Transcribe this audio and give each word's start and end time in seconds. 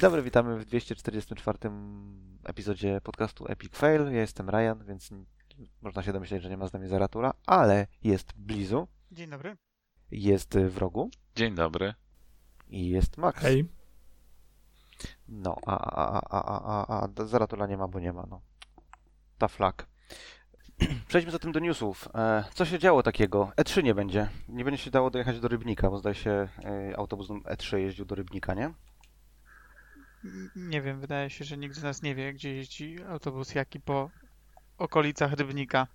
Dzień 0.00 0.08
dobry, 0.08 0.22
witamy 0.22 0.58
w 0.58 0.64
244 0.64 1.58
epizodzie 2.44 3.00
podcastu 3.00 3.44
Epic 3.48 3.76
Fail. 3.76 4.12
Ja 4.12 4.20
jestem 4.20 4.50
Ryan, 4.50 4.84
więc 4.84 5.10
można 5.82 6.02
się 6.02 6.12
domyśleć, 6.12 6.42
że 6.42 6.50
nie 6.50 6.56
ma 6.56 6.66
z 6.66 6.72
nami 6.72 6.88
Zaratura, 6.88 7.32
ale 7.46 7.86
jest 8.02 8.32
Blizu, 8.36 8.88
Dzień 9.12 9.30
dobry. 9.30 9.56
jest 10.10 10.58
Wrogu 10.58 11.10
Dzień 11.36 11.54
dobry. 11.54 11.94
i 12.68 12.88
jest 12.88 13.18
Max. 13.18 13.42
Hej. 13.42 13.68
No, 15.28 15.56
a, 15.66 15.78
a, 15.78 16.20
a, 16.30 16.44
a, 16.44 16.86
a, 16.86 17.08
a 17.18 17.24
Zaratura 17.24 17.66
nie 17.66 17.76
ma, 17.76 17.88
bo 17.88 18.00
nie 18.00 18.12
ma, 18.12 18.26
no. 18.30 18.40
Ta 19.38 19.48
flag. 19.48 19.86
Przejdźmy 21.08 21.32
zatem 21.32 21.52
do 21.52 21.60
newsów. 21.60 22.08
E, 22.14 22.44
co 22.54 22.64
się 22.64 22.78
działo 22.78 23.02
takiego? 23.02 23.52
E3 23.56 23.82
nie 23.82 23.94
będzie. 23.94 24.28
Nie 24.48 24.64
będzie 24.64 24.82
się 24.82 24.90
dało 24.90 25.10
dojechać 25.10 25.40
do 25.40 25.48
Rybnika, 25.48 25.90
bo 25.90 25.98
zdaje 25.98 26.14
się 26.14 26.48
e, 26.64 26.96
autobus 26.96 27.28
E3 27.28 27.76
jeździł 27.76 28.04
do 28.04 28.14
Rybnika, 28.14 28.54
nie? 28.54 28.74
Nie 30.56 30.82
wiem, 30.82 31.00
wydaje 31.00 31.30
się, 31.30 31.44
że 31.44 31.56
nikt 31.56 31.76
z 31.76 31.82
nas 31.82 32.02
nie 32.02 32.14
wie, 32.14 32.32
gdzie 32.32 32.54
jeździ 32.54 33.02
autobus 33.02 33.54
jaki 33.54 33.80
po 33.80 34.10
okolicach 34.78 35.32
Rybnika. 35.32 35.86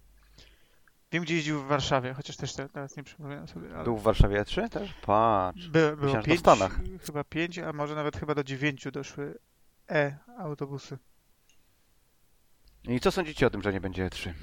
Wiem, 1.11 1.23
gdzie 1.23 1.35
jeździł 1.35 1.61
w 1.61 1.67
Warszawie, 1.67 2.13
chociaż 2.13 2.37
też 2.37 2.53
te- 2.53 2.69
teraz 2.69 2.97
nie 2.97 3.03
przypominam 3.03 3.47
sobie, 3.47 3.75
ale 3.75 3.83
Był 3.83 3.97
w 3.97 4.03
Warszawie 4.03 4.41
E3 4.41 4.69
też? 4.69 4.93
Patrz. 5.01 5.67
by, 5.69 5.97
było 5.97 6.21
w 6.21 6.23
pięć, 6.25 6.39
Stanach. 6.39 6.79
chyba 7.05 7.23
pięć, 7.23 7.59
a 7.59 7.73
może 7.73 7.95
nawet 7.95 8.17
chyba 8.17 8.35
do 8.35 8.43
dziewięciu 8.43 8.91
doszły 8.91 9.37
e-autobusy. 9.89 10.97
I 12.83 12.99
co 12.99 13.11
sądzicie 13.11 13.47
o 13.47 13.49
tym, 13.49 13.61
że 13.61 13.73
nie 13.73 13.81
będzie 13.81 14.05
E 14.05 14.09
E3? 14.09 14.33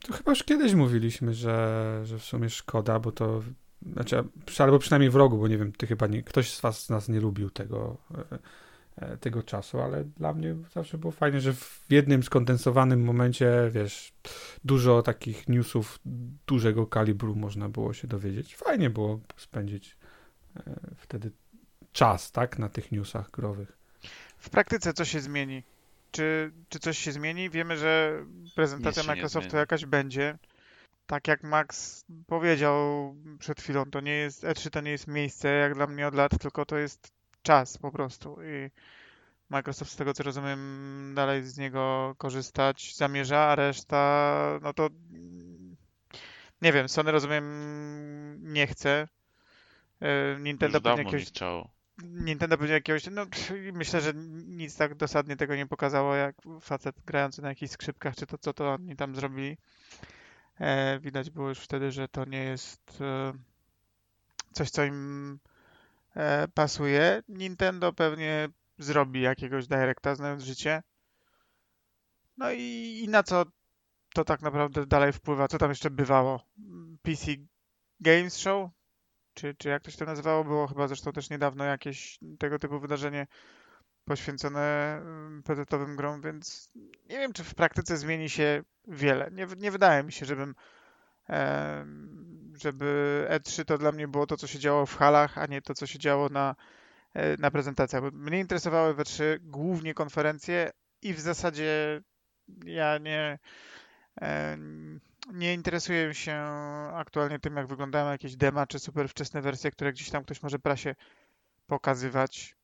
To 0.00 0.12
chyba 0.12 0.32
już 0.32 0.42
kiedyś 0.44 0.74
mówiliśmy, 0.74 1.34
że, 1.34 2.00
że 2.04 2.18
w 2.18 2.24
sumie 2.24 2.50
szkoda, 2.50 2.98
bo 3.00 3.12
to. 3.12 3.42
Znaczy, 3.92 4.24
albo 4.58 4.78
przynajmniej 4.78 5.10
wrogu, 5.10 5.38
bo 5.38 5.48
nie 5.48 5.58
wiem, 5.58 5.72
ty 5.72 5.86
chyba 5.86 6.06
nie, 6.06 6.22
ktoś 6.22 6.54
z 6.54 6.60
was 6.60 6.84
z 6.84 6.90
nas 6.90 7.08
nie 7.08 7.20
lubił 7.20 7.50
tego, 7.50 7.96
e, 8.32 8.38
tego 9.20 9.42
czasu, 9.42 9.80
ale 9.80 10.04
dla 10.04 10.32
mnie 10.32 10.56
zawsze 10.74 10.98
było 10.98 11.12
fajnie, 11.12 11.40
że 11.40 11.54
w 11.54 11.86
jednym 11.90 12.22
skondensowanym 12.22 13.04
momencie, 13.04 13.70
wiesz, 13.70 14.12
dużo 14.64 15.02
takich 15.02 15.48
newsów 15.48 15.98
dużego 16.46 16.86
kalibru 16.86 17.34
można 17.34 17.68
było 17.68 17.92
się 17.92 18.08
dowiedzieć. 18.08 18.56
Fajnie 18.56 18.90
było 18.90 19.20
spędzić 19.36 19.96
e, 20.56 20.62
wtedy 20.96 21.30
czas, 21.92 22.32
tak, 22.32 22.58
na 22.58 22.68
tych 22.68 22.92
newsach 22.92 23.30
growych. 23.30 23.78
W 24.38 24.50
praktyce 24.50 24.92
co 24.92 25.04
się 25.04 25.20
zmieni? 25.20 25.62
Czy, 26.10 26.52
czy 26.68 26.78
coś 26.78 26.98
się 26.98 27.12
zmieni? 27.12 27.50
Wiemy, 27.50 27.76
że 27.76 28.24
prezentacja 28.54 29.02
Microsoftu 29.02 29.56
jakaś 29.56 29.86
będzie. 29.86 30.38
Tak 31.06 31.28
jak 31.28 31.42
Max 31.42 32.04
powiedział 32.26 33.14
przed 33.38 33.60
chwilą, 33.60 33.84
to 33.84 34.00
nie 34.00 34.12
jest 34.12 34.44
E3 34.44 34.70
to 34.70 34.80
nie 34.80 34.90
jest 34.90 35.06
miejsce 35.06 35.48
jak 35.48 35.74
dla 35.74 35.86
mnie 35.86 36.06
od 36.06 36.14
lat, 36.14 36.38
tylko 36.38 36.66
to 36.66 36.76
jest 36.76 37.13
czas 37.44 37.78
po 37.78 37.92
prostu. 37.92 38.36
I 38.42 38.70
Microsoft 39.48 39.92
z 39.92 39.96
tego 39.96 40.14
co 40.14 40.22
rozumiem 40.22 41.12
dalej 41.14 41.42
z 41.42 41.58
niego 41.58 42.14
korzystać 42.18 42.96
zamierza, 42.96 43.38
a 43.40 43.54
reszta 43.54 44.58
no 44.62 44.72
to 44.72 44.86
mm, 44.86 45.76
nie 46.62 46.72
wiem, 46.72 46.88
Sony 46.88 47.12
rozumiem 47.12 47.44
nie 48.52 48.66
chce. 48.66 49.08
E, 50.00 50.40
Nintendo 50.40 50.78
Już 50.78 50.82
pewnie 50.82 51.02
jakiegoś. 51.04 51.32
Nintendo 52.02 52.58
będzie 52.58 52.74
jakiegoś, 52.74 53.06
no 53.10 53.26
myślę, 53.72 54.00
że 54.00 54.12
nic 54.46 54.76
tak 54.76 54.94
dosadnie 54.94 55.36
tego 55.36 55.56
nie 55.56 55.66
pokazało, 55.66 56.14
jak 56.14 56.36
facet 56.60 56.96
grający 57.06 57.42
na 57.42 57.48
jakichś 57.48 57.72
skrzypkach, 57.72 58.16
czy 58.16 58.26
to 58.26 58.38
co 58.38 58.52
to 58.52 58.72
oni 58.72 58.96
tam 58.96 59.16
zrobili. 59.16 59.56
E, 60.60 61.00
widać 61.00 61.30
było 61.30 61.48
już 61.48 61.58
wtedy, 61.58 61.92
że 61.92 62.08
to 62.08 62.24
nie 62.24 62.44
jest 62.44 63.00
e, 63.00 63.32
coś, 64.52 64.70
co 64.70 64.84
im 64.84 65.38
pasuje. 66.54 67.22
Nintendo 67.28 67.92
pewnie 67.92 68.48
zrobi 68.78 69.20
jakiegoś 69.20 69.66
directa, 69.66 70.14
znając 70.14 70.42
życie. 70.42 70.82
No 72.36 72.52
i, 72.52 73.00
i 73.04 73.08
na 73.08 73.22
co 73.22 73.44
to 74.14 74.24
tak 74.24 74.42
naprawdę 74.42 74.86
dalej 74.86 75.12
wpływa? 75.12 75.48
Co 75.48 75.58
tam 75.58 75.70
jeszcze 75.70 75.90
bywało? 75.90 76.46
PC 77.02 77.26
Games 78.00 78.36
Show? 78.36 78.70
czy, 79.34 79.54
czy 79.54 79.68
jak 79.68 79.82
to 79.82 79.90
się 79.90 79.98
to 79.98 80.04
nazywało, 80.04 80.44
było 80.44 80.66
chyba 80.66 80.88
zresztą 80.88 81.12
też 81.12 81.30
niedawno 81.30 81.64
jakieś 81.64 82.18
tego 82.38 82.58
typu 82.58 82.80
wydarzenie 82.80 83.26
poświęcone 84.04 84.98
ym, 85.02 85.42
PC-owym 85.42 85.96
grom, 85.96 86.20
więc 86.20 86.70
nie 87.08 87.18
wiem, 87.18 87.32
czy 87.32 87.44
w 87.44 87.54
praktyce 87.54 87.96
zmieni 87.96 88.30
się 88.30 88.62
wiele. 88.88 89.30
Nie, 89.32 89.46
nie 89.56 89.70
wydaje 89.70 90.02
mi 90.02 90.12
się, 90.12 90.26
żebym 90.26 90.54
żeby 92.62 93.26
E3 93.30 93.64
to 93.64 93.78
dla 93.78 93.92
mnie 93.92 94.08
było 94.08 94.26
to, 94.26 94.36
co 94.36 94.46
się 94.46 94.58
działo 94.58 94.86
w 94.86 94.96
halach, 94.96 95.38
a 95.38 95.46
nie 95.46 95.62
to, 95.62 95.74
co 95.74 95.86
się 95.86 95.98
działo 95.98 96.28
na, 96.28 96.54
e, 97.14 97.36
na 97.36 97.50
prezentacjach. 97.50 98.02
Mnie 98.12 98.40
interesowały 98.40 98.94
w 98.94 98.98
E3 98.98 99.38
głównie 99.40 99.94
konferencje 99.94 100.70
i 101.02 101.14
w 101.14 101.20
zasadzie 101.20 102.02
ja 102.64 102.98
nie 102.98 103.38
em, 104.16 105.00
nie 105.32 105.54
interesuję 105.54 106.14
się 106.14 106.36
aktualnie 106.94 107.38
tym, 107.38 107.56
jak 107.56 107.66
wyglądają 107.66 108.10
jakieś 108.10 108.36
dema 108.36 108.66
czy 108.66 108.78
super 108.78 109.08
wczesne 109.08 109.42
wersje, 109.42 109.70
które 109.70 109.92
gdzieś 109.92 110.10
tam 110.10 110.24
ktoś 110.24 110.42
może 110.42 110.58
prasie 110.58 110.94
pokazywać. 111.66 112.56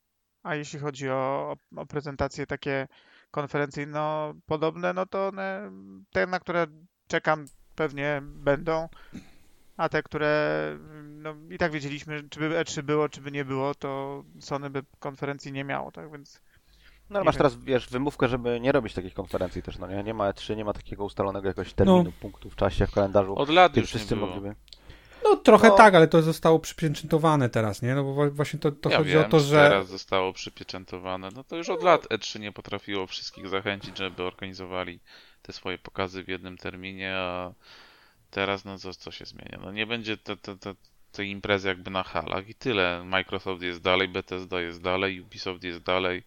A 0.43 0.55
jeśli 0.55 0.79
chodzi 0.79 1.11
o, 1.11 1.57
o 1.77 1.87
prezentacje 1.87 2.47
takie 2.47 2.89
konferencyjno 3.31 4.35
podobne, 4.47 4.93
no 4.93 5.07
to 5.07 5.29
one, 5.29 5.71
te, 6.13 6.27
na 6.27 6.41
które 6.41 6.67
czekam, 7.07 7.47
pewnie 7.75 8.21
będą. 8.23 8.89
A 9.81 9.89
te, 9.89 10.03
które 10.03 10.79
no, 11.05 11.35
i 11.51 11.59
tak 11.59 11.73
wiedzieliśmy, 11.73 12.23
czy 12.31 12.41
by 12.41 12.49
E3 12.51 12.83
było, 12.83 13.09
czy 13.09 13.21
by 13.21 13.31
nie 13.33 13.45
było, 13.45 13.75
to 13.75 14.23
Sony 14.41 14.71
by 14.71 14.83
konferencji 14.99 15.53
nie 15.53 15.65
miało, 15.65 15.93
tak 15.93 16.13
więc 16.13 16.41
No 17.11 17.17
ale 17.19 17.23
Nie 17.23 17.27
masz 17.27 17.35
wiem. 17.35 17.39
teraz, 17.39 17.57
wiesz, 17.65 17.89
wymówkę, 17.89 18.29
żeby 18.29 18.61
nie 18.61 18.73
robić 18.73 18.95
takich 18.95 19.15
konferencji 19.15 19.63
też, 19.63 19.79
no 19.79 19.87
nie? 19.87 20.03
Nie 20.03 20.15
ma 20.15 20.31
E3, 20.33 20.57
nie 20.57 20.65
ma 20.65 20.73
takiego 20.73 21.05
ustalonego 21.05 21.49
jakoś 21.49 21.73
terminu, 21.73 22.03
No. 22.03 22.13
punktu 22.21 22.51
w 22.51 22.57
czasie, 22.57 22.87
w 22.87 22.91
kalendarzu, 22.93 23.35
Od 23.37 23.49
lat 23.49 23.77
już 23.77 23.83
nie 23.83 23.87
wszyscy 23.87 24.17
było. 24.17 24.27
mogliby. 24.29 24.55
No 25.25 25.37
trochę 25.37 25.69
No. 25.69 25.75
tak, 25.77 25.95
ale 25.95 26.09
to 26.09 26.23
zostało 26.23 26.59
przypieczętowane 26.59 27.49
teraz, 27.49 27.83
nie? 27.83 27.95
No 27.95 28.05
bo 28.05 28.31
właśnie 28.31 28.59
to, 28.59 28.73
to 28.73 28.91
ja 28.91 28.99
chodzi 28.99 29.11
wiem, 29.11 29.25
o 29.25 29.29
to, 29.29 29.41
że... 29.41 29.57
teraz 29.57 29.89
zostało 29.89 30.33
przypieczętowane. 30.33 31.29
No 31.35 31.45
to 31.45 31.57
już 31.57 31.69
od 31.69 31.83
lat 31.83 32.07
E3 32.07 32.41
nie 32.41 32.53
potrafiło 32.53 33.07
wszystkich 33.07 33.49
zachęcić, 33.49 33.99
żeby 33.99 34.23
organizowali 34.23 35.01
te 35.43 35.53
swoje 35.53 35.79
pokazy 35.79 36.25
w 36.25 36.29
jednym 36.29 36.57
terminie, 36.57 37.15
a 37.17 37.53
teraz 38.31 38.65
no 38.65 38.79
co, 38.79 38.95
co 38.95 39.11
się 39.11 39.25
zmienia? 39.25 39.59
No 39.63 39.73
nie 39.73 39.87
będzie 39.87 40.17
te, 40.17 40.37
te, 40.37 40.57
te, 40.57 40.75
tej 41.13 41.31
imprezy 41.31 41.69
jakby 41.69 41.91
na 41.91 42.03
halach 42.03 42.49
i 42.49 42.55
tyle. 42.55 43.05
Microsoft 43.05 43.63
jest 43.63 43.83
dalej, 43.83 44.09
Bethesda 44.09 44.61
jest 44.61 44.83
dalej, 44.83 45.21
Ubisoft 45.21 45.65
jest 45.65 45.83
dalej. 45.83 46.23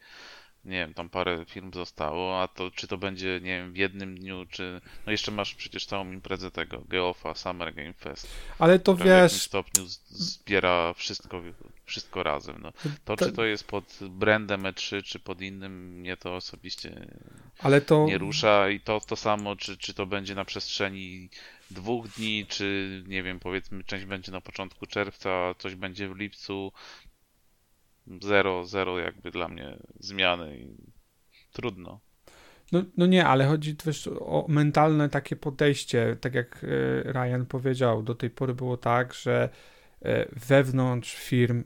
Nie 0.66 0.78
wiem, 0.78 0.94
tam 0.94 1.10
parę 1.10 1.46
firm 1.46 1.74
zostało, 1.74 2.42
a 2.42 2.48
to 2.48 2.72
czy 2.72 2.88
to 2.88 2.98
będzie, 2.98 3.40
nie 3.42 3.58
wiem, 3.58 3.74
w 3.74 3.78
jednym 3.78 4.18
dniu, 4.18 4.46
czy... 4.50 4.82
No 5.06 5.12
jeszcze 5.12 5.32
masz 5.32 5.56
przecież 5.56 5.86
całą 5.86 6.12
imprezę 6.12 6.52
tego, 6.52 6.82
Geofa, 6.88 7.36
Summer 7.36 7.74
Game 7.74 7.94
Fest. 7.94 8.28
Ale 8.60 8.80
to 8.80 8.94
która 8.94 9.06
w 9.06 9.08
jakimś 9.10 9.34
wiesz, 9.34 9.42
stopniu 9.42 9.86
zbiera 10.10 10.94
wszystko, 10.94 11.42
wszystko 11.86 12.24
razem. 12.24 12.62
No. 12.62 12.72
To, 13.06 13.16
To- 13.16 13.26
czy 13.26 13.32
to 13.32 13.46
jest 13.46 13.68
pod 13.68 14.00
brandem 14.10 14.64
E3, 14.64 15.04
czy 15.04 15.20
pod 15.20 15.42
innym, 15.42 16.00
mnie 16.00 16.18
to 16.18 16.36
osobiście 16.36 17.08
to... 17.86 18.06
nie 18.06 18.18
rusza 18.18 18.70
i 18.70 18.80
to 18.80 19.00
to 19.00 19.16
samo, 19.16 19.56
czy, 19.56 19.78
czy 19.78 19.94
to 19.94 20.06
będzie 20.06 20.36
na 20.36 20.46
przestrzeni 20.46 21.30
dwóch 21.72 22.08
dni, 22.08 22.46
czy 22.50 23.04
nie 23.08 23.24
wiem, 23.24 23.40
powiedzmy, 23.40 23.84
część 23.84 24.06
będzie 24.06 24.32
na 24.32 24.42
początku 24.42 24.86
czerwca, 24.86 25.56
coś 25.58 25.76
będzie 25.76 26.10
w 26.10 26.18
lipcu. 26.18 26.72
Zero, 28.22 28.66
zero 28.66 29.00
jakby 29.00 29.32
dla 29.32 29.48
mnie 29.48 29.78
zmiany 30.00 30.58
i 30.58 30.76
trudno. 31.54 32.00
No, 32.72 32.84
no 32.98 33.06
nie, 33.06 33.26
ale 33.26 33.46
chodzi 33.46 33.76
wiesz, 33.86 34.10
o 34.20 34.46
mentalne 34.50 35.10
takie 35.10 35.36
podejście. 35.36 36.18
Tak 36.22 36.34
jak 36.34 36.64
e, 36.64 37.14
Ryan 37.14 37.46
powiedział, 37.46 38.04
do 38.04 38.16
tej 38.16 38.30
pory 38.30 38.54
było 38.54 38.78
tak, 38.78 39.14
że 39.14 39.50
e, 40.02 40.26
wewnątrz 40.32 41.16
firm, 41.16 41.64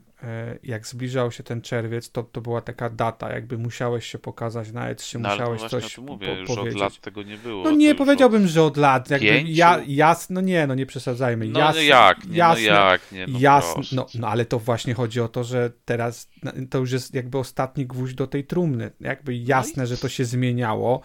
jak 0.62 0.86
zbliżał 0.86 1.32
się 1.32 1.42
ten 1.42 1.60
czerwiec, 1.60 2.10
to, 2.10 2.22
to 2.22 2.40
była 2.40 2.60
taka 2.60 2.90
data, 2.90 3.32
jakby 3.32 3.58
musiałeś 3.58 4.06
się 4.06 4.18
pokazać 4.18 4.72
na 4.72 4.94
E3, 4.94 5.20
No 5.20 5.28
musiałeś 5.30 5.62
coś 5.62 5.98
mówię, 5.98 6.26
po, 6.26 6.32
już 6.32 6.50
od 6.50 6.56
powiedzieć. 6.56 6.80
lat 6.80 7.00
tego 7.00 7.22
nie 7.22 7.36
było. 7.36 7.64
No 7.64 7.70
nie 7.70 7.94
powiedziałbym, 7.94 8.46
że 8.46 8.62
od 8.62 8.76
lat. 8.76 9.10
Jakby 9.10 9.26
pięciu? 9.26 9.52
ja, 9.52 9.80
jas, 9.86 10.30
no 10.30 10.40
nie, 10.40 10.66
no 10.66 10.74
nie 10.74 10.86
przesadzajmy. 10.86 11.44
Od... 11.44 11.50
No 11.50 11.60
Jas, 11.60 11.76
jak, 11.82 12.24
nie, 12.28 12.36
jasne, 12.36 12.70
no 12.70 12.90
jak, 12.90 13.12
nie, 13.12 13.26
no 13.26 13.38
Jasne, 13.38 13.82
no, 13.92 14.04
cię. 14.04 14.18
no 14.20 14.28
ale 14.28 14.44
to 14.44 14.58
właśnie 14.58 14.94
chodzi 14.94 15.20
o 15.20 15.28
to, 15.28 15.44
że 15.44 15.72
teraz 15.84 16.30
no, 16.42 16.52
to 16.70 16.78
już 16.78 16.92
jest 16.92 17.14
jakby 17.14 17.38
ostatni 17.38 17.86
gwóźdź 17.86 18.14
do 18.14 18.26
tej 18.26 18.44
trumny. 18.44 18.90
Jakby 19.00 19.36
jasne, 19.36 19.86
że 19.86 19.96
to 19.98 20.08
się 20.08 20.24
zmieniało. 20.24 21.00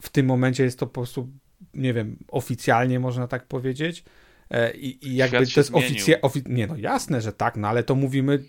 W 0.00 0.08
tym 0.08 0.26
momencie 0.26 0.64
jest 0.64 0.78
to 0.78 0.86
po 0.86 0.92
prostu, 0.92 1.28
nie 1.74 1.92
wiem, 1.94 2.16
oficjalnie 2.30 3.00
można 3.00 3.28
tak 3.28 3.46
powiedzieć. 3.46 4.04
E, 4.50 4.74
I, 4.76 5.08
i 5.08 5.16
jakby 5.16 5.46
to 5.46 5.60
jest 5.60 5.74
oficjalnie. 5.74 6.22
Ofi- 6.22 6.48
nie, 6.48 6.66
no 6.66 6.76
jasne, 6.76 7.20
że 7.20 7.32
tak, 7.32 7.56
no 7.56 7.68
ale 7.68 7.82
to 7.82 7.94
mówimy. 7.94 8.42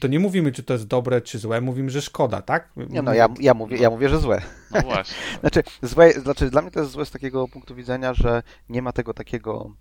To 0.00 0.08
nie 0.08 0.20
mówimy, 0.20 0.52
czy 0.52 0.62
to 0.62 0.72
jest 0.72 0.86
dobre, 0.86 1.20
czy 1.20 1.38
złe, 1.38 1.60
mówimy, 1.60 1.90
że 1.90 2.02
szkoda, 2.02 2.42
tak? 2.42 2.72
Nie 2.76 3.02
no, 3.02 3.14
ja, 3.14 3.28
ja, 3.40 3.54
mówię, 3.54 3.76
ja 3.76 3.90
mówię, 3.90 4.08
że 4.08 4.18
złe. 4.18 4.42
No 4.70 4.80
właśnie. 4.80 5.16
Znaczy, 5.40 5.62
złe, 5.82 6.12
znaczy, 6.12 6.50
dla 6.50 6.62
mnie 6.62 6.70
to 6.70 6.80
jest 6.80 6.92
złe 6.92 7.06
z 7.06 7.10
takiego 7.10 7.48
punktu 7.48 7.74
widzenia, 7.74 8.14
że 8.14 8.42
nie 8.68 8.82
ma 8.82 8.92
tego 8.92 9.14
takiego 9.14 9.74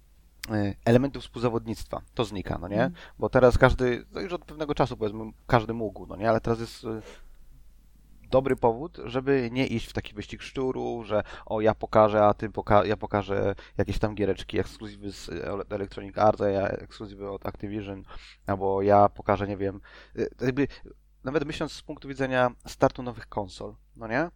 e, 0.51 0.73
elementu 0.85 1.21
współzawodnictwa. 1.21 2.01
To 2.13 2.25
znika, 2.25 2.57
no 2.61 2.67
nie? 2.67 2.79
Mm. 2.81 2.93
Bo 3.19 3.29
teraz 3.29 3.57
każdy, 3.57 4.05
no 4.11 4.21
już 4.21 4.33
od 4.33 4.45
pewnego 4.45 4.75
czasu 4.75 4.97
powiedzmy, 4.97 5.31
każdy 5.47 5.73
mógł, 5.73 6.05
no 6.07 6.15
nie? 6.15 6.29
Ale 6.29 6.41
teraz 6.41 6.59
jest 6.59 6.83
e, 6.83 7.01
dobry 8.29 8.55
powód, 8.55 8.97
żeby 9.05 9.49
nie 9.51 9.67
iść 9.67 9.87
w 9.87 9.93
taki 9.93 10.13
wyścig 10.13 10.41
szczuru, 10.41 11.03
że 11.03 11.23
o 11.45 11.61
ja 11.61 11.75
pokażę, 11.75 12.23
a 12.25 12.33
ty 12.33 12.49
poka 12.49 12.85
ja 12.85 12.97
pokażę 12.97 13.55
jakieś 13.77 13.99
tam 13.99 14.15
giereczki, 14.15 14.59
ekskluzywy 14.59 15.11
z 15.11 15.29
Electronic 15.69 16.17
Arts, 16.17 16.41
a 16.41 16.49
ja 16.49 16.67
ekskluzywy 16.67 17.29
od 17.29 17.45
Activision, 17.45 18.03
albo 18.47 18.81
ja 18.81 19.09
pokażę, 19.09 19.47
nie 19.47 19.57
wiem, 19.57 19.81
y, 20.15 20.29
jakby 20.41 20.67
nawet 21.23 21.45
myśląc 21.45 21.71
z 21.71 21.81
punktu 21.81 22.07
widzenia 22.07 22.51
startu 22.67 23.03
nowych 23.03 23.27
konsol, 23.27 23.75
no 23.95 24.07
nie? 24.07 24.29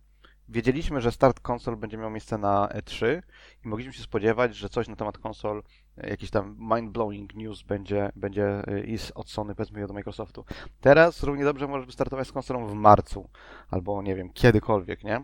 Wiedzieliśmy, 0.51 1.01
że 1.01 1.11
start 1.11 1.39
konsol 1.39 1.77
będzie 1.77 1.97
miał 1.97 2.09
miejsce 2.09 2.37
na 2.37 2.67
E3 2.67 3.21
i 3.65 3.67
mogliśmy 3.67 3.93
się 3.93 4.03
spodziewać, 4.03 4.55
że 4.55 4.69
coś 4.69 4.87
na 4.87 4.95
temat 4.95 5.17
konsol, 5.17 5.63
e, 5.97 6.09
jakiś 6.09 6.29
tam 6.29 6.57
mind-blowing 6.59 7.35
news 7.35 7.63
będzie, 7.63 8.11
będzie 8.15 8.67
e, 8.67 8.83
i 8.83 8.97
od 9.15 9.29
Sony, 9.29 9.55
powiedzmy, 9.55 9.83
od 9.83 9.91
Microsoftu. 9.91 10.45
Teraz 10.81 11.23
równie 11.23 11.43
dobrze 11.43 11.67
możesz 11.67 11.85
wystartować 11.85 12.27
z 12.27 12.31
konsolą 12.31 12.67
w 12.67 12.73
marcu, 12.73 13.29
albo 13.69 14.01
nie 14.01 14.15
wiem, 14.15 14.33
kiedykolwiek, 14.33 15.03
nie? 15.03 15.21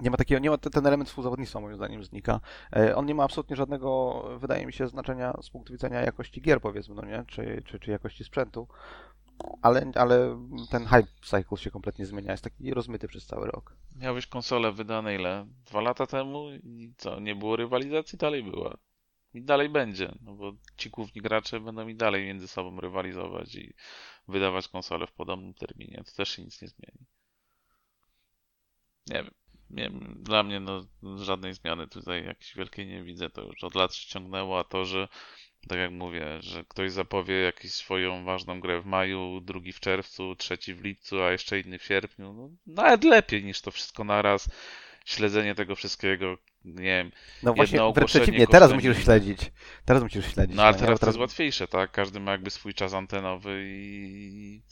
Nie 0.00 0.10
ma 0.10 0.16
takiego, 0.16 0.38
nie 0.38 0.50
ma, 0.50 0.58
ten 0.58 0.86
element 0.86 1.08
współzawodnictwa 1.08 1.60
moim 1.60 1.76
zdaniem 1.76 2.04
znika. 2.04 2.40
E, 2.76 2.96
On 2.96 3.06
nie 3.06 3.14
ma 3.14 3.24
absolutnie 3.24 3.56
żadnego, 3.56 4.22
wydaje 4.38 4.66
mi 4.66 4.72
się, 4.72 4.88
znaczenia 4.88 5.38
z 5.42 5.50
punktu 5.50 5.72
widzenia 5.72 6.00
jakości 6.00 6.42
gier, 6.42 6.60
powiedzmy, 6.60 6.94
no 6.94 7.04
nie? 7.04 7.24
Czy, 7.26 7.62
czy, 7.64 7.78
czy 7.78 7.90
jakości 7.90 8.24
sprzętu. 8.24 8.68
Ale, 9.62 9.92
ale 9.94 10.46
ten 10.70 10.86
hype 10.86 11.08
cycle 11.22 11.58
się 11.58 11.70
kompletnie 11.70 12.06
zmienia, 12.06 12.30
jest 12.30 12.44
taki 12.44 12.74
rozmyty 12.74 13.08
przez 13.08 13.26
cały 13.26 13.46
rok. 13.46 13.76
Miałeś 13.96 14.26
konsolę 14.26 14.72
wydane 14.72 15.14
ile? 15.14 15.46
Dwa 15.66 15.80
lata 15.80 16.06
temu 16.06 16.50
i 16.52 16.92
co? 16.96 17.20
Nie 17.20 17.34
było 17.34 17.56
rywalizacji? 17.56 18.18
Dalej 18.18 18.42
była. 18.42 18.76
I 19.34 19.42
dalej 19.42 19.68
będzie, 19.68 20.14
no 20.20 20.34
bo 20.34 20.52
ci 20.76 20.90
główni 20.90 21.22
gracze 21.22 21.60
będą 21.60 21.88
i 21.88 21.94
dalej 21.94 22.26
między 22.26 22.48
sobą 22.48 22.80
rywalizować 22.80 23.54
i 23.54 23.74
wydawać 24.28 24.68
konsole 24.68 25.06
w 25.06 25.12
podobnym 25.12 25.54
terminie. 25.54 26.02
To 26.06 26.12
też 26.12 26.28
się 26.28 26.42
nic 26.42 26.62
nie 26.62 26.68
zmieni. 26.68 27.06
Nie 29.06 29.22
wiem. 29.22 29.34
Nie. 29.70 29.90
Dla 30.16 30.42
mnie 30.42 30.60
no, 30.60 30.86
żadnej 31.16 31.54
zmiany 31.54 31.86
tutaj 31.88 32.24
jakiejś 32.24 32.54
wielkiej 32.54 32.86
nie 32.86 33.02
widzę. 33.02 33.30
To 33.30 33.42
już 33.42 33.64
od 33.64 33.74
lat 33.74 33.94
się 33.94 34.08
ciągnęło, 34.08 34.58
a 34.58 34.64
to, 34.64 34.84
że 34.84 35.08
tak 35.68 35.78
jak 35.78 35.90
mówię, 35.90 36.26
że 36.40 36.64
ktoś 36.64 36.92
zapowie 36.92 37.34
jakąś 37.34 37.70
swoją 37.70 38.24
ważną 38.24 38.60
grę 38.60 38.80
w 38.80 38.86
maju, 38.86 39.40
drugi 39.40 39.72
w 39.72 39.80
czerwcu, 39.80 40.36
trzeci 40.36 40.74
w 40.74 40.84
lipcu, 40.84 41.22
a 41.22 41.30
jeszcze 41.30 41.60
inny 41.60 41.78
w 41.78 41.84
sierpniu, 41.84 42.32
no 42.32 42.50
nawet 42.66 43.04
lepiej 43.04 43.44
niż 43.44 43.60
to 43.60 43.70
wszystko 43.70 44.04
naraz. 44.04 44.48
Śledzenie 45.04 45.54
tego 45.54 45.76
wszystkiego, 45.76 46.38
nie 46.64 46.82
wiem. 46.82 47.12
No 47.42 47.54
właśnie, 47.54 47.78
wręcz 47.94 48.10
przeciwnie, 48.10 48.46
teraz 48.46 48.72
musisz 48.72 49.04
śledzić. 49.04 49.52
Teraz 49.84 50.02
musisz 50.02 50.32
śledzić. 50.32 50.56
No 50.56 50.62
ale 50.62 50.74
teraz 50.74 51.00
to 51.00 51.00
Teraz 51.00 51.14
jest 51.14 51.20
łatwiejsze, 51.20 51.68
tak? 51.68 51.90
Każdy 51.90 52.20
ma 52.20 52.32
jakby 52.32 52.50
swój 52.50 52.74
czas 52.74 52.94
antenowy 52.94 53.64
i 53.66 54.62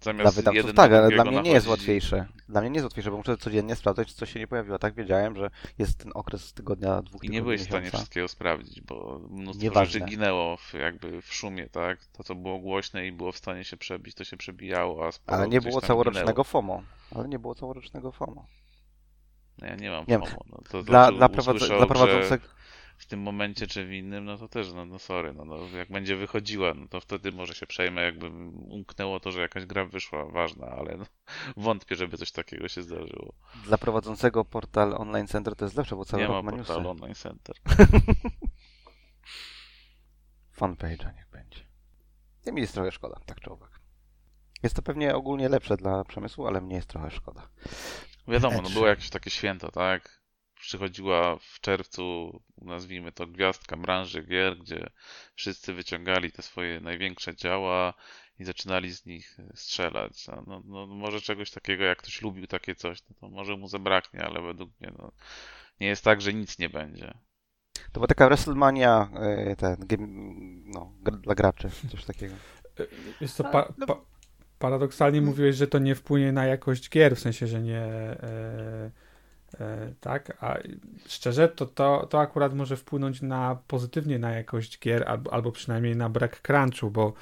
Dla 0.00 0.12
zamiast 0.12 0.36
wydawców 0.36 0.56
jeden 0.56 0.76
tak, 0.76 0.92
ale 0.92 1.08
dla 1.08 1.24
mnie 1.24 1.42
nie 1.42 1.50
jest 1.50 1.66
łatwiejsze. 1.66 2.26
Dla 2.48 2.60
mnie 2.60 2.70
nie 2.70 2.74
jest 2.74 2.84
łatwiejsze, 2.84 3.10
bo 3.10 3.16
muszę 3.16 3.36
codziennie 3.36 3.76
sprawdzać, 3.76 4.08
czy 4.08 4.14
coś 4.14 4.32
się 4.32 4.40
nie 4.40 4.46
pojawiło. 4.46 4.78
Tak 4.78 4.94
wiedziałem, 4.94 5.36
że 5.36 5.50
jest 5.78 5.98
ten 5.98 6.12
okres 6.14 6.52
tygodnia, 6.52 7.02
dwóch 7.02 7.06
I 7.06 7.20
tygodni, 7.20 7.36
nie 7.36 7.42
byłeś 7.42 7.60
w 7.60 7.64
stanie 7.64 7.90
wszystkiego 7.90 8.28
sprawdzić, 8.28 8.80
bo 8.80 9.20
mnóstwo 9.30 9.64
Nieważne. 9.64 9.92
rzeczy 9.92 10.04
ginęło 10.04 10.56
w, 10.56 10.74
jakby 10.74 11.22
w 11.22 11.34
szumie, 11.34 11.66
tak? 11.68 11.98
To, 12.06 12.24
co 12.24 12.34
było 12.34 12.58
głośne 12.58 13.06
i 13.06 13.12
było 13.12 13.32
w 13.32 13.36
stanie 13.36 13.64
się 13.64 13.76
przebić, 13.76 14.14
to 14.14 14.24
się 14.24 14.36
przebijało, 14.36 15.06
a 15.06 15.12
sporo 15.12 15.38
Ale 15.38 15.48
nie 15.48 15.60
było 15.60 15.80
całorocznego 15.80 16.26
ginęło. 16.26 16.44
FOMO. 16.44 16.82
Ale 17.14 17.28
nie 17.28 17.38
było 17.38 17.54
całorocznego 17.54 18.12
FOMO. 18.12 18.46
No 19.58 19.66
Ja 19.66 19.76
nie 19.76 19.90
mam 19.90 20.04
Nie. 20.08 20.18
FOMO. 20.18 20.44
No, 20.50 20.58
to 20.70 20.82
Dla, 20.82 21.12
dla, 21.12 21.26
usłyszał 21.26 21.78
dla 21.78 21.86
grze 21.86 21.86
prowadzącego... 21.86 22.44
w 23.00 23.06
tym 23.06 23.20
momencie 23.20 23.66
czy 23.66 23.84
w 23.84 23.92
innym, 23.92 24.24
no 24.24 24.38
to 24.38 24.48
też, 24.48 24.72
no, 24.72 24.84
no 24.86 24.98
sorry, 24.98 25.34
no, 25.34 25.44
no 25.44 25.56
jak 25.76 25.90
będzie 25.90 26.16
wychodziła, 26.16 26.74
no 26.74 26.88
to 26.88 27.00
wtedy 27.00 27.32
może 27.32 27.54
się 27.54 27.66
przejmę, 27.66 28.02
jakby 28.02 28.28
umknęło 28.68 29.20
to, 29.20 29.32
że 29.32 29.40
jakaś 29.40 29.66
gra 29.66 29.84
wyszła 29.84 30.26
ważna, 30.26 30.66
ale 30.66 30.96
no, 30.96 31.04
wątpię, 31.64 31.96
żeby 31.96 32.16
coś 32.16 32.32
takiego 32.32 32.68
się 32.68 32.82
zdarzyło. 32.82 33.34
Dla 33.64 33.78
prowadzącego 33.78 34.44
portal 34.44 34.94
Online 34.94 35.26
Center 35.26 35.56
to 35.56 35.64
jest 35.64 35.76
lepsze, 35.76 35.96
bo 35.96 36.04
cały 36.04 36.22
nie 36.22 36.28
rok 36.28 36.44
ma 36.44 36.50
newsy. 36.50 36.66
portalu 36.66 36.90
Online 36.90 37.14
Center. 37.14 37.56
Fanpage'a 40.58 41.14
niech 41.14 41.30
będzie. 41.32 41.60
Nie 42.46 42.52
mi 42.52 42.60
jest 42.60 42.74
trochę 42.74 42.92
szkoda, 42.92 43.20
tak 43.26 43.40
czy 43.40 43.50
owak. 43.50 43.80
Jest 44.62 44.76
to 44.76 44.82
pewnie 44.82 45.14
ogólnie 45.14 45.48
lepsze 45.48 45.76
dla 45.76 46.04
przemysłu, 46.04 46.46
ale 46.46 46.60
mnie 46.60 46.76
jest 46.76 46.88
trochę 46.88 47.10
szkoda. 47.10 47.48
Wiadomo, 48.28 48.62
no 48.62 48.68
E3. 48.68 48.72
było 48.72 48.86
jakieś 48.86 49.10
takie 49.10 49.30
święto, 49.30 49.70
tak? 49.70 50.19
Przychodziła 50.60 51.36
w 51.36 51.60
czerwcu, 51.60 52.32
nazwijmy 52.58 53.12
to, 53.12 53.26
gwiazdka 53.26 53.76
branży 53.76 54.22
gier, 54.22 54.58
gdzie 54.58 54.90
wszyscy 55.34 55.74
wyciągali 55.74 56.32
te 56.32 56.42
swoje 56.42 56.80
największe 56.80 57.36
działa 57.36 57.94
i 58.38 58.44
zaczynali 58.44 58.92
z 58.92 59.06
nich 59.06 59.36
strzelać. 59.54 60.26
No, 60.46 60.62
no, 60.64 60.86
może 60.86 61.20
czegoś 61.20 61.50
takiego, 61.50 61.84
jak 61.84 61.98
ktoś 61.98 62.22
lubił 62.22 62.46
takie 62.46 62.74
coś, 62.74 63.02
no 63.08 63.16
to 63.20 63.28
może 63.28 63.56
mu 63.56 63.68
zabraknie, 63.68 64.24
ale 64.24 64.42
według 64.42 64.70
mnie 64.80 64.92
no, 64.98 65.12
nie 65.80 65.86
jest 65.86 66.04
tak, 66.04 66.20
że 66.20 66.34
nic 66.34 66.58
nie 66.58 66.68
będzie. 66.68 67.14
To 67.74 67.92
była 67.92 68.06
taka 68.06 68.26
WrestleMania, 68.26 69.10
e, 69.14 69.56
ten, 69.56 69.76
no, 70.66 70.92
dla 71.22 71.34
graczy, 71.34 71.70
coś 71.90 72.04
takiego. 72.04 72.34
Jest 73.20 73.36
to 73.36 73.46
A, 73.48 73.50
pa, 73.50 73.72
no- 73.78 73.86
pa, 73.86 74.00
paradoksalnie 74.58 75.20
mówiłeś, 75.20 75.56
że 75.56 75.66
to 75.66 75.78
nie 75.78 75.94
wpłynie 75.94 76.32
na 76.32 76.46
jakość 76.46 76.90
gier, 76.90 77.16
w 77.16 77.20
sensie, 77.20 77.46
że 77.46 77.60
nie. 77.60 77.78
E, 77.78 78.22
e, 78.22 78.90
tak, 80.00 80.36
a 80.40 80.58
szczerze 81.06 81.48
to, 81.48 81.66
to, 81.66 82.06
to 82.10 82.20
akurat 82.20 82.54
może 82.54 82.76
wpłynąć 82.76 83.22
na 83.22 83.58
pozytywnie 83.66 84.18
na 84.18 84.30
jakość 84.30 84.78
gier, 84.78 85.08
albo, 85.08 85.32
albo 85.32 85.52
przynajmniej 85.52 85.96
na 85.96 86.08
brak 86.08 86.42
crunchu, 86.42 86.90
bo, 86.90 87.12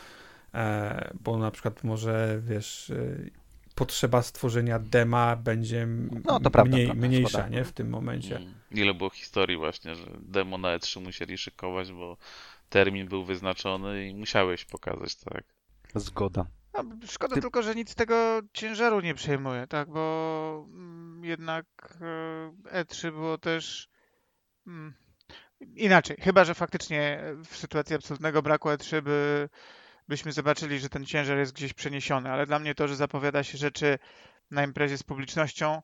e, 0.54 1.14
bo 1.20 1.38
na 1.38 1.50
przykład 1.50 1.84
może 1.84 2.40
wiesz. 2.42 2.90
E, 2.90 3.48
Potrzeba 3.74 4.22
stworzenia 4.22 4.78
dema 4.78 5.36
będzie 5.36 5.88
No, 6.24 6.40
to 6.40 6.50
prawda, 6.50 6.76
mniej, 6.76 6.86
prawda, 6.86 7.06
mniejsza, 7.06 7.48
nie? 7.48 7.64
W 7.64 7.72
tym 7.72 7.88
momencie. 7.88 8.36
Mm. 8.36 8.54
Ile 8.70 8.94
było 8.94 9.10
historii 9.10 9.56
właśnie, 9.56 9.94
że 9.94 10.06
demo 10.20 10.58
na 10.58 10.78
E3 10.78 11.00
musieli 11.00 11.38
szykować, 11.38 11.92
bo 11.92 12.16
termin 12.68 13.08
był 13.08 13.24
wyznaczony 13.24 14.08
i 14.08 14.14
musiałeś 14.14 14.64
pokazać, 14.64 15.16
tak? 15.16 15.44
Zgoda. 15.94 16.46
No, 16.74 16.84
szkoda 17.06 17.34
Ty- 17.34 17.40
tylko, 17.40 17.62
że 17.62 17.74
nic 17.74 17.90
z 17.90 17.94
tego 17.94 18.40
ciężaru 18.52 19.00
nie 19.00 19.14
przejmuje, 19.14 19.66
tak? 19.66 19.88
Bo 19.88 20.66
mm, 20.68 21.24
jednak 21.24 21.64
e, 22.72 22.84
E3 22.84 23.10
było 23.12 23.38
też 23.38 23.88
mm, 24.66 24.94
inaczej. 25.60 26.16
Chyba, 26.20 26.44
że 26.44 26.54
faktycznie 26.54 27.22
w 27.44 27.56
sytuacji 27.56 27.96
absolutnego 27.96 28.42
braku 28.42 28.68
E3 28.68 29.02
by, 29.02 29.48
byśmy 30.08 30.32
zobaczyli, 30.32 30.78
że 30.78 30.88
ten 30.88 31.06
ciężar 31.06 31.38
jest 31.38 31.52
gdzieś 31.52 31.74
przeniesiony, 31.74 32.30
ale 32.30 32.46
dla 32.46 32.58
mnie 32.58 32.74
to, 32.74 32.88
że 32.88 32.96
zapowiada 32.96 33.42
się 33.42 33.58
rzeczy 33.58 33.98
na 34.50 34.64
imprezie 34.64 34.98
z 34.98 35.02
publicznością 35.02 35.82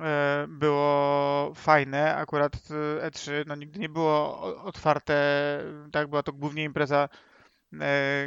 e, 0.00 0.46
było 0.48 1.52
fajne. 1.54 2.16
Akurat 2.16 2.54
e, 3.00 3.10
E3 3.10 3.30
no, 3.46 3.54
nigdy 3.54 3.80
nie 3.80 3.88
było 3.88 4.42
otwarte, 4.64 5.14
tak? 5.92 6.08
Była 6.08 6.22
to 6.22 6.32
głównie 6.32 6.64
impreza 6.64 7.08
e, 7.12 7.29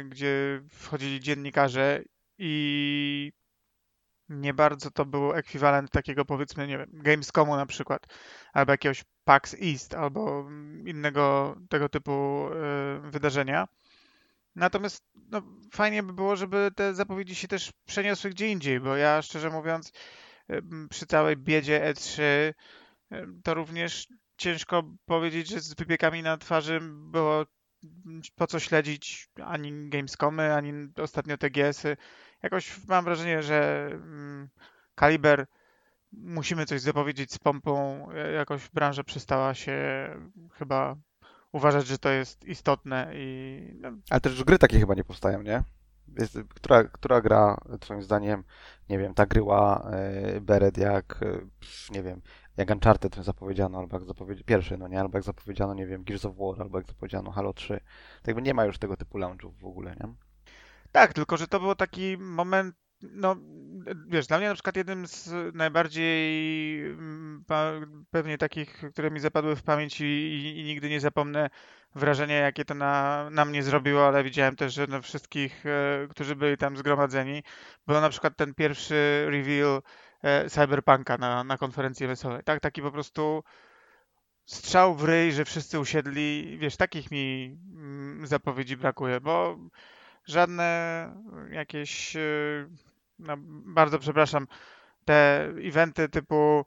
gdzie 0.04 0.62
wchodzili 0.70 1.20
dziennikarze 1.20 2.02
i 2.38 3.32
nie 4.28 4.54
bardzo 4.54 4.90
to 4.90 5.04
był 5.04 5.32
ekwiwalent 5.32 5.90
takiego 5.90 6.24
powiedzmy, 6.24 6.66
nie 6.66 6.78
wiem, 6.78 6.90
Gamescomu 6.92 7.56
na 7.56 7.66
przykład, 7.66 8.06
albo 8.52 8.72
jakiegoś 8.72 9.04
PAX 9.24 9.56
East, 9.62 9.94
albo 9.94 10.48
innego 10.86 11.56
tego 11.68 11.88
typu 11.88 12.46
e, 12.52 13.10
wydarzenia. 13.10 13.68
Natomiast 14.54 15.04
no, 15.14 15.42
fajnie 15.72 16.02
by 16.02 16.12
było, 16.12 16.36
żeby 16.36 16.70
te 16.76 16.94
zapowiedzi 16.94 17.34
się 17.34 17.48
też 17.48 17.72
przeniosły 17.86 18.30
gdzie 18.30 18.48
indziej, 18.48 18.80
bo 18.80 18.96
ja 18.96 19.22
szczerze 19.22 19.50
mówiąc 19.50 19.92
e, 20.48 20.60
przy 20.90 21.06
całej 21.06 21.36
biedzie 21.36 21.92
E3 21.94 22.22
e, 22.22 22.54
to 23.42 23.54
również 23.54 24.08
ciężko 24.36 24.82
powiedzieć, 25.06 25.48
że 25.48 25.60
z 25.60 25.74
wypiekami 25.74 26.22
na 26.22 26.36
twarzy 26.36 26.80
było 26.82 27.44
po 28.36 28.46
co 28.46 28.60
śledzić 28.60 29.28
ani 29.44 29.88
Gamescomy, 29.88 30.54
ani 30.54 30.72
ostatnio 31.02 31.38
TGS-y. 31.38 31.96
Jakoś 32.42 32.86
mam 32.88 33.04
wrażenie, 33.04 33.42
że 33.42 33.88
mm, 33.92 34.48
Kaliber 34.94 35.46
musimy 36.12 36.66
coś 36.66 36.80
zapowiedzieć 36.80 37.32
z 37.32 37.38
pompą. 37.38 38.06
E, 38.12 38.32
Jakoś 38.32 38.68
branża 38.68 39.04
przestała 39.04 39.54
się 39.54 40.08
chyba 40.52 40.96
uważać, 41.52 41.86
że 41.86 41.98
to 41.98 42.10
jest 42.10 42.44
istotne 42.44 43.10
i 43.14 43.60
no, 43.80 43.92
Ale 44.10 44.20
też 44.20 44.44
gry 44.44 44.58
takie 44.58 44.80
chyba 44.80 44.94
nie 44.94 45.04
powstają, 45.04 45.42
nie? 45.42 45.62
Jest, 46.18 46.38
która, 46.54 46.84
która 46.84 47.20
gra, 47.20 47.60
twoim 47.80 48.02
zdaniem, 48.02 48.44
nie 48.88 48.98
wiem, 48.98 49.14
tak 49.14 49.28
gryła 49.28 49.90
e, 49.90 50.40
Beret 50.40 50.78
jak, 50.78 51.22
e, 51.22 51.40
nie 51.90 52.02
wiem, 52.02 52.20
jak 52.56 52.70
Uncharted 52.70 53.16
zapowiedziano, 53.16 53.78
albo 53.78 53.96
jak 53.96 54.06
zapowiedziano, 54.06 54.44
pierwszy, 54.46 54.78
no 54.78 54.88
nie, 54.88 55.00
albo 55.00 55.18
jak 55.18 55.24
zapowiedziano, 55.24 55.74
nie 55.74 55.86
wiem, 55.86 56.04
Gears 56.04 56.24
of 56.24 56.36
War, 56.36 56.62
albo 56.62 56.78
jak 56.78 56.86
zapowiedziano 56.86 57.30
Halo 57.30 57.52
3. 57.52 57.74
Tak 57.74 58.26
jakby 58.26 58.42
nie 58.42 58.54
ma 58.54 58.64
już 58.64 58.78
tego 58.78 58.96
typu 58.96 59.18
launchów 59.18 59.58
w 59.58 59.64
ogóle, 59.64 59.96
nie? 60.00 60.14
Tak, 60.92 61.12
tylko 61.12 61.36
że 61.36 61.48
to 61.48 61.60
był 61.60 61.74
taki 61.74 62.16
moment, 62.18 62.76
no 63.02 63.36
wiesz, 64.08 64.26
dla 64.26 64.38
mnie 64.38 64.48
na 64.48 64.54
przykład 64.54 64.76
jednym 64.76 65.06
z 65.06 65.30
najbardziej 65.54 66.86
mm, 66.86 67.44
pewnie 68.10 68.38
takich, 68.38 68.82
które 68.92 69.10
mi 69.10 69.20
zapadły 69.20 69.56
w 69.56 69.62
pamięć 69.62 70.00
i, 70.00 70.04
i, 70.04 70.60
i 70.60 70.64
nigdy 70.64 70.88
nie 70.88 71.00
zapomnę 71.00 71.50
wrażenia, 71.94 72.36
jakie 72.36 72.64
to 72.64 72.74
na, 72.74 73.28
na 73.30 73.44
mnie 73.44 73.62
zrobiło, 73.62 74.06
ale 74.06 74.24
widziałem 74.24 74.56
też, 74.56 74.74
że 74.74 74.86
na 74.86 75.00
wszystkich, 75.00 75.66
e, 75.66 76.08
którzy 76.10 76.36
byli 76.36 76.56
tam 76.56 76.76
zgromadzeni, 76.76 77.42
był 77.86 78.00
na 78.00 78.08
przykład 78.08 78.36
ten 78.36 78.54
pierwszy 78.54 79.26
reveal 79.30 79.82
Cyberpunka 80.48 81.18
na, 81.18 81.44
na 81.44 81.58
konferencji 81.58 82.06
wesołej. 82.06 82.42
Tak, 82.44 82.60
taki 82.60 82.82
po 82.82 82.90
prostu 82.90 83.44
strzał 84.46 84.94
w 84.94 85.04
ryj, 85.04 85.32
że 85.32 85.44
wszyscy 85.44 85.80
usiedli. 85.80 86.58
Wiesz, 86.58 86.76
takich 86.76 87.10
mi 87.10 87.56
mm, 87.74 88.26
zapowiedzi 88.26 88.76
brakuje, 88.76 89.20
bo 89.20 89.58
żadne 90.26 91.08
jakieś, 91.50 92.16
e, 92.16 92.20
no, 93.18 93.34
bardzo 93.66 93.98
przepraszam, 93.98 94.46
te 95.04 95.48
eventy 95.62 96.08
typu 96.08 96.64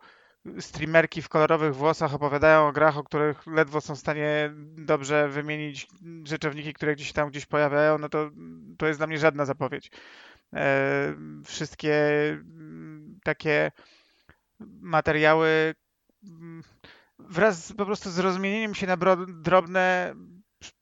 streamerki 0.60 1.22
w 1.22 1.30
kolorowych 1.30 1.76
włosach 1.76 2.14
opowiadają 2.14 2.68
o 2.68 2.72
grach, 2.72 2.98
o 2.98 3.04
których 3.04 3.48
ledwo 3.48 3.82
są 3.82 3.96
w 3.96 4.00
stanie 4.00 4.52
dobrze 4.78 5.30
wymienić 5.30 5.88
rzeczowniki, 6.24 6.74
które 6.74 6.96
gdzieś 6.96 7.14
tam 7.14 7.30
gdzieś 7.30 7.46
pojawiają, 7.46 7.98
no 7.98 8.10
to 8.10 8.30
to 8.78 8.88
jest 8.88 9.00
dla 9.00 9.08
mnie 9.08 9.18
żadna 9.18 9.46
zapowiedź. 9.46 9.92
E, 10.56 11.16
wszystkie 11.46 12.30
mm, 12.30 13.20
takie 13.24 13.72
materiały 14.82 15.76
mm, 16.24 16.64
wraz 17.20 17.66
z, 17.66 17.74
po 17.74 17.86
prostu 17.86 18.10
z 18.10 18.20
rozmienieniem 18.20 18.76
się 18.76 18.88
na 18.88 18.98
drobne 19.28 20.16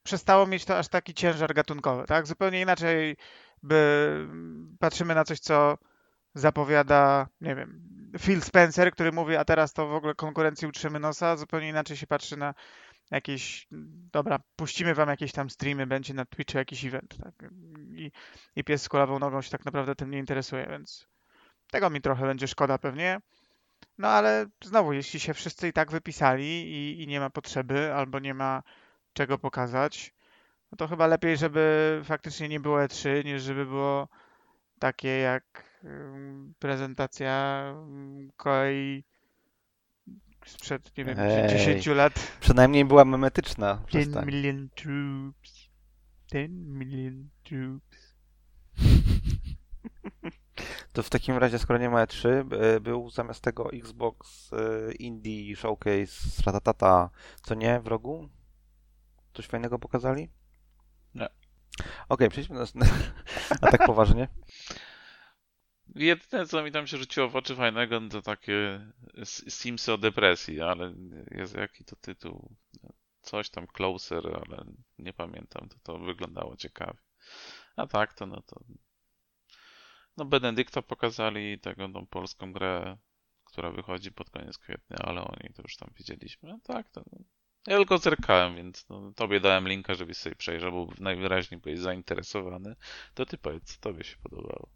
przestało 0.03 0.47
mieć 0.47 0.65
to 0.65 0.77
aż 0.77 0.87
taki 0.87 1.13
ciężar 1.13 1.53
gatunkowy, 1.53 2.05
tak? 2.05 2.27
Zupełnie 2.27 2.61
inaczej 2.61 3.17
by 3.63 4.27
patrzymy 4.79 5.15
na 5.15 5.23
coś, 5.23 5.39
co 5.39 5.77
zapowiada, 6.33 7.27
nie 7.41 7.55
wiem, 7.55 7.81
Phil 8.19 8.41
Spencer, 8.41 8.91
który 8.91 9.11
mówi, 9.11 9.35
a 9.35 9.45
teraz 9.45 9.73
to 9.73 9.87
w 9.87 9.93
ogóle 9.93 10.15
konkurencji 10.15 10.67
utrzymy 10.67 10.99
nosa, 10.99 11.37
zupełnie 11.37 11.69
inaczej 11.69 11.97
się 11.97 12.07
patrzy 12.07 12.37
na 12.37 12.53
jakieś, 13.11 13.67
dobra, 14.11 14.39
puścimy 14.55 14.95
wam 14.95 15.09
jakieś 15.09 15.31
tam 15.31 15.49
streamy, 15.49 15.87
będzie 15.87 16.13
na 16.13 16.25
Twitchu 16.25 16.57
jakiś 16.57 16.85
event, 16.85 17.17
tak? 17.23 17.49
I, 17.95 18.11
I 18.55 18.63
pies 18.63 18.83
z 18.83 18.89
kulawą 18.89 19.19
nogą 19.19 19.41
się 19.41 19.49
tak 19.49 19.65
naprawdę 19.65 19.95
tym 19.95 20.11
nie 20.11 20.19
interesuje, 20.19 20.67
więc 20.69 21.07
tego 21.71 21.89
mi 21.89 22.01
trochę 22.01 22.25
będzie 22.25 22.47
szkoda 22.47 22.77
pewnie. 22.77 23.19
No 23.97 24.07
ale 24.07 24.45
znowu, 24.63 24.93
jeśli 24.93 25.19
się 25.19 25.33
wszyscy 25.33 25.67
i 25.67 25.73
tak 25.73 25.91
wypisali 25.91 26.71
i, 26.71 27.03
i 27.03 27.07
nie 27.07 27.19
ma 27.19 27.29
potrzeby, 27.29 27.93
albo 27.93 28.19
nie 28.19 28.33
ma 28.33 28.63
czego 29.13 29.37
pokazać, 29.37 30.13
no 30.71 30.77
to 30.77 30.87
chyba 30.87 31.07
lepiej, 31.07 31.37
żeby 31.37 32.01
faktycznie 32.03 32.49
nie 32.49 32.59
było 32.59 32.77
E3, 32.77 33.25
niż 33.25 33.41
żeby 33.41 33.65
było 33.65 34.07
takie 34.79 35.07
jak 35.07 35.43
prezentacja 36.59 37.63
kolei 38.37 39.03
sprzed, 40.45 40.97
nie 40.97 41.05
wiem, 41.05 41.15
Ej. 41.19 41.49
10 41.49 41.87
lat. 41.87 42.13
Przynajmniej 42.39 42.85
była 42.85 43.05
memetyczna. 43.05 43.81
10 43.87 43.87
Przestań. 43.87 44.25
million 44.25 44.69
troops. 44.75 45.69
10 46.31 46.51
million 46.67 47.29
troops. 47.43 47.97
To 50.93 51.03
w 51.03 51.09
takim 51.09 51.37
razie, 51.37 51.59
skoro 51.59 51.79
nie 51.79 51.89
ma 51.89 52.05
E3, 52.05 52.43
by- 52.43 52.81
był 52.81 53.09
zamiast 53.09 53.41
tego 53.41 53.71
Xbox 53.73 54.51
e, 54.53 54.91
Indie 54.93 55.55
Showcase 55.55 56.05
z 56.07 56.39
Ratatata, 56.39 57.09
co 57.43 57.55
nie, 57.55 57.79
w 57.79 57.87
rogu? 57.87 58.29
Coś 59.33 59.45
fajnego 59.47 59.79
pokazali? 59.79 60.29
Nie. 61.15 61.27
Okej, 62.09 62.29
przejdźmy 62.29 62.55
do 62.55 62.61
następnego. 62.61 62.93
A 63.61 63.71
tak 63.71 63.85
poważnie? 63.85 64.27
Jedyne, 65.95 66.45
co 66.45 66.63
mi 66.63 66.71
tam 66.71 66.87
się 66.87 66.97
rzuciło 66.97 67.29
w 67.29 67.35
oczy 67.35 67.55
fajnego, 67.55 67.99
no 67.99 68.09
to 68.09 68.21
takie 68.21 68.87
Simsy 69.49 69.93
o 69.93 69.97
depresji, 69.97 70.61
ale 70.61 70.93
jest 71.31 71.55
jaki 71.55 71.85
to 71.85 71.95
tytuł? 71.95 72.55
Coś 73.21 73.49
tam 73.49 73.67
Closer, 73.67 74.27
ale 74.27 74.65
nie 74.97 75.13
pamiętam, 75.13 75.69
to 75.69 75.75
to 75.83 75.99
wyglądało 75.99 76.57
ciekawie. 76.57 76.99
A 77.75 77.87
tak, 77.87 78.13
to 78.13 78.25
no 78.25 78.41
to... 78.41 78.61
No 80.17 80.25
Benedykta 80.25 80.81
pokazali, 80.81 81.59
tego 81.59 81.89
tą 81.89 82.07
polską 82.07 82.53
grę, 82.53 82.97
która 83.45 83.71
wychodzi 83.71 84.11
pod 84.11 84.29
koniec 84.29 84.57
kwietnia, 84.57 84.97
ale 84.97 85.21
o 85.21 85.35
niej 85.43 85.53
to 85.53 85.61
już 85.61 85.77
tam 85.77 85.89
widzieliśmy. 85.97 86.53
A 86.53 86.57
tak, 86.73 86.89
to... 86.89 87.03
No. 87.11 87.19
Ja 87.67 87.77
tylko 87.77 87.97
zerkałem, 87.97 88.55
więc 88.55 88.85
no, 88.89 89.11
tobie 89.15 89.39
dałem 89.39 89.67
linka, 89.67 89.93
żebyś 89.95 90.17
sobie 90.17 90.35
przejrzał, 90.35 90.71
bo 90.71 90.87
najwyraźniej 90.99 91.61
byłeś 91.61 91.79
zainteresowany. 91.79 92.75
To 93.13 93.25
ty 93.25 93.37
powiedz, 93.37 93.63
co 93.75 93.79
tobie 93.81 94.03
się 94.03 94.17
podobało. 94.23 94.67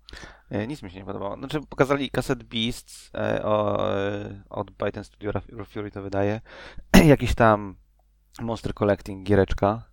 E, 0.50 0.68
Nic 0.68 0.84
mi 0.84 0.92
się 0.92 0.98
nie 1.00 1.06
podobało. 1.06 1.38
Znaczy, 1.38 1.60
pokazali 1.70 2.10
Cassette 2.12 2.44
Beasts 2.46 3.10
e, 3.16 3.44
o, 3.44 3.90
e, 4.00 4.44
od 4.50 4.72
Byten 4.72 5.04
Studio 5.04 5.32
Fury 5.66 5.92
to 5.92 6.02
wydaje. 6.02 6.42
Jakiś 7.06 7.36
tam 7.36 7.76
Monster 8.42 8.74
Collecting, 8.74 9.28
giereczka. 9.28 9.84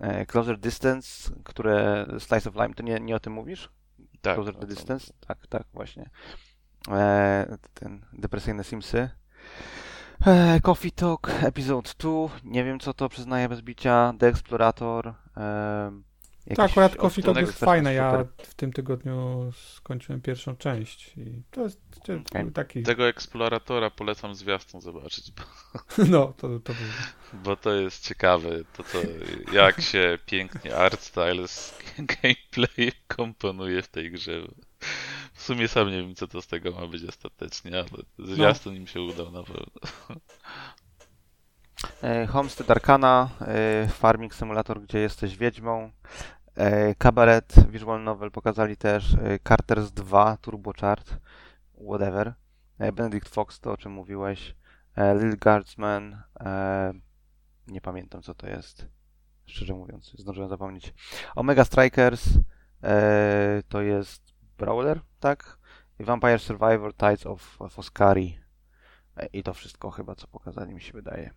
E, 0.00 0.26
Closer 0.26 0.58
Distance, 0.58 1.30
które 1.44 2.06
Slice 2.18 2.50
of 2.50 2.54
Lime, 2.56 2.74
to 2.74 2.82
nie, 2.82 3.00
nie 3.00 3.16
o 3.16 3.20
tym 3.20 3.32
mówisz? 3.32 3.68
Tak, 4.20 4.34
Closer 4.34 4.54
to- 4.56 4.66
Distance? 4.66 5.12
Tak, 5.26 5.46
tak, 5.46 5.62
właśnie. 5.72 6.10
E, 6.90 7.58
ten 7.74 8.06
depresyjne 8.12 8.64
Simsy. 8.64 9.10
E, 10.24 10.60
Coffee 10.62 10.92
Talk, 10.92 11.30
Episode 11.42 11.90
2. 11.98 12.10
Nie 12.44 12.64
wiem 12.64 12.80
co 12.80 12.94
to, 12.94 13.08
przyznaję 13.08 13.48
bez 13.48 13.60
bicia. 13.60 14.14
The 14.18 14.26
Explorator. 14.28 15.14
E, 15.36 15.92
Tak, 16.56 16.70
akurat 16.70 16.96
Coffee 16.96 17.22
Talk 17.22 17.36
jest 17.36 17.58
fajne. 17.58 17.94
Ja 17.94 18.24
w 18.38 18.54
tym 18.54 18.72
tygodniu 18.72 19.50
skończyłem 19.56 20.20
pierwszą 20.20 20.56
część 20.56 21.16
i 21.16 21.42
to 21.50 21.62
jest 21.62 21.80
to 22.04 22.12
Okej. 22.14 22.52
taki, 22.52 22.82
Tego 22.82 23.08
eksploratora 23.08 23.90
polecam 23.90 24.34
zwiastun 24.34 24.80
zobaczyć, 24.80 25.32
bo, 25.32 25.42
no, 26.10 26.26
to, 26.36 26.60
to 26.60 26.72
był 26.72 27.42
bo 27.44 27.56
to 27.56 27.74
jest 27.74 28.08
ciekawe, 28.08 28.50
to 28.76 28.82
co, 28.82 28.98
jak 29.52 29.80
się 29.80 30.18
pięknie 30.26 30.76
art 30.76 31.00
style 31.00 31.48
z 31.48 31.78
gameplay 32.22 32.92
komponuje 33.08 33.82
w 33.82 33.88
tej 33.88 34.10
grze. 34.10 34.32
W 35.36 35.42
sumie 35.42 35.68
sam 35.68 35.90
nie 35.90 36.02
wiem, 36.02 36.14
co 36.14 36.28
to 36.28 36.42
z 36.42 36.46
tego 36.46 36.70
ma 36.70 36.86
być 36.86 37.04
ostatecznie, 37.04 37.72
ale 37.78 38.28
zwiastun 38.28 38.74
im 38.74 38.86
się 38.86 39.00
udał 39.02 39.30
na 39.30 39.42
pewno. 39.42 39.66
E, 42.02 42.26
Homestead 42.26 42.70
Arcana, 42.70 43.30
e, 43.40 43.88
Farming 43.88 44.34
Simulator, 44.34 44.82
gdzie 44.82 44.98
jesteś 44.98 45.36
wiedźmą. 45.36 45.90
E, 46.54 46.94
Cabaret, 46.94 47.54
Visual 47.70 48.04
Novel 48.04 48.30
pokazali 48.30 48.76
też. 48.76 49.16
Carters 49.48 49.92
2, 49.92 50.36
Turbo 50.36 50.72
Chart, 50.80 51.16
whatever. 51.88 52.34
Benedict 52.78 53.28
Fox, 53.28 53.60
to 53.60 53.72
o 53.72 53.76
czym 53.76 53.92
mówiłeś. 53.92 54.54
Little 55.14 55.36
Guardsman, 55.36 56.22
nie 57.66 57.80
pamiętam 57.80 58.22
co 58.22 58.34
to 58.34 58.46
jest. 58.46 58.86
Szczerze 59.46 59.74
mówiąc, 59.74 60.12
zdążyłem 60.18 60.48
zapomnieć. 60.48 60.94
Omega 61.34 61.64
Strikers, 61.64 62.28
to 63.68 63.82
jest 63.82 64.25
Brawler, 64.58 65.00
tak? 65.20 65.58
I 65.98 66.04
Vampire 66.04 66.38
Survivor, 66.38 66.94
Tides 66.94 67.26
of, 67.26 67.62
of. 67.62 67.90
E, 69.16 69.26
I 69.32 69.42
to 69.42 69.54
wszystko 69.54 69.90
chyba, 69.90 70.14
co 70.14 70.26
pokazali, 70.26 70.74
mi 70.74 70.80
się 70.80 70.92
wydaje. 70.92 71.30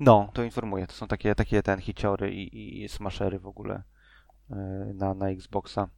No, 0.00 0.28
to 0.32 0.42
informuję. 0.42 0.86
To 0.86 0.92
są 0.92 1.08
takie, 1.08 1.34
takie 1.34 1.62
ten 1.62 1.80
hiciory 1.80 2.34
i, 2.34 2.82
i 2.82 2.88
smashery 2.88 3.38
w 3.38 3.46
ogóle 3.46 3.82
e, 4.50 4.54
na, 4.94 5.14
na 5.14 5.30
Xboxa. 5.30 5.88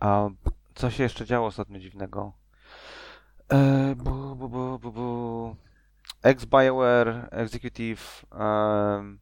A 0.00 0.28
co 0.74 0.90
się 0.90 1.02
jeszcze 1.02 1.26
działo 1.26 1.46
ostatnio 1.46 1.78
dziwnego? 1.78 2.32
E, 3.48 3.94
bu, 3.96 4.36
bu, 4.36 4.48
bu, 4.48 4.78
bu, 4.78 4.92
bu. 4.92 5.56
Ex-BioWare 6.22 7.28
Executive 7.30 8.02
em, 8.32 9.18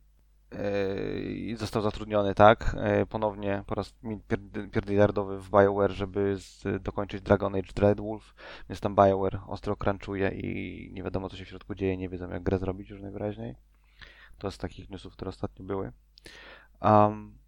e, 0.52 1.57
został 1.57 1.83
zatrudniony, 1.83 2.35
tak? 2.35 2.76
E, 2.78 3.07
ponownie 3.07 3.62
po 3.66 3.75
raz 3.75 3.95
mi- 4.02 4.21
pierd- 4.28 4.71
pierdyliardowy 4.71 5.38
w 5.38 5.50
BioWare, 5.50 5.90
żeby 5.90 6.37
z, 6.38 6.83
dokończyć 6.83 7.23
Dragon 7.23 7.54
Age 7.54 7.73
Dreadwolf, 7.75 8.35
więc 8.69 8.80
tam 8.80 8.95
BioWare 8.95 9.40
ostro 9.47 9.76
crunchuje 9.76 10.28
i 10.28 10.90
nie 10.92 11.02
wiadomo 11.02 11.28
co 11.28 11.37
się 11.37 11.45
w 11.45 11.49
środku 11.49 11.75
dzieje, 11.75 11.97
nie 11.97 12.09
wiedzą 12.09 12.30
jak 12.30 12.42
grę 12.42 12.59
zrobić 12.59 12.90
już 12.90 13.00
najwyraźniej. 13.00 13.54
To 14.38 14.50
z 14.50 14.59
takich 14.59 14.90
newsów, 14.90 15.12
które 15.12 15.28
ostatnio 15.28 15.64
były. 15.64 15.92
Um, 16.83 17.40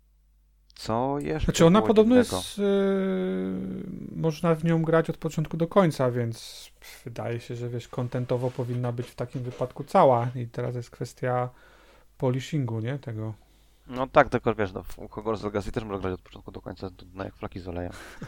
co 0.74 1.18
jeszcze? 1.18 1.44
Znaczy 1.44 1.66
ona 1.66 1.82
podobno 1.82 2.16
jest, 2.16 2.58
yy, 2.58 2.64
można 4.16 4.54
w 4.54 4.64
nią 4.64 4.82
grać 4.82 5.10
od 5.10 5.16
początku 5.16 5.56
do 5.56 5.66
końca, 5.66 6.10
więc 6.10 6.70
wydaje 7.04 7.40
się, 7.40 7.56
że 7.56 7.68
wiesz, 7.68 7.88
kontentowo 7.88 8.50
powinna 8.50 8.92
być 8.92 9.06
w 9.06 9.14
takim 9.14 9.42
wypadku 9.42 9.84
cała 9.84 10.28
i 10.34 10.46
teraz 10.46 10.74
jest 10.74 10.90
kwestia 10.90 11.50
polishingu, 12.18 12.80
nie, 12.80 12.98
tego. 12.98 13.34
No 13.86 14.06
tak, 14.06 14.28
tylko 14.28 14.54
wiesz, 14.54 14.72
no, 14.72 14.82
w 14.82 14.96
Hogwarts 15.10 15.42
Legacy 15.42 15.72
też 15.72 15.84
można 15.84 15.98
grać 15.98 16.14
od 16.14 16.22
początku 16.22 16.52
do 16.52 16.60
końca, 16.60 16.90
to, 16.90 17.06
no, 17.14 17.24
jak 17.24 17.34
flaki 17.34 17.60
z 17.60 17.68
olejem. 17.68 17.92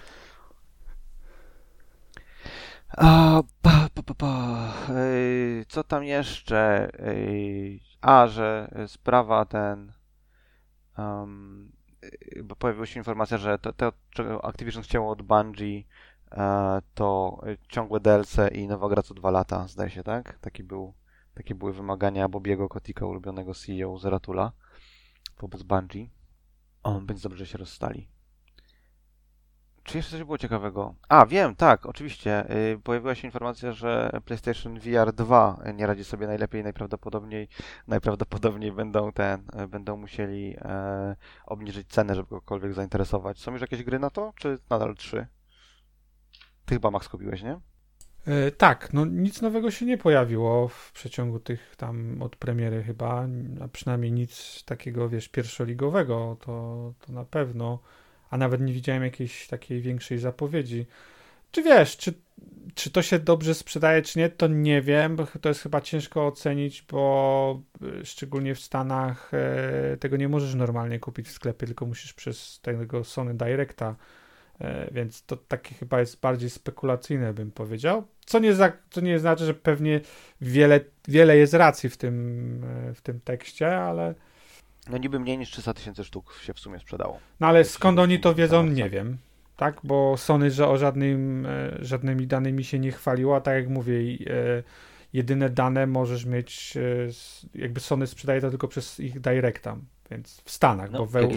A, 2.97 3.43
pa, 3.63 3.89
pa, 3.95 4.03
pa, 4.03 4.15
pa. 4.15 4.73
Ej, 4.97 5.67
co 5.67 5.85
tam 5.85 6.05
jeszcze? 6.05 6.89
Ej, 6.99 7.83
a, 8.01 8.27
że 8.27 8.71
sprawa 8.87 9.45
ten... 9.45 9.93
Um, 10.99 11.73
bo 12.45 12.57
pojawiła 12.57 12.87
się 12.87 13.01
informacja, 13.01 13.39
że 13.39 13.59
to, 13.59 13.73
to 13.73 13.93
czego 14.11 14.45
Activision 14.45 14.83
chciało 14.83 15.11
od 15.11 15.23
Bungie, 15.23 15.83
e, 16.33 16.83
to 16.95 17.39
ciągłe 17.69 18.01
DLC 18.01 18.37
i 18.53 18.69
nowa 18.69 18.89
gra 18.89 19.03
co 19.03 19.15
dwa 19.15 19.31
lata, 19.31 19.69
zdaje 19.69 19.91
się, 19.91 20.03
tak? 20.03 20.39
Taki 20.39 20.65
był, 20.65 20.95
takie 21.35 21.55
były 21.55 21.73
wymagania 21.73 22.29
Bobiego 22.29 22.69
Kotika, 22.69 23.07
ulubionego 23.07 23.55
CEO 23.55 23.99
Zeratula 23.99 24.53
wobec 25.41 25.63
Bungie. 25.63 26.07
O, 26.83 27.01
więc 27.01 27.23
dobrze 27.23 27.47
się 27.47 27.59
rozstali. 27.59 28.09
Czy 29.83 29.99
jeszcze 29.99 30.13
coś 30.13 30.25
było 30.25 30.39
ciekawego? 30.39 30.95
A, 31.09 31.27
wiem, 31.27 31.57
tak, 31.57 31.87
oczywiście. 31.87 32.51
y, 32.73 32.79
Pojawiła 32.79 33.15
się 33.15 33.29
informacja, 33.29 33.73
że 33.73 34.21
PlayStation 34.25 34.79
VR 34.79 35.13
2 35.13 35.59
nie 35.75 35.87
radzi 35.87 36.05
sobie 36.05 36.27
najlepiej 36.27 36.63
najprawdopodobniej, 36.63 37.49
najprawdopodobniej 37.87 38.73
będą 38.73 39.13
ten, 39.13 39.47
y, 39.63 39.69
będą 39.69 39.97
musieli 39.97 40.57
e, 40.59 41.17
obniżyć 41.47 41.89
cenę, 41.89 42.15
żeby 42.15 42.29
kogokolwiek 42.29 42.75
zainteresować. 42.75 43.39
Są 43.39 43.53
już 43.53 43.61
jakieś 43.61 43.83
gry 43.83 43.99
na 43.99 44.11
to, 44.11 44.33
czy 44.37 44.59
nadal 44.71 44.95
trzy? 44.95 45.27
Ty 46.65 46.75
chyba 46.75 46.91
Max 46.91 47.09
kupiłeś, 47.09 47.43
nie? 47.43 47.61
E, 48.27 48.51
tak, 48.51 48.93
no 48.93 49.05
nic 49.05 49.43
nowego 49.43 49.71
się 49.71 49.87
nie 49.87 49.99
pojawiło 49.99 50.69
w 50.69 50.93
przeciągu 50.93 51.39
tych 51.39 51.77
tam 51.77 52.23
od 52.23 52.37
premiery 52.37 52.83
chyba, 52.83 53.29
a 53.61 53.69
przynajmniej 53.69 54.13
nic 54.13 54.63
takiego, 54.65 55.09
wiesz, 55.09 55.29
pierwszoligowego, 55.29 56.37
to, 56.41 56.93
to 57.07 57.13
na 57.13 57.25
pewno, 57.25 57.79
a 58.31 58.37
nawet 58.37 58.61
nie 58.61 58.73
widziałem 58.73 59.03
jakiejś 59.03 59.47
takiej 59.47 59.81
większej 59.81 60.19
zapowiedzi. 60.19 60.87
Czy 61.51 61.63
wiesz, 61.63 61.97
czy, 61.97 62.15
czy 62.75 62.91
to 62.91 63.03
się 63.03 63.19
dobrze 63.19 63.55
sprzedaje, 63.55 64.03
czy 64.03 64.19
nie, 64.19 64.29
to 64.29 64.47
nie 64.47 64.83
wiem, 64.83 65.17
bo 65.17 65.27
to 65.41 65.49
jest 65.49 65.63
chyba 65.63 65.81
ciężko 65.81 66.27
ocenić, 66.27 66.83
bo 66.83 67.63
y, 67.83 68.07
szczególnie 68.07 68.55
w 68.55 68.61
Stanach 68.61 69.31
e, 69.35 69.97
tego 69.97 70.17
nie 70.17 70.29
możesz 70.29 70.55
normalnie 70.55 70.99
kupić 70.99 71.29
w 71.29 71.33
sklepie, 71.33 71.67
tylko 71.67 71.87
musisz 71.87 72.13
przez 72.13 72.61
tego 72.61 73.05
Sony 73.05 73.35
Directa 73.35 73.97
Więc 74.93 75.23
to 75.27 75.37
takie 75.37 75.75
chyba 75.75 76.01
jest 76.01 76.21
bardziej 76.21 76.51
spekulacyjne, 76.51 77.35
bym 77.35 77.51
powiedział. 77.51 78.05
Co 78.27 78.39
nie, 78.39 78.55
za, 78.55 78.73
co 78.91 79.01
nie 79.01 79.19
znaczy, 79.19 79.45
że 79.45 79.55
pewnie 79.55 80.01
wiele, 80.41 80.81
wiele 81.09 81.37
jest 81.37 81.55
racji 81.55 81.91
w 81.91 81.97
tym, 81.97 82.15
e, 82.91 82.95
w 82.95 83.01
tym 83.01 83.21
tekście, 83.21 83.77
ale, 83.79 84.15
No 84.91 84.99
niby 84.99 85.21
mniej 85.21 85.39
niż 85.39 85.51
300 85.51 85.75
tysięcy 85.75 86.05
sztuk 86.05 86.35
się 86.43 86.55
w 86.55 86.61
sumie 86.61 86.79
sprzedało. 86.79 87.19
no 87.41 87.47
ale 87.47 87.65
skąd 87.65 87.99
oni 87.99 88.21
to 88.21 88.35
wiedzą, 88.35 88.67
nie 88.67 88.91
wiem. 88.91 89.19
Tak, 89.57 89.81
bo 89.85 90.17
Sony, 90.17 90.51
że 90.51 90.69
o 90.69 90.77
żadnym, 90.77 91.47
e, 91.47 91.77
żadnymi 91.81 92.27
danymi 92.27 92.65
się 92.65 92.79
nie 92.79 92.93
chwaliło, 92.93 93.37
a 93.37 93.41
tak 93.41 93.55
jak 93.55 93.69
mówię, 93.69 93.95
e, 94.01 94.63
jedyne 95.13 95.51
dane 95.51 95.87
możesz 95.87 96.25
mieć, 96.25 96.77
e, 96.77 96.81
jakby 97.55 97.81
Sony 97.81 98.07
sprzedaje 98.07 98.41
to 98.41 98.51
tylko 98.51 98.69
przez 98.69 99.01
ich 99.01 99.21
Directa, 99.21 99.77
więc 100.11 100.43
w 100.45 100.51
Stanach, 100.51 100.91
No, 100.91 100.99
bo 100.99 101.07
we, 101.07 101.29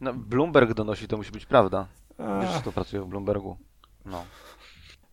no, 0.00 0.14
Bloomberg 0.14 0.74
donosi, 0.74 1.08
to 1.08 1.16
musi 1.16 1.32
być 1.32 1.46
prawda. 1.46 1.88
A, 2.20 2.40
Wiesz, 2.40 2.60
kto 2.60 2.72
pracuje 2.72 3.02
w 3.02 3.06
Bloombergu. 3.06 3.56
No. 4.04 4.24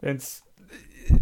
Więc 0.04 0.44
y, 0.60 1.16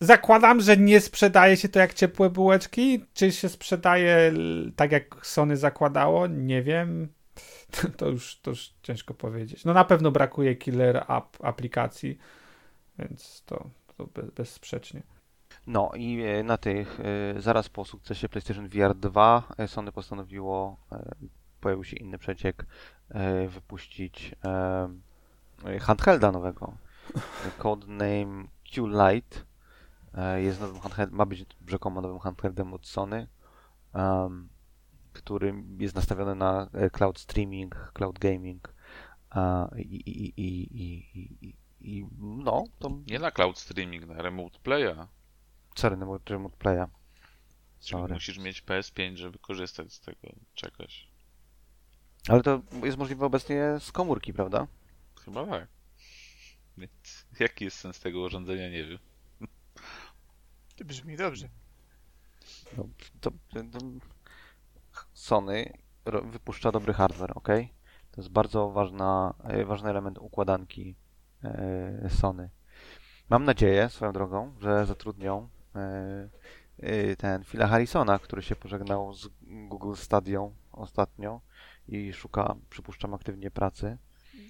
zakładam, 0.00 0.60
że 0.60 0.76
nie 0.76 1.00
sprzedaje 1.00 1.56
się 1.56 1.68
to 1.68 1.78
jak 1.78 1.94
ciepłe 1.94 2.30
bułeczki. 2.30 3.04
Czy 3.14 3.32
się 3.32 3.48
sprzedaje 3.48 4.32
tak 4.76 4.92
jak 4.92 5.26
Sony 5.26 5.56
zakładało? 5.56 6.26
Nie 6.26 6.62
wiem. 6.62 7.08
To, 7.96 8.08
już, 8.08 8.40
to 8.40 8.50
już 8.50 8.74
ciężko 8.82 9.14
powiedzieć. 9.14 9.64
No 9.64 9.74
na 9.74 9.84
pewno 9.84 10.10
brakuje 10.10 10.56
killer 10.56 10.96
app 10.96 11.44
aplikacji, 11.44 12.18
więc 12.98 13.42
to, 13.46 13.70
to 13.96 14.06
bez, 14.06 14.30
bezsprzecznie. 14.30 15.02
No 15.66 15.90
i 15.96 16.22
e, 16.22 16.42
na 16.42 16.56
tych, 16.56 17.00
e, 17.00 17.40
zaraz 17.40 17.68
po 17.68 17.84
sukcesie 17.84 18.28
PlayStation 18.28 18.68
VR 18.68 18.94
2 18.94 19.42
e, 19.58 19.68
Sony 19.68 19.92
postanowiło, 19.92 20.76
pojawił 21.64 21.84
się 21.84 21.96
inny 21.96 22.18
przeciek, 22.18 22.66
e, 23.08 23.48
wypuścić 23.48 24.34
e, 25.64 25.78
handhelda 25.80 26.32
nowego. 26.32 26.76
Codename 27.58 28.44
Q-Lite 28.74 29.36
e, 30.14 30.42
jest 30.42 30.60
nowym 30.60 30.80
handheld, 30.80 31.12
ma 31.12 31.26
być 31.26 31.46
rzekomo 31.66 32.00
nowym 32.00 32.18
handheldem 32.18 32.74
od 32.74 32.86
Sony, 32.86 33.28
który 35.12 35.54
jest 35.78 35.94
nastawiony 35.94 36.34
na 36.34 36.68
cloud 36.92 37.18
streaming, 37.18 37.90
cloud 37.94 38.18
gaming 38.18 38.74
i, 39.76 39.82
i, 39.82 40.32
i, 40.36 41.56
i, 41.80 42.06
no, 42.20 42.64
to 42.78 42.90
Nie 43.06 43.18
na 43.18 43.30
cloud 43.30 43.58
streaming, 43.58 44.06
na 44.06 44.22
remote 44.22 44.58
playa. 44.58 45.08
sorry, 45.74 45.96
no, 45.96 46.18
remote 46.28 46.56
playa. 46.56 46.86
Sorry. 47.78 48.14
musisz 48.14 48.38
mieć 48.38 48.62
PS5, 48.62 49.16
żeby 49.16 49.38
korzystać 49.38 49.92
z 49.92 50.00
tego 50.00 50.28
czegoś. 50.54 51.13
Ale 52.28 52.42
to 52.42 52.60
jest 52.82 52.98
możliwe 52.98 53.26
obecnie 53.26 53.62
z 53.80 53.92
komórki, 53.92 54.32
prawda? 54.32 54.66
Chyba 55.24 55.46
tak. 55.46 55.68
Więc 56.78 56.90
jaki 57.40 57.64
jest 57.64 57.78
sens 57.78 58.00
tego 58.00 58.20
urządzenia, 58.20 58.70
nie 58.70 58.84
wiem. 58.84 58.98
To 60.76 60.84
brzmi 60.84 61.16
dobrze. 61.16 61.48
No, 62.76 62.88
to, 63.20 63.30
to 63.30 63.78
Sony 65.12 65.72
wypuszcza 66.24 66.72
dobry 66.72 66.92
hardware, 66.92 67.32
ok? 67.34 67.48
To 68.10 68.20
jest 68.20 68.30
bardzo 68.30 68.70
ważna, 68.70 69.34
e, 69.44 69.64
ważny 69.64 69.90
element 69.90 70.18
układanki 70.18 70.94
e, 71.44 72.10
Sony. 72.10 72.50
Mam 73.28 73.44
nadzieję, 73.44 73.88
swoją 73.88 74.12
drogą, 74.12 74.54
że 74.60 74.86
zatrudnią 74.86 75.48
e, 75.74 76.28
e, 76.78 77.16
ten 77.16 77.44
Phila 77.44 77.66
Harrisona, 77.66 78.18
który 78.18 78.42
się 78.42 78.56
pożegnał 78.56 79.14
z 79.14 79.28
Google 79.68 79.94
Stadią 79.94 80.54
ostatnio 80.72 81.40
i 81.88 82.12
szuka, 82.12 82.54
przypuszczam, 82.70 83.14
aktywnie 83.14 83.50
pracy. 83.50 83.98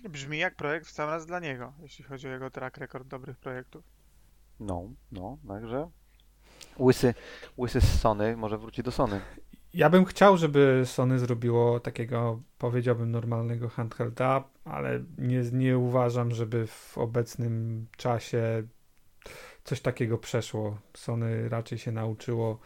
Brzmi 0.09 0.39
jak 0.39 0.57
projekt 0.57 0.87
w 0.87 0.91
sam 0.91 1.11
raz 1.11 1.27
dla 1.27 1.41
niego, 1.41 1.73
jeśli 1.83 2.05
chodzi 2.05 2.29
o 2.29 2.31
jego 2.31 2.51
track 2.51 2.77
record 2.77 3.09
dobrych 3.09 3.39
projektów. 3.39 3.85
No, 4.61 4.89
no, 5.13 5.39
także 5.49 5.91
łysy, 6.79 7.15
łysy 7.59 7.81
z 7.81 8.01
Sony 8.01 8.37
może 8.37 8.59
wróci 8.59 8.83
do 8.83 8.91
Sony. 8.91 9.21
Ja 9.75 9.91
bym 9.91 10.05
chciał, 10.05 10.37
żeby 10.37 10.83
Sony 10.85 11.19
zrobiło 11.19 11.81
takiego, 11.81 12.43
powiedziałbym, 12.59 13.11
normalnego 13.11 13.69
handhelda, 13.69 14.45
ale 14.65 15.05
nie, 15.19 15.43
nie 15.53 15.79
uważam, 15.79 16.31
żeby 16.31 16.67
w 16.67 16.99
obecnym 16.99 17.87
czasie 17.97 18.63
coś 19.65 19.81
takiego 19.81 20.19
przeszło. 20.19 20.79
Sony 20.97 21.49
raczej 21.49 21.79
się 21.79 21.93
nauczyło 21.93 22.59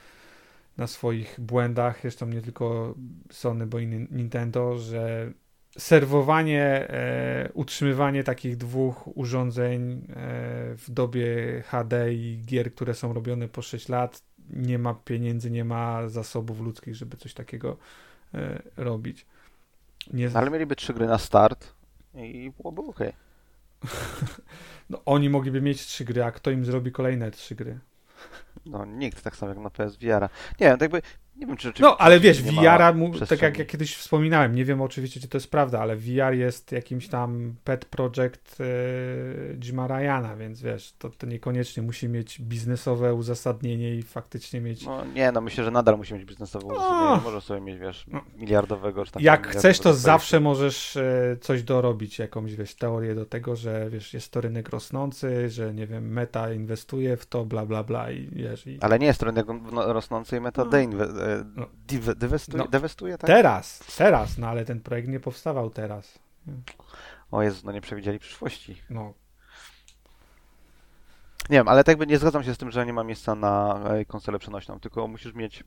na 0.79 0.87
swoich 0.87 1.41
błędach, 1.41 1.99
zresztą 2.03 2.27
nie 2.27 2.43
tylko 2.43 2.95
Sony, 3.31 3.67
bo 3.67 3.79
i 3.79 3.87
Nin- 3.87 4.07
Nintendo, 4.11 4.79
że 4.79 5.33
serwowanie, 5.79 6.65
e, 6.65 7.51
utrzymywanie 7.55 8.25
takich 8.25 8.57
dwóch 8.57 9.17
urządzeń 9.17 9.93
e, 9.93 10.05
w 10.77 10.85
dobie 10.89 11.27
HD 11.67 12.15
i 12.15 12.43
gier, 12.47 12.75
które 12.75 12.95
są 12.95 13.13
robione 13.13 13.49
po 13.49 13.63
6 13.63 13.89
lat, 13.89 14.23
nie 14.51 14.79
ma 14.79 14.95
pieniędzy, 14.95 15.51
nie 15.51 15.65
ma 15.65 16.09
zasobów 16.09 16.61
ludzkich, 16.61 16.95
żeby 16.95 17.17
coś 17.17 17.35
takiego 17.35 17.77
e, 18.35 18.63
robić. 18.77 19.27
Nie, 20.13 20.31
ale 20.35 20.51
mieliby 20.51 20.77
trzy 20.77 20.95
gry 20.95 21.07
na 21.07 21.19
start 21.19 21.75
i 22.15 22.53
byłoby 22.57 22.83
ok. 22.83 22.99
no, 24.91 25.03
oni 25.05 25.31
mogliby 25.31 25.61
mieć 25.61 25.87
trzy 25.87 26.05
gry, 26.05 26.25
a 26.25 26.31
kto 26.31 26.51
im 26.51 26.65
zrobi 26.65 26.93
kolejne 26.93 27.31
trzy 27.31 27.55
gry? 27.55 27.79
No 28.67 28.85
nikt, 28.85 29.23
tak 29.23 29.37
samo 29.37 29.49
jak 29.49 29.59
na 29.59 29.71
PSVR. 29.71 30.29
Nie, 30.61 30.71
tak 30.71 30.81
jakby, 30.81 31.03
nie 31.39 31.47
wiem 31.47 31.57
czy 31.57 31.73
No, 31.81 31.97
ale 31.97 32.21
wiesz, 32.21 32.43
VR, 32.43 32.95
tak 33.29 33.43
jak 33.43 33.59
ja 33.59 33.65
kiedyś 33.65 33.97
wspominałem, 33.97 34.55
nie 34.55 34.65
wiem 34.65 34.81
oczywiście, 34.81 35.21
czy 35.21 35.29
to 35.29 35.37
jest 35.39 35.51
prawda, 35.51 35.81
ale 35.81 35.97
VR 35.97 36.33
jest 36.35 36.73
jakimś 36.73 37.09
tam 37.09 37.55
pet 37.65 37.85
project 37.85 38.59
Jima 39.61 39.87
Ryana, 39.87 40.37
więc 40.37 40.63
wiesz, 40.63 40.95
to, 40.99 41.11
to 41.11 41.27
niekoniecznie 41.27 41.83
musi 41.83 42.09
mieć 42.09 42.41
biznesowe 42.41 43.15
uzasadnienie 43.15 43.95
i 43.95 44.03
faktycznie 44.03 44.61
mieć 44.61 44.87
No 44.87 45.05
nie, 45.05 45.33
no 45.33 45.41
myślę, 45.41 45.65
że 45.65 45.71
nadal 45.71 45.97
musi 45.97 46.15
mieć 46.15 46.25
biznesowe 46.25 46.67
uzasadnienie. 46.67 47.17
Nie 47.17 47.23
może 47.23 47.41
sobie 47.41 47.61
mieć, 47.61 47.79
wiesz, 47.79 48.05
No. 48.09 48.21
miliardowego, 48.37 49.05
czy 49.05 49.13
tam 49.13 49.23
Jak 49.23 49.49
chcesz, 49.49 49.79
to 49.81 49.95
zawsze 49.95 50.41
możesz 50.41 50.97
e, 50.97 51.37
coś 51.41 51.63
dorobić, 51.63 52.19
jakąś, 52.19 52.55
wiesz, 52.55 52.75
teorię 52.75 53.15
do 53.15 53.27
tego, 53.27 53.57
że, 53.57 53.91
wiesz, 53.91 54.15
jest 54.15 54.33
to 54.33 54.41
rynek 54.41 54.69
rosnący, 54.69 55.51
że, 55.51 55.75
nie 55.75 55.87
wiem, 55.87 56.13
meta 56.13 56.53
inwestuje 56.53 57.17
w 57.17 57.27
to, 57.27 57.45
bla, 57.45 57.67
bla, 57.67 57.85
bla 57.85 58.11
i, 58.11 58.29
wiesz, 58.33 58.67
i 58.67 58.79
Ale 58.81 58.99
nie 58.99 59.07
jest 59.07 59.21
to 59.21 59.27
rynek 59.27 59.47
no, 59.73 59.93
rosnący 59.93 60.37
i 60.37 60.41
meta 60.41 60.65
No. 60.65 60.71
deinwe- 60.71 61.03
e, 61.03 61.07
No. 61.09 61.25
diwe- 61.25 61.28
dewestuje, 62.17 62.59
No. 62.63 62.69
dewestuje, 62.69 63.19
tak? 63.19 63.27
teraz, 63.29 63.79
teraz, 63.99 64.39
no 64.39 64.49
ale 64.49 64.65
ten 64.65 64.81
projekt 64.81 65.09
nie 65.09 65.21
powstawał 65.21 65.71
teraz, 65.71 66.19
O 67.31 67.43
Jezu, 67.43 67.63
no 67.65 67.73
nie 67.73 67.81
przewidzieli 67.81 68.19
przyszłości. 68.19 68.83
no, 68.91 69.15
Nie 71.51 71.59
wiem, 71.59 71.69
ale 71.69 71.85
tak 71.85 71.89
jakby 71.93 72.07
nie 72.07 72.19
zgadzam 72.19 72.43
się 72.45 72.55
z 72.55 72.59
tym, 72.59 72.71
że 72.71 72.87
nie 72.87 72.93
ma 72.93 73.05
miejsca 73.05 73.35
na 73.35 73.81
e, 73.91 74.05
konsolę 74.05 74.39
przenośną, 74.39 74.81
tylko 74.81 75.09
musisz 75.09 75.35
mieć... 75.35 75.65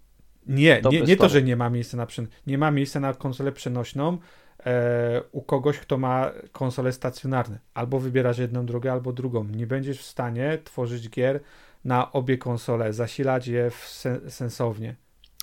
Nie, 0.48 0.82
nie, 0.92 1.02
nie 1.02 1.18
to, 1.18 1.30
że 1.30 1.42
nie 1.44 1.56
ma 1.56 1.70
miejsca 1.70 1.98
na, 1.98 2.08
nie 2.48 2.58
ma 2.58 2.72
miejsca 2.72 3.00
na 3.00 3.14
konsolę 3.14 3.52
przenośną 3.52 4.18
e, 4.66 5.22
u 5.32 5.42
kogoś, 5.42 5.80
kto 5.80 5.98
ma 5.98 6.32
konsole 6.52 6.92
stacjonarne. 6.94 7.60
Albo 7.74 8.00
wybierasz 8.00 8.38
jedną 8.38 8.66
drogę, 8.66 8.92
albo 8.92 9.14
drugą. 9.14 9.44
Nie 9.44 9.68
będziesz 9.68 10.00
w 10.00 10.06
stanie 10.06 10.58
tworzyć 10.64 11.10
gier 11.10 11.40
na 11.86 12.12
obie 12.12 12.38
konsole, 12.38 12.94
zasilać 12.94 13.48
je 13.48 13.70
w 13.70 13.76
sen- 13.88 14.30
sensownie. 14.32 14.96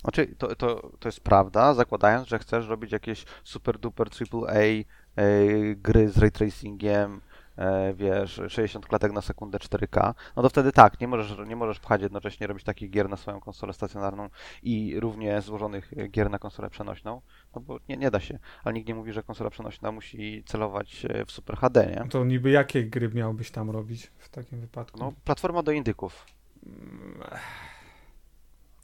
Znaczy, 0.03 0.27
to, 0.39 0.57
to, 0.57 0.91
to 0.99 1.09
jest 1.09 1.21
prawda, 1.21 1.75
zakładając, 1.75 2.29
że 2.29 2.39
chcesz 2.39 2.69
robić 2.69 2.93
jakieś 2.93 3.25
super 3.45 3.79
duper 3.79 4.09
AAA 4.33 4.55
e, 4.55 4.85
gry 5.75 6.09
z 6.09 6.19
ray 6.19 6.31
tracingiem, 6.31 7.21
e, 7.57 7.95
wiesz, 7.95 8.41
60 8.49 8.87
klatek 8.87 9.13
na 9.13 9.21
sekundę 9.21 9.59
4K, 9.59 10.15
no 10.37 10.43
to 10.43 10.49
wtedy 10.49 10.73
tak, 10.73 11.01
nie 11.01 11.09
możesz, 11.09 11.49
nie 11.49 11.57
możesz 11.57 11.81
pchać 11.81 12.03
jednocześnie 12.03 12.47
robić 12.47 12.65
takich 12.65 12.91
gier 12.91 13.09
na 13.09 13.17
swoją 13.17 13.41
konsolę 13.41 13.73
stacjonarną 13.73 14.29
i 14.63 15.01
równie 15.01 15.43
złożonych 15.43 15.93
gier 16.11 16.31
na 16.31 16.39
konsolę 16.39 16.71
przenośną, 16.71 17.21
no 17.55 17.61
bo 17.61 17.79
nie, 17.89 17.97
nie 17.97 18.11
da 18.11 18.21
się. 18.21 18.39
Ale 18.65 18.73
nikt 18.73 18.89
nie 18.89 18.95
mówi, 18.95 19.13
że 19.13 19.23
konsola 19.23 19.51
przenośna 19.51 19.93
musi 19.93 20.45
celować 20.47 21.05
e, 21.05 21.25
w 21.25 21.31
Super 21.31 21.57
HD, 21.57 21.87
nie? 21.87 22.09
To 22.11 22.25
niby 22.25 22.51
jakie 22.51 22.85
gry 22.85 23.09
miałbyś 23.09 23.51
tam 23.51 23.71
robić 23.71 24.11
w 24.19 24.29
takim 24.29 24.61
wypadku? 24.61 24.99
No, 24.99 25.13
platforma 25.25 25.63
do 25.63 25.73
indyków. 25.73 26.27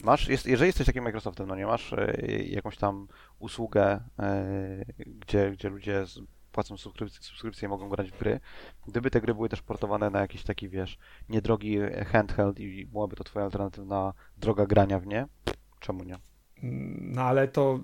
Masz, 0.04 0.28
jest, 0.28 0.46
jeżeli 0.46 0.66
jesteś 0.66 0.86
takim 0.86 1.04
Microsoftem, 1.04 1.46
no 1.46 1.56
nie 1.56 1.66
masz 1.66 1.92
e, 1.92 2.16
jakąś 2.46 2.76
tam 2.76 3.08
usługę, 3.38 4.00
e, 4.18 4.84
gdzie, 4.98 5.50
gdzie 5.50 5.68
ludzie 5.68 6.06
z, 6.06 6.20
płacą 6.52 6.76
subskrypcję, 6.76 7.22
subskrypcję 7.22 7.66
i 7.66 7.68
mogą 7.68 7.88
grać 7.88 8.10
w 8.10 8.18
gry. 8.18 8.40
Gdyby 8.86 9.10
te 9.10 9.20
gry 9.20 9.34
były 9.34 9.48
też 9.48 9.62
portowane 9.62 10.10
na 10.10 10.20
jakiś 10.20 10.42
taki, 10.42 10.68
wiesz, 10.68 10.98
niedrogi 11.28 11.78
handheld 12.06 12.60
i 12.60 12.86
byłaby 12.86 13.16
to 13.16 13.24
twoja 13.24 13.44
alternatywna 13.44 14.12
droga 14.36 14.66
grania 14.66 14.98
w 14.98 15.06
nie, 15.06 15.26
czemu 15.80 16.04
nie? 16.04 16.18
No 17.00 17.22
ale 17.22 17.48
to 17.48 17.80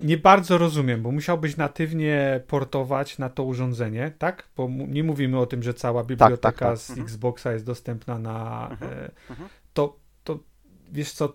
nie 0.00 0.18
bardzo 0.18 0.58
rozumiem, 0.58 1.02
bo 1.02 1.12
musiałbyś 1.12 1.56
natywnie 1.56 2.40
portować 2.46 3.18
na 3.18 3.30
to 3.30 3.44
urządzenie, 3.44 4.12
tak? 4.18 4.48
Bo 4.56 4.68
nie 4.88 5.04
mówimy 5.04 5.38
o 5.38 5.46
tym, 5.46 5.62
że 5.62 5.74
cała 5.74 6.04
biblioteka 6.04 6.52
tak, 6.52 6.58
tak. 6.58 6.78
z 6.78 6.90
Mhm. 6.90 7.06
Xboxa 7.06 7.52
jest 7.52 7.64
dostępna 7.64 8.18
na. 8.18 8.68
Mhm. 8.70 8.92
E, 8.92 9.10
Mhm. 9.30 9.48
to 9.74 9.96
wiesz 10.92 11.12
co? 11.12 11.34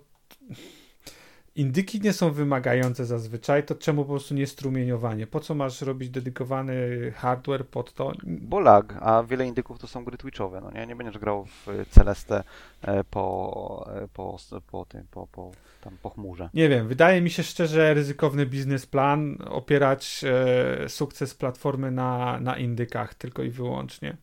Indyki 1.55 2.01
nie 2.01 2.13
są 2.13 2.31
wymagające 2.31 3.05
zazwyczaj, 3.05 3.65
to 3.65 3.75
czemu 3.75 4.05
po 4.05 4.09
prostu 4.09 4.33
nie 4.33 4.47
strumieniowanie? 4.47 5.27
Po 5.27 5.39
co 5.39 5.55
masz 5.55 5.81
robić 5.81 6.09
dedykowany 6.09 6.75
hardware 7.15 7.67
pod 7.67 7.93
to? 7.93 8.11
Bo 8.23 8.59
lag, 8.59 8.95
a 9.01 9.23
wiele 9.23 9.47
indyków 9.47 9.79
to 9.79 9.87
są 9.87 10.03
gry 10.03 10.17
twitchowe, 10.17 10.61
no 10.61 10.71
nie? 10.71 10.87
Nie 10.87 10.95
będziesz 10.95 11.17
grał 11.17 11.45
w 11.45 11.67
Celestę 11.89 12.43
e, 12.81 13.03
po, 13.03 13.89
e, 13.95 14.07
po, 14.07 14.37
po 14.67 14.85
tym, 14.85 15.07
po, 15.11 15.27
po, 15.27 15.51
tam, 15.81 15.97
po 16.01 16.09
chmurze. 16.09 16.49
Nie 16.53 16.69
wiem, 16.69 16.87
wydaje 16.87 17.21
mi 17.21 17.29
się 17.29 17.43
szczerze 17.43 17.93
ryzykowny 17.93 18.45
biznesplan 18.45 19.37
opierać 19.49 20.23
e, 20.23 20.89
sukces 20.89 21.35
platformy 21.35 21.91
na, 21.91 22.39
na 22.39 22.57
indykach 22.57 23.13
tylko 23.13 23.43
i 23.43 23.49
wyłącznie. 23.49 24.17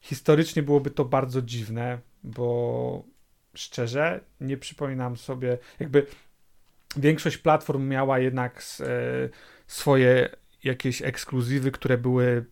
Historycznie 0.00 0.62
byłoby 0.62 0.90
to 0.90 1.04
bardzo 1.04 1.42
dziwne, 1.42 1.98
bo 2.24 3.02
szczerze 3.58 4.20
nie 4.40 4.56
przypominam 4.56 5.16
sobie, 5.16 5.58
jakby 5.80 6.06
większość 6.96 7.36
platform 7.38 7.88
miała 7.88 8.18
jednak 8.18 8.62
e, 8.80 8.84
swoje 9.66 10.28
jakieś 10.64 11.02
ekskluzywy, 11.02 11.70
które 11.70 11.98
były 11.98 12.44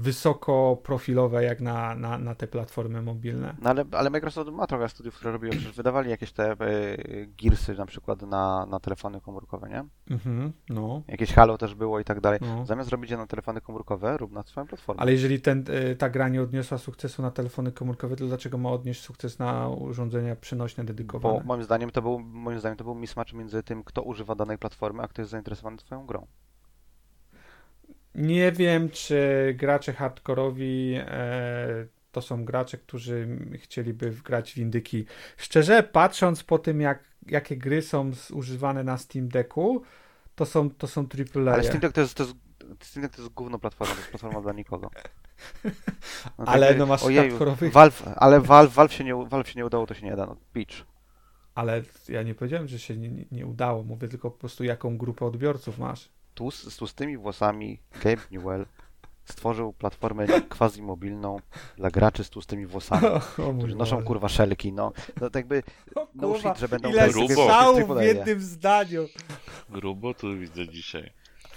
wysoko 0.00 0.80
profilowe 0.82 1.44
jak 1.44 1.60
na, 1.60 1.94
na, 1.94 2.18
na 2.18 2.34
te 2.34 2.46
platformy 2.46 3.02
mobilne. 3.02 3.54
No 3.62 3.70
ale, 3.70 3.84
ale 3.92 4.10
Microsoft 4.10 4.50
ma 4.50 4.66
trochę 4.66 4.88
studiów, 4.88 5.14
które 5.14 5.32
robiły, 5.32 5.52
przecież 5.52 5.72
wydawali 5.72 6.10
jakieś 6.10 6.32
te 6.32 6.50
e, 6.50 6.56
Gearsy 7.26 7.74
na 7.74 7.86
przykład 7.86 8.22
na, 8.22 8.66
na 8.66 8.80
telefony 8.80 9.20
komórkowe, 9.20 9.68
nie? 9.68 9.84
Mhm, 10.10 10.52
no, 10.68 11.02
Jakieś 11.08 11.32
Halo 11.32 11.58
też 11.58 11.74
było 11.74 12.00
i 12.00 12.04
tak 12.04 12.20
dalej. 12.20 12.38
no. 12.42 12.66
Zamiast 12.66 12.90
robić 12.90 13.10
je 13.10 13.16
na 13.16 13.26
telefony 13.26 13.60
komórkowe, 13.60 14.16
rób 14.16 14.32
na 14.32 14.42
swoją 14.42 14.66
platformę. 14.66 15.02
Ale 15.02 15.12
jeżeli 15.12 15.40
ten, 15.40 15.64
y, 15.92 15.96
ta 15.96 16.10
gra 16.10 16.28
nie 16.28 16.42
odniosła 16.42 16.78
sukcesu 16.78 17.22
na 17.22 17.30
telefony 17.30 17.72
komórkowe, 17.72 18.16
to 18.16 18.26
dlaczego 18.26 18.58
ma 18.58 18.70
odnieść 18.70 19.02
sukces 19.02 19.38
na 19.38 19.68
urządzenia 19.68 20.36
przenośne 20.36 20.84
dedykowane? 20.84 21.38
Bo 21.38 21.44
moim 21.44 21.62
zdaniem 21.62 21.90
to 21.90 22.02
był, 22.02 22.18
moim 22.18 22.58
zdaniem 22.58 22.76
to 22.76 22.84
był 22.84 22.94
mismatch 22.94 23.32
między 23.32 23.62
tym, 23.62 23.84
kto 23.84 24.02
używa 24.02 24.34
danej 24.34 24.58
platformy, 24.58 25.02
a 25.02 25.08
kto 25.08 25.22
jest 25.22 25.30
zainteresowany 25.30 25.76
twoją 25.76 26.06
grą. 26.06 26.26
Nie 28.14 28.52
wiem, 28.52 28.90
czy 28.90 29.18
gracze 29.58 29.92
hardkorowi 29.92 30.94
e, 30.98 31.86
to 32.12 32.22
są 32.22 32.44
gracze, 32.44 32.78
którzy 32.78 33.28
chcieliby 33.54 34.10
grać 34.10 34.52
w 34.52 34.58
indyki. 34.58 35.04
Szczerze, 35.36 35.82
patrząc 35.82 36.42
po 36.44 36.58
tym, 36.58 36.80
jak, 36.80 37.04
jakie 37.26 37.56
gry 37.56 37.82
są 37.82 38.10
używane 38.32 38.84
na 38.84 38.98
Steam 38.98 39.28
Decku, 39.28 39.82
to 40.34 40.46
są, 40.46 40.70
to 40.70 40.86
są 40.86 41.00
AAA. 41.36 41.52
Ale 41.52 41.62
Steam 41.64 41.80
Deck 41.80 41.94
to 41.94 42.00
jest, 42.00 42.14
to 42.14 42.22
jest, 42.22 42.36
Steam 42.80 43.02
Deck 43.06 43.16
to 43.16 43.22
jest 43.22 43.34
gówno 43.34 43.58
platforma, 43.58 43.94
to 43.94 44.00
jest 44.00 44.10
platforma 44.10 44.40
dla 44.40 44.52
nikogo. 44.52 44.90
No 46.38 46.44
Ale 46.46 46.66
jakby- 46.66 46.78
no 46.78 46.86
masz 46.86 47.02
ojeju, 47.02 47.38
hardkorowych- 47.38 47.72
Valve, 47.72 48.02
ale 48.16 48.40
Valve, 48.40 48.72
Valve, 48.74 48.92
się 48.92 49.04
nie, 49.04 49.14
Valve 49.14 49.48
się 49.48 49.54
nie 49.56 49.66
udało, 49.66 49.86
to 49.86 49.94
się 49.94 50.06
nie 50.06 50.16
da. 50.16 50.26
No, 50.26 50.36
pitch. 50.52 50.74
Ale 51.54 51.82
ja 52.08 52.22
nie 52.22 52.34
powiedziałem, 52.34 52.68
że 52.68 52.78
się 52.78 52.96
nie- 52.96 53.24
nie 53.32 53.46
udało. 53.46 53.82
Mówię 53.82 54.08
tylko 54.08 54.30
po 54.30 54.38
prostu, 54.38 54.64
jaką 54.64 54.98
grupę 54.98 55.26
odbiorców 55.26 55.78
masz. 55.78 56.08
Tłus, 56.34 56.72
z 56.72 56.76
tłustymi 56.76 57.16
włosami 57.18 57.80
Gabe 58.04 58.22
Newell 58.30 58.66
stworzył 59.24 59.72
platformę 59.72 60.26
quasi-mobilną 60.58 61.36
dla 61.76 61.90
graczy 61.90 62.24
z 62.24 62.30
tłustymi 62.30 62.66
włosami, 62.66 63.06
O, 63.38 63.52
mój 63.52 63.58
którzy 63.58 63.76
noszą 63.76 63.96
Boże. 63.96 64.06
kurwa 64.06 64.28
szelki, 64.28 64.72
no. 64.72 64.92
No 65.20 65.30
tak 65.30 65.34
jakby, 65.34 65.62
O, 65.94 66.08
no 66.14 66.28
kurwa, 66.28 66.50
shit, 66.50 66.60
że 66.60 66.68
będą 66.68 66.88
Ile 66.90 67.10
Grubo. 67.10 67.28
strzałów 67.28 67.98
w 67.98 68.02
jednym 68.02 68.40
zdaniu. 68.40 69.08
Grubo 69.68 70.14
tu 70.14 70.38
widzę 70.38 70.68
dzisiaj. 70.68 71.12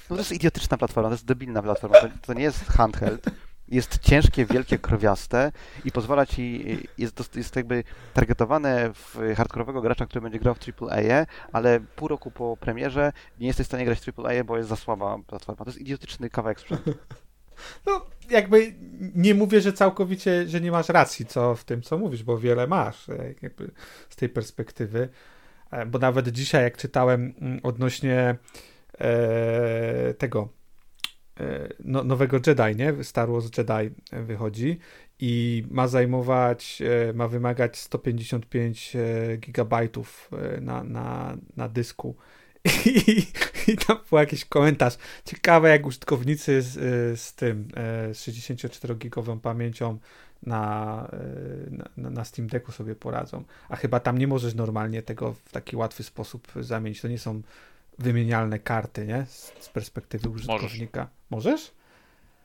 No 0.10 0.16
to 0.16 0.22
jest 0.22 0.32
idiotyczna 0.32 0.78
platforma, 0.78 1.10
to 1.10 1.14
jest 1.14 1.26
debilna 1.26 1.62
platforma, 1.64 2.00
to, 2.00 2.08
to 2.22 2.34
nie 2.34 2.44
jest 2.44 2.66
handheld. 2.66 3.26
Jest 3.68 4.00
ciężkie, 4.00 4.46
wielkie, 4.46 4.78
krowiaste 4.80 5.52
i 5.86 5.92
pozwala 5.92 6.26
ci, 6.26 6.66
jest, 6.98 7.36
jest 7.36 7.56
jakby 7.56 7.84
targetowane 8.14 8.94
w 8.94 9.18
hardkorowego 9.38 9.82
gracza, 9.82 10.06
który 10.06 10.22
będzie 10.22 10.40
grał 10.40 10.56
w 10.56 10.82
AAA, 10.82 11.26
ale 11.52 11.80
pół 11.80 12.08
roku 12.08 12.32
po 12.32 12.58
premierze 12.58 13.12
nie 13.40 13.48
jesteś 13.48 13.66
w 13.66 13.70
stanie 13.70 13.86
grać 13.86 14.00
w 14.00 14.20
AAA, 14.20 14.44
bo 14.44 14.58
jest 14.58 14.70
za 14.70 14.76
słaba 14.76 15.18
platforma. 15.28 15.66
To 15.66 15.72
jest 15.72 15.82
idiotyczny 15.82 16.30
kawałek 16.30 16.60
sprzętu. 16.60 16.94
No, 17.86 18.06
jakby 18.30 18.74
nie 19.16 19.36
mówię, 19.36 19.62
że 19.62 19.74
całkowicie, 19.74 20.48
że 20.48 20.62
nie 20.62 20.72
masz 20.72 20.90
racji 20.90 21.26
co 21.26 21.56
w 21.56 21.64
tym, 21.64 21.82
co 21.82 21.98
mówisz, 21.98 22.24
bo 22.24 22.38
wiele 22.38 22.68
masz 22.68 23.10
e, 23.10 23.34
jakby 23.42 23.72
z 24.10 24.16
tej 24.16 24.30
perspektywy. 24.30 25.10
E, 25.72 25.86
Bo 25.86 26.00
nawet 26.00 26.28
dzisiaj, 26.28 26.64
jak 26.64 26.78
czytałem 26.78 27.34
mm, 27.42 27.60
odnośnie 27.64 28.36
e, 29.00 30.14
tego 30.14 30.50
no, 31.80 32.04
nowego 32.04 32.40
Jedi, 32.48 32.76
nie? 32.76 33.04
Star 33.04 33.30
Wars 33.32 33.50
Jedi 33.58 33.96
wychodzi 34.12 34.80
i 35.20 35.64
ma 35.72 35.88
zajmować, 35.88 36.82
e, 37.10 37.14
ma 37.14 37.28
wymagać 37.28 37.78
155 37.78 38.96
e, 38.96 39.38
gigabajtów 39.38 40.30
e, 40.58 40.62
na, 40.62 40.84
na, 40.84 41.38
na 41.58 41.70
dysku. 41.70 42.16
I, 42.86 43.26
I 43.68 43.78
tam 43.78 43.98
był 44.10 44.20
jakiś 44.20 44.46
komentarz. 44.46 44.98
Ciekawe, 45.26 45.70
jak 45.70 45.86
użytkownicy 45.86 46.62
z, 46.62 46.72
z 47.20 47.36
tym, 47.36 47.68
e, 47.76 48.14
z 48.14 48.28
64-gigową 48.28 49.40
pamięcią 49.40 49.92
e, 49.92 49.98
na, 50.50 51.08
na- 51.98 52.10
na 52.10 52.26
Steam 52.26 52.48
Decku 52.48 52.72
sobie 52.72 52.96
poradzą. 52.96 53.44
A 53.70 53.76
chyba 53.76 54.00
tam 54.00 54.18
nie 54.18 54.28
możesz 54.28 54.56
normalnie 54.56 55.02
tego 55.02 55.34
w 55.34 55.52
taki 55.52 55.76
łatwy 55.76 56.04
sposób 56.04 56.48
zamienić. 56.60 57.02
To 57.02 57.08
nie 57.08 57.20
są 57.20 57.42
wymienialne 58.00 58.60
karty, 58.60 59.06
nie? 59.06 59.26
Z, 59.26 59.54
z 59.60 59.70
perspektywy 59.70 60.30
użytkownika. 60.30 61.10
Możesz? 61.30 61.72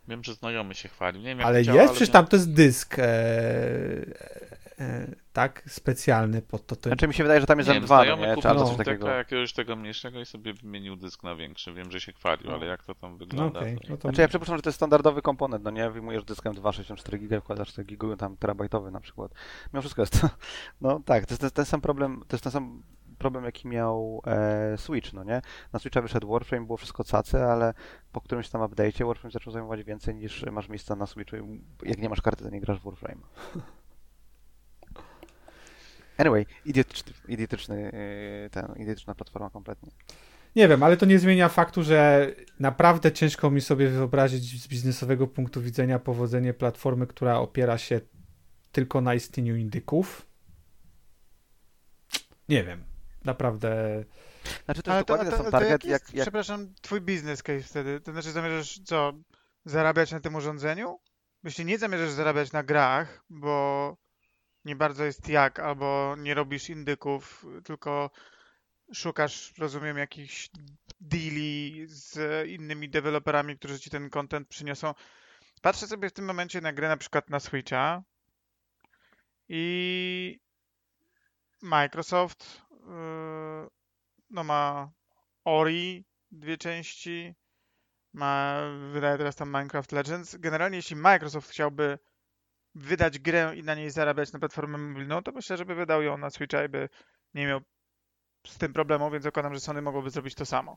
Wiem, 0.09 0.25
że 0.25 0.35
znajomy 0.35 0.75
się 0.75 0.89
chwalił. 0.89 1.21
Nie 1.21 1.29
wiem, 1.29 1.39
jak 1.39 1.47
Ale 1.47 1.63
działa, 1.63 1.77
jest, 1.77 1.89
ale 1.89 1.97
przecież 1.97 2.09
wiem- 2.09 2.13
tam 2.13 2.27
to 2.27 2.37
jest 2.37 2.53
dysk, 2.53 2.99
e, 2.99 3.05
e, 4.79 5.15
tak? 5.33 5.63
Specjalny 5.67 6.43
pod 6.43 6.67
to. 6.67 6.77
to 6.77 6.91
Znaczy 6.91 7.09
mi 7.09 7.15
się 7.15 7.23
wydaje, 7.23 7.41
że 7.41 7.47
tam 7.47 7.59
jest 7.59 7.69
Nie 7.69 7.75
wiem, 7.75 7.85
M2, 7.85 7.89
no 7.89 7.97
znajomy 7.97 8.27
nie? 8.27 8.35
Kupił 8.35 8.55
no. 8.55 8.67
coś 8.67 8.77
takiego. 8.77 9.09
jakiegoś 9.09 9.53
tego 9.53 9.77
mniejszego 9.77 10.21
i 10.21 10.27
sobie 10.27 10.53
wymienił 10.53 10.97
dysk 10.97 11.23
na 11.25 11.37
większy. 11.37 11.73
Wiem, 11.73 11.91
że 11.91 12.01
się 12.01 12.13
chwalił, 12.13 12.47
No. 12.47 12.55
ale 12.55 12.67
jak 12.67 12.85
to 12.85 12.95
tam 12.95 13.13
no 13.13 13.19
wygląda? 13.19 13.61
okej, 13.61 13.79
to... 13.79 13.89
no 13.89 13.97
to 13.97 14.01
Znaczy 14.09 14.21
ja 14.21 14.29
przypuszczam, 14.29 14.57
że 14.57 14.63
to 14.63 14.69
jest 14.69 14.77
standardowy 14.77 15.23
komponent, 15.23 15.65
no 15.65 15.71
nie? 15.71 15.91
Wyjmujesz 15.91 16.25
dyskiem 16.25 16.55
264 16.55 17.19
GB, 17.19 17.41
wkładasz 17.41 17.69
4 17.69 17.87
GB, 17.87 18.17
tam 18.17 18.37
terabajtowy 18.37 18.91
na 18.91 19.01
przykład. 19.01 19.33
Mimo 19.73 19.83
wszystko 19.83 20.03
jest 20.03 20.21
to, 20.21 20.29
no 20.81 21.01
tak, 21.05 21.27
to 21.27 21.33
jest 21.33 21.41
ten, 21.41 21.51
ten 21.51 21.65
sam 21.65 21.81
problem, 21.81 22.23
to 22.29 22.37
jest 22.37 22.45
ten 22.45 22.53
sam 22.53 22.83
problem, 23.19 23.45
jaki 23.45 23.69
miał 23.69 24.23
e, 24.27 24.79
Switch, 24.79 25.13
no 25.13 25.25
nie? 25.25 25.43
Na 25.73 25.79
Switcha 25.79 26.03
wyszedł 26.03 26.29
Warframe, 26.33 26.67
było 26.67 26.77
wszystko 26.77 27.05
cacy, 27.05 27.43
ale 27.43 27.75
po 28.13 28.21
którymś 28.21 28.49
tam 28.49 28.61
update'cie 28.61 29.07
Warframe 29.07 29.33
zaczął 29.33 29.53
zajmować 29.53 29.85
więcej 29.85 30.15
niż 30.15 30.45
masz 30.53 30.69
miejsca 30.69 30.97
na 30.97 31.07
Switchu. 31.07 31.37
i 31.37 31.63
Jak 31.83 31.99
nie 31.99 32.09
masz 32.09 32.23
karty, 32.23 32.45
to 32.45 32.51
nie 32.51 32.61
grasz 32.61 32.81
w 32.81 32.85
Warframe. 32.85 33.21
Anyway, 36.19 36.47
idiotyczny, 36.65 37.13
idiotyczny 37.29 37.93
e, 37.93 38.51
ten, 38.51 38.75
idiotyczna 38.77 39.15
platforma 39.15 39.51
kompletnie. 39.51 39.91
Nie 40.57 40.69
wiem, 40.69 40.83
ale 40.83 40.97
to 40.97 41.07
nie 41.07 41.19
zmienia 41.19 41.49
faktu, 41.49 41.83
że 41.83 42.31
naprawdę 42.61 43.13
ciężko 43.13 43.51
mi 43.51 43.61
sobie 43.61 43.89
wyobrazić 43.89 44.63
z 44.63 44.69
biznesowego 44.69 45.27
punktu 45.27 45.63
widzenia 45.63 45.99
powodzenie 45.99 46.55
platformy, 46.55 47.07
która 47.07 47.39
opiera 47.39 47.79
się 47.79 48.01
tylko 48.73 49.01
na 49.01 49.15
istnieniu 49.15 49.57
indyków. 49.57 50.27
Nie 52.49 52.65
wiem. 52.65 52.85
Naprawdę. 53.25 54.05
Znaczy 54.65 54.83
to 54.83 54.91
Ale 54.91 54.99
jest 54.99 55.09
dokładnie 55.09 55.37
sam 55.37 55.45
to 55.45 55.51
target, 55.51 55.71
jaki 55.71 55.89
jest, 55.89 56.05
jak, 56.05 56.15
jak 56.15 56.25
przepraszam, 56.25 56.75
twój 56.83 57.01
biznes 57.01 57.43
case 57.43 57.63
wtedy? 57.63 58.01
To 58.01 58.13
znaczy 58.13 58.33
zamierzasz 58.33 58.81
co, 58.85 59.13
zarabiać 59.65 60.13
na 60.13 60.21
tym 60.21 60.35
urządzeniu? 60.35 61.01
Jeśli 61.45 61.65
nie 61.65 61.79
zamierzasz 61.79 62.11
zarabiać 62.11 62.53
na 62.53 62.63
grach, 62.63 63.25
bo 63.31 63.97
nie 64.65 64.77
bardzo 64.77 65.05
jest 65.05 65.29
jak, 65.29 65.59
albo 65.59 66.17
nie 66.19 66.35
robisz 66.35 66.71
indyków, 66.71 67.47
tylko 67.65 68.11
szukasz, 68.95 69.55
rozumiem, 69.59 69.99
jakichś 69.99 70.51
deali 71.01 71.85
z 71.87 72.19
innymi 72.49 72.89
deweloperami, 72.89 73.59
którzy 73.59 73.81
ci 73.81 73.91
ten 73.91 74.11
content 74.11 74.49
przyniosą. 74.49 74.95
Patrzę 75.63 75.87
sobie 75.87 76.09
w 76.09 76.13
tym 76.13 76.25
momencie 76.25 76.61
na 76.61 76.73
grę 76.73 76.89
na 76.89 76.97
przykład 76.97 77.31
na 77.31 77.41
Switcha 77.41 78.03
i 79.49 80.41
Microsoft 81.63 82.63
no 84.31 84.45
ma 84.45 84.91
Ori, 85.45 86.05
dwie 86.31 86.59
części, 86.59 87.35
ma, 88.13 88.61
wydaje 88.93 89.19
teraz 89.19 89.37
tam 89.37 89.49
Minecraft 89.49 89.93
Legends. 89.93 90.37
Generalnie 90.37 90.77
jeśli 90.77 90.97
Microsoft 90.97 91.51
chciałby 91.51 91.99
wydać 92.75 93.19
grę 93.19 93.53
i 93.57 93.63
na 93.63 93.75
niej 93.75 93.91
zarabiać 93.91 94.33
na 94.33 94.39
platformę 94.39 94.79
mobilną, 94.79 95.23
to 95.23 95.33
myślę, 95.33 95.57
że 95.57 95.65
by 95.65 95.75
wydał 95.75 96.03
ją 96.03 96.19
na 96.19 96.31
Switcha 96.31 96.65
i 96.65 96.69
by 96.69 96.89
nie 97.35 97.47
miał 97.47 97.61
z 98.47 98.59
tym 98.59 98.73
problemu, 98.73 99.11
więc 99.11 99.25
zakładam, 99.25 99.55
że 99.55 99.61
Sony 99.61 99.83
mogłoby 99.83 100.11
zrobić 100.11 100.35
to 100.35 100.47
samo. 100.47 100.77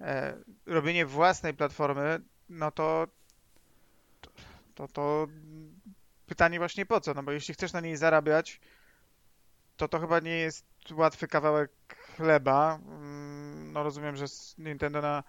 E, 0.00 0.36
robienie 0.66 1.06
własnej 1.06 1.54
platformy, 1.54 2.20
no 2.48 2.70
to 2.70 3.06
to, 4.74 4.88
to 4.88 5.26
pytanie 6.26 6.58
właśnie 6.58 6.86
po 6.86 7.00
co, 7.00 7.14
no 7.14 7.22
bo 7.22 7.32
jeśli 7.32 7.54
chcesz 7.54 7.72
na 7.72 7.80
niej 7.80 7.96
zarabiać, 7.96 8.60
to 9.76 9.88
to 9.88 10.00
chyba 10.00 10.20
nie 10.20 10.36
jest 10.36 10.66
łatwy 10.92 11.28
kawałek 11.28 11.70
chleba. 12.16 12.78
Mm, 12.86 13.72
no 13.72 13.82
rozumiem, 13.82 14.16
że 14.16 14.24
Nintendo 14.58 15.00
na 15.00 15.24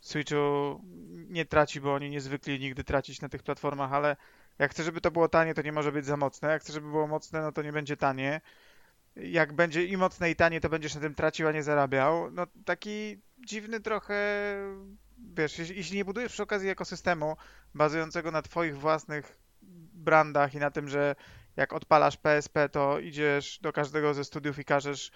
Switchu 0.00 0.80
nie 1.28 1.44
traci, 1.44 1.80
bo 1.80 1.94
oni 1.94 2.10
niezwykli 2.10 2.60
nigdy 2.60 2.84
tracić 2.84 3.20
na 3.20 3.28
tych 3.28 3.42
platformach, 3.42 3.92
ale 3.92 4.16
jak 4.58 4.70
chcę, 4.70 4.82
żeby 4.82 5.00
to 5.00 5.10
było 5.10 5.28
tanie, 5.28 5.54
to 5.54 5.62
nie 5.62 5.72
może 5.72 5.92
być 5.92 6.06
za 6.06 6.16
mocne. 6.16 6.48
Jak 6.48 6.62
chcę, 6.62 6.72
żeby 6.72 6.90
było 6.90 7.06
mocne, 7.06 7.42
no 7.42 7.52
to 7.52 7.62
nie 7.62 7.72
będzie 7.72 7.96
tanie. 7.96 8.40
Jak 9.16 9.52
będzie 9.52 9.84
i 9.84 9.96
mocne, 9.96 10.30
i 10.30 10.36
tanie, 10.36 10.60
to 10.60 10.68
będziesz 10.68 10.94
na 10.94 11.00
tym 11.00 11.14
tracił, 11.14 11.48
a 11.48 11.52
nie 11.52 11.62
zarabiał. 11.62 12.30
No 12.30 12.46
taki 12.64 13.20
dziwny 13.46 13.80
trochę, 13.80 14.14
wiesz, 15.18 15.58
jeśli 15.58 15.96
nie 15.96 16.04
budujesz 16.04 16.32
przy 16.32 16.42
okazji 16.42 16.68
ekosystemu 16.68 17.36
bazującego 17.74 18.30
na 18.30 18.42
twoich 18.42 18.78
własnych 18.78 19.38
brandach 19.92 20.54
i 20.54 20.58
na 20.58 20.70
tym, 20.70 20.88
że 20.88 21.16
jak 21.56 21.72
odpalasz 21.72 22.16
PSP, 22.16 22.68
to 22.68 22.98
idziesz 22.98 23.58
do 23.62 23.72
każdego 23.72 24.14
ze 24.14 24.24
studiów 24.24 24.58
i 24.58 24.64
każesz 24.64 25.10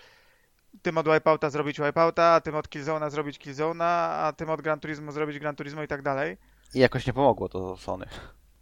tym 0.82 0.98
od 0.98 1.08
Wipeouta 1.08 1.50
zrobić 1.50 1.80
Wipeouta, 1.80 2.34
a 2.34 2.40
tym 2.40 2.54
od 2.54 2.68
Killzone'a 2.68 3.10
zrobić 3.10 3.38
Killzone'a, 3.38 4.08
a 4.10 4.32
tym 4.36 4.50
od 4.50 4.62
Gran 4.62 4.80
Turismo 4.80 5.12
zrobić 5.12 5.38
Gran 5.38 5.56
Turismo 5.56 5.82
i 5.82 5.88
tak 5.88 6.02
dalej. 6.02 6.36
I 6.74 6.78
jakoś 6.78 7.06
nie 7.06 7.12
pomogło 7.12 7.48
to 7.48 7.76
Sony. 7.76 8.06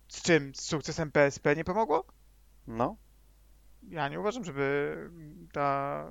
Z 0.09 0.23
czym? 0.23 0.55
Z 0.55 0.61
sukcesem 0.61 1.13
PSP 1.13 1.57
nie 1.57 1.65
pomogło? 1.65 2.05
No. 2.67 2.97
Ja 3.89 4.09
nie 4.09 4.21
uważam, 4.21 4.45
żeby 4.45 4.97
ta 5.53 6.05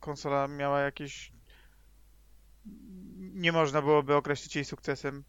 konsola 0.00 0.48
miała 0.48 0.80
jakieś... 0.80 1.32
Nie 3.18 3.52
można 3.52 3.82
byłoby 3.82 4.14
określić 4.14 4.56
jej 4.56 4.64
sukcesem. 4.64 5.24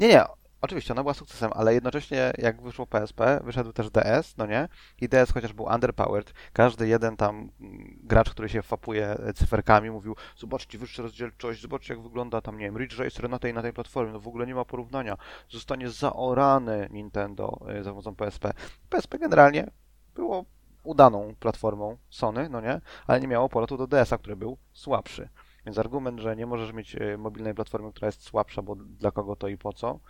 Nie, 0.00 0.08
nie, 0.08 0.24
Oczywiście, 0.62 0.92
ona 0.92 1.02
była 1.02 1.14
sukcesem, 1.14 1.50
ale 1.54 1.74
jednocześnie 1.74 2.32
jak 2.38 2.62
wyszło 2.62 2.86
PSP, 2.86 3.40
wyszedł 3.44 3.72
też 3.72 3.90
DS, 3.90 4.36
no 4.36 4.46
nie? 4.46 4.68
I 5.00 5.08
DS 5.08 5.32
chociaż 5.32 5.52
był 5.52 5.64
underpowered, 5.64 6.32
każdy 6.52 6.88
jeden 6.88 7.16
tam 7.16 7.50
mm, 7.60 7.98
gracz, 8.02 8.30
który 8.30 8.48
się 8.48 8.62
fapuje 8.62 9.16
cyferkami, 9.34 9.90
mówił 9.90 10.16
zobaczcie 10.36 10.78
wyższa 10.78 11.02
rozdzielczość, 11.02 11.62
zobaczcie 11.62 11.94
jak 11.94 12.02
wygląda 12.02 12.40
tam, 12.40 12.58
nie 12.58 12.64
wiem, 12.64 12.78
Ridge 12.78 12.98
Racer 12.98 13.30
na 13.30 13.38
tej, 13.38 13.54
na 13.54 13.62
tej 13.62 13.72
platformie, 13.72 14.12
no 14.12 14.20
w 14.20 14.28
ogóle 14.28 14.46
nie 14.46 14.54
ma 14.54 14.64
porównania. 14.64 15.16
Zostanie 15.48 15.90
zaorany 15.90 16.88
Nintendo 16.90 17.58
y, 17.80 17.82
za 17.82 17.90
pomocą 17.90 18.14
PSP. 18.14 18.52
PSP 18.90 19.18
generalnie 19.18 19.70
było 20.14 20.44
udaną 20.82 21.34
platformą 21.40 21.96
Sony, 22.10 22.48
no 22.48 22.60
nie? 22.60 22.80
Ale 23.06 23.20
nie 23.20 23.28
miało 23.28 23.48
polotu 23.48 23.76
do 23.76 23.86
DS-a, 23.86 24.18
który 24.18 24.36
był 24.36 24.58
słabszy. 24.72 25.28
Więc 25.66 25.78
argument, 25.78 26.20
że 26.20 26.36
nie 26.36 26.46
możesz 26.46 26.72
mieć 26.72 26.96
e, 26.96 27.18
mobilnej 27.18 27.54
platformy, 27.54 27.90
która 27.90 28.06
jest 28.06 28.22
słabsza, 28.22 28.62
bo 28.62 28.76
dla 28.76 29.10
kogo 29.10 29.36
to 29.36 29.48
i 29.48 29.58
po 29.58 29.72
co, 29.72 30.00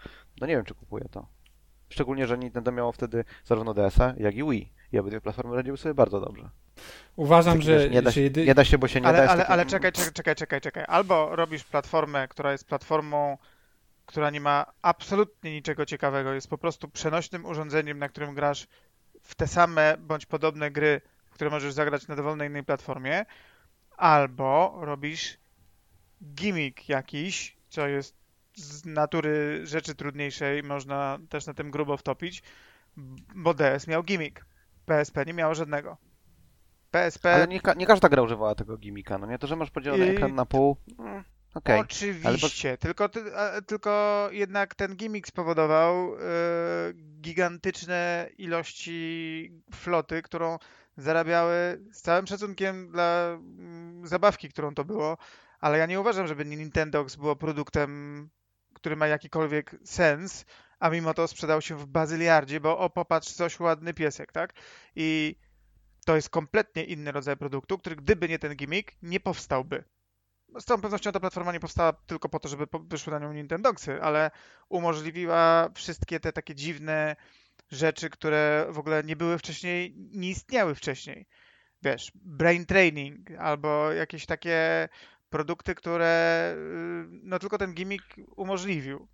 no 0.41 0.47
nie 0.47 0.57
wiem, 0.57 0.65
czy 0.65 0.75
kupuję 0.75 1.05
to. 1.11 1.27
Szczególnie, 1.89 2.27
że 2.27 2.39
Nintendo 2.39 2.73
miało 2.73 2.93
wtedy 2.93 3.25
zarówno 3.45 3.75
DS-a, 3.75 4.15
jak 4.17 4.35
i 4.35 4.45
Wii. 4.45 4.73
I 4.93 4.99
obydwie 4.99 5.21
platformy 5.21 5.57
radziły 5.57 5.77
sobie 5.77 5.95
bardzo 5.95 6.21
dobrze. 6.21 6.51
Uważam, 7.17 7.55
Taki, 7.55 7.67
że, 7.67 7.91
nie, 7.91 8.03
da, 8.03 8.11
że 8.11 8.21
jedy... 8.21 8.47
nie 8.47 8.55
da 8.55 8.65
się, 8.65 8.79
bo 8.79 8.89
się 8.89 9.01
nie 9.01 9.07
ale, 9.07 9.19
da. 9.19 9.31
Ale, 9.31 9.47
ale 9.47 9.67
czekaj, 9.67 9.93
czekaj, 9.93 10.13
czekaj, 10.13 10.35
czekaj, 10.35 10.61
czekaj. 10.61 10.85
Albo 10.89 11.37
robisz 11.37 11.65
platformę, 11.65 12.29
która 12.29 12.53
jest 12.53 12.69
platformą, 12.69 13.39
która 14.07 14.31
nie 14.31 14.41
ma 14.41 14.67
absolutnie 14.83 15.53
niczego 15.53 15.87
ciekawego, 15.87 16.33
jest 16.33 16.51
po 16.51 16.59
prostu 16.59 16.89
przenośnym 16.89 17.45
urządzeniem, 17.45 17.99
na 17.99 18.09
którym 18.09 18.35
grasz 18.35 18.67
w 19.23 19.35
te 19.35 19.47
same 19.47 19.97
bądź 19.99 20.27
podobne 20.27 20.71
gry, 20.71 21.01
które 21.31 21.51
możesz 21.51 21.73
zagrać 21.73 22.09
na 22.09 22.17
dowolnej 22.17 22.49
innej 22.49 22.65
platformie, 22.65 23.25
albo 23.97 24.79
robisz 24.81 25.39
gimmick 26.23 26.89
jakiś, 26.89 27.57
co 27.69 27.89
jest 27.89 28.17
z 28.57 28.85
natury 28.85 29.67
rzeczy 29.67 29.95
trudniejszej, 29.95 30.63
można 30.63 31.19
też 31.29 31.47
na 31.47 31.55
tym 31.55 31.71
grubo 31.71 31.97
wtopić, 31.97 32.43
bo 33.35 33.55
DS 33.55 33.87
miał 33.87 34.03
gimmick. 34.03 34.45
PSP 34.87 35.27
nie 35.27 35.35
miało 35.35 35.55
żadnego. 35.55 35.97
PSP... 36.91 37.35
Ale 37.35 37.49
nie, 37.49 37.61
ka 37.61 37.75
nie 37.75 37.87
każda 37.87 38.09
gra 38.09 38.23
używała 38.23 38.55
tego 38.55 38.79
gimmicka, 38.79 39.19
no 39.19 39.27
nie? 39.27 39.39
To, 39.39 39.47
że 39.47 39.57
masz 39.57 39.71
podzielony 39.71 40.07
I... 40.07 40.09
ekran 40.09 40.35
na 40.35 40.47
pół... 40.47 40.77
Mm. 40.99 41.25
Okay. 41.55 41.81
Oczywiście, 41.81 42.79
tylko, 42.79 43.09
tylko 43.67 44.29
jednak 44.33 44.75
ten 44.75 44.97
gimmick 44.97 45.29
spowodował 45.29 46.11
yy, 46.11 46.19
gigantyczne 47.21 48.29
ilości 48.39 49.53
floty, 49.75 50.23
którą 50.23 50.59
zarabiały 50.97 51.81
z 51.93 52.03
całym 52.03 52.27
szacunkiem 52.27 52.91
dla 52.91 53.39
yy, 54.01 54.09
zabawki, 54.09 54.49
którą 54.49 54.75
to 54.75 54.85
było, 54.85 55.17
ale 55.63 55.79
ja 55.79 55.87
nie 55.87 56.01
uważam, 56.01 56.27
żeby 56.27 56.45
Nintendox 56.45 57.17
było 57.17 57.37
produktem, 57.37 58.31
który 58.75 58.97
ma 58.97 59.07
jakikolwiek 59.07 59.77
sens, 59.85 60.45
a 60.79 60.91
mimo 60.91 61.15
to 61.15 61.29
sprzedał 61.29 61.61
się 61.61 61.77
w 61.77 61.87
bazyliardzie, 61.87 62.61
bo 62.61 62.79
o, 62.79 62.91
popatrz, 62.91 63.33
coś 63.33 63.61
ładny 63.61 63.95
piesek, 63.95 64.33
tak? 64.33 64.53
I 64.97 65.37
to 66.07 66.17
jest 66.17 66.31
kompletnie 66.31 66.85
inny 66.85 67.13
rodzaj 67.13 67.37
produktu, 67.37 67.79
który 67.79 67.97
gdyby 67.97 68.29
nie 68.29 68.39
ten 68.39 68.57
gimmick, 68.57 68.93
nie 69.03 69.21
powstałby. 69.21 69.85
No, 70.49 70.61
z 70.61 70.65
całą 70.65 70.81
pewnością 70.81 71.13
ta 71.13 71.21
platforma 71.21 71.53
nie 71.53 71.61
powstała 71.61 71.93
tylko 71.93 72.29
po 72.29 72.41
to, 72.41 72.49
żeby 72.49 72.67
wyszły 72.89 73.13
na 73.13 73.19
nią 73.19 73.33
Nintendoxy, 73.33 74.03
ale 74.03 74.31
umożliwiła 74.69 75.69
wszystkie 75.75 76.21
te 76.21 76.33
takie 76.33 76.55
dziwne 76.55 77.17
rzeczy, 77.71 78.11
które 78.11 78.67
w 78.71 78.79
ogóle 78.79 79.03
nie 79.05 79.17
były 79.17 79.39
wcześniej, 79.39 79.95
nie 79.97 80.29
istniały 80.29 80.75
wcześniej. 80.75 81.27
Wiesz, 81.83 82.13
brain 82.15 82.67
training 82.67 83.31
albo 83.39 83.93
jakieś 83.93 84.27
takie 84.27 84.89
produkty, 85.33 85.75
które 85.75 86.55
y, 86.57 87.21
no 87.23 87.39
tylko 87.39 87.59
ten 87.59 87.75
gimmick 87.75 88.05
umożliwił. 88.37 89.07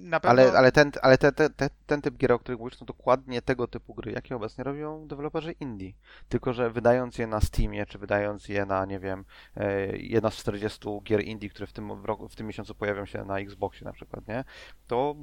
Na 0.00 0.20
pewno... 0.20 0.42
Ale, 0.42 0.58
ale, 0.58 0.72
ten, 0.72 0.92
ale 1.02 1.18
te, 1.18 1.32
te, 1.32 1.50
te, 1.50 1.70
ten 1.86 2.02
typ 2.02 2.16
gier, 2.16 2.32
o 2.32 2.38
których 2.38 2.60
mówisz, 2.60 2.76
to 2.76 2.84
dokładnie 2.84 3.42
tego 3.42 3.66
typu 3.66 3.94
gry, 3.94 4.12
jakie 4.12 4.36
obecnie 4.36 4.64
robią 4.64 5.06
deweloperzy 5.06 5.52
indie. 5.52 5.92
Tylko, 6.28 6.52
że 6.52 6.70
wydając 6.70 7.18
je 7.18 7.26
na 7.26 7.40
Steamie, 7.40 7.86
czy 7.86 7.98
wydając 7.98 8.48
je 8.48 8.66
na, 8.66 8.84
nie 8.84 9.00
wiem, 9.00 9.24
e, 9.56 9.96
jedna 9.96 10.30
z 10.30 10.36
40 10.36 10.88
gier 11.04 11.24
indie, 11.24 11.50
które 11.50 11.66
w 11.66 11.72
tym, 11.72 12.04
roku, 12.04 12.28
w 12.28 12.36
tym 12.36 12.46
miesiącu 12.46 12.74
pojawią 12.74 13.06
się 13.06 13.24
na 13.24 13.38
Xboxie 13.38 13.84
na 13.84 13.92
przykład, 13.92 14.28
nie? 14.28 14.44
To 14.86 15.16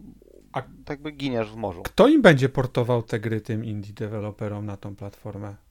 A 0.52 0.62
tak 0.62 0.72
jakby 0.90 1.12
giniesz 1.12 1.52
w 1.52 1.56
morzu. 1.56 1.84
Kto 1.84 2.08
im 2.08 2.22
będzie 2.22 2.50
portował 2.50 3.04
te 3.04 3.20
gry 3.20 3.42
tym 3.42 3.66
indie 3.66 3.94
deweloperom 3.94 4.66
na 4.66 4.78
tą 4.78 4.96
platformę? 4.96 5.67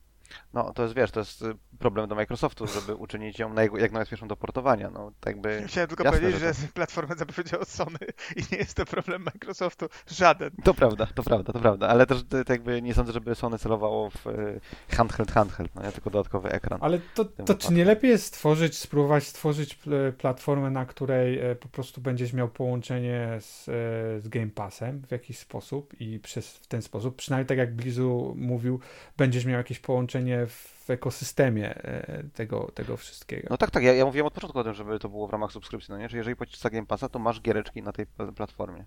No, 0.54 0.72
to 0.72 0.82
jest, 0.82 0.94
wiesz, 0.94 1.10
to 1.10 1.20
jest 1.20 1.42
y, 1.42 1.54
problem 1.78 2.08
do 2.08 2.14
Microsoftu, 2.14 2.66
żeby 2.66 2.94
uczynić 3.04 3.38
ją 3.38 3.52
naj, 3.52 3.70
jak 3.78 3.92
najłatwiejszą 3.92 4.28
do 4.28 4.36
portowania. 4.36 4.90
No, 4.90 5.12
tak 5.20 5.40
by 5.40 5.64
Chciałem 5.66 5.88
tylko 5.88 6.04
jasne, 6.04 6.20
powiedzieć, 6.20 6.40
że, 6.40 6.54
to... 6.54 6.60
że 6.60 6.68
platformę 6.68 7.14
zapowiedział 7.24 7.64
Sony 7.64 7.98
i 8.36 8.42
nie 8.52 8.58
jest 8.58 8.74
to 8.74 8.84
problem 8.84 9.22
Microsoftu. 9.22 9.86
Żaden. 10.06 10.50
To 10.64 10.74
prawda, 10.74 11.06
to 11.14 11.22
prawda, 11.22 11.52
to 11.52 11.58
prawda. 11.58 11.88
Ale 11.88 12.06
też 12.06 12.24
tak 12.28 12.48
jakby 12.48 12.82
nie 12.82 12.94
sądzę, 12.94 13.12
żeby 13.12 13.34
Sony 13.34 13.58
celowało 13.58 14.10
w 14.10 14.26
y, 14.26 14.60
handheld, 14.96 15.32
handheld, 15.32 15.74
no 15.74 15.82
nie 15.82 15.92
tylko 15.92 16.10
dodatkowy 16.10 16.48
ekran. 16.48 16.78
Ale 16.82 17.00
to, 17.14 17.24
to 17.24 17.54
czy 17.54 17.72
nie 17.72 17.84
lepiej 17.84 18.10
jest 18.10 18.24
stworzyć, 18.24 18.78
spróbować 18.78 19.24
stworzyć 19.24 19.78
platformę, 20.18 20.70
na 20.70 20.86
której 20.86 21.38
e, 21.38 21.54
po 21.54 21.68
prostu 21.68 22.00
będziesz 22.00 22.32
miał 22.32 22.48
połączenie 22.48 23.38
z, 23.40 23.68
e, 23.68 23.72
z 24.20 24.28
Game 24.28 24.50
Passem 24.50 25.02
w 25.06 25.10
jakiś 25.10 25.38
sposób 25.38 26.00
i 26.00 26.18
przez 26.18 26.56
w 26.56 26.66
ten 26.66 26.82
sposób, 26.82 27.16
przynajmniej 27.16 27.46
tak 27.46 27.58
jak 27.58 27.74
Blizu 27.74 28.34
mówił, 28.38 28.80
będziesz 29.16 29.44
miał 29.44 29.56
jakieś 29.58 29.78
połączenie 29.78 30.15
w 30.48 30.76
w 30.86 30.90
ekosystemie 30.90 31.74
e, 31.74 32.22
tego, 32.34 32.70
tego 32.74 32.96
wszystkiego. 32.96 33.46
No 33.50 33.56
tak, 33.56 33.70
tak. 33.70 33.82
Ja, 33.82 33.94
ja 33.94 34.04
mówiłem 34.04 34.26
od 34.26 34.34
początku 34.34 34.58
o 34.58 34.64
tym, 34.64 34.74
żeby 34.74 34.98
to 34.98 35.08
było 35.08 35.26
w 35.26 35.30
ramach 35.30 35.52
subskrypcji, 35.52 35.92
no 35.92 35.98
nie? 35.98 36.08
Czyli 36.08 36.18
jeżeli 36.18 36.36
płacisz 36.36 36.58
za 36.58 36.70
Game 36.70 36.86
Passa, 36.86 37.08
to 37.08 37.18
masz 37.18 37.40
giereczki 37.40 37.82
na 37.82 37.92
tej 37.92 38.06
platformie. 38.36 38.84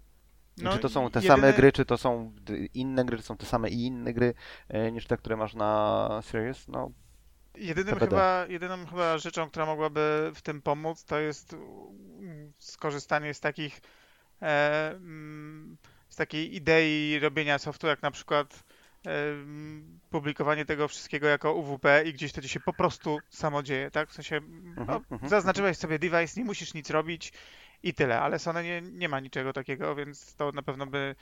No, 0.57 0.73
czy 0.73 0.79
to 0.79 0.89
są 0.89 1.09
te 1.09 1.19
jedyne... 1.19 1.35
same 1.35 1.53
gry, 1.53 1.71
czy 1.71 1.85
to 1.85 1.97
są 1.97 2.33
inne 2.73 3.05
gry, 3.05 3.17
czy 3.17 3.23
są 3.23 3.37
te 3.37 3.45
same 3.45 3.69
i 3.69 3.85
inne 3.85 4.13
gry 4.13 4.33
e, 4.69 4.91
niż 4.91 5.07
te, 5.07 5.17
które 5.17 5.37
masz 5.37 5.53
na 5.53 6.21
Series? 6.23 6.67
No, 6.67 6.91
Jedynym 7.55 7.99
chyba, 7.99 8.45
jedyną 8.49 8.85
chyba 8.85 9.17
rzeczą, 9.17 9.49
która 9.49 9.65
mogłaby 9.65 10.31
w 10.35 10.41
tym 10.41 10.61
pomóc, 10.61 11.05
to 11.05 11.19
jest 11.19 11.53
mm, 11.53 12.53
skorzystanie 12.59 13.33
z 13.33 13.39
takich 13.39 13.81
e, 14.41 14.91
mm, 14.91 15.77
z 16.09 16.15
takiej 16.15 16.55
idei 16.55 17.19
robienia 17.19 17.57
softu, 17.57 17.87
jak 17.87 18.01
na 18.01 18.11
przykład 18.11 18.63
publikowanie 20.09 20.65
tego 20.65 20.88
wszystkiego 20.88 21.27
jako 21.27 21.53
UWP 21.53 22.03
i 22.05 22.13
gdzieś 22.13 22.31
to 22.33 22.41
ci 22.41 22.49
się 22.49 22.59
po 22.59 22.73
prostu 22.73 23.17
samo 23.29 23.63
dzieje, 23.63 23.91
tak? 23.91 24.09
W 24.09 24.13
sensie 24.13 24.41
no, 24.75 24.81
Mhm, 24.81 25.03
mhm. 25.12 25.29
zaznaczyłeś 25.29 25.77
sobie 25.77 25.99
device, 25.99 26.39
nie 26.39 26.45
musisz 26.45 26.73
nic 26.73 26.89
robić 26.89 27.33
i 27.83 27.93
tyle, 27.93 28.21
ale 28.21 28.39
Sony 28.39 28.63
nie, 28.63 28.81
nie 28.81 29.09
ma 29.09 29.19
niczego 29.19 29.53
takiego, 29.53 29.95
więc 29.95 30.35
to 30.35 30.51
na 30.51 30.62
pewno 30.62 30.85
by 30.88 31.15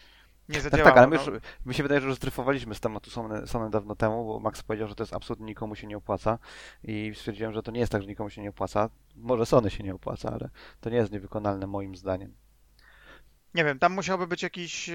nie 0.50 0.54
Tak, 0.56 0.64
zadziałało. 0.64 0.90
tak, 0.90 0.98
ale 0.98 1.08
my, 1.08 1.16
no. 1.16 1.32
już, 1.32 1.42
mi 1.66 1.74
się 1.74 1.84
wydaje, 1.84 2.02
że 2.02 2.08
już 2.08 2.16
zdryfowaliśmy 2.16 2.76
z 2.76 2.80
tematu 2.80 3.10
Sony, 3.10 3.48
Sony 3.48 3.70
dawno 3.70 3.96
temu, 3.96 4.26
bo 4.26 4.40
Max 4.40 4.64
powiedział, 4.64 4.88
że 4.88 4.96
to 4.96 5.04
jest 5.04 5.14
absolutnie 5.14 5.46
nikomu 5.46 5.76
się 5.76 5.88
nie 5.88 5.98
opłaca 5.98 6.40
i 6.84 7.12
stwierdziłem, 7.16 7.54
że 7.54 7.64
to 7.64 7.72
nie 7.72 7.80
jest 7.80 7.92
tak, 7.92 8.02
że 8.02 8.08
nikomu 8.08 8.30
się 8.30 8.42
nie 8.42 8.50
opłaca. 8.50 8.90
Może 9.16 9.46
Sony 9.46 9.70
się 9.70 9.84
nie 9.84 9.96
opłaca, 9.96 10.32
ale 10.32 10.50
to 10.82 10.90
nie 10.90 10.98
jest 10.98 11.12
niewykonalne 11.12 11.68
moim 11.68 11.96
zdaniem. 11.96 12.34
Nie 13.54 13.64
wiem, 13.66 13.80
tam 13.80 13.94
musiałby 13.94 14.28
być 14.28 14.44
jakiś 14.44 14.90
e, 14.90 14.94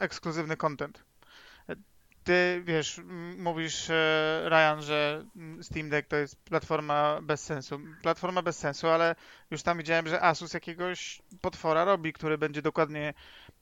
ekskluzywny 0.00 0.56
content. 0.56 1.04
Ty, 2.24 2.62
wiesz, 2.64 3.00
mówisz, 3.38 3.90
e, 3.90 4.48
Ryan, 4.48 4.82
że 4.82 5.24
Steam 5.62 5.88
Deck 5.88 6.08
to 6.08 6.16
jest 6.16 6.44
platforma 6.44 7.20
bez 7.22 7.44
sensu. 7.44 7.80
Platforma 8.02 8.42
bez 8.42 8.58
sensu, 8.58 8.88
ale 8.88 9.14
już 9.50 9.62
tam 9.62 9.78
widziałem, 9.78 10.08
że 10.08 10.22
Asus 10.22 10.54
jakiegoś 10.54 11.22
potwora 11.40 11.84
robi, 11.84 12.12
który 12.12 12.38
będzie 12.38 12.62
dokładnie 12.62 13.14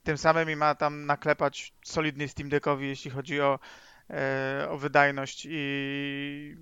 tym 0.03 0.17
samym 0.17 0.49
i 0.49 0.55
ma 0.55 0.75
tam 0.75 1.05
naklepać 1.05 1.73
solidnie 1.85 2.27
Steam 2.27 2.49
Deckowi, 2.49 2.87
jeśli 2.87 3.11
chodzi 3.11 3.41
o, 3.41 3.59
o 4.69 4.77
wydajność 4.77 5.47
i 5.49 6.55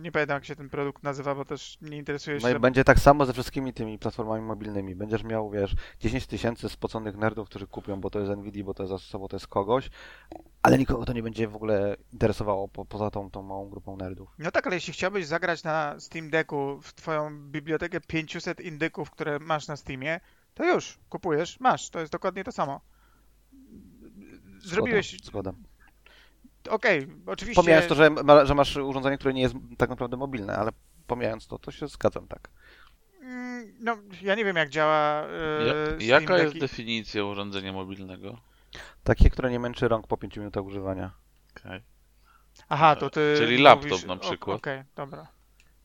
nie 0.00 0.12
pamiętam, 0.12 0.34
jak 0.34 0.44
się 0.44 0.56
ten 0.56 0.68
produkt 0.68 1.02
nazywa, 1.02 1.34
bo 1.34 1.44
też 1.44 1.78
nie 1.82 1.96
interesuje 1.96 2.40
się. 2.40 2.48
No 2.48 2.56
i 2.56 2.60
będzie 2.60 2.84
tak 2.84 3.00
samo 3.00 3.26
ze 3.26 3.32
wszystkimi 3.32 3.72
tymi 3.72 3.98
platformami 3.98 4.42
mobilnymi. 4.42 4.94
Będziesz 4.94 5.24
miał, 5.24 5.50
wiesz, 5.50 5.74
10 6.00 6.26
tysięcy 6.26 6.68
spoconych 6.68 7.16
nerdów, 7.16 7.48
którzy 7.48 7.66
kupią, 7.66 8.00
bo 8.00 8.10
to 8.10 8.20
jest 8.20 8.32
Nvidia, 8.32 8.64
bo 8.64 8.74
to 8.74 8.82
jest 8.82 8.92
Asus, 8.92 9.20
bo 9.20 9.28
to 9.28 9.36
jest 9.36 9.46
kogoś, 9.46 9.90
ale 10.62 10.78
nikogo 10.78 11.04
to 11.04 11.12
nie 11.12 11.22
będzie 11.22 11.48
w 11.48 11.56
ogóle 11.56 11.96
interesowało 12.12 12.68
po, 12.68 12.84
poza 12.84 13.10
tą, 13.10 13.30
tą 13.30 13.42
małą 13.42 13.68
grupą 13.68 13.96
nerdów. 13.96 14.28
No 14.38 14.50
tak, 14.50 14.66
ale 14.66 14.76
jeśli 14.76 14.92
chciałbyś 14.92 15.26
zagrać 15.26 15.64
na 15.64 16.00
Steam 16.00 16.30
Decku 16.30 16.80
w 16.82 16.94
twoją 16.94 17.50
bibliotekę 17.50 18.00
500 18.00 18.60
indyków, 18.60 19.10
które 19.10 19.38
masz 19.38 19.68
na 19.68 19.76
Steamie, 19.76 20.20
to 20.54 20.64
już 20.64 20.98
kupujesz, 21.08 21.60
masz. 21.60 21.90
To 21.90 22.00
jest 22.00 22.12
dokładnie 22.12 22.44
to 22.44 22.52
samo. 22.52 22.80
Zrobiłeś. 24.58 25.10
Zgoda. 25.10 25.52
zgoda. 25.52 25.73
Okej, 26.70 27.08
oczywiście. 27.26 27.62
Pomijając 27.62 27.88
to, 27.88 27.94
że, 27.94 28.10
ma, 28.10 28.44
że 28.44 28.54
masz 28.54 28.76
urządzenie, 28.76 29.18
które 29.18 29.34
nie 29.34 29.42
jest 29.42 29.54
tak 29.78 29.90
naprawdę 29.90 30.16
mobilne, 30.16 30.56
ale 30.56 30.70
pomijając 31.06 31.46
to, 31.46 31.58
to 31.58 31.70
się 31.70 31.88
zgadzam, 31.88 32.28
tak. 32.28 32.48
Mm, 33.22 33.74
No, 33.80 33.96
ja 34.22 34.34
nie 34.34 34.44
wiem, 34.44 34.56
jak 34.56 34.68
działa. 34.68 35.22
e, 35.22 35.96
Ja, 36.00 36.20
jaka 36.20 36.38
jest 36.38 36.58
definicja 36.58 37.24
urządzenia 37.24 37.72
mobilnego? 37.72 38.38
Takie, 39.04 39.30
które 39.30 39.50
nie 39.50 39.60
męczy 39.60 39.88
rąk 39.88 40.06
po 40.06 40.16
5 40.16 40.36
minutach 40.36 40.64
używania. 40.64 41.10
Okej. 41.56 41.82
Aha, 42.68 42.96
to 42.96 43.10
ty. 43.10 43.34
Czyli 43.38 43.58
laptop 43.58 43.90
mówisz... 43.90 44.04
na 44.06 44.16
przykład. 44.16 44.56
Okej, 44.56 44.82
dobra. 44.96 45.26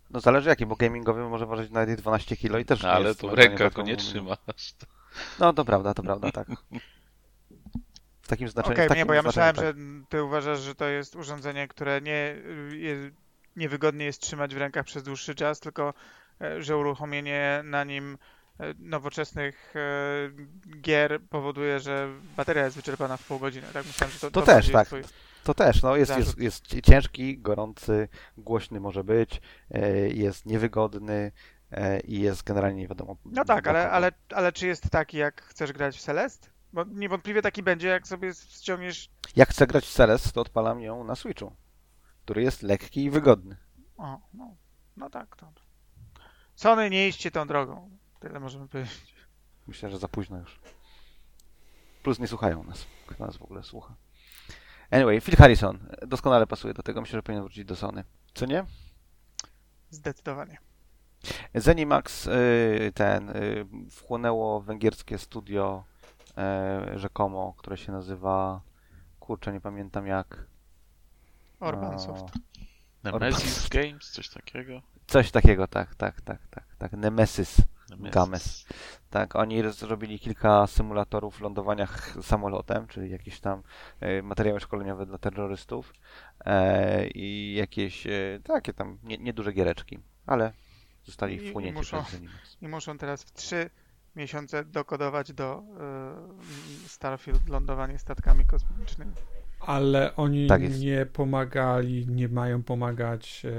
No 0.09 0.19
zależy 0.19 0.49
jaki, 0.49 0.65
bo 0.65 0.75
gamingowy 0.75 1.29
może 1.29 1.45
ważyć 1.45 1.71
nawet 1.71 1.99
i 1.99 2.01
12 2.01 2.37
kg 2.37 2.59
i 2.59 2.65
też 2.65 2.81
No, 2.83 2.89
nie 2.89 2.93
ale 2.95 3.07
jest 3.07 3.19
to 3.21 3.27
w 3.27 3.31
urządzenie 3.33 3.49
rękach 3.49 3.73
go 3.73 3.81
nie 3.81 3.95
taką- 3.97 4.07
trzymasz. 4.09 4.73
No 5.39 5.53
to 5.53 5.65
prawda, 5.65 5.93
to 5.93 6.03
prawda, 6.03 6.31
tak. 6.31 6.47
Takim 8.29 8.49
znaczeniu. 8.49 8.73
Okej, 8.75 8.87
takim 8.87 9.01
nie, 9.01 9.05
bo 9.05 9.13
ja 9.13 9.21
myślałem, 9.21 9.55
tak. 9.55 9.65
że 9.65 9.73
ty 10.09 10.23
uważasz, 10.23 10.59
że 10.59 10.75
to 10.75 10.87
jest 10.87 11.15
urządzenie, 11.15 11.67
które 11.67 12.01
nie 12.01 12.35
niewygodnie 13.55 14.05
jest 14.05 14.21
trzymać 14.21 14.55
w 14.55 14.57
rękach 14.57 14.85
przez 14.85 15.03
dłuższy 15.03 15.35
czas, 15.35 15.59
tylko 15.59 15.93
e, 16.41 16.63
że 16.63 16.77
uruchomienie 16.77 17.61
na 17.63 17.83
nim 17.83 18.17
e, 18.59 18.73
nowoczesnych 18.79 19.73
e, 19.75 20.79
gier 20.81 21.21
powoduje, 21.29 21.79
że 21.79 22.09
bateria 22.37 22.63
jest 22.65 22.75
wyczerpana 22.75 23.17
w 23.17 23.23
pół 23.23 23.39
godziny. 23.39 23.67
Tak 23.73 23.85
myślałem, 23.85 24.13
że 24.13 24.19
to, 24.19 24.31
To 24.31 24.39
to 24.39 24.45
też, 24.45 24.71
tak. 24.71 24.87
twój- 24.87 25.03
To 25.43 25.53
też, 25.53 25.83
no 25.83 25.95
jest, 25.95 26.17
jest, 26.17 26.37
jest 26.37 26.81
ciężki, 26.81 27.37
gorący, 27.37 28.07
głośny 28.37 28.79
może 28.79 29.03
być, 29.03 29.41
jest 30.13 30.45
niewygodny 30.45 31.31
i 32.03 32.21
jest 32.21 32.43
generalnie 32.43 32.81
nie 32.81 32.87
wiadomo. 32.87 33.17
No 33.25 33.45
tak, 33.45 33.67
ale, 33.67 33.89
ale, 33.91 34.11
ale 34.29 34.51
czy 34.51 34.67
jest 34.67 34.89
taki, 34.89 35.17
jak 35.17 35.41
chcesz 35.41 35.73
grać 35.73 35.97
w 35.97 36.01
Celest? 36.01 36.58
Bo 36.73 36.83
niewątpliwie 36.83 37.41
taki 37.41 37.63
będzie, 37.63 37.87
jak 37.87 38.07
sobie 38.07 38.33
ściągniesz. 38.33 39.09
Jak 39.35 39.49
chcę 39.49 39.67
grać 39.67 39.85
w 39.85 39.93
Celest, 39.93 40.31
to 40.31 40.41
odpalam 40.41 40.81
ją 40.81 41.03
na 41.03 41.15
Switchu, 41.15 41.55
który 42.25 42.43
jest 42.43 42.61
lekki 42.61 43.03
i 43.03 43.09
wygodny. 43.09 43.57
O, 43.97 44.19
no, 44.33 44.55
no 44.97 45.09
tak, 45.09 45.35
to. 45.35 45.51
Sony, 46.55 46.89
nie 46.89 47.07
idźcie 47.07 47.31
tą 47.31 47.47
drogą. 47.47 47.97
Tyle 48.19 48.39
możemy 48.39 48.67
powiedzieć. 48.67 49.15
Myślę, 49.67 49.89
że 49.89 49.97
za 49.97 50.07
późno 50.07 50.37
już. 50.37 50.59
Plus 52.03 52.19
nie 52.19 52.27
słuchają 52.27 52.63
nas. 52.63 52.85
Kto 53.07 53.25
nas 53.25 53.37
w 53.37 53.41
ogóle 53.41 53.63
słucha? 53.63 53.95
Anyway, 54.91 55.21
Phil 55.21 55.35
Harrison 55.35 55.79
doskonale 56.07 56.47
pasuje 56.47 56.73
do 56.73 56.83
tego. 56.83 57.01
Myślę, 57.01 57.17
że 57.17 57.23
powinien 57.23 57.43
wrócić 57.43 57.65
do 57.65 57.75
Sony. 57.75 58.03
Co 58.33 58.45
nie? 58.45 58.65
Zdecydowanie. 59.89 60.57
Zenimax 61.55 62.27
y, 62.27 62.91
ten 62.95 63.29
y, 63.29 63.65
wchłonęło 63.91 64.61
węgierskie 64.61 65.17
studio 65.17 65.83
rzekomo, 66.95 67.53
które 67.57 67.77
się 67.77 67.91
nazywa 67.91 68.61
kurczę, 69.19 69.53
nie 69.53 69.61
pamiętam 69.61 70.07
jak. 70.07 70.45
Orban 71.59 71.91
No, 71.91 71.99
Soft. 71.99 72.25
Nemesis 73.03 73.69
Games, 73.69 74.11
coś 74.11 74.29
takiego? 74.29 74.81
Coś 75.07 75.31
takiego, 75.31 75.67
tak, 75.67 75.95
tak, 75.95 76.21
tak, 76.21 76.47
tak, 76.47 76.63
tak. 76.77 76.91
Nemesis. 76.91 77.57
Nemesis. 77.89 78.13
Games. 78.13 78.65
Tak, 79.09 79.35
oni 79.35 79.71
zrobili 79.71 80.19
kilka 80.19 80.67
symulatorów 80.67 81.41
lądowania 81.41 81.87
samolotem, 82.21 82.87
czyli 82.87 83.11
jakieś 83.11 83.39
tam 83.39 83.63
e, 83.99 84.21
materiały 84.21 84.59
szkoleniowe 84.59 85.05
dla 85.05 85.17
terrorystów 85.17 85.93
e, 86.45 87.07
i 87.07 87.53
jakieś 87.53 88.07
e, 88.07 88.39
takie 88.43 88.73
tam 88.73 88.97
nie- 89.03 89.17
nieduże 89.17 89.53
giereczki, 89.53 89.99
ale 90.25 90.51
I- 91.03 91.05
zostali 91.05 91.35
i 91.35 91.49
wchłonięci 91.49 91.77
muszą- 91.79 92.01
przez 92.03 92.11
Zenimax. 92.13 92.57
I 92.61 92.67
muszą 92.67 92.97
teraz 92.97 93.23
w 93.23 93.31
trzy 93.33 93.69
miesiące 94.19 94.65
dokodować 94.65 95.33
do 95.33 95.63
y, 96.85 96.89
Starfield 96.89 97.49
lądowanie 97.49 97.99
statkami 97.99 98.45
kosmicznymi. 98.45 99.11
Ale 99.59 100.15
oni 100.15 100.47
Tak 100.47 100.79
nie 100.79 101.05
pomagali, 101.05 102.07
nie 102.07 102.27
mają 102.29 102.63
pomagać. 102.63 103.45
E, 103.45 103.49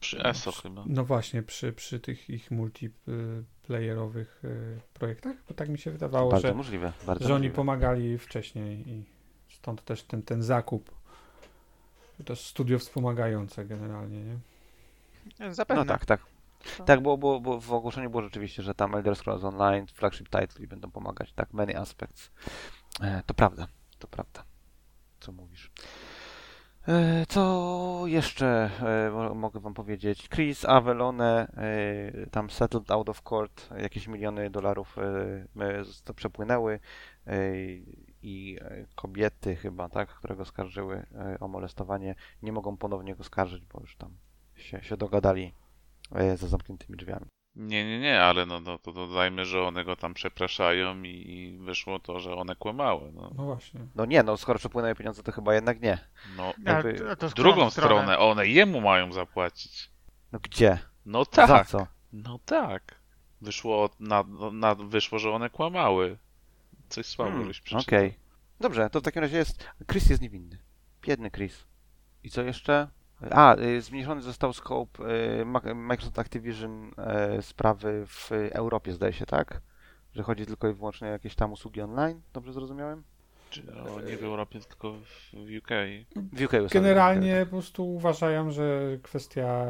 Przy 0.00 0.22
ESO 0.24 0.52
chyba. 0.52 0.84
no 0.86 1.04
właśnie, 1.04 1.42
przy, 1.42 1.72
przy 1.72 2.00
tych 2.00 2.30
ich 2.30 2.50
multiplayerowych 2.50 4.42
e, 4.44 4.48
projektach, 4.94 5.36
bo 5.48 5.54
tak 5.54 5.68
mi 5.68 5.78
się 5.78 5.90
wydawało, 5.90 6.30
Bardzo 6.30 6.48
że, 6.48 6.54
możliwe, 6.54 6.92
bardzo 7.06 7.24
że 7.28 7.34
oni 7.34 7.40
możliwe. 7.40 7.56
pomagali 7.56 8.18
wcześniej 8.18 8.88
i 8.88 9.04
stąd 9.48 9.84
też 9.84 10.02
ten, 10.02 10.22
ten 10.22 10.42
zakup. 10.42 10.90
To 12.24 12.36
studio 12.36 12.78
wspomagające 12.78 13.64
generalnie, 13.64 14.20
nie? 14.24 14.38
Zapewne. 15.54 15.84
No 15.84 15.88
tak, 15.92 16.06
tak. 16.06 16.20
To- 16.78 16.84
Tak, 16.84 17.00
bo, 17.00 17.16
bo, 17.18 17.40
bo 17.40 17.60
w 17.60 17.72
ogłoszeniu 17.72 18.10
było 18.10 18.22
rzeczywiście, 18.22 18.62
że 18.62 18.74
tam 18.74 18.94
Elder 18.94 19.16
Scrolls 19.16 19.44
Online, 19.44 19.86
flagship 19.86 20.28
title 20.28 20.64
i 20.64 20.66
będą 20.66 20.90
pomagać, 20.90 21.32
tak, 21.32 21.52
many 21.52 21.78
aspects. 21.78 22.30
E, 23.00 23.22
to 23.26 23.34
prawda, 23.34 23.66
to 23.98 24.08
prawda. 24.08 24.44
Co 25.20 25.32
mówisz? 25.32 25.70
E, 26.88 27.26
co 27.28 28.02
jeszcze 28.06 28.70
e, 29.06 29.10
mo- 29.10 29.34
mogę 29.34 29.60
wam 29.60 29.74
powiedzieć? 29.74 30.28
Chris 30.28 30.64
Avelone 30.64 31.46
e, 31.56 32.26
tam 32.30 32.50
settled 32.50 32.90
out 32.90 33.08
of 33.08 33.22
court, 33.22 33.68
jakieś 33.78 34.08
miliony 34.08 34.50
dolarów 34.50 34.96
e, 34.98 35.02
e, 35.64 35.84
z- 35.84 36.02
przepłynęły 36.16 36.80
e, 37.26 37.38
i 38.22 38.58
e, 38.60 38.86
kobiety 38.94 39.56
chyba, 39.56 39.88
tak, 39.88 40.08
które 40.08 40.36
go 40.36 40.44
skarżyły 40.44 41.06
e, 41.14 41.36
o 41.40 41.48
molestowanie, 41.48 42.14
nie 42.42 42.52
mogą 42.52 42.76
ponownie 42.76 43.14
go 43.16 43.24
skarżyć, 43.24 43.64
bo 43.64 43.80
już 43.80 43.96
tam 43.96 44.16
się, 44.56 44.82
się 44.82 44.96
dogadali 44.96 45.44
e, 45.44 45.61
za 46.36 46.48
zamkniętymi 46.48 46.96
drzwiami. 46.96 47.26
Nie, 47.56 47.84
nie, 47.84 48.00
nie, 48.00 48.22
ale 48.22 48.46
no, 48.46 48.60
no 48.60 48.78
to 48.78 48.92
dodajmy, 48.92 49.44
że 49.44 49.62
one 49.62 49.84
go 49.84 49.96
tam 49.96 50.14
przepraszają 50.14 51.02
i, 51.02 51.08
i 51.08 51.58
wyszło 51.58 51.98
to, 51.98 52.20
że 52.20 52.34
one 52.34 52.56
kłamały. 52.56 53.12
No, 53.14 53.30
No 53.36 53.44
właśnie. 53.44 53.80
No 53.94 54.04
nie, 54.04 54.22
no 54.22 54.36
skoro 54.36 54.58
przepłynęły 54.58 54.94
pieniądze, 54.94 55.22
to 55.22 55.32
chyba 55.32 55.54
jednak 55.54 55.80
nie. 55.80 55.98
no 56.36 56.52
A, 56.66 56.70
jakby 56.70 57.10
a 57.10 57.16
drugą 57.16 57.52
którą 57.52 57.70
stronę 57.70 58.18
one 58.18 58.46
jemu 58.46 58.80
mają 58.80 59.12
zapłacić. 59.12 59.90
No 60.32 60.38
gdzie? 60.42 60.78
No 61.06 61.24
Za 61.24 61.46
tak, 61.46 61.66
co? 61.66 61.86
no 62.12 62.38
tak. 62.44 63.02
Wyszło, 63.40 63.90
na, 64.00 64.24
na, 64.52 64.74
wyszło, 64.74 65.18
że 65.18 65.30
one 65.30 65.50
kłamały. 65.50 66.18
Coś 66.88 67.06
słabo 67.06 67.30
Hmm, 67.30 67.48
żeś 67.48 67.60
przeczytał. 67.60 67.98
Okej. 67.98 68.14
Dobrze, 68.60 68.90
to 68.90 69.00
w 69.00 69.02
takim 69.02 69.22
razie 69.22 69.36
jest... 69.36 69.66
Chris 69.90 70.10
jest 70.10 70.22
niewinny. 70.22 70.58
Biedny 71.02 71.30
Chris. 71.30 71.64
I 72.22 72.30
co 72.30 72.42
jeszcze? 72.42 72.88
A, 73.30 73.56
y, 73.56 73.82
zmniejszony 73.82 74.22
został 74.22 74.52
scope 74.52 75.04
y, 75.40 75.74
Microsoft 75.74 76.18
Activision 76.18 76.90
y, 77.38 77.42
sprawy 77.42 78.06
w 78.06 78.30
Europie, 78.32 78.92
zdaje 78.92 79.12
się, 79.12 79.26
tak? 79.26 79.60
Że 80.14 80.22
chodzi 80.22 80.46
tylko 80.46 80.68
i 80.68 80.74
wyłącznie 80.74 81.08
o 81.08 81.10
jakieś 81.10 81.34
tam 81.34 81.52
usługi 81.52 81.80
online? 81.80 82.20
Dobrze 82.32 82.52
zrozumiałem? 82.52 83.02
Czy, 83.50 83.62
no, 83.84 84.00
nie 84.00 84.16
w 84.16 84.24
Europie, 84.24 84.60
tylko 84.60 84.92
w 84.92 85.34
UK. 85.58 85.68
W 86.32 86.42
UK 86.44 86.72
Generalnie 86.72 87.40
po 87.44 87.50
prostu 87.50 87.94
uważają, 87.94 88.50
że 88.50 88.98
kwestia 89.02 89.66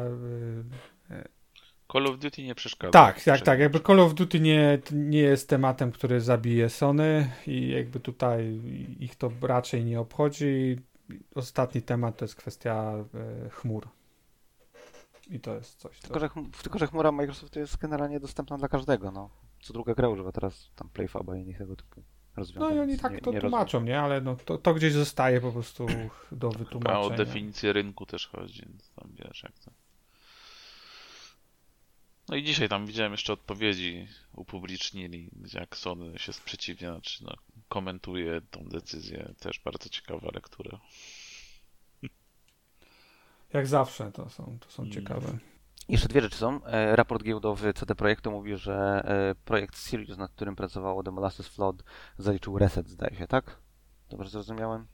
Call 1.93 2.07
of 2.07 2.17
Duty 2.17 2.43
nie 2.43 2.55
przeszkadza. 2.55 2.91
Tak, 2.91 3.23
tak, 3.23 3.41
tak. 3.41 3.59
Jakby 3.59 3.79
Call 3.79 3.99
of 3.99 4.13
Duty 4.13 4.39
nie, 4.39 4.79
nie 4.91 5.19
jest 5.19 5.49
tematem, 5.49 5.91
który 5.91 6.21
zabije 6.21 6.69
Sony 6.69 7.29
i 7.47 7.69
jakby 7.69 7.99
tutaj 7.99 8.61
ich 8.99 9.15
to 9.15 9.31
raczej 9.41 9.85
nie 9.85 9.99
obchodzi. 9.99 10.77
Ostatni 11.35 11.81
temat 11.81 12.17
to 12.17 12.25
jest 12.25 12.35
kwestia 12.35 12.93
e, 13.45 13.49
chmur. 13.49 13.87
I 15.29 15.39
to 15.39 15.53
jest 15.55 15.79
coś. 15.79 15.99
Co... 15.99 16.03
Tylko, 16.03 16.19
że, 16.19 16.27
chm- 16.27 16.61
tylko, 16.63 16.79
że 16.79 16.87
chmura 16.87 17.11
Microsoftu 17.11 17.59
jest 17.59 17.77
generalnie 17.77 18.19
dostępna 18.19 18.57
dla 18.57 18.67
każdego, 18.67 19.11
no. 19.11 19.29
Co 19.61 19.73
druga 19.73 19.93
gra 19.93 20.09
używa 20.09 20.31
teraz 20.31 20.71
tam 20.75 20.89
PlayFaba 20.89 21.37
i 21.37 21.41
innych 21.41 21.57
tego 21.57 21.75
typu 21.75 22.03
rozwiązań. 22.35 22.69
No 22.69 22.75
i 22.75 22.79
oni 22.79 22.97
tak 22.97 23.11
nie- 23.13 23.21
to 23.21 23.31
nie 23.31 23.41
tłumaczą, 23.41 23.83
nie? 23.83 24.01
Ale 24.01 24.21
no, 24.21 24.35
to, 24.35 24.57
to 24.57 24.73
gdzieś 24.73 24.93
zostaje 24.93 25.41
po 25.41 25.51
prostu 25.51 25.85
do 25.85 25.95
Chyba 26.29 26.47
o 26.47 26.51
wytłumaczenia. 26.51 27.17
definicję 27.17 27.73
rynku 27.73 28.05
też 28.05 28.27
chodzi, 28.27 28.61
więc 28.65 28.91
tam 28.91 29.09
wiesz 29.13 29.43
jak 29.43 29.59
to. 29.59 29.71
No 32.29 32.35
i 32.35 32.43
dzisiaj 32.43 32.69
tam 32.69 32.85
widziałem 32.85 33.11
jeszcze 33.11 33.33
odpowiedzi 33.33 34.07
upublicznili, 34.33 35.29
gdzie 35.35 35.59
jak 35.59 35.77
Sony 35.77 36.19
się 36.19 36.33
sprzeciwia, 36.33 36.91
znaczy 36.91 37.23
no, 37.23 37.33
komentuje 37.69 38.41
tą 38.51 38.63
decyzję. 38.63 39.33
Też 39.39 39.59
bardzo 39.59 39.89
ciekawa 39.89 40.27
lektura. 40.33 40.79
Jak 43.53 43.67
zawsze 43.67 44.11
to 44.11 44.29
są, 44.29 44.57
to 44.59 44.69
są 44.69 44.83
Mm. 44.83 44.93
ciekawe. 44.93 45.37
Jeszcze 45.89 46.07
dwie 46.07 46.21
rzeczy 46.21 46.37
są. 46.37 46.65
E, 46.65 46.95
raport 46.95 47.23
giełdowy 47.23 47.73
CD 47.73 47.95
Projektu 47.95 48.31
mówi, 48.31 48.57
że 48.57 49.01
e, 49.05 49.35
projekt 49.45 49.77
Sirius, 49.77 50.17
nad 50.17 50.31
którym 50.31 50.55
pracowało 50.55 51.03
The 51.03 51.11
Molasses 51.11 51.47
Flood, 51.47 51.83
zaliczył 52.17 52.57
reset, 52.57 52.89
zdaje 52.89 53.15
się, 53.15 53.27
tak? 53.27 53.57
Dobrze 54.09 54.29
zrozumiałem? 54.29 54.87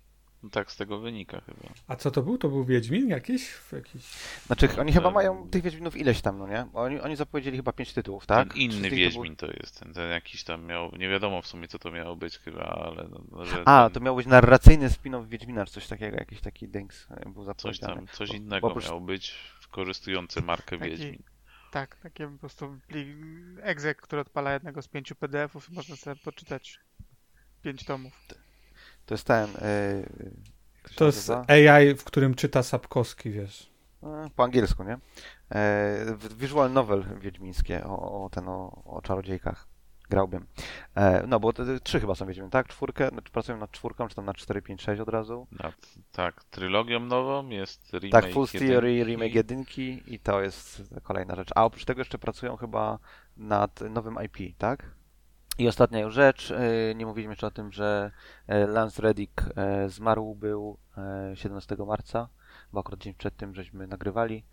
No 0.43 0.49
tak 0.49 0.71
z 0.71 0.77
tego 0.77 0.99
wynika 0.99 1.41
chyba. 1.41 1.73
A 1.87 1.95
co 1.95 2.11
to 2.11 2.21
był? 2.21 2.37
To 2.37 2.49
był 2.49 2.65
Wiedźmin 2.65 3.09
jakiś? 3.09 3.53
jakiś... 3.73 4.01
Znaczy, 4.45 4.69
oni 4.79 4.93
chyba 4.93 5.11
mają 5.11 5.49
tych 5.49 5.63
Wiedźminów 5.63 5.97
ileś 5.97 6.21
tam, 6.21 6.37
no 6.37 6.47
nie? 6.47 6.65
Bo 6.73 6.79
Oni, 6.81 6.99
oni 6.99 7.15
zapowiedzieli 7.15 7.57
chyba 7.57 7.71
pięć 7.71 7.93
tytułów, 7.93 8.25
tak? 8.25 8.47
Ten 8.53 8.57
inny 8.61 8.81
tych 8.81 8.89
to 8.89 8.95
Wiedźmin 8.95 9.35
to 9.35 9.47
jest, 9.47 9.79
ten, 9.79 9.93
ten 9.93 10.09
jakiś 10.11 10.43
tam 10.43 10.65
miał, 10.65 10.91
nie 10.97 11.09
wiadomo 11.09 11.41
w 11.41 11.47
sumie 11.47 11.67
co 11.67 11.79
to 11.79 11.91
miało 11.91 12.15
być 12.15 12.37
chyba, 12.37 12.63
ale 12.63 13.07
no, 13.11 13.21
no, 13.31 13.45
że 13.45 13.63
A, 13.65 13.83
ten, 13.83 13.93
to 13.93 13.99
miał 13.99 14.15
być 14.15 14.27
narracyjny 14.27 14.89
spin-off 14.89 15.27
Wiedźmina, 15.27 15.65
czy 15.65 15.71
coś 15.73 15.87
takiego, 15.87 16.17
jakiś 16.17 16.41
taki 16.41 16.67
dings 16.67 17.07
e, 17.11 17.29
był 17.29 17.33
coś 17.33 17.77
zapowiedziany. 17.77 17.95
tam, 17.95 18.07
coś 18.07 18.29
Bo- 18.29 18.35
innego 18.35 18.67
bo 18.67 18.73
oprócz- 18.73 18.85
miało 18.87 19.01
być 19.01 19.35
wykorzystujący 19.61 20.41
markę 20.41 20.77
Taki- 20.77 20.91
Wiedźmin. 20.91 21.23
Tak, 21.71 21.95
takie 21.95 22.27
po 22.27 22.37
prostu 22.37 22.79
plik 22.87 23.07
exec, 23.61 23.97
który 23.97 24.21
odpala 24.21 24.53
jednego 24.53 24.81
z 24.81 24.87
pięciu 24.87 25.15
PDF-ów 25.15 25.69
i 25.69 25.73
można 25.73 25.95
sobie 25.95 26.15
poczytać 26.15 26.79
pięć 27.61 27.85
tomów. 27.85 28.13
To 29.09 29.13
jest 29.13 29.27
ten... 29.27 29.47
Się 30.89 30.95
To 30.95 31.05
jest 31.05 31.29
nazywa? 31.29 31.73
AI, 31.73 31.95
w 31.95 32.03
którym 32.03 32.35
czyta 32.35 32.63
Sapkowski, 32.63 33.31
wiesz. 33.31 33.69
E, 34.03 34.29
Po 34.35 34.43
angielsku, 34.43 34.83
nie? 34.83 34.97
E, 35.51 36.17
visual 36.37 36.71
novel 36.73 37.05
wiedźmińskie 37.19 37.83
o, 37.85 38.25
o 38.25 38.29
ten, 38.29 38.47
o, 38.47 38.83
o 38.85 39.01
czarodziejkach. 39.01 39.67
Grałbym. 40.09 40.45
E, 40.95 41.23
no, 41.27 41.39
bo 41.39 41.53
te, 41.53 41.65
te, 41.65 41.79
trzy 41.79 41.99
chyba 41.99 42.15
są 42.15 42.25
Wiedźmin, 42.25 42.49
tak? 42.49 42.67
Czwórkę, 42.67 43.09
znaczy 43.09 43.31
pracują 43.31 43.57
nad 43.57 43.71
czwórką, 43.71 44.07
czy 44.07 44.15
tam 44.15 44.25
na 44.25 44.33
4, 44.33 44.61
5, 44.61 44.81
6 44.81 45.01
od 45.01 45.09
razu. 45.09 45.47
Nad, 45.51 45.75
tak, 46.11 46.43
trylogią 46.43 46.99
nową 46.99 47.49
jest 47.49 47.93
remake 47.93 48.11
Tak, 48.11 48.33
Full 48.33 48.47
Theory, 48.47 48.93
jedynki. 48.93 49.11
remake 49.11 49.35
jedynki 49.35 50.03
i 50.07 50.19
to 50.19 50.41
jest 50.41 50.81
kolejna 51.03 51.35
rzecz. 51.35 51.49
A 51.55 51.65
oprócz 51.65 51.85
tego 51.85 52.01
jeszcze 52.01 52.17
pracują 52.17 52.57
chyba 52.57 52.99
nad 53.37 53.81
nowym 53.81 54.17
IP, 54.25 54.57
tak? 54.57 54.91
I 55.59 55.67
ostatnia 55.67 55.99
już 55.99 56.13
rzecz, 56.13 56.51
e, 56.51 56.95
nie 56.95 57.05
mówiliśmy 57.05 57.31
jeszcze 57.31 57.47
o 57.47 57.51
tym, 57.51 57.71
że 57.71 58.11
e, 58.47 58.67
Lance 58.67 59.01
Reddick 59.01 59.43
e, 59.55 59.89
zmarł 59.89 60.35
był 60.35 60.77
e, 60.97 61.35
17 61.35 61.75
marca, 61.87 62.29
bo 62.73 62.79
akurat 62.79 62.99
dzień 62.99 63.13
przed 63.13 63.37
tym 63.37 63.55
żeśmy 63.55 63.87
nagrywali. 63.87 64.43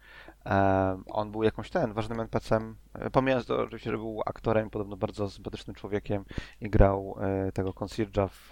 On 1.07 1.33
był 1.33 1.43
jakąś 1.43 1.71
ten, 1.71 1.93
ważnym 1.93 2.21
NPC-em, 2.21 2.77
pomijając 3.13 3.47
to 3.47 3.59
oczywiście, 3.59 3.91
że 3.91 3.97
był 3.97 4.23
aktorem, 4.27 4.71
podobno 4.71 4.97
bardzo 4.97 5.31
sympatycznym 5.31 5.77
człowiekiem 5.77 6.25
i 6.61 6.71
grał 6.71 7.17
tego 7.55 7.71
concierge'a 7.71 8.29
w 8.29 8.51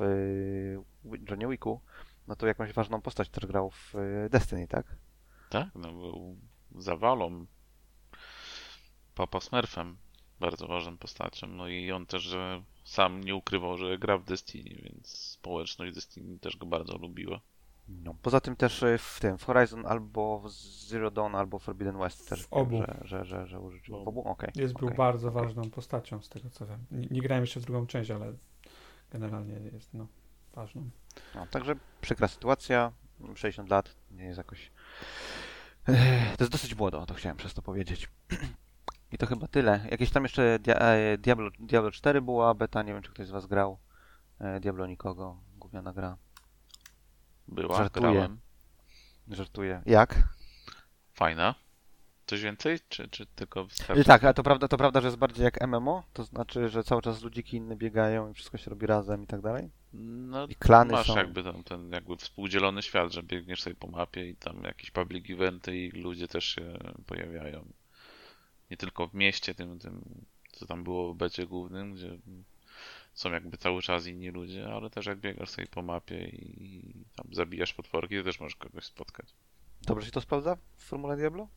Johnny 1.30 1.48
Wicku, 1.48 1.80
no 2.28 2.36
to 2.36 2.46
jakąś 2.46 2.72
ważną 2.72 3.00
postać 3.00 3.28
też 3.28 3.46
grał 3.46 3.70
w 3.70 3.94
Destiny, 4.30 4.68
tak? 4.68 4.86
Tak, 5.50 5.68
no 5.74 5.92
był 5.92 6.36
zawalą. 6.76 7.46
Papa 9.14 9.40
Smurfem, 9.40 9.96
bardzo 10.44 10.66
ważną 10.66 10.96
postacią. 10.96 11.46
No 11.46 11.68
i 11.68 11.92
on 11.92 12.06
też 12.06 12.22
że 12.22 12.62
sam 12.84 13.24
nie 13.24 13.34
ukrywał, 13.34 13.76
że 13.76 13.98
gra 13.98 14.18
w 14.18 14.24
Destiny, 14.24 14.80
więc 14.82 15.08
społeczność 15.08 15.94
Destiny 15.94 16.38
też 16.38 16.56
go 16.56 16.66
bardzo 16.66 16.98
lubiła. 16.98 17.40
No. 17.88 18.14
Poza 18.22 18.40
tym 18.40 18.56
też 18.56 18.82
e, 18.82 18.98
w 18.98 19.18
tym, 19.20 19.38
w 19.38 19.44
Horizon 19.44 19.86
albo 19.86 20.38
w 20.38 20.50
Zero 20.88 21.10
Dawn, 21.10 21.34
albo 21.34 21.58
Forbidden 21.58 21.98
West 21.98 22.28
też 22.28 22.42
W 22.42 22.52
obu. 22.52 22.70
wiem, 22.78 22.86
że, 22.86 23.06
że, 23.08 23.24
że, 23.24 23.46
że 23.46 23.60
użyczył. 23.60 24.04
W 24.04 24.08
obu? 24.08 24.20
Okej. 24.20 24.50
Jest, 24.56 24.74
był 24.74 24.86
okej, 24.88 24.98
bardzo 24.98 25.28
okej. 25.28 25.42
ważną 25.42 25.70
postacią 25.70 26.22
z 26.22 26.28
tego 26.28 26.50
co 26.50 26.66
wiem. 26.66 26.84
Nie, 26.90 27.06
nie 27.10 27.20
grałem 27.20 27.42
jeszcze 27.42 27.60
w 27.60 27.64
drugą 27.64 27.86
część, 27.86 28.10
ale 28.10 28.32
generalnie 29.10 29.54
jest 29.72 29.94
no, 29.94 30.06
ważną. 30.54 30.90
No, 31.34 31.46
także 31.46 31.74
przykra 32.00 32.28
sytuacja, 32.28 32.92
60 33.34 33.70
lat, 33.70 33.96
nie 34.10 34.24
jest 34.24 34.38
jakoś... 34.38 34.70
Ech, 35.88 36.36
To 36.36 36.44
jest 36.44 36.52
dosyć 36.52 36.74
młodo, 36.74 37.06
to 37.06 37.14
chciałem 37.14 37.36
przez 37.36 37.54
to 37.54 37.62
powiedzieć. 37.62 38.08
I 39.14 39.18
to 39.18 39.26
chyba 39.26 39.46
tyle. 39.46 39.86
Jakieś 39.90 40.10
tam 40.10 40.22
jeszcze 40.22 40.58
dia 40.58 40.74
e, 40.74 41.18
Diablo, 41.18 41.50
Diablo 41.58 41.90
4 41.90 42.22
była 42.22 42.54
beta, 42.54 42.82
nie 42.82 42.92
wiem 42.92 43.02
czy 43.02 43.10
ktoś 43.10 43.26
z 43.26 43.30
was 43.30 43.46
grał. 43.46 43.78
E, 44.38 44.60
Diablo 44.60 44.86
nikogo, 44.86 45.40
gówniana 45.56 45.92
gra. 45.92 46.16
Była, 47.48 47.76
Żartuję. 47.76 48.12
grałem. 48.12 48.38
Żartuję. 49.28 49.82
Jak? 49.86 50.22
Fajna. 51.12 51.54
Coś 52.26 52.42
więcej, 52.42 52.78
czy, 52.88 53.08
czy 53.08 53.26
tylko 53.26 53.62
I 53.62 53.66
wystarczy? 53.66 54.04
tak, 54.04 54.24
a 54.24 54.32
to 54.34 54.42
prawda, 54.42 54.68
to 54.68 54.76
prawda, 54.76 55.00
że 55.00 55.06
jest 55.06 55.18
bardziej 55.18 55.44
jak 55.44 55.66
MMO? 55.66 56.02
To 56.12 56.24
znaczy, 56.24 56.68
że 56.68 56.84
cały 56.84 57.02
czas 57.02 57.22
ludziki 57.22 57.56
inne 57.56 57.76
biegają 57.76 58.30
i 58.30 58.34
wszystko 58.34 58.58
się 58.58 58.70
robi 58.70 58.86
razem 58.86 59.22
i 59.24 59.26
tak 59.26 59.40
dalej? 59.40 59.70
No, 59.92 60.46
I 60.46 60.54
klany 60.54 60.92
masz 60.92 61.06
są. 61.06 61.16
jakby 61.16 61.42
tam 61.42 61.64
ten 61.64 61.90
jakby 61.90 62.16
współdzielony 62.16 62.82
świat, 62.82 63.12
że 63.12 63.22
biegniesz 63.22 63.62
sobie 63.62 63.76
po 63.76 63.86
mapie 63.86 64.28
i 64.28 64.36
tam 64.36 64.62
jakieś 64.64 64.90
public 64.90 65.30
eventy 65.30 65.76
i 65.76 65.90
ludzie 65.90 66.28
też 66.28 66.44
się 66.44 66.78
pojawiają. 67.06 67.64
Nie 68.70 68.76
tylko 68.76 69.08
w 69.08 69.14
mieście, 69.14 69.54
tym, 69.54 69.78
tym 69.78 70.24
co 70.52 70.66
tam 70.66 70.84
było 70.84 71.14
w 71.14 71.16
becie 71.16 71.46
głównym, 71.46 71.94
gdzie 71.94 72.18
są 73.14 73.32
jakby 73.32 73.56
cały 73.56 73.82
czas 73.82 74.06
inni 74.06 74.30
ludzie, 74.30 74.66
ale 74.66 74.90
też 74.90 75.06
jak 75.06 75.18
biegasz 75.18 75.50
sobie 75.50 75.66
po 75.66 75.82
mapie 75.82 76.28
i 76.28 76.94
tam 77.16 77.34
zabijasz 77.34 77.74
potworki, 77.74 78.16
to 78.16 78.24
też 78.24 78.40
możesz 78.40 78.56
kogoś 78.56 78.84
spotkać. 78.84 79.26
Dobrze 79.82 80.06
się 80.06 80.12
to 80.12 80.20
sprawdza 80.20 80.56
w 80.76 80.84
Formule 80.84 81.16
Diablo? 81.16 81.48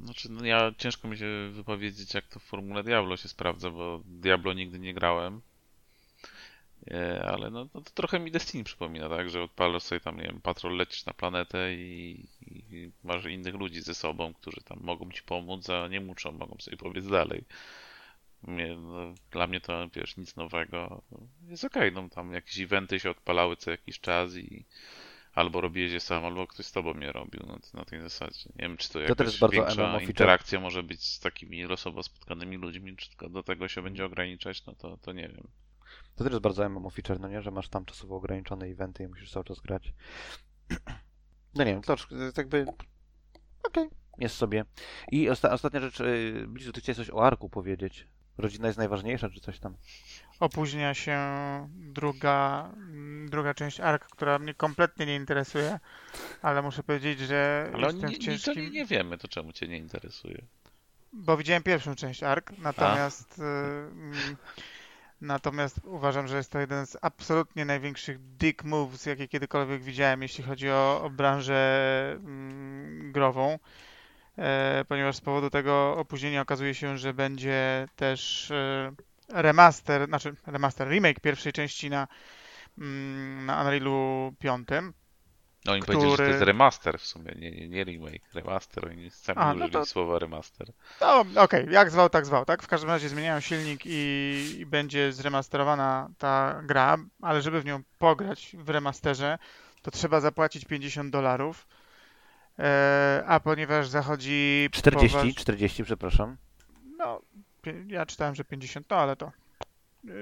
Znaczy, 0.00 0.32
no 0.32 0.44
ja 0.44 0.72
ciężko 0.78 1.08
mi 1.08 1.18
się 1.18 1.50
wypowiedzieć, 1.52 2.14
jak 2.14 2.28
to 2.28 2.40
w 2.40 2.42
Formule 2.42 2.82
Diablo 2.82 3.16
się 3.16 3.28
sprawdza, 3.28 3.70
bo 3.70 4.02
Diablo 4.04 4.52
nigdy 4.52 4.78
nie 4.78 4.94
grałem. 4.94 5.40
E, 6.86 7.24
Ale 7.24 7.50
no, 7.50 7.68
no 7.74 7.80
to 7.80 7.90
trochę 7.90 8.20
mi 8.20 8.30
Destiny 8.30 8.64
przypomina, 8.64 9.08
tak? 9.08 9.30
Że 9.30 9.42
odpalasz 9.42 9.82
sobie 9.82 10.00
tam, 10.00 10.16
nie 10.16 10.22
wiem, 10.22 10.40
patrol 10.40 10.76
lecisz 10.76 11.06
na 11.06 11.12
planetę 11.14 11.74
i, 11.74 12.26
i 12.46 12.90
masz 13.04 13.24
innych 13.24 13.54
ludzi 13.54 13.80
ze 13.80 13.94
sobą, 13.94 14.34
którzy 14.34 14.60
tam 14.60 14.78
mogą 14.80 15.10
ci 15.10 15.22
pomóc, 15.22 15.70
a 15.70 15.88
nie 15.88 16.00
muszą, 16.00 16.32
mogą 16.32 16.56
sobie 16.58 16.76
powiedz 16.76 17.06
dalej. 17.06 17.44
Mnie, 18.42 18.76
no, 18.76 19.14
dla 19.30 19.46
mnie 19.46 19.60
to, 19.60 19.88
wiesz, 19.94 20.16
nic 20.16 20.36
nowego. 20.36 21.02
Jest 21.48 21.64
okej, 21.64 21.92
no 21.92 22.08
tam 22.08 22.32
jakieś 22.32 22.60
eventy 22.60 23.00
się 23.00 23.10
odpalały 23.10 23.56
co 23.56 23.70
jakiś 23.70 24.00
czas 24.00 24.36
i 24.36 24.64
albo 25.34 25.60
robiłeś 25.60 25.92
je 25.92 26.00
sam, 26.00 26.24
albo 26.24 26.46
ktoś 26.46 26.66
z 26.66 26.72
tobą 26.72 27.00
je 27.00 27.12
robił 27.12 27.40
na, 27.46 27.58
na 27.74 27.84
tej 27.84 28.00
zasadzie. 28.00 28.50
Nie 28.56 28.62
wiem, 28.62 28.76
czy 28.76 28.88
to, 28.88 28.92
też 28.92 29.08
jakaś 29.08 29.40
bardzo 29.40 29.56
większa 29.56 30.00
interakcja 30.00 30.60
może 30.60 30.82
być 30.82 31.04
z 31.04 31.20
takimi 31.20 31.62
losowo 31.62 32.02
spotkanymi 32.02 32.56
ludźmi, 32.56 32.96
czy 32.96 33.08
tylko 33.08 33.28
do 33.28 33.42
tego 33.42 33.68
się 33.68 33.82
będzie 33.82 34.04
ograniczać, 34.04 34.66
no 34.66 34.74
to, 34.74 34.96
to 34.96 35.12
nie 35.12 35.28
wiem. 35.28 35.48
To 36.18 36.24
też 36.24 36.32
jest 36.32 36.42
bardzo 36.42 36.68
MMO 36.68 36.90
feature, 36.90 37.20
no 37.20 37.28
nie? 37.28 37.42
Że 37.42 37.50
masz 37.50 37.68
tam 37.68 37.84
czasowo 37.84 38.16
ograniczone 38.16 38.66
eventy 38.66 39.02
i 39.02 39.08
musisz 39.08 39.30
cały 39.32 39.44
czas 39.44 39.60
grać. 39.60 39.92
No 41.54 41.64
nie 41.64 41.72
wiem, 41.72 41.82
to 41.82 41.96
jest 42.10 42.38
jakby... 42.38 42.66
Okej, 43.62 43.88
jest 44.18 44.36
sobie. 44.36 44.64
I 45.12 45.30
osta 45.30 45.50
ostatnia 45.50 45.80
rzecz, 45.80 46.00
yy, 46.00 46.46
Blizu, 46.48 46.72
ty 46.72 46.80
chciałeś 46.80 46.96
coś 46.96 47.10
o 47.10 47.26
Arku 47.26 47.48
powiedzieć. 47.48 48.06
Rodzina 48.38 48.66
jest 48.66 48.78
najważniejsza, 48.78 49.30
czy 49.30 49.40
coś 49.40 49.58
tam? 49.58 49.76
Opóźnia 50.40 50.94
się 50.94 51.18
druga, 51.74 52.70
druga 53.26 53.54
część 53.54 53.80
ARK, 53.80 54.04
która 54.04 54.38
mnie 54.38 54.54
kompletnie 54.54 55.06
nie 55.06 55.16
interesuje, 55.16 55.80
ale 56.42 56.62
muszę 56.62 56.82
powiedzieć, 56.82 57.18
że 57.18 57.70
Ale 57.74 57.86
jestem 57.86 58.10
nie, 58.10 58.18
ciężkim... 58.18 58.72
nie 58.72 58.86
wiemy, 58.86 59.18
to 59.18 59.28
czemu 59.28 59.52
cię 59.52 59.68
nie 59.68 59.78
interesuje? 59.78 60.42
Bo 61.12 61.36
widziałem 61.36 61.62
pierwszą 61.62 61.94
część 61.94 62.22
ARK, 62.22 62.52
natomiast, 62.58 63.38
y, 63.38 63.42
mm, 63.42 64.36
natomiast 65.20 65.80
uważam, 65.84 66.28
że 66.28 66.36
jest 66.36 66.52
to 66.52 66.58
jeden 66.58 66.86
z 66.86 66.96
absolutnie 67.02 67.64
największych 67.64 68.18
dick 68.18 68.64
moves, 68.64 69.06
jakie 69.06 69.28
kiedykolwiek 69.28 69.82
widziałem, 69.82 70.22
jeśli 70.22 70.44
chodzi 70.44 70.70
o, 70.70 71.02
o 71.04 71.10
branżę 71.10 72.12
mm, 72.12 73.12
grową. 73.12 73.58
E, 74.38 74.84
ponieważ 74.88 75.16
z 75.16 75.20
powodu 75.20 75.50
tego 75.50 75.96
opóźnienia 75.96 76.40
okazuje 76.40 76.74
się, 76.74 76.98
że 76.98 77.14
będzie 77.14 77.88
też 77.96 78.50
e, 78.50 78.92
remaster, 79.28 80.06
znaczy 80.06 80.34
remaster, 80.46 80.88
remake 80.88 81.20
pierwszej 81.20 81.52
części 81.52 81.90
na, 81.90 82.08
mm, 82.78 83.46
na 83.46 83.60
Unrealu 83.60 84.34
5. 84.38 84.68
No 85.68 85.74
oni 85.74 85.82
powiedzieli, 85.82 86.10
że 86.10 86.16
to 86.16 86.22
jest 86.22 86.36
który- 86.36 86.52
remaster 86.52 86.98
w 86.98 87.06
sumie, 87.06 87.32
nie, 87.38 87.50
nie, 87.50 87.68
nie 87.68 87.84
remake, 87.84 88.22
remaster. 88.34 88.86
Oni 88.86 89.10
sami 89.10 89.38
A, 89.38 89.54
no 89.54 89.68
to- 89.68 89.86
słowa 89.86 90.18
remaster. 90.18 90.72
No, 91.00 91.24
okej, 91.36 91.66
jak 91.70 91.90
zwał, 91.90 92.10
tak 92.10 92.26
zwał, 92.26 92.44
tak? 92.44 92.62
W 92.62 92.66
każdym 92.66 92.90
razie 92.90 93.08
zmieniają 93.08 93.40
silnik 93.40 93.80
i, 93.84 94.56
i 94.58 94.66
będzie 94.66 95.12
zremasterowana 95.12 96.08
ta 96.18 96.60
gra, 96.64 96.96
ale 97.22 97.42
żeby 97.42 97.60
w 97.60 97.64
nią 97.64 97.82
pograć 97.98 98.56
w 98.58 98.68
remasterze, 98.68 99.38
to 99.82 99.90
trzeba 99.90 100.20
zapłacić 100.20 100.64
50 100.64 101.12
dolarów. 101.12 101.66
E, 102.58 103.22
a 103.26 103.40
ponieważ 103.40 103.88
zachodzi 103.88 104.68
40, 104.72 105.16
poważ- 105.18 105.34
40, 105.34 105.84
przepraszam. 105.84 106.36
No, 106.98 107.20
ja 107.86 108.06
czytałem, 108.06 108.34
że 108.34 108.44
50, 108.44 108.86
no 108.90 108.96
ale 108.96 109.16
to 109.16 109.32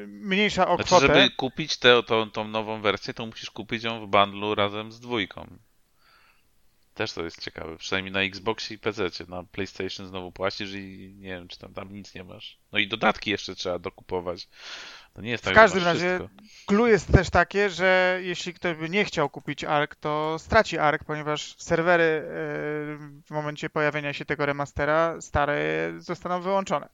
mniejsza 0.07 0.69
o 0.69 0.75
Znaczy, 0.75 0.87
kwotę. 0.87 1.07
żeby 1.07 1.31
kupić 1.31 1.77
tę 1.77 2.03
tą, 2.03 2.31
tą 2.31 2.49
nową 2.49 2.81
wersję, 2.81 3.15
to 3.15 3.27
musisz 3.27 3.51
kupić 3.51 3.85
ją 3.85 4.07
w 4.07 4.09
bundlu 4.09 4.55
razem 4.55 4.93
z 4.93 5.01
dwójką. 5.01 5.47
Też 6.95 7.13
to 7.13 7.25
jest 7.25 7.43
ciekawe, 7.43 7.77
przynajmniej 7.77 8.13
na 8.13 8.23
Xboxie 8.23 8.77
i 8.77 8.79
PC. 8.79 9.03
Na 9.29 9.45
PlayStation 9.45 10.07
znowu 10.07 10.33
płacisz 10.33 10.73
i 10.73 11.15
nie 11.19 11.29
wiem, 11.29 11.49
czy 11.49 11.59
tam, 11.59 11.75
tam 11.75 11.93
nic 11.93 12.15
nie 12.15 12.25
masz. 12.25 12.59
No 12.73 12.79
i 12.79 12.89
dodatki 12.89 13.31
jeszcze 13.31 13.55
trzeba 13.55 13.79
dokupować. 13.79 14.49
To 15.15 15.23
nie 15.23 15.31
jest 15.31 15.45
tak, 15.45 15.53
W 15.53 15.57
każdym 15.57 15.85
razie. 15.85 16.29
Clue 16.67 16.87
jest 16.87 17.13
też 17.13 17.31
takie, 17.31 17.71
że 17.71 18.21
jeśli 18.23 18.55
ktoś 18.55 18.77
by 18.77 18.91
nie 18.91 19.05
chciał 19.05 19.31
kupić 19.31 19.65
ARK, 19.65 19.95
to 19.95 20.37
straci 20.39 20.79
ARK, 20.79 21.05
ponieważ 21.05 21.55
serwery 21.59 22.05
e, 22.05 22.23
w 23.27 23.31
momencie 23.31 23.71
pojawienia 23.71 24.13
się 24.13 24.25
tego 24.25 24.47
remastera 24.47 25.21
stare 25.21 25.93
zostaną 25.99 26.41
wyłączone. 26.41 26.89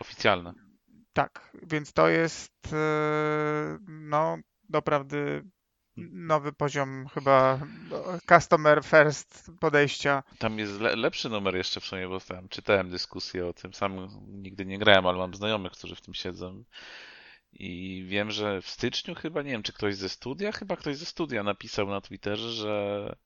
Oficjalne. 0.00 0.67
Tak, 1.12 1.52
więc 1.62 1.92
to 1.92 2.08
jest 2.08 2.72
e, 2.72 3.78
no 3.88 4.38
doprawdy 4.68 5.44
nowy 6.12 6.52
poziom 6.52 7.06
chyba 7.14 7.60
customer 8.28 8.84
first 8.84 9.50
podejścia. 9.60 10.22
Tam 10.38 10.58
jest 10.58 10.80
le 10.80 10.96
lepszy 10.96 11.28
numer 11.28 11.56
jeszcze 11.56 11.80
w 11.80 11.84
sumie, 11.84 12.08
bo 12.08 12.20
tam 12.20 12.48
czytałem 12.48 12.90
dyskusję 12.90 13.46
o 13.46 13.52
tym. 13.52 13.74
Sam 13.74 14.08
nigdy 14.28 14.66
nie 14.66 14.78
grałem, 14.78 15.06
ale 15.06 15.18
mam 15.18 15.34
znajomych, 15.34 15.72
którzy 15.72 15.94
w 15.94 16.00
tym 16.00 16.14
siedzą. 16.14 16.64
I 17.52 18.04
wiem, 18.08 18.30
że 18.30 18.62
w 18.62 18.68
styczniu 18.68 19.14
chyba, 19.14 19.42
nie 19.42 19.50
wiem, 19.50 19.62
czy 19.62 19.72
ktoś 19.72 19.96
ze 19.96 20.08
studia, 20.08 20.52
chyba 20.52 20.76
ktoś 20.76 20.96
ze 20.96 21.06
studia 21.06 21.42
napisał 21.42 21.86
na 21.86 22.00
Twitterze, 22.00 22.50
że 22.50 23.16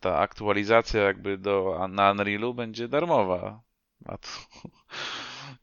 ta 0.00 0.18
aktualizacja 0.18 1.02
jakby 1.02 1.38
do, 1.38 1.86
na 1.88 2.10
Unrealu 2.10 2.54
będzie 2.54 2.88
darmowa. 2.88 3.62
A 4.04 4.18
to 4.18 4.28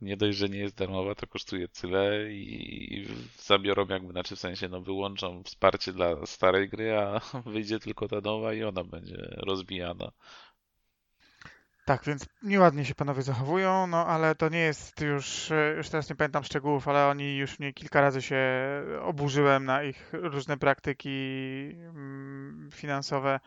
nie 0.02 0.18
dość, 0.18 0.38
że 0.38 0.50
nie 0.50 0.60
jest 0.60 0.76
darmowa, 0.76 1.16
to 1.16 1.28
kosztuje 1.28 1.68
tyle 1.68 2.32
i 2.32 3.08
zabiorą 3.38 3.88
jakby, 3.88 4.12
znaczy 4.12 4.36
w 4.36 4.39
sensie, 4.39 4.70
no 4.70 4.82
wyłączą 4.82 5.44
wsparcie 5.44 5.94
dla 5.94 6.26
starej 6.26 6.70
gry, 6.70 6.98
a 6.98 7.20
wyjdzie 7.46 7.80
tylko 7.80 8.08
ta 8.08 8.22
nowa 8.22 8.54
i 8.54 8.64
ona 8.64 8.84
będzie 8.84 9.18
rozbijana. 9.38 10.12
Tak, 11.86 12.04
więc 12.06 12.26
nieładnie 12.44 12.86
się 12.86 12.96
panowie 12.96 13.22
zachowują, 13.22 13.88
no 13.88 14.06
ale 14.06 14.36
to 14.36 14.50
nie 14.50 14.60
jest 14.60 15.02
już, 15.02 15.50
już 15.78 15.89
teraz 15.89 16.10
nie 16.10 16.16
pamiętam 16.16 16.44
szczegółów, 16.44 16.88
ale 16.88 17.08
oni 17.08 17.38
już 17.38 17.60
mnie 17.60 17.74
kilka 17.74 18.02
razy 18.02 18.22
się 18.22 18.42
oburzyłem 19.02 19.66
na 19.66 19.84
ich 19.84 20.10
różne 20.14 20.58
praktyki 20.58 21.10
mm, 21.76 22.70
finansowe. 22.74 23.39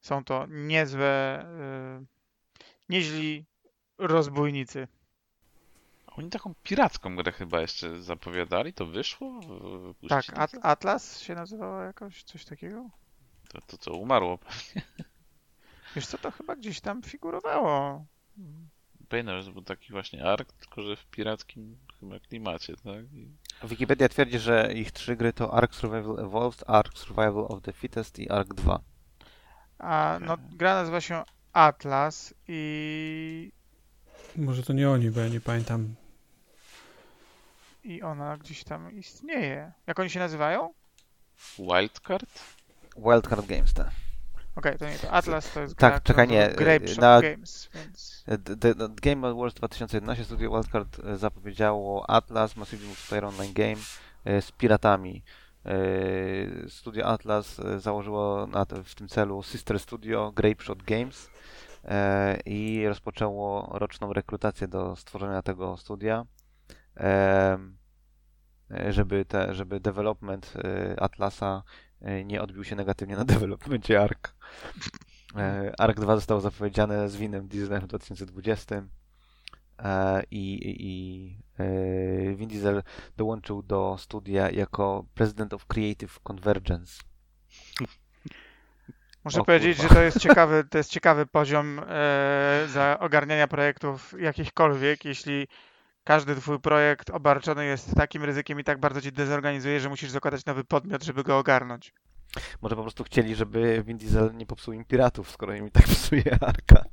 Są 0.00 0.24
to 0.24 0.46
niezłe, 0.48 1.06
e, 1.06 2.04
nieźli 2.88 3.46
rozbójnicy. 3.98 4.88
Oni 6.16 6.30
taką 6.30 6.54
piracką 6.62 7.16
grę 7.16 7.32
chyba 7.32 7.60
jeszcze 7.60 8.02
zapowiadali, 8.02 8.72
to 8.72 8.86
wyszło? 8.86 9.40
Wypuścili 9.80 10.08
Tak? 10.08 10.38
At 10.38 10.50
Atlas 10.62 11.20
się 11.20 11.34
nazywało 11.34 11.82
jakoś, 11.82 12.22
coś 12.22 12.44
takiego? 12.44 12.90
To, 13.48 13.60
to 13.60 13.78
co, 13.78 13.94
umarło. 13.94 14.38
Wiesz 15.96 16.06
co, 16.06 16.18
to 16.18 16.30
chyba 16.30 16.56
gdzieś 16.56 16.80
tam 16.80 17.02
figurowało. 17.02 18.04
Pamiętam, 19.08 19.42
że 19.42 19.52
był 19.52 19.62
taki 19.62 19.92
właśnie 19.92 20.24
ark, 20.24 20.52
tylko 20.52 20.82
że 20.82 20.96
w 20.96 21.06
pirackim 21.06 21.78
chyba 22.00 22.20
klimacie, 22.20 22.76
tak? 22.76 23.12
I 23.12 23.28
Wikipedia 23.64 24.08
twierdzi, 24.08 24.38
że 24.38 24.72
ich 24.74 24.92
trzy 24.92 25.16
gry 25.16 25.32
to 25.32 25.54
Ark 25.54 25.74
Survival 25.74 26.20
Evolved, 26.24 26.70
Ark 26.70 26.98
Survival 26.98 27.46
of 27.48 27.62
the 27.62 27.72
Fittest 27.72 28.18
i 28.18 28.30
Ark 28.30 28.54
2. 28.54 28.80
A 29.78 30.18
no, 30.20 30.36
gra 30.52 30.74
nazywa 30.74 31.00
się 31.00 31.22
Atlas 31.52 32.34
i 32.48 33.52
Może 34.36 34.62
to 34.62 34.72
nie 34.72 34.90
oni, 34.90 35.10
bo 35.10 35.20
ja 35.20 35.28
nie 35.28 35.40
pamiętam. 35.40 35.94
I 37.84 38.02
ona 38.02 38.36
gdzieś 38.36 38.64
tam 38.64 38.92
istnieje. 38.92 39.72
Jak 39.86 39.98
oni 39.98 40.10
się 40.10 40.20
nazywają? 40.20 40.74
Wildcard? 41.58 42.30
Wildcard 42.96 43.46
Games, 43.46 43.74
tak. 43.74 43.90
Okej, 44.56 44.78
to 44.78 44.88
nie 44.88 44.98
to. 44.98 45.10
Atlas 45.10 45.52
to 45.52 45.60
jest 45.60 45.76
Tak, 45.76 45.92
gra, 45.92 46.00
czekaj, 46.00 46.28
nie, 46.28 46.48
Grape 46.48 46.88
Shop 46.88 47.00
na- 47.00 47.22
Games, 47.22 47.68
więc... 47.74 48.24
The, 48.44 48.74
the, 48.74 48.88
Game 49.02 49.28
Awards 49.28 49.54
2011 49.54 50.24
studio 50.24 50.50
Wildcard 50.50 50.98
e, 50.98 51.16
zapowiedziało 51.16 52.10
Atlas 52.10 52.56
Massive 52.56 52.86
Multiplayer 52.86 53.24
Online 53.24 53.52
Game 53.52 53.76
e, 54.24 54.42
z 54.42 54.52
piratami. 54.52 55.22
E, 55.64 56.68
Studio 56.68 57.06
Atlas 57.06 57.60
założyło 57.78 58.48
w 58.84 58.94
tym 58.94 59.08
celu 59.08 59.42
Sister 59.42 59.80
Studio 59.80 60.32
Grape 60.32 60.64
Shot 60.64 60.82
Games 60.82 61.30
i 62.46 62.84
rozpoczęło 62.88 63.78
roczną 63.78 64.12
rekrutację 64.12 64.68
do 64.68 64.96
stworzenia 64.96 65.42
tego 65.42 65.76
studia, 65.76 66.24
żeby, 68.88 69.24
te, 69.24 69.54
żeby 69.54 69.80
development 69.80 70.52
e, 70.56 71.00
Atlasa 71.02 71.62
e, 72.00 72.24
nie 72.24 72.42
odbił 72.42 72.64
się 72.64 72.76
negatywnie 72.76 73.16
na 73.16 73.24
developmencie 73.34 74.00
Ark. 74.00 74.34
E, 75.36 75.72
Ark 75.78 76.00
2 76.00 76.16
zostało 76.16 76.40
zapowiedziane 76.40 77.08
z 77.08 77.16
Winem 77.16 77.48
Dieselem 77.48 77.80
w 77.80 77.86
2020 77.86 78.82
e, 79.78 80.22
i, 80.30 80.54
i, 80.54 80.76
i 80.80 81.36
e, 81.58 82.34
Vin 82.34 82.48
Diesel 82.48 82.82
dołączył 83.16 83.62
do 83.62 83.96
studia 83.98 84.50
jako 84.50 85.04
President 85.14 85.54
of 85.54 85.66
Creative 85.66 86.20
Convergence. 86.20 87.02
Muszę 89.24 89.40
O 89.40 89.44
powiedzieć, 89.44 89.76
kurwa. 89.76 89.88
że 89.88 89.94
to 89.94 90.02
jest 90.02 90.18
ciekawy, 90.18 90.64
to 90.70 90.78
jest 90.78 90.90
ciekawy 90.90 91.26
poziom 91.26 91.80
e, 91.88 92.64
za 92.68 92.98
ogarniania 93.00 93.48
projektów 93.48 94.14
jakichkolwiek, 94.18 95.04
jeśli 95.04 95.48
każdy 96.04 96.36
twój 96.36 96.60
projekt 96.60 97.10
obarczony 97.10 97.64
jest 97.64 97.94
takim 97.94 98.24
ryzykiem 98.24 98.60
i 98.60 98.64
tak 98.64 98.80
bardzo 98.80 99.00
cię 99.00 99.12
dezorganizuje, 99.12 99.80
że 99.80 99.88
musisz 99.88 100.10
zakładać 100.10 100.44
nowy 100.46 100.64
podmiot, 100.64 101.02
żeby 101.04 101.22
go 101.22 101.38
ogarnąć. 101.38 101.92
Może 102.62 102.76
po 102.76 102.82
prostu 102.82 103.04
chcieli, 103.04 103.34
żeby 103.34 103.82
Vin 103.86 103.98
Diesel 103.98 104.30
nie 104.36 104.46
popsuł 104.46 104.74
im 104.74 104.84
piratów, 104.84 105.30
skoro 105.30 105.54
im 105.54 105.66
i 105.66 105.70
tak 105.70 105.84
psuje 105.96 106.38
Arka. 106.40 106.84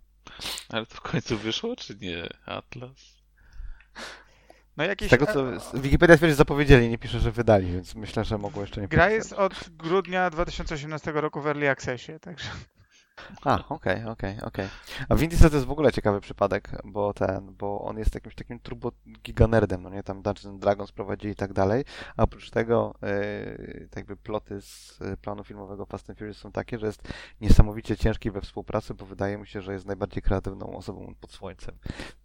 Ale 0.69 0.85
to 0.85 0.95
w 0.95 1.01
końcu 1.01 1.37
wyszło, 1.37 1.75
czy 1.75 1.95
nie? 1.95 2.27
Atlas? 2.45 3.19
No 4.77 4.85
Z 4.85 4.87
jakieś... 4.87 5.09
tego 5.09 5.25
co 5.25 5.59
z- 5.59 5.79
Wikipedia 5.81 6.17
twierdzi, 6.17 6.31
że 6.31 6.35
zapowiedzieli, 6.37 6.89
nie 6.89 6.97
pisze, 6.97 7.19
że 7.19 7.31
wydali, 7.31 7.71
więc 7.71 7.95
myślę, 7.95 8.25
że 8.25 8.37
mogło 8.37 8.61
jeszcze 8.61 8.81
nie 8.81 8.87
Gra 8.87 9.03
podpisać. 9.07 9.29
jest 9.31 9.33
od 9.39 9.69
grudnia 9.69 10.29
2018 10.29 11.11
roku 11.11 11.41
w 11.41 11.47
Early 11.47 11.69
Accessie, 11.69 12.19
także... 12.19 12.49
A, 13.43 13.67
okej, 13.69 14.05
okej, 14.05 14.41
okej. 14.41 14.67
A 15.09 15.15
Vin 15.15 15.29
Diesel 15.29 15.49
to 15.49 15.55
jest 15.55 15.67
w 15.67 15.71
ogóle 15.71 15.91
ciekawy 15.91 16.21
przypadek, 16.21 16.71
bo 16.83 17.13
ten, 17.13 17.55
bo 17.55 17.81
on 17.81 17.97
jest 17.97 18.15
jakimś 18.15 18.35
takim 18.35 18.59
turbo 18.59 18.91
giganerdem, 19.23 19.83
no 19.83 19.89
nie, 19.89 20.03
tam 20.03 20.21
Dungeons 20.21 20.59
Dragons 20.59 20.91
prowadzi 20.91 21.27
i 21.27 21.35
tak 21.35 21.53
dalej, 21.53 21.83
a 22.17 22.23
oprócz 22.23 22.49
tego 22.49 22.95
yy, 23.01 23.87
tak 23.91 23.97
jakby 23.97 24.17
ploty 24.17 24.61
z 24.61 24.99
y, 25.01 25.17
planu 25.17 25.43
filmowego 25.43 25.85
Fast 25.85 26.09
and 26.09 26.19
Furious 26.19 26.37
są 26.37 26.51
takie, 26.51 26.79
że 26.79 26.85
jest 26.85 27.01
niesamowicie 27.41 27.97
ciężki 27.97 28.31
we 28.31 28.41
współpracy, 28.41 28.93
bo 28.93 29.05
wydaje 29.05 29.37
mi 29.37 29.47
się, 29.47 29.61
że 29.61 29.73
jest 29.73 29.85
najbardziej 29.85 30.23
kreatywną 30.23 30.77
osobą 30.77 31.13
pod 31.21 31.31
słońcem. 31.31 31.75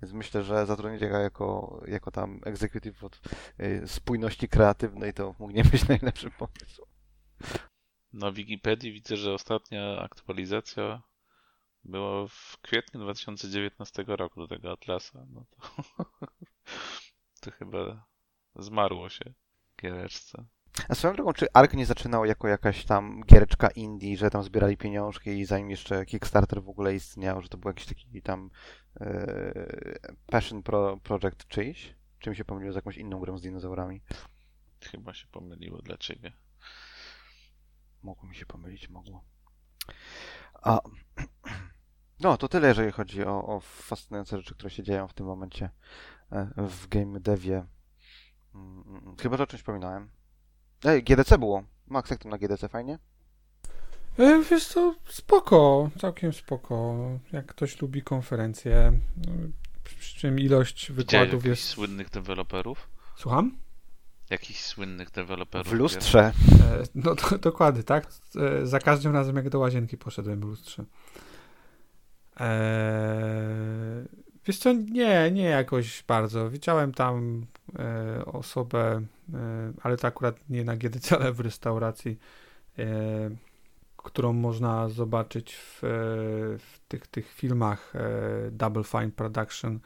Więc 0.03 0.15
myślę, 0.15 0.43
że 0.43 0.67
zatrudnienie 0.67 1.09
go 1.09 1.19
jako, 1.19 1.81
jako 1.89 2.11
tam 2.11 2.41
executive 2.45 3.05
od 3.05 3.21
y, 3.61 3.83
spójności 3.87 4.49
kreatywnej 4.49 5.15
to 5.15 5.35
mógł 5.39 5.53
nie 5.53 5.65
być 5.65 5.89
najlepszym 5.89 6.31
pomysłem. 6.31 6.89
Na 8.15 8.33
Wikipedii 8.33 8.93
widzę, 8.93 9.17
że 9.17 9.33
ostatnia 9.33 9.99
aktualizacja 9.99 11.03
była 11.85 12.27
w 12.27 12.59
kwietniu 12.63 13.01
2019 13.01 14.05
roku 14.07 14.41
do 14.41 14.49
tego 14.49 14.73
Atlasa. 14.73 15.27
No 15.31 15.45
to, 15.51 15.85
to 17.41 17.51
chyba 17.51 18.07
zmarło 18.57 19.09
się 19.09 19.33
giereczce. 19.83 20.45
A 20.89 20.95
swoją 20.95 21.15
drogą, 21.15 21.33
czy 21.33 21.47
Ark 21.53 21.75
nie 21.75 21.87
zaczynał 21.87 22.25
jako 22.25 22.49
jakaś 22.49 22.85
tam 22.85 23.23
giereczka 23.25 23.69
indie, 23.69 24.17
że 24.17 24.31
tam 24.31 24.43
zbierali 24.43 24.77
pieniążki 24.77 25.31
i 25.31 25.45
zanim 25.45 25.71
jeszcze 25.71 26.07
Kickstarter 26.07 26.63
w 26.63 26.69
ogóle 26.69 26.95
istniał, 26.95 27.43
że 27.43 27.49
to 27.49 27.59
był 27.59 27.71
jakiś 27.71 27.87
taki 27.87 28.23
tam 28.23 28.51
e, 29.01 29.55
passion 30.27 30.63
pro, 30.63 30.97
project 30.97 31.47
czyjś? 31.49 31.95
Czy 32.19 32.31
mi 32.31 32.37
się 32.37 32.45
pomyliło 32.45 32.73
z 32.73 32.77
jakąś 32.77 32.97
inną 32.97 33.21
grą 33.21 33.39
z 33.39 33.43
dinozaurami? 33.43 34.01
Chyba 34.81 35.15
się 35.15 35.27
pomyliło 35.27 35.83
dla 35.83 35.97
ciebie. 35.97 36.33
Mogło 38.05 38.29
mi 38.29 38.37
się 38.37 38.47
pomylić, 38.47 38.89
mogło. 38.89 39.25
A, 40.63 40.81
no, 42.21 42.37
to 42.37 42.49
tyle, 42.49 42.69
jeżeli 42.69 42.93
chodzi 42.93 43.25
o, 43.25 43.47
o 43.47 43.61
fascynujące 43.61 44.37
rzeczy, 44.37 44.55
które 44.55 44.71
się 44.71 44.83
dzieją 44.83 45.09
w 45.09 45.15
tym 45.15 45.27
momencie 45.27 45.71
e, 46.33 46.49
w 46.57 46.89
game 46.89 47.21
devie. 47.21 47.67
Mm, 48.55 49.17
Chyba, 49.21 49.37
że 49.37 49.43
o 49.43 49.47
czymś 49.47 49.63
pominąłem. 49.63 50.11
Ej, 50.85 51.03
GDC 51.03 51.39
było. 51.39 51.65
Max, 51.87 52.11
jak 52.11 52.19
tam 52.23 52.31
na 52.31 52.39
GDC? 52.39 52.69
Fajnie? 52.69 52.99
E, 54.19 54.43
Wiesz 54.51 54.67
co, 54.67 54.95
spoko, 55.09 55.91
całkiem 56.01 56.33
spoko. 56.33 56.97
Jak 57.33 57.47
ktoś 57.47 57.83
lubi 57.83 58.03
konferencje, 58.03 58.93
no, 59.17 59.33
przy 59.85 60.19
czym 60.19 60.39
ilość 60.39 60.93
wykładów 60.93 61.33
jakichś 61.33 61.47
jest... 61.47 61.65
słynnych 61.65 62.11
deweloperów? 62.11 62.89
Słucham? 63.17 63.57
Jakichś 64.31 64.61
słynnych 64.61 65.11
deweloperów? 65.11 65.69
W 65.69 65.73
lustrze. 65.73 66.33
E, 66.63 66.83
No 66.95 67.15
to, 67.15 67.39
dokładnie, 67.51 67.83
tak? 67.83 68.07
E, 68.37 68.67
Za 68.67 68.79
każdym 68.79 69.13
razem 69.13 69.37
jak 69.37 69.49
do 69.49 69.59
łazienki 69.59 69.97
poszedłem 69.99 70.41
w 70.41 70.45
lustrze. 70.45 70.85
Eee, 72.75 74.09
wiesz 74.47 74.59
co, 74.59 74.73
nie, 74.73 75.31
nie 75.31 75.45
jakoś 75.45 76.03
bardzo. 76.03 76.51
Widziałem 76.51 76.93
tam 76.95 77.47
e, 77.79 78.25
osobę, 78.25 79.03
e, 79.35 79.73
ale 79.83 79.97
to 79.97 80.09
akurat 80.09 80.37
nie 80.49 80.65
na 80.65 80.77
GDC, 80.77 81.17
ale 81.19 81.33
w 81.33 81.41
restauracji, 81.41 82.19
e, 82.79 82.85
którą 83.97 84.33
można 84.33 84.89
zobaczyć 84.89 85.55
w, 85.55 85.85
e, 85.85 85.89
w 86.59 86.81
tych, 86.89 87.07
tych 87.07 87.33
filmach 87.33 87.93
e, 87.97 88.01
Double 88.51 88.85
Fine 88.85 89.11
Production. 89.11 89.79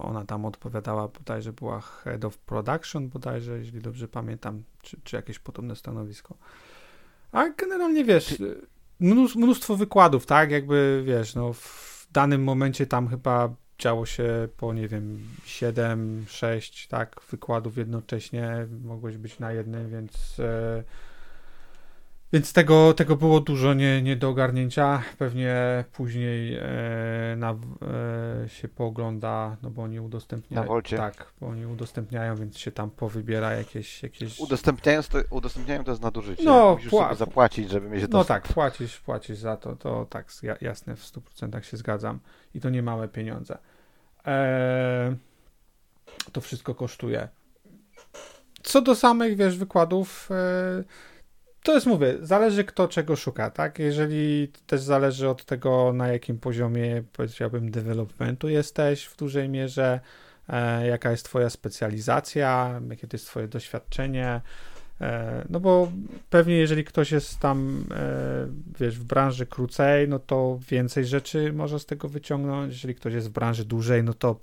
Ona 0.00 0.24
tam 0.24 0.44
odpowiadała, 0.44 1.08
bodajże 1.08 1.52
była 1.52 1.80
Head 1.80 2.24
of 2.24 2.38
Production, 2.38 3.08
bodajże, 3.08 3.58
jeśli 3.58 3.80
dobrze 3.80 4.08
pamiętam, 4.08 4.62
czy, 4.82 5.00
czy 5.04 5.16
jakieś 5.16 5.38
podobne 5.38 5.76
stanowisko. 5.76 6.36
A 7.32 7.48
generalnie 7.48 8.04
wiesz, 8.04 8.42
mnóstwo, 9.00 9.38
mnóstwo 9.38 9.76
wykładów, 9.76 10.26
tak? 10.26 10.50
Jakby 10.50 11.02
wiesz, 11.06 11.34
no 11.34 11.52
w 11.52 12.06
danym 12.12 12.44
momencie 12.44 12.86
tam 12.86 13.08
chyba 13.08 13.54
działo 13.78 14.06
się 14.06 14.48
po, 14.56 14.74
nie 14.74 14.88
wiem, 14.88 15.18
7, 15.44 16.24
6, 16.28 16.88
tak, 16.88 17.20
wykładów 17.30 17.76
jednocześnie. 17.76 18.66
Mogłeś 18.84 19.16
być 19.16 19.38
na 19.38 19.52
jednym, 19.52 19.90
więc. 19.90 20.40
E, 20.40 20.84
więc 22.32 22.52
tego, 22.52 22.94
tego 22.94 23.16
było 23.16 23.40
dużo 23.40 23.74
nie, 23.74 24.02
nie 24.02 24.16
do 24.16 24.28
ogarnięcia. 24.28 25.02
Pewnie 25.18 25.84
później 25.92 26.54
e, 26.56 26.62
na, 27.36 27.50
e, 28.44 28.48
się 28.48 28.68
poogląda, 28.68 29.56
no 29.62 29.70
bo 29.70 29.82
oni 29.82 30.00
udostępniają. 30.00 30.62
Na 30.62 30.68
Wolcie. 30.68 30.96
Tak, 30.96 31.32
bo 31.40 31.46
oni 31.48 31.66
udostępniają, 31.66 32.36
więc 32.36 32.58
się 32.58 32.72
tam 32.72 32.90
powybiera 32.90 33.52
jakieś. 33.52 34.02
jakieś... 34.02 34.40
Udostępniając 34.40 35.08
to, 35.08 35.18
udostępniają 35.30 35.84
to 35.84 35.90
jest 35.90 36.02
nadużycie. 36.02 36.44
No, 36.44 36.74
Musisz 36.74 36.92
pła- 36.92 37.02
sobie 37.04 37.16
zapłacić, 37.16 37.70
żeby 37.70 37.88
mieć 37.88 38.02
No 38.02 38.08
dostęp. 38.08 38.42
tak, 38.44 38.52
płacisz, 38.54 39.00
płacisz 39.00 39.38
za 39.38 39.56
to, 39.56 39.76
to 39.76 40.06
tak, 40.10 40.26
ja- 40.42 40.56
jasne, 40.60 40.96
w 40.96 41.04
100% 41.04 41.62
się 41.62 41.76
zgadzam. 41.76 42.18
I 42.54 42.60
to 42.60 42.70
nie 42.70 42.82
małe 42.82 43.08
pieniądze. 43.08 43.58
Eee, 44.24 45.16
to 46.32 46.40
wszystko 46.40 46.74
kosztuje. 46.74 47.28
Co 48.62 48.82
do 48.82 48.94
samych, 48.94 49.36
wiesz, 49.36 49.58
wykładów, 49.58 50.28
e, 50.30 50.84
to 51.62 51.74
jest, 51.74 51.86
mówię, 51.86 52.14
zależy 52.22 52.64
kto 52.64 52.88
czego 52.88 53.16
szuka, 53.16 53.50
tak? 53.50 53.78
Jeżeli 53.78 54.48
też 54.66 54.80
zależy 54.80 55.28
od 55.28 55.44
tego, 55.44 55.92
na 55.92 56.08
jakim 56.08 56.38
poziomie, 56.38 57.02
powiedziałbym, 57.12 57.70
developmentu 57.70 58.48
jesteś 58.48 59.04
w 59.04 59.16
dużej 59.16 59.48
mierze, 59.48 60.00
e, 60.48 60.86
jaka 60.86 61.10
jest 61.10 61.24
twoja 61.24 61.50
specjalizacja, 61.50 62.80
jakie 62.90 63.06
to 63.06 63.16
jest 63.16 63.26
twoje 63.26 63.48
doświadczenie, 63.48 64.40
no 65.48 65.60
bo 65.60 65.92
pewnie 66.30 66.54
jeżeli 66.54 66.84
ktoś 66.84 67.12
jest 67.12 67.40
tam, 67.40 67.84
e, 67.94 68.48
wiesz, 68.80 68.98
w 68.98 69.04
branży 69.04 69.46
krócej, 69.46 70.08
no 70.08 70.18
to 70.18 70.58
więcej 70.68 71.06
rzeczy 71.06 71.52
może 71.52 71.78
z 71.78 71.86
tego 71.86 72.08
wyciągnąć. 72.08 72.72
Jeżeli 72.72 72.94
ktoś 72.94 73.14
jest 73.14 73.28
w 73.28 73.32
branży 73.32 73.64
dłużej, 73.64 74.04
no 74.04 74.14
to 74.14 74.38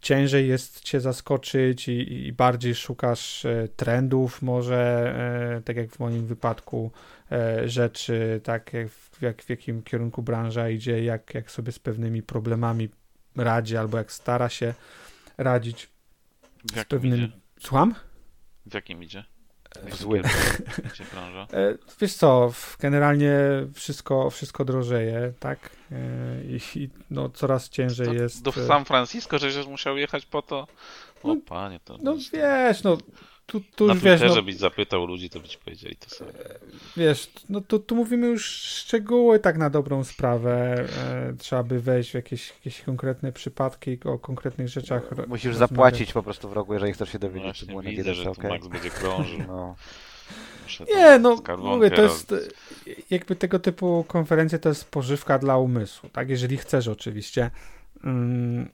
ciężej 0.00 0.48
jest 0.48 0.80
cię 0.80 1.00
zaskoczyć 1.00 1.88
i, 1.88 2.26
i 2.26 2.32
bardziej 2.32 2.74
szukasz 2.74 3.44
e, 3.44 3.68
trendów 3.76 4.42
może, 4.42 5.12
e, 5.56 5.62
tak 5.62 5.76
jak 5.76 5.90
w 5.90 5.98
moim 5.98 6.26
wypadku, 6.26 6.90
e, 7.32 7.68
rzeczy, 7.68 8.40
tak 8.44 8.72
jak 8.72 8.88
w, 8.88 9.22
jak, 9.22 9.42
w 9.42 9.50
jakim 9.50 9.82
kierunku 9.82 10.22
branża 10.22 10.68
idzie, 10.68 11.04
jak, 11.04 11.34
jak 11.34 11.50
sobie 11.50 11.72
z 11.72 11.78
pewnymi 11.78 12.22
problemami 12.22 12.88
radzi 13.36 13.76
albo 13.76 13.98
jak 13.98 14.12
stara 14.12 14.48
się 14.48 14.74
radzić. 15.38 15.88
W 16.72 16.76
jakim 16.76 16.98
pewnym- 16.98 17.18
idzie? 17.18 17.32
Słucham? 17.60 17.94
W 18.66 18.74
jakim 18.74 19.02
idzie? 19.02 19.24
W 19.84 19.96
złym. 19.96 20.22
Branża? 21.12 21.46
E, 21.52 21.74
Wiesz 22.00 22.14
co, 22.14 22.52
generalnie 22.80 23.38
wszystko, 23.74 24.30
wszystko 24.30 24.64
drożeje, 24.64 25.32
tak? 25.40 25.70
E, 25.92 25.96
I, 26.44 26.82
i 26.82 26.90
no, 27.10 27.28
coraz 27.28 27.68
ciężej 27.68 28.06
To 28.06 28.14
jest. 28.14 28.42
Do 28.42 28.50
e, 28.50 28.66
San 28.66 28.84
Francisco, 28.84 29.38
żeś 29.38 29.66
musiał 29.66 29.96
jechać 29.96 30.26
po 30.26 30.42
to? 30.42 30.66
O 31.22 31.28
No, 31.28 31.36
panie, 31.46 31.80
to... 31.84 31.98
No 32.02 32.14
wiesz, 32.32 32.82
no 32.82 32.98
tu, 33.46 33.60
tu 33.76 33.86
Na 33.86 33.94
już 33.94 34.02
wiesz, 34.02 34.20
no, 34.36 34.42
byś 34.42 34.56
zapytał 34.56 35.06
ludzi, 35.06 35.30
to 35.30 35.40
by 35.40 35.48
ci 35.48 35.58
powiedzieli 35.58 35.96
to 35.96 36.10
samo. 36.10 36.30
wiesz, 36.96 37.30
no 37.48 37.60
tu, 37.60 37.78
tu 37.78 37.94
mówimy 37.94 38.26
już 38.26 38.46
szczegóły 38.50 39.38
tak 39.40 39.58
na 39.58 39.70
dobrą 39.70 40.04
sprawę. 40.04 40.84
E, 41.06 41.34
trzeba 41.38 41.62
by 41.62 41.80
wejść 41.80 42.10
w 42.10 42.14
jakieś, 42.14 42.50
jakieś 42.50 42.82
konkretne 42.82 43.32
przypadki 43.32 43.98
o 44.04 44.18
konkretnych 44.18 44.68
rzeczach. 44.68 45.02
Musisz 45.28 45.44
rozmawiać. 45.46 45.56
zapłacić 45.70 46.12
po 46.12 46.22
prostu 46.22 46.48
w 46.48 46.52
rogu, 46.52 46.72
jeżeli 46.72 46.92
chcesz 46.92 47.12
się 47.12 47.18
dowiedzieć, 47.18 47.56
czy 47.56 47.66
było 47.66 47.82
na 47.82 47.90
widzę, 47.90 48.14
że 48.14 48.24
tu 48.24 48.30
okej? 48.30 48.50
Max 48.50 48.66
będzie 48.66 48.90
krążył. 48.90 49.38
No. 49.48 49.74
Nie, 50.94 51.18
no 51.18 51.36
mówię, 51.58 51.90
to 51.90 52.02
jest 52.02 52.32
e, 52.32 52.38
jakby 53.10 53.36
tego 53.36 53.58
typu 53.58 54.04
konferencje 54.08 54.58
to 54.58 54.68
jest 54.68 54.84
pożywka 54.90 55.38
dla 55.38 55.56
umysłu, 55.58 56.08
tak? 56.08 56.30
Jeżeli 56.30 56.56
chcesz 56.56 56.88
oczywiście. 56.88 57.50
Mm, 58.04 58.68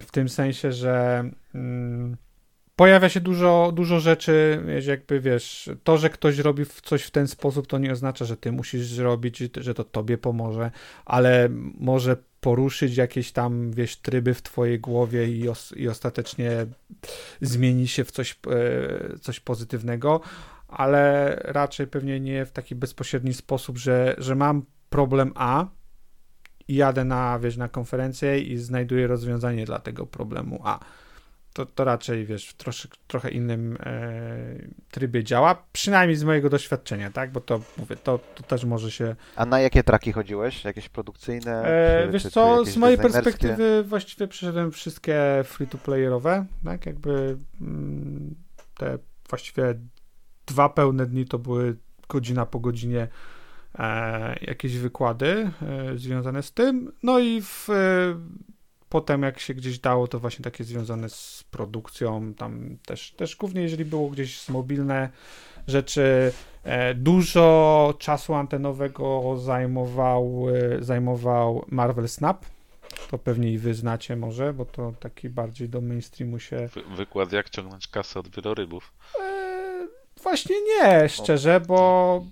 W 0.00 0.10
tym 0.10 0.28
sensie, 0.28 0.72
że 0.72 1.24
mm, 1.54 2.16
pojawia 2.76 3.08
się 3.08 3.20
dużo, 3.20 3.72
dużo 3.74 4.00
rzeczy, 4.00 4.62
jakby 4.86 5.20
wiesz, 5.20 5.70
to, 5.84 5.98
że 5.98 6.10
ktoś 6.10 6.38
robi 6.38 6.64
coś 6.82 7.02
w 7.02 7.10
ten 7.10 7.28
sposób, 7.28 7.66
to 7.66 7.78
nie 7.78 7.92
oznacza, 7.92 8.24
że 8.24 8.36
ty 8.36 8.52
musisz 8.52 8.86
zrobić, 8.86 9.38
że 9.56 9.74
to 9.74 9.84
tobie 9.84 10.18
pomoże, 10.18 10.70
ale 11.04 11.48
może 11.78 12.16
poruszyć 12.40 12.96
jakieś 12.96 13.32
tam, 13.32 13.72
wiesz, 13.72 13.96
tryby 13.96 14.34
w 14.34 14.42
twojej 14.42 14.80
głowie 14.80 15.28
i, 15.28 15.48
os 15.48 15.72
i 15.76 15.88
ostatecznie 15.88 16.66
zmieni 17.40 17.88
się 17.88 18.04
w 18.04 18.10
coś, 18.10 18.38
e, 18.50 19.18
coś 19.18 19.40
pozytywnego, 19.40 20.20
ale 20.68 21.36
raczej 21.44 21.86
pewnie 21.86 22.20
nie 22.20 22.46
w 22.46 22.52
taki 22.52 22.74
bezpośredni 22.74 23.34
sposób, 23.34 23.78
że, 23.78 24.14
że 24.18 24.34
mam 24.34 24.62
problem 24.90 25.32
A 25.34 25.66
i 26.68 26.74
jadę 26.74 27.04
na, 27.04 27.38
wiesz, 27.38 27.56
na 27.56 27.68
konferencję 27.68 28.40
i 28.40 28.56
znajduję 28.56 29.06
rozwiązanie 29.06 29.64
dla 29.64 29.78
tego 29.78 30.06
problemu 30.06 30.60
A. 30.64 30.80
To, 31.54 31.66
to 31.66 31.84
raczej, 31.84 32.26
wiesz, 32.26 32.48
w 32.48 32.54
trosze, 32.54 32.88
trochę 33.06 33.30
innym 33.30 33.78
e, 33.80 34.08
trybie 34.90 35.24
działa, 35.24 35.66
przynajmniej 35.72 36.16
z 36.16 36.24
mojego 36.24 36.50
doświadczenia, 36.50 37.10
tak? 37.10 37.32
Bo 37.32 37.40
to, 37.40 37.60
mówię, 37.76 37.96
to, 37.96 38.18
to 38.34 38.42
też 38.42 38.64
może 38.64 38.90
się 38.90 39.16
A 39.36 39.46
na 39.46 39.60
jakie 39.60 39.82
traki 39.82 40.12
chodziłeś? 40.12 40.64
Jakieś 40.64 40.88
produkcyjne? 40.88 41.62
E, 41.62 42.04
czy- 42.06 42.12
wiesz 42.12 42.22
czy- 42.22 42.30
co, 42.30 42.64
z 42.64 42.76
mojej 42.76 42.98
perspektywy 42.98 43.84
właściwie 43.84 44.28
przeszedłem 44.28 44.72
wszystkie 44.72 45.44
free-to-playerowe, 45.44 46.44
tak, 46.64 46.86
jakby 46.86 47.36
mm, 47.60 48.34
te 48.76 48.98
właściwie 49.28 49.74
dwa 50.46 50.68
pełne 50.68 51.06
dni 51.06 51.24
to 51.24 51.38
były 51.38 51.76
godzina 52.08 52.46
po 52.46 52.60
godzinie 52.60 53.08
e, 53.78 54.36
jakieś 54.40 54.76
wykłady 54.78 55.50
e, 55.62 55.98
związane 55.98 56.42
z 56.42 56.52
tym, 56.52 56.92
no 57.02 57.18
i 57.18 57.42
w, 57.42 57.70
e, 57.70 57.74
potem 58.94 59.22
jak 59.22 59.40
się 59.40 59.54
gdzieś 59.54 59.78
dało, 59.78 60.08
to 60.08 60.18
właśnie 60.18 60.42
takie 60.42 60.64
związane 60.64 61.08
z 61.08 61.44
produkcją, 61.50 62.34
tam 62.34 62.76
też, 62.86 63.10
też 63.10 63.36
głównie 63.36 63.62
jeżeli 63.62 63.84
było 63.84 64.08
gdzieś 64.08 64.48
mobilne 64.48 65.10
rzeczy, 65.66 66.32
E, 66.64 66.94
Dużo 66.94 67.94
czasu 67.98 68.34
antenowego 68.34 69.34
zajmował, 69.38 70.46
e, 70.78 70.84
zajmował 70.84 71.64
Marvel 71.68 72.08
Snap. 72.08 72.44
To 73.10 73.18
pewnie 73.18 73.52
i 73.52 73.58
wy 73.58 73.74
znacie 73.74 74.16
może, 74.16 74.52
bo 74.52 74.64
to 74.64 74.92
taki 75.00 75.28
bardziej 75.28 75.68
do 75.68 75.80
mainstreamu 75.80 76.38
się. 76.38 76.68
Wy- 76.74 76.96
Wykład 76.96 77.32
jak 77.32 77.50
ciągnąć 77.50 77.86
kasę 77.88 78.20
od 78.20 78.28
wielorybów. 78.36 78.92
E, 79.20 79.86
właśnie 80.22 80.56
nie, 80.66 81.08
szczerze, 81.08 81.60
bo 81.60 82.24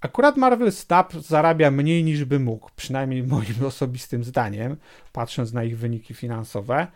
akurat 0.00 0.36
Marvel 0.36 0.72
Snap 0.72 1.12
zarabia 1.12 1.70
mniej 1.70 2.04
niż 2.04 2.24
by 2.24 2.38
mógł, 2.40 2.70
przynajmniej 2.76 3.22
moim 3.22 3.64
osobistym 3.66 4.24
zdaniem, 4.24 4.76
patrząc 5.12 5.52
na 5.52 5.64
ich 5.64 5.78
wyniki 5.78 6.14
finansowe. 6.14 6.86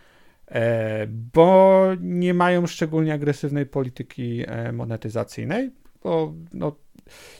e, 0.49 1.07
Bo 1.09 1.87
nie 2.01 2.35
mają 2.35 2.67
szczególnie 2.67 3.15
agresywnej 3.15 3.67
polityki 3.67 4.45
e, 4.47 4.73
monetyzacyjnej, 4.73 5.71
bo 6.05 6.33
no, 6.53 6.77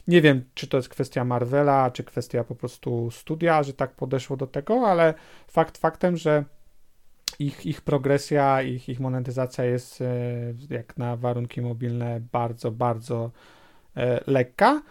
nie 0.07 0.21
wiem, 0.21 0.43
czy 0.53 0.67
to 0.67 0.77
jest 0.77 0.89
kwestia 0.89 1.25
Marvela, 1.25 1.91
czy 1.91 2.03
kwestia 2.03 2.43
po 2.43 2.55
prostu 2.55 3.11
studia, 3.11 3.63
że 3.63 3.73
tak 3.73 3.91
podeszło 3.95 4.37
do 4.37 4.47
tego, 4.47 4.87
ale 4.87 5.13
fakt 5.47 5.77
faktem, 5.77 6.17
że 6.17 6.45
ich, 7.39 7.65
ich 7.65 7.81
progresja, 7.81 8.61
ich, 8.61 8.89
ich 8.89 8.99
monetyzacja 8.99 9.63
jest 9.63 10.01
e, 10.01 10.05
jak 10.69 10.97
na 10.97 11.17
warunki 11.17 11.61
mobilne 11.61 12.21
bardzo, 12.31 12.71
bardzo 12.71 13.31
lekka. 14.27 14.81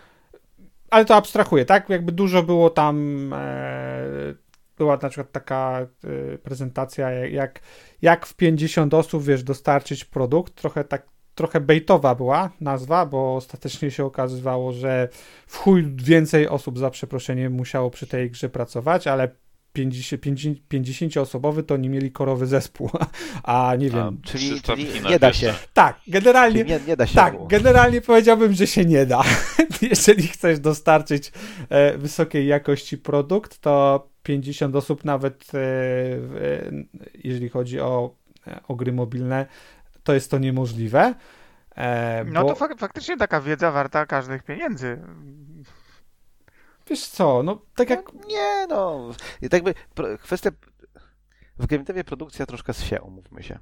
Ale 0.93 1.05
to 1.05 1.17
abstrahuję, 1.17 1.65
tak? 1.65 1.89
Jakby 1.89 2.13
dużo 2.13 2.43
było 2.43 2.71
tam. 2.71 3.33
E, 3.33 4.35
była 4.79 4.99
na 5.03 5.09
przykład 5.09 5.33
taka 5.33 5.87
e, 6.05 6.39
prezentacja, 6.39 7.11
jak, 7.11 7.61
jak 8.03 8.27
w 8.27 8.35
50 8.35 8.95
osób, 8.95 9.25
wiesz, 9.25 9.43
dostarczyć 9.43 10.05
produkt. 10.05 10.55
Trochę 10.55 10.85
tak 10.85 11.07
trochę 11.35 11.61
bejtowa 11.61 12.15
była 12.15 12.51
nazwa, 12.61 13.07
bo 13.07 13.37
ostatecznie 13.37 13.91
się 13.91 14.05
okazywało, 14.05 14.73
że 14.73 15.09
w 15.47 15.57
chuj 15.57 15.95
więcej 15.97 16.49
osób 16.49 16.79
za 16.79 16.91
przeproszeniem 16.91 17.53
musiało 17.53 17.91
przy 17.91 18.07
tej 18.07 18.31
grze 18.31 18.49
pracować, 18.49 19.07
ale 19.07 19.29
50-osobowy 19.75 21.63
to 21.63 21.77
nie 21.77 21.89
mieli 21.89 22.13
korowy 22.13 22.47
zespół, 22.47 22.91
a 23.43 23.75
nie 23.79 23.91
wiem. 23.91 24.21
A, 24.25 24.27
Czyli, 24.27 24.63
czyli 24.63 24.87
nie 25.11 25.19
da 25.19 25.33
się. 25.33 25.55
Tak, 25.73 26.01
generalnie. 26.07 26.65
Nie, 26.65 26.81
nie 26.87 26.97
da 26.97 27.07
się 27.07 27.15
Tak, 27.15 27.35
było. 27.35 27.47
generalnie 27.47 28.01
powiedziałbym, 28.01 28.53
że 28.53 28.67
się 28.67 28.85
nie 28.85 29.07
da. 29.07 29.23
Jeżeli 29.91 30.29
chcesz 30.29 30.59
dostarczyć 30.61 31.33
e, 31.69 31.99
wysokiej 31.99 32.47
jakości 32.47 32.99
produkt, 32.99 33.59
to 33.59 34.09
50 34.23 34.77
osób 34.77 35.05
nawet, 35.05 35.55
e, 35.55 35.59
e, 35.59 36.73
jeżeli 37.25 37.49
chodzi 37.49 37.81
o, 37.81 38.15
o 38.69 38.75
gry 38.75 38.93
mobilne, 38.93 39.47
to 40.05 40.15
jest 40.15 40.31
to 40.31 40.39
niemożliwe. 40.39 41.15
No 42.27 42.43
bo, 42.43 42.49
to 42.49 42.55
fak 42.55 42.79
faktycznie 42.79 43.17
taka 43.17 43.41
wiedza 43.41 43.71
warta 43.71 44.07
każdych 44.07 44.43
pieniędzy. 44.43 44.99
Wiesz 46.87 47.07
co, 47.07 47.43
no 47.43 47.63
tak 47.77 47.91
jak... 47.91 48.13
Nie, 48.29 48.67
no. 48.69 49.11
I 49.43 49.49
tak 49.49 49.63
by 49.63 49.75
kwestia. 50.19 50.51
W 51.59 51.67
game 51.67 51.85
devie 51.85 52.05
produkcja 52.05 52.47
troszkę 52.47 52.75
się, 52.75 53.01
umówmy 53.01 53.43
się. 53.43 53.59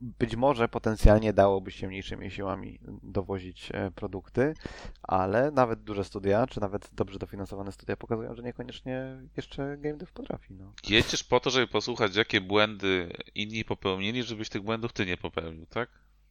Być 0.00 0.36
może 0.36 0.68
potencjalnie 0.68 1.32
dałoby 1.32 1.70
się 1.70 1.88
mniejszymi 1.88 2.30
siłami 2.30 2.80
dowozić 3.02 3.68
e, 3.74 3.90
produkty, 3.90 4.54
ale 5.02 5.50
nawet 5.50 5.82
duże 5.82 6.04
studia, 6.04 6.46
czy 6.46 6.60
nawet 6.60 6.90
dobrze 6.92 7.18
dofinansowane 7.18 7.72
studia 7.72 7.96
pokazują, 7.96 8.34
że 8.34 8.42
niekoniecznie 8.42 9.20
jeszcze 9.36 9.76
game 9.78 9.96
dev 9.96 10.12
potrafi. 10.14 10.54
No. 10.54 10.72
Jedziesz 10.88 11.24
po 11.24 11.40
to, 11.40 11.50
żeby 11.50 11.66
posłuchać, 11.66 12.16
jakie 12.16 12.40
błędy 12.40 13.12
inni 13.34 13.64
popełnili, 13.64 14.22
żebyś 14.22 14.48
tych 14.48 14.62
błędów 14.62 14.92
ty 14.92 15.06
nie 15.06 15.16
popełnił, 15.16 15.66
tak? 15.66 15.88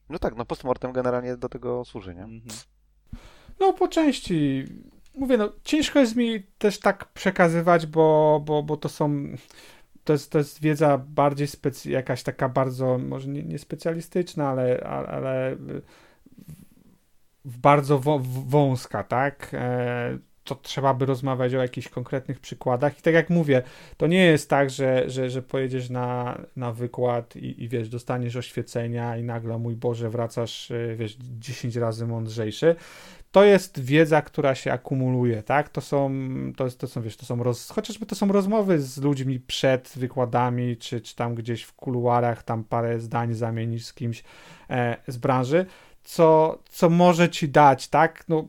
no 0.08 0.18
tak, 0.18 0.36
no 0.36 0.44
postmortem 0.44 0.92
generalnie 0.92 1.36
do 1.36 1.48
tego 1.48 1.84
służy, 1.84 2.14
nie? 2.14 2.22
Mhm. 2.22 2.42
No 3.60 3.72
po 3.72 3.88
części. 3.88 4.64
Mówię, 5.18 5.36
no 5.36 5.52
ciężko 5.64 5.98
jest 5.98 6.16
mi 6.16 6.42
też 6.58 6.80
tak 6.80 7.04
przekazywać, 7.04 7.86
bo, 7.86 8.40
bo, 8.44 8.62
bo 8.62 8.76
to 8.76 8.88
są. 8.88 9.24
To 10.04 10.12
jest, 10.12 10.32
to 10.32 10.38
jest 10.38 10.60
wiedza 10.60 10.98
bardziej 10.98 11.46
specy, 11.46 11.90
jakaś 11.90 12.22
taka 12.22 12.48
bardzo, 12.48 12.98
może 12.98 13.28
nie, 13.28 13.42
nie 13.42 13.58
specjalistyczna, 13.58 14.48
ale, 14.48 14.80
ale, 14.80 15.56
bardzo 17.44 17.98
wą, 17.98 18.22
wąska, 18.46 19.04
tak? 19.04 19.50
E, 19.54 20.18
to 20.44 20.54
trzeba 20.54 20.94
by 20.94 21.06
rozmawiać 21.06 21.54
o 21.54 21.62
jakichś 21.62 21.88
konkretnych 21.88 22.40
przykładach. 22.40 22.98
I 22.98 23.02
tak 23.02 23.14
jak 23.14 23.30
mówię, 23.30 23.62
to 23.96 24.06
nie 24.06 24.24
jest 24.24 24.50
tak, 24.50 24.70
że, 24.70 25.10
że, 25.10 25.30
że 25.30 25.42
pojedziesz 25.42 25.90
na, 25.90 26.38
na 26.56 26.72
wykład 26.72 27.36
i, 27.36 27.62
i 27.62 27.68
wiesz, 27.68 27.88
dostaniesz 27.88 28.36
oświecenia 28.36 29.16
i 29.16 29.22
nagle, 29.22 29.58
mój 29.58 29.76
Boże, 29.76 30.10
wracasz, 30.10 30.70
e, 30.70 30.96
wiesz, 30.96 31.16
10 31.20 31.76
razy 31.76 32.06
mądrzejszy 32.06 32.76
to 33.32 33.44
jest 33.44 33.80
wiedza, 33.80 34.22
która 34.22 34.54
się 34.54 34.72
akumuluje, 34.72 35.42
tak? 35.42 35.68
To 35.68 35.80
są, 35.80 36.10
to, 36.56 36.64
jest, 36.64 36.80
to 36.80 36.86
są, 36.86 37.02
wiesz, 37.02 37.16
to 37.16 37.26
są 37.26 37.42
roz, 37.42 37.70
chociażby 37.70 38.06
to 38.06 38.14
są 38.14 38.32
rozmowy 38.32 38.80
z 38.80 38.98
ludźmi 38.98 39.40
przed 39.40 39.92
wykładami, 39.96 40.76
czy, 40.76 41.00
czy 41.00 41.16
tam 41.16 41.34
gdzieś 41.34 41.62
w 41.62 41.72
kuluarach, 41.72 42.42
tam 42.42 42.64
parę 42.64 43.00
zdań 43.00 43.34
zamienisz 43.34 43.84
z 43.84 43.94
kimś 43.94 44.24
e, 44.70 44.96
z 45.06 45.16
branży, 45.16 45.66
co, 46.04 46.58
co 46.68 46.90
może 46.90 47.28
ci 47.28 47.48
dać, 47.48 47.88
tak? 47.88 48.24
No, 48.28 48.48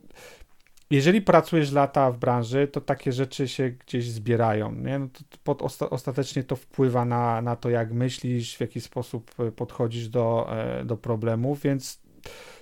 jeżeli 0.92 1.22
pracujesz 1.22 1.72
lata 1.72 2.12
w 2.12 2.18
branży, 2.18 2.68
to 2.68 2.82
takie 2.82 3.12
rzeczy 3.12 3.48
się 3.48 3.70
gdzieś 3.70 4.12
zbierają, 4.12 4.76
nie? 4.76 5.00
No 5.00 5.08
to 5.44 5.58
osta, 5.58 5.90
ostatecznie 5.90 6.44
to 6.44 6.56
wpływa 6.56 7.06
na, 7.06 7.42
na 7.42 7.56
to, 7.56 7.70
jak 7.70 7.94
myślisz, 7.94 8.58
w 8.58 8.62
jaki 8.62 8.82
sposób 8.82 9.36
podchodzisz 9.56 10.10
do, 10.10 10.48
e, 10.52 10.86
do 10.86 10.98
problemów, 10.98 11.62
więc 11.62 12.02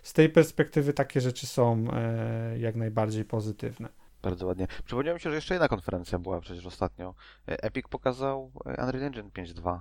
z 0.07 0.13
tej 0.13 0.29
perspektywy 0.29 0.93
takie 0.93 1.21
rzeczy 1.21 1.47
są 1.47 1.85
e, 1.93 2.59
jak 2.59 2.75
najbardziej 2.75 3.25
pozytywne. 3.25 3.89
Bardzo 4.21 4.47
ładnie. 4.47 4.67
Przypomniało 4.85 5.15
mi 5.15 5.21
się, 5.21 5.29
że 5.29 5.35
jeszcze 5.35 5.53
jedna 5.53 5.67
konferencja 5.67 6.19
była 6.19 6.41
przecież 6.41 6.65
ostatnio. 6.65 7.15
E, 7.47 7.63
Epic 7.63 7.87
pokazał 7.89 8.51
e, 8.65 8.69
Unreal 8.69 9.03
Engine 9.03 9.29
5.2, 9.29 9.79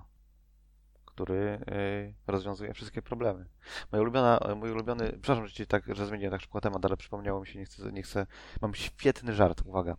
który 1.05 1.61
rozwiązuje 2.27 2.75
wszystkie 2.75 3.03
problemy. 3.03 3.47
Moja 3.93 4.03
ulubiona, 4.03 4.41
mój 4.57 4.71
ulubiony, 4.71 5.09
przepraszam, 5.09 5.47
że, 5.47 5.55
ci 5.55 5.67
tak, 5.67 5.95
że 5.95 6.07
zmieniłem 6.07 6.33
tak 6.33 6.41
szybko 6.41 6.61
temat, 6.61 6.85
ale 6.85 6.97
przypomniało 6.97 7.41
mi 7.41 7.47
się, 7.47 7.59
nie 7.59 7.65
chcę, 7.65 7.93
nie 7.93 8.03
chcę 8.03 8.27
mam 8.61 8.75
świetny 8.75 9.35
żart, 9.35 9.63
uwaga. 9.65 9.97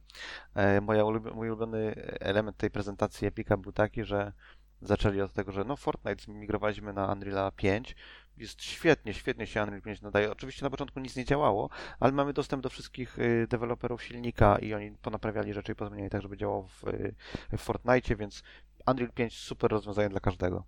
Moja 0.81 1.03
mój 1.35 1.49
ulubiony 1.49 1.95
element 2.19 2.57
tej 2.57 2.71
prezentacji 2.71 3.27
Epica 3.27 3.57
był 3.57 3.71
taki, 3.71 4.03
że 4.03 4.33
zaczęli 4.81 5.21
od 5.21 5.33
tego, 5.33 5.51
że 5.51 5.63
no 5.63 5.75
Fortnite 5.75 6.23
zmigrowaliśmy 6.23 6.93
na 6.93 7.11
Unreal 7.11 7.51
5, 7.51 7.95
jest 8.37 8.63
świetnie, 8.63 9.13
świetnie 9.13 9.47
się 9.47 9.63
Unreal 9.63 9.81
5 9.81 10.01
nadaje. 10.01 10.31
Oczywiście 10.31 10.65
na 10.65 10.69
początku 10.69 10.99
nic 10.99 11.15
nie 11.15 11.25
działało, 11.25 11.69
ale 11.99 12.11
mamy 12.11 12.33
dostęp 12.33 12.63
do 12.63 12.69
wszystkich 12.69 13.19
y, 13.19 13.47
deweloperów 13.49 14.03
silnika 14.03 14.59
i 14.59 14.73
oni 14.73 14.91
ponaprawiali 14.91 15.53
rzeczy 15.53 15.71
i 15.71 15.75
pozmieniali 15.75 16.09
tak, 16.09 16.21
żeby 16.21 16.37
działało 16.37 16.67
w, 16.67 16.87
y, 16.87 17.15
w 17.57 17.61
Fortnite, 17.61 18.15
więc 18.15 18.43
Unreal 18.87 19.11
5 19.11 19.37
super 19.37 19.71
rozwiązanie 19.71 20.09
dla 20.09 20.19
każdego. 20.19 20.63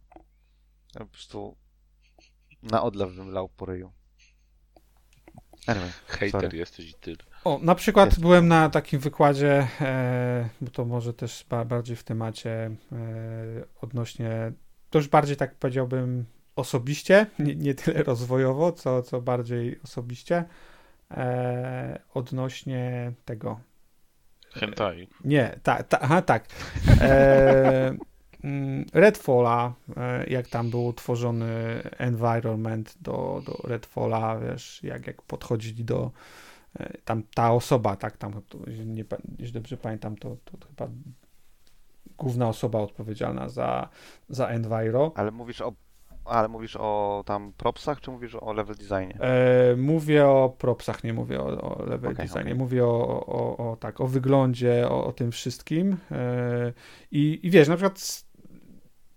Ja 0.95 1.01
po 1.01 1.05
prostu 1.05 1.57
na 2.63 2.83
odlew 2.83 3.15
bym 3.15 3.31
lał 3.31 3.49
po 3.49 3.65
ryju. 3.65 3.91
Anyway, 5.67 5.89
Hater 6.07 6.31
sorry. 6.31 6.57
jesteś 6.57 6.89
i 6.89 6.93
tyle. 6.93 7.17
O, 7.43 7.59
na 7.61 7.75
przykład 7.75 8.09
Jest. 8.09 8.21
byłem 8.21 8.47
na 8.47 8.69
takim 8.69 8.99
wykładzie, 8.99 9.67
e, 9.81 10.49
bo 10.61 10.71
to 10.71 10.85
może 10.85 11.13
też 11.13 11.45
ba, 11.49 11.65
bardziej 11.65 11.95
w 11.95 12.03
temacie 12.03 12.51
e, 12.51 12.75
odnośnie, 13.81 14.51
to 14.89 14.99
już 14.99 15.07
bardziej 15.07 15.37
tak 15.37 15.55
powiedziałbym 15.55 16.25
osobiście, 16.59 17.25
nie, 17.39 17.55
nie 17.55 17.75
tyle 17.75 18.03
rozwojowo, 18.03 18.71
co, 18.71 19.01
co 19.01 19.21
bardziej 19.21 19.79
osobiście, 19.83 20.45
e, 21.11 21.99
odnośnie 22.13 23.11
tego, 23.25 23.59
Hentai. 24.53 25.07
Nie, 25.23 25.59
tak, 25.63 25.87
ta, 25.87 25.99
aha, 25.99 26.21
tak. 26.21 26.45
E, 27.01 27.95
mm, 28.43 28.85
Redfalla, 28.93 29.73
e, 29.97 30.25
jak 30.29 30.47
tam 30.47 30.69
był 30.69 30.93
tworzony 30.93 31.81
environment 31.97 32.95
do, 33.01 33.41
do 33.45 33.67
Redfalla, 33.67 34.39
wiesz, 34.39 34.83
jak, 34.83 35.07
jak 35.07 35.21
podchodzili 35.21 35.85
do 35.85 36.11
e, 36.79 36.97
tam 37.05 37.23
ta 37.35 37.51
osoba, 37.51 37.95
tak, 37.95 38.17
tam, 38.17 38.41
to, 38.49 38.57
nie, 38.85 39.05
jeśli 39.39 39.53
dobrze 39.53 39.77
pamiętam, 39.77 40.15
to, 40.15 40.37
to 40.45 40.67
chyba 40.67 40.87
główna 42.17 42.49
osoba 42.49 42.79
odpowiedzialna 42.79 43.49
za, 43.49 43.89
za 44.29 44.47
Enviro. 44.47 45.11
ale 45.15 45.31
mówisz 45.31 45.61
o 45.61 45.73
ale 46.29 46.47
mówisz 46.47 46.75
o 46.75 47.23
tam 47.25 47.53
propsach, 47.57 48.01
czy 48.01 48.11
mówisz 48.11 48.35
o 48.35 48.53
level 48.53 48.75
designie? 48.75 49.21
E, 49.21 49.75
mówię 49.75 50.27
o 50.27 50.55
propsach, 50.57 51.03
nie 51.03 51.13
mówię 51.13 51.39
o, 51.41 51.45
o 51.45 51.85
level 51.85 52.11
Okej, 52.11 52.25
designie. 52.25 52.41
okej. 52.41 52.55
Mówię 52.55 52.85
o, 52.85 53.25
o, 53.25 53.71
o, 53.71 53.75
tak, 53.75 54.01
o 54.01 54.07
wyglądzie, 54.07 54.89
o, 54.89 55.13
tym 55.13 55.31
wszystkim. 55.31 55.97
E, 56.11 56.73
i, 57.11 57.39
I 57.43 57.49
wiesz, 57.49 57.67
na 57.67 57.75
przykład 57.75 58.23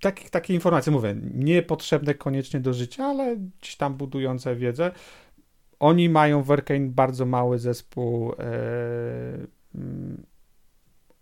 tak, 0.00 0.20
takie 0.30 0.54
informacje, 0.54 0.92
mówię, 0.92 1.16
niepotrzebne 1.34 2.14
koniecznie 2.14 2.60
do 2.60 2.72
życia, 2.72 3.04
ale 3.04 3.36
gdzieś 3.36 3.76
tam 3.76 3.94
budujące 3.94 4.56
wiedzę. 4.56 4.90
Oni 5.78 6.08
mają 6.08 6.42
w 6.42 6.50
Arkane 6.50 6.86
bardzo 6.88 7.26
mały 7.26 7.58
zespół 7.58 8.32
e, 8.32 8.36
mm, 9.74 10.26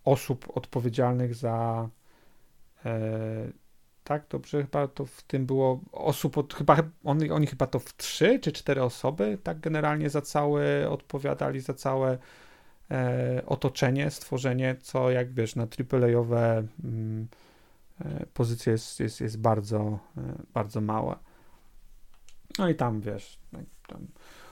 osób 0.05 0.57
odpowiedzialnych 0.57 1.35
za 1.35 1.89
e, 2.85 3.53
tak, 4.11 4.23
dobrze, 4.31 4.63
chyba 4.63 4.89
to 4.89 5.07
w 5.07 5.23
tym 5.23 5.47
było 5.47 5.81
osób, 5.93 6.39
od, 6.39 6.55
chyba 6.55 6.77
oni, 7.05 7.31
oni 7.31 7.47
chyba 7.47 7.67
to 7.67 7.79
w 7.79 7.97
trzy 7.97 8.39
czy 8.39 8.53
cztery 8.53 8.83
osoby 8.83 9.39
tak 9.43 9.61
generalnie 9.61 10.11
za 10.11 10.23
całe 10.23 10.91
odpowiadali, 10.91 11.61
za 11.61 11.75
całe 11.75 12.19
e, 12.91 13.43
otoczenie, 13.47 14.11
stworzenie, 14.11 14.77
co 14.81 15.11
jak 15.11 15.33
wiesz, 15.33 15.57
na 15.57 15.63
AAA-owe 15.63 16.65
mm, 16.85 17.29
e, 18.01 18.27
pozycje 18.35 18.73
jest, 18.73 19.01
jest, 19.01 19.21
jest 19.21 19.39
bardzo, 19.39 19.99
e, 20.17 20.21
bardzo 20.55 20.81
małe. 20.81 21.17
No 22.59 22.69
i 22.69 22.75
tam 22.75 23.01
wiesz, 23.01 23.39
jak 23.53 23.65
tam 23.87 24.07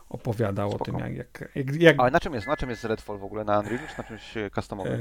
opowiadał 0.09 0.69
o 0.69 0.75
Spoko. 0.75 0.85
tym, 0.85 0.99
jak, 0.99 1.15
jak, 1.15 1.51
jak, 1.55 1.75
jak 1.75 1.97
Ale 2.01 2.11
na 2.11 2.21
czym 2.21 2.35
jest? 2.35 2.47
Na 2.47 2.57
czym 2.57 2.71
jest 2.71 2.85
Redfall 2.85 3.19
w 3.19 3.25
ogóle? 3.25 3.45
Na 3.45 3.59
Unreal 3.59 3.89
czy 3.89 3.99
na 3.99 4.05
czymś 4.05 4.37
e, 4.37 4.51
customowym? 4.51 5.01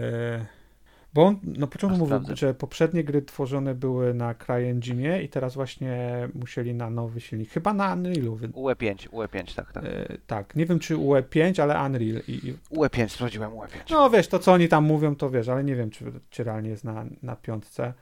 Bo 1.14 1.24
on 1.26 1.39
na 1.43 1.68
początku 1.68 1.99
mówił, 1.99 2.36
że 2.36 2.53
poprzednie 2.53 3.03
gry 3.03 3.22
tworzone 3.22 3.76
były 3.76 4.14
na 4.14 4.34
CryEngine 4.36 5.24
i 5.24 5.30
teraz 5.30 5.53
właśnie 5.55 6.10
musieli 6.34 6.74
na 6.74 6.89
nowy 6.89 7.22
silnik. 7.22 7.49
Chyba 7.49 7.74
na 7.74 7.93
Unrealu. 7.93 8.36
wy- 8.36 8.47
UE5, 8.49 9.10
UE5, 9.10 9.55
tak, 9.55 9.72
tak. 9.72 9.84
E, 9.86 10.18
tak, 10.28 10.55
nie 10.55 10.66
wiem 10.66 10.80
czy 10.80 10.95
UE5, 10.95 11.62
ale 11.62 11.86
Unreal. 11.86 12.22
I, 12.28 12.32
i, 12.47 12.53
UE5, 12.78 13.08
sprawdziłem 13.08 13.51
UE5. 13.51 13.68
no 13.89 14.10
wiesz, 14.10 14.28
to 14.28 14.39
co 14.39 14.53
oni 14.53 14.68
tam 14.68 14.84
mówią, 14.84 15.16
to 15.16 15.30
wiesz, 15.30 15.47
ale 15.49 15.64
nie 15.64 15.76
wiem 15.76 15.89
czy, 15.89 16.05
czy 16.30 16.43
realnie 16.43 16.70
jest 16.70 16.84
na, 16.84 17.05
na 17.24 17.36
piątce. 17.36 17.93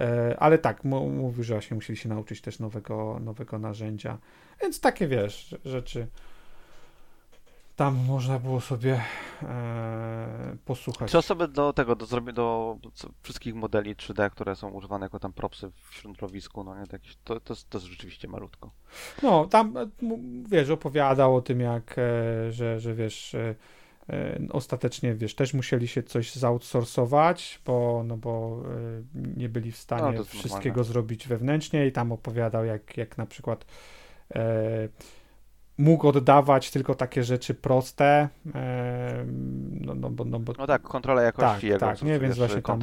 E, 0.00 0.36
ale 0.38 0.58
tak, 0.58 0.84
mu- 0.84 1.10
mówił, 1.10 1.44
że 1.44 1.54
właśnie 1.54 1.74
musieli 1.74 1.96
się 1.96 2.08
nauczyć 2.08 2.40
też 2.40 2.58
nowego, 2.58 3.18
nowego 3.24 3.58
narzędzia. 3.58 4.18
Więc 4.62 4.80
takie 4.80 5.06
wiesz, 5.08 5.56
rzeczy. 5.64 6.06
Tam 7.80 7.96
można 8.06 8.38
było 8.38 8.60
sobie 8.60 9.00
e, 9.42 10.56
posłuchać. 10.64 11.10
Czy 11.10 11.18
osoby 11.18 11.48
do 11.48 11.72
tego, 11.72 11.96
do, 11.96 12.06
do 12.32 12.90
co- 12.94 13.10
wszystkich 13.22 13.54
modeli 13.54 13.96
3D, 13.96 14.30
które 14.30 14.56
są 14.56 14.70
używane 14.70 15.06
jako 15.06 15.18
tam 15.18 15.32
propsy 15.32 15.70
w 15.90 15.94
środowisku, 15.94 16.64
no 16.64 16.80
nie, 16.80 16.86
to, 16.86 16.96
jakieś, 16.96 17.16
to, 17.24 17.40
to, 17.40 17.52
jest- 17.54 17.70
to 17.70 17.78
jest 17.78 17.86
rzeczywiście 17.90 18.28
malutko. 18.28 18.70
No, 19.22 19.44
tam, 19.46 19.76
e, 19.76 19.86
wiesz, 20.48 20.70
opowiadał 20.70 21.36
o 21.36 21.40
tym, 21.42 21.60
jak, 21.60 21.94
e, 21.98 22.52
że, 22.52 22.80
że 22.80 22.94
wiesz, 22.94 23.34
e, 23.34 23.54
ostatecznie, 24.52 25.14
wiesz, 25.14 25.34
też 25.34 25.54
musieli 25.54 25.88
się 25.88 26.02
coś 26.02 26.34
zoutsourcować, 26.34 27.60
bo, 27.66 28.02
no 28.06 28.16
bo 28.16 28.62
nie 29.36 29.48
byli 29.48 29.72
w 29.72 29.74
No, 29.76 29.80
stanie 29.82 30.16
jest 30.18 30.30
wszystkiego 30.30 30.58
normalne. 30.76 30.84
zrobić 30.84 31.28
wewnętrznie 31.28 31.86
i 31.86 31.92
tam 31.92 32.12
opowiadał, 32.12 32.64
jak, 32.64 32.96
jak 32.96 33.18
na 33.18 33.26
przykład 33.26 33.64
e, 34.34 34.88
mógł 35.80 36.08
oddawać 36.08 36.70
tylko 36.70 36.94
takie 36.94 37.24
rzeczy 37.24 37.54
proste, 37.54 38.28
e, 38.54 39.24
no, 39.80 39.94
no, 39.94 40.10
bo, 40.10 40.24
no 40.24 40.40
bo 40.40 40.52
No 40.58 40.66
tak, 40.66 40.82
kontrola 40.82 41.22
jakości 41.22 41.54
Tak, 41.54 41.62
jego, 41.62 41.78
tak, 41.78 42.02
nie, 42.02 42.18
więc 42.18 42.36
właśnie 42.36 42.62
tam 42.62 42.80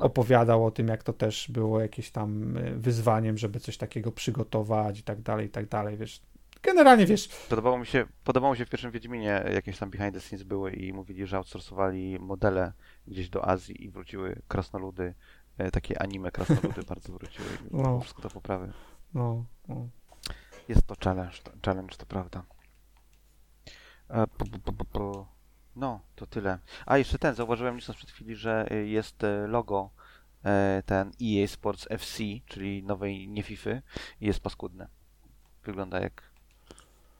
opowiadał 0.00 0.66
o 0.66 0.70
tym, 0.70 0.88
jak 0.88 1.02
to 1.02 1.12
też 1.12 1.50
było 1.50 1.80
jakieś 1.80 2.10
tam 2.10 2.56
e, 2.56 2.70
wyzwaniem, 2.70 3.38
żeby 3.38 3.60
coś 3.60 3.76
takiego 3.76 4.12
przygotować 4.12 5.00
i 5.00 5.02
tak 5.02 5.22
dalej, 5.22 5.46
i 5.46 5.50
tak 5.50 5.68
dalej, 5.68 5.96
wiesz. 5.96 6.20
Generalnie, 6.62 7.06
wiesz, 7.06 7.28
Podobało 7.48 7.78
mi 7.78 7.86
się, 7.86 8.06
podobało 8.24 8.52
mi 8.52 8.58
się 8.58 8.66
w 8.66 8.70
pierwszym 8.70 8.90
Wiedźminie 8.90 9.44
jakieś 9.54 9.78
tam 9.78 9.90
behind 9.90 10.14
the 10.14 10.20
scenes 10.20 10.42
były 10.42 10.72
i 10.72 10.92
mówili, 10.92 11.26
że 11.26 11.36
outsourcowali 11.36 12.18
modele 12.20 12.72
gdzieś 13.06 13.28
do 13.28 13.48
Azji 13.48 13.84
i 13.84 13.90
wróciły 13.90 14.42
krasnoludy, 14.48 15.14
e, 15.58 15.70
takie 15.70 16.02
anime 16.02 16.30
krasnoludy 16.30 16.82
bardzo 16.88 17.12
wróciły 17.12 17.48
No. 17.70 18.00
wszystko 18.00 18.22
do 18.22 18.30
poprawy. 18.30 18.72
no, 19.14 19.44
no. 19.68 19.88
Jest 20.68 20.86
to 20.86 20.94
challenge, 21.04 21.38
to, 21.44 21.52
challenge 21.64 21.96
to 21.96 22.06
prawda. 22.06 22.42
E. 24.10 24.26
No, 25.76 26.00
to 26.16 26.26
tyle. 26.26 26.58
A 26.86 26.98
jeszcze 26.98 27.18
ten, 27.18 27.34
zauważyłem 27.34 27.76
licząc 27.76 27.98
przed 27.98 28.10
chwili, 28.10 28.36
że 28.36 28.66
e, 28.70 28.74
jest 28.74 29.24
e, 29.24 29.46
logo 29.46 29.90
ten 30.86 31.12
EA 31.22 31.46
Sports 31.46 31.86
FC, 31.90 32.22
czyli 32.46 32.82
nowej 32.82 33.28
nie 33.28 33.42
FIFA 33.42 33.70
i 34.20 34.26
jest 34.26 34.40
paskudne. 34.40 34.88
Wygląda 35.64 36.00
jak... 36.00 36.22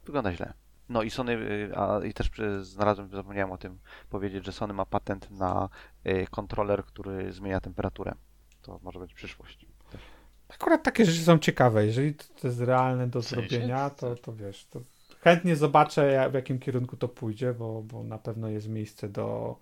Wygląda 0.05 0.33
źle. 0.33 0.53
No 0.89 1.03
i 1.03 1.11
Sony, 1.11 1.39
a 1.77 2.05
i 2.05 2.15
też 2.15 2.31
znalazłem, 2.61 3.09
zapomniałem 3.09 3.53
o 3.53 3.59
tym 3.59 3.79
powiedzieć, 4.11 4.45
że 4.45 4.53
Sony 4.53 4.75
ma 4.75 4.87
patent 4.87 5.31
na 5.31 5.69
kontroler, 6.31 6.85
który 6.85 7.33
zmienia 7.33 7.61
temperaturę. 7.61 8.15
To 8.63 8.81
może 8.83 8.99
być 8.99 9.15
przyszłość. 9.15 9.66
Akurat 10.49 10.83
takie 10.83 11.05
rzeczy 11.05 11.23
są 11.25 11.39
ciekawe. 11.39 11.87
Jeżeli 11.87 12.15
to 12.15 12.25
to 12.41 12.49
jest 12.49 12.61
realne 12.61 13.07
do 13.09 13.23
W 13.23 13.27
sensie? 13.27 13.49
zrobienia, 13.49 13.91
to, 13.91 14.17
to 14.17 14.33
wiesz, 14.33 14.67
to 14.71 14.81
chętnie 15.21 15.57
zobaczę, 15.57 16.29
w 16.31 16.35
jakim 16.35 16.59
kierunku 16.59 16.97
to 16.97 17.09
pójdzie, 17.09 17.55
bo, 17.55 17.83
bo 17.83 18.03
na 18.05 18.19
pewno 18.19 18.49
jest 18.49 18.69
miejsce 18.69 19.09
do, 19.09 19.57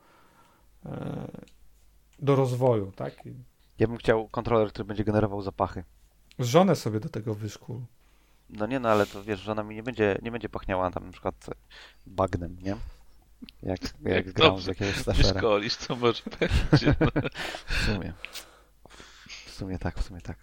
e, 0.87 1.29
do 2.19 2.37
rozwoju, 2.37 2.93
tak? 2.97 3.27
I 3.27 3.33
Ja 3.79 3.87
bym 3.89 3.97
chciał 3.97 4.29
kontroler, 4.29 4.69
który 4.69 4.85
będzie 4.85 5.05
generował 5.05 5.43
zapachy. 5.43 5.85
żonę 6.39 6.77
sobie 6.77 7.01
do 7.01 7.09
tego 7.09 7.35
wyszkół. 7.35 7.83
No 8.51 8.67
nie, 8.67 8.81
no 8.81 8.89
ale 8.89 9.07
to 9.07 9.25
wiesz, 9.25 9.41
żona 9.41 9.63
mi 9.63 9.75
nie 9.75 9.83
będzie, 9.83 10.19
nie 10.23 10.31
będzie 10.31 10.49
pachniała 10.49 10.91
tam 10.91 11.07
na 11.07 11.13
przykład 11.13 11.47
bagnem, 12.07 12.57
nie? 12.63 12.77
Jak, 13.63 13.81
jak 13.83 14.27
Jak 14.27 14.33
gram 14.33 14.61
z 14.61 14.67
jakiegoś 14.67 14.97
szkolisz, 15.37 15.77
to 15.77 15.97
może 15.97 16.23
będzie. 16.41 16.95
No. 17.01 17.07
W 17.67 17.75
sumie. 17.87 18.13
W 19.47 19.51
sumie 19.51 19.79
tak, 19.79 19.99
w 19.99 20.03
sumie 20.05 20.21
tak. 20.21 20.39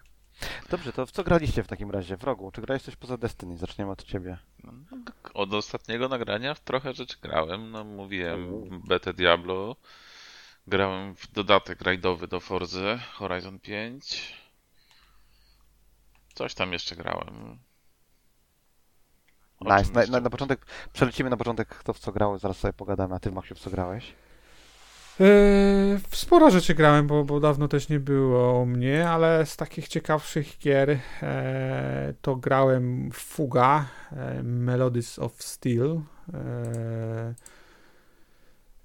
Dobrze, 0.70 0.92
to 0.92 1.06
w 1.06 1.10
co 1.10 1.24
graliście 1.24 1.62
w 1.62 1.68
takim 1.68 1.90
razie? 1.90 2.16
W 2.16 2.24
rogu? 2.24 2.50
Czy 2.50 2.60
grałeś 2.60 2.82
coś 2.82 2.96
poza 2.96 3.16
Destiny? 3.16 3.58
Zaczniemy 3.58 3.90
od 3.90 4.04
ciebie. 4.04 4.38
No, 4.64 4.72
Od 5.34 5.54
ostatniego 5.54 6.08
nagrania 6.08 6.54
w 6.54 6.60
trochę 6.60 6.94
rzeczy 6.94 7.16
grałem. 7.22 7.70
No, 7.70 7.84
mówiłem 7.84 8.70
betę 8.88 9.12
Diablo. 9.12 9.76
Grałem 10.66 11.14
w 11.14 11.32
dodatek 11.32 11.82
rajdowy 11.82 12.28
do 12.28 12.40
Forzy 12.40 12.98
Horizon 13.12 13.58
5. 13.60 14.34
Coś 16.34 16.54
tam 16.54 16.72
jeszcze 16.72 16.96
grałem. 16.96 17.58
O 19.60 19.76
Nice. 19.76 19.92
Na, 19.92 20.06
na, 20.06 20.20
na 20.20 20.30
początek, 20.30 20.66
przelecimy 20.92 21.30
na 21.30 21.36
początek 21.36 21.68
kto 21.68 21.92
w 21.92 21.98
co 21.98 22.12
grał, 22.12 22.38
zaraz 22.38 22.58
sobie 22.58 22.72
pogadamy. 22.72 23.14
A 23.14 23.18
ty, 23.20 23.32
Maksiu, 23.32 23.54
w 23.54 23.60
co 23.60 23.70
grałeś? 23.70 24.14
W 25.18 26.16
sporo 26.16 26.50
rzeczy 26.50 26.74
grałem, 26.74 27.06
bo, 27.06 27.24
bo 27.24 27.40
dawno 27.40 27.68
też 27.68 27.88
nie 27.88 28.00
było 28.00 28.60
u 28.60 28.66
mnie, 28.66 29.08
ale 29.08 29.46
z 29.46 29.56
takich 29.56 29.88
ciekawszych 29.88 30.58
gier 30.58 30.98
e, 31.22 32.14
to 32.22 32.36
grałem 32.36 33.10
Fuga, 33.12 33.86
e, 34.12 34.42
Melodies 34.42 35.18
of 35.18 35.42
Steel. 35.42 36.00
E, 36.34 37.34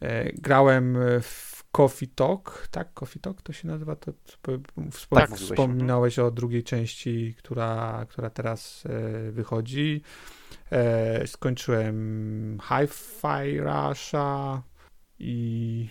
e, 0.02 0.32
grałem 0.34 0.98
w 1.22 1.64
Coffee 1.72 2.08
Talk, 2.08 2.68
tak? 2.72 2.94
Coffee 2.94 3.20
Talk 3.20 3.42
to 3.42 3.54
się 3.54 3.68
nazywa? 3.68 3.96
To, 3.96 4.12
wspom- 4.92 5.16
Tak, 5.16 5.30
mówiłeś. 5.30 5.52
wspominałeś 5.52 6.20
o 6.20 6.32
drugiej 6.32 6.64
części, 6.64 7.36
która, 7.38 8.06
która 8.10 8.30
teraz 8.30 8.84
e, 8.86 9.32
wychodzi. 9.32 10.02
E, 10.72 11.28
skończyłem 11.28 12.58
Hi-Fi 12.70 13.60
Rusha 13.60 14.62
i 15.20 15.90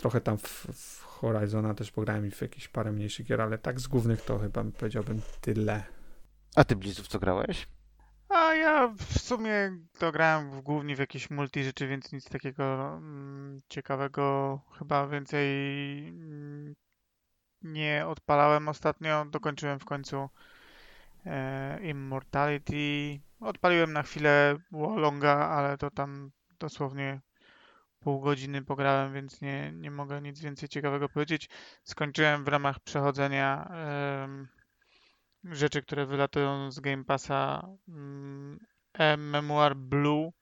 trochę 0.00 0.20
tam 0.20 0.38
w, 0.38 0.66
w 0.72 1.02
Horizona 1.02 1.74
też 1.74 1.90
pograłem 1.90 2.26
i 2.26 2.30
w 2.30 2.42
jakieś 2.42 2.68
parę 2.68 2.92
mniejszych 2.92 3.26
gier, 3.26 3.40
ale 3.40 3.58
tak 3.58 3.80
z 3.80 3.86
głównych 3.86 4.22
to 4.22 4.38
chyba 4.38 4.64
powiedziałbym 4.64 5.20
tyle. 5.40 5.82
A 6.56 6.64
ty, 6.64 6.76
Blizu, 6.76 7.02
w 7.02 7.08
co 7.08 7.18
grałeś? 7.18 7.68
A 8.28 8.54
ja 8.54 8.88
w 8.88 9.18
sumie 9.18 9.78
to 9.98 10.12
grałem 10.12 10.50
w, 10.50 10.60
głównie 10.60 10.96
w 10.96 10.98
jakieś 10.98 11.30
multi 11.30 11.64
rzeczy, 11.64 11.88
więc 11.88 12.12
nic 12.12 12.28
takiego 12.28 12.96
mm, 12.96 13.60
ciekawego 13.68 14.60
chyba 14.78 15.08
więcej 15.08 15.48
mm, 16.08 16.74
nie 17.62 18.06
odpalałem 18.06 18.68
ostatnio. 18.68 19.24
Dokończyłem 19.24 19.78
w 19.78 19.84
końcu 19.84 20.28
e, 21.26 21.80
Immortality. 21.82 23.20
Odpaliłem 23.40 23.92
na 23.92 24.02
chwilę 24.02 24.56
Wolonga, 24.72 25.48
ale 25.48 25.78
to 25.78 25.90
tam 25.90 26.30
dosłownie 26.58 27.20
pół 28.00 28.20
godziny 28.20 28.62
pograłem, 28.62 29.12
więc 29.12 29.40
nie, 29.40 29.72
nie 29.72 29.90
mogę 29.90 30.20
nic 30.22 30.40
więcej 30.40 30.68
ciekawego 30.68 31.08
powiedzieć. 31.08 31.48
Skończyłem 31.84 32.44
w 32.44 32.48
ramach 32.48 32.80
przechodzenia 32.80 33.70
em, 34.24 34.48
rzeczy, 35.44 35.82
które 35.82 36.06
wylatują 36.06 36.70
z 36.70 36.80
Game 36.80 37.04
Passa 37.04 37.68
mm, 37.88 38.58
e 38.94 39.16
Memoir 39.16 39.76
Blue. 39.76 40.32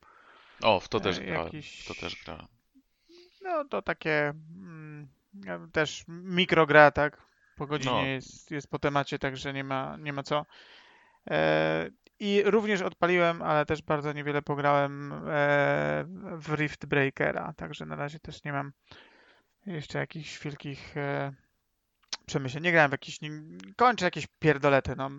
O, 0.62 0.80
w 0.80 0.88
to 0.88 1.00
też 1.00 1.18
E, 1.18 1.24
grałem. 1.24 1.44
jakiś- 1.44 1.84
To 1.88 1.94
też 1.94 2.24
grałem. 2.24 2.46
No 3.42 3.64
to 3.64 3.82
takie 3.82 4.28
mm, 4.28 5.08
ja 5.44 5.60
też 5.72 6.04
mikrogra, 6.08 6.90
tak? 6.90 7.22
Po 7.56 7.66
godzinie 7.66 7.92
No. 7.94 8.06
jest, 8.06 8.50
jest 8.50 8.70
po 8.70 8.78
temacie, 8.78 9.18
także 9.18 9.52
nie 9.52 9.64
ma, 9.64 9.96
nie 9.96 10.12
ma 10.12 10.22
co. 10.22 10.46
E, 11.30 11.90
I 12.20 12.42
również 12.46 12.82
odpaliłem, 12.82 13.42
ale 13.42 13.66
też 13.66 13.82
bardzo 13.82 14.12
niewiele 14.12 14.42
pograłem 14.42 15.12
e, 15.12 16.04
w 16.36 16.54
Rift 16.54 16.86
Breakera, 16.86 17.52
także 17.56 17.86
na 17.86 17.96
razie 17.96 18.20
też 18.20 18.44
nie 18.44 18.52
mam 18.52 18.72
jeszcze 19.66 19.98
jakichś 19.98 20.38
wielkich 20.38 20.96
e, 20.96 21.32
przemyśleń. 22.26 22.64
Nie 22.64 22.72
grałem 22.72 22.90
w 22.90 22.92
jakieś, 22.92 23.20
nie, 23.20 23.30
kończę 23.76 24.04
jakieś 24.04 24.26
pierdolety, 24.38 24.96
no. 24.96 25.10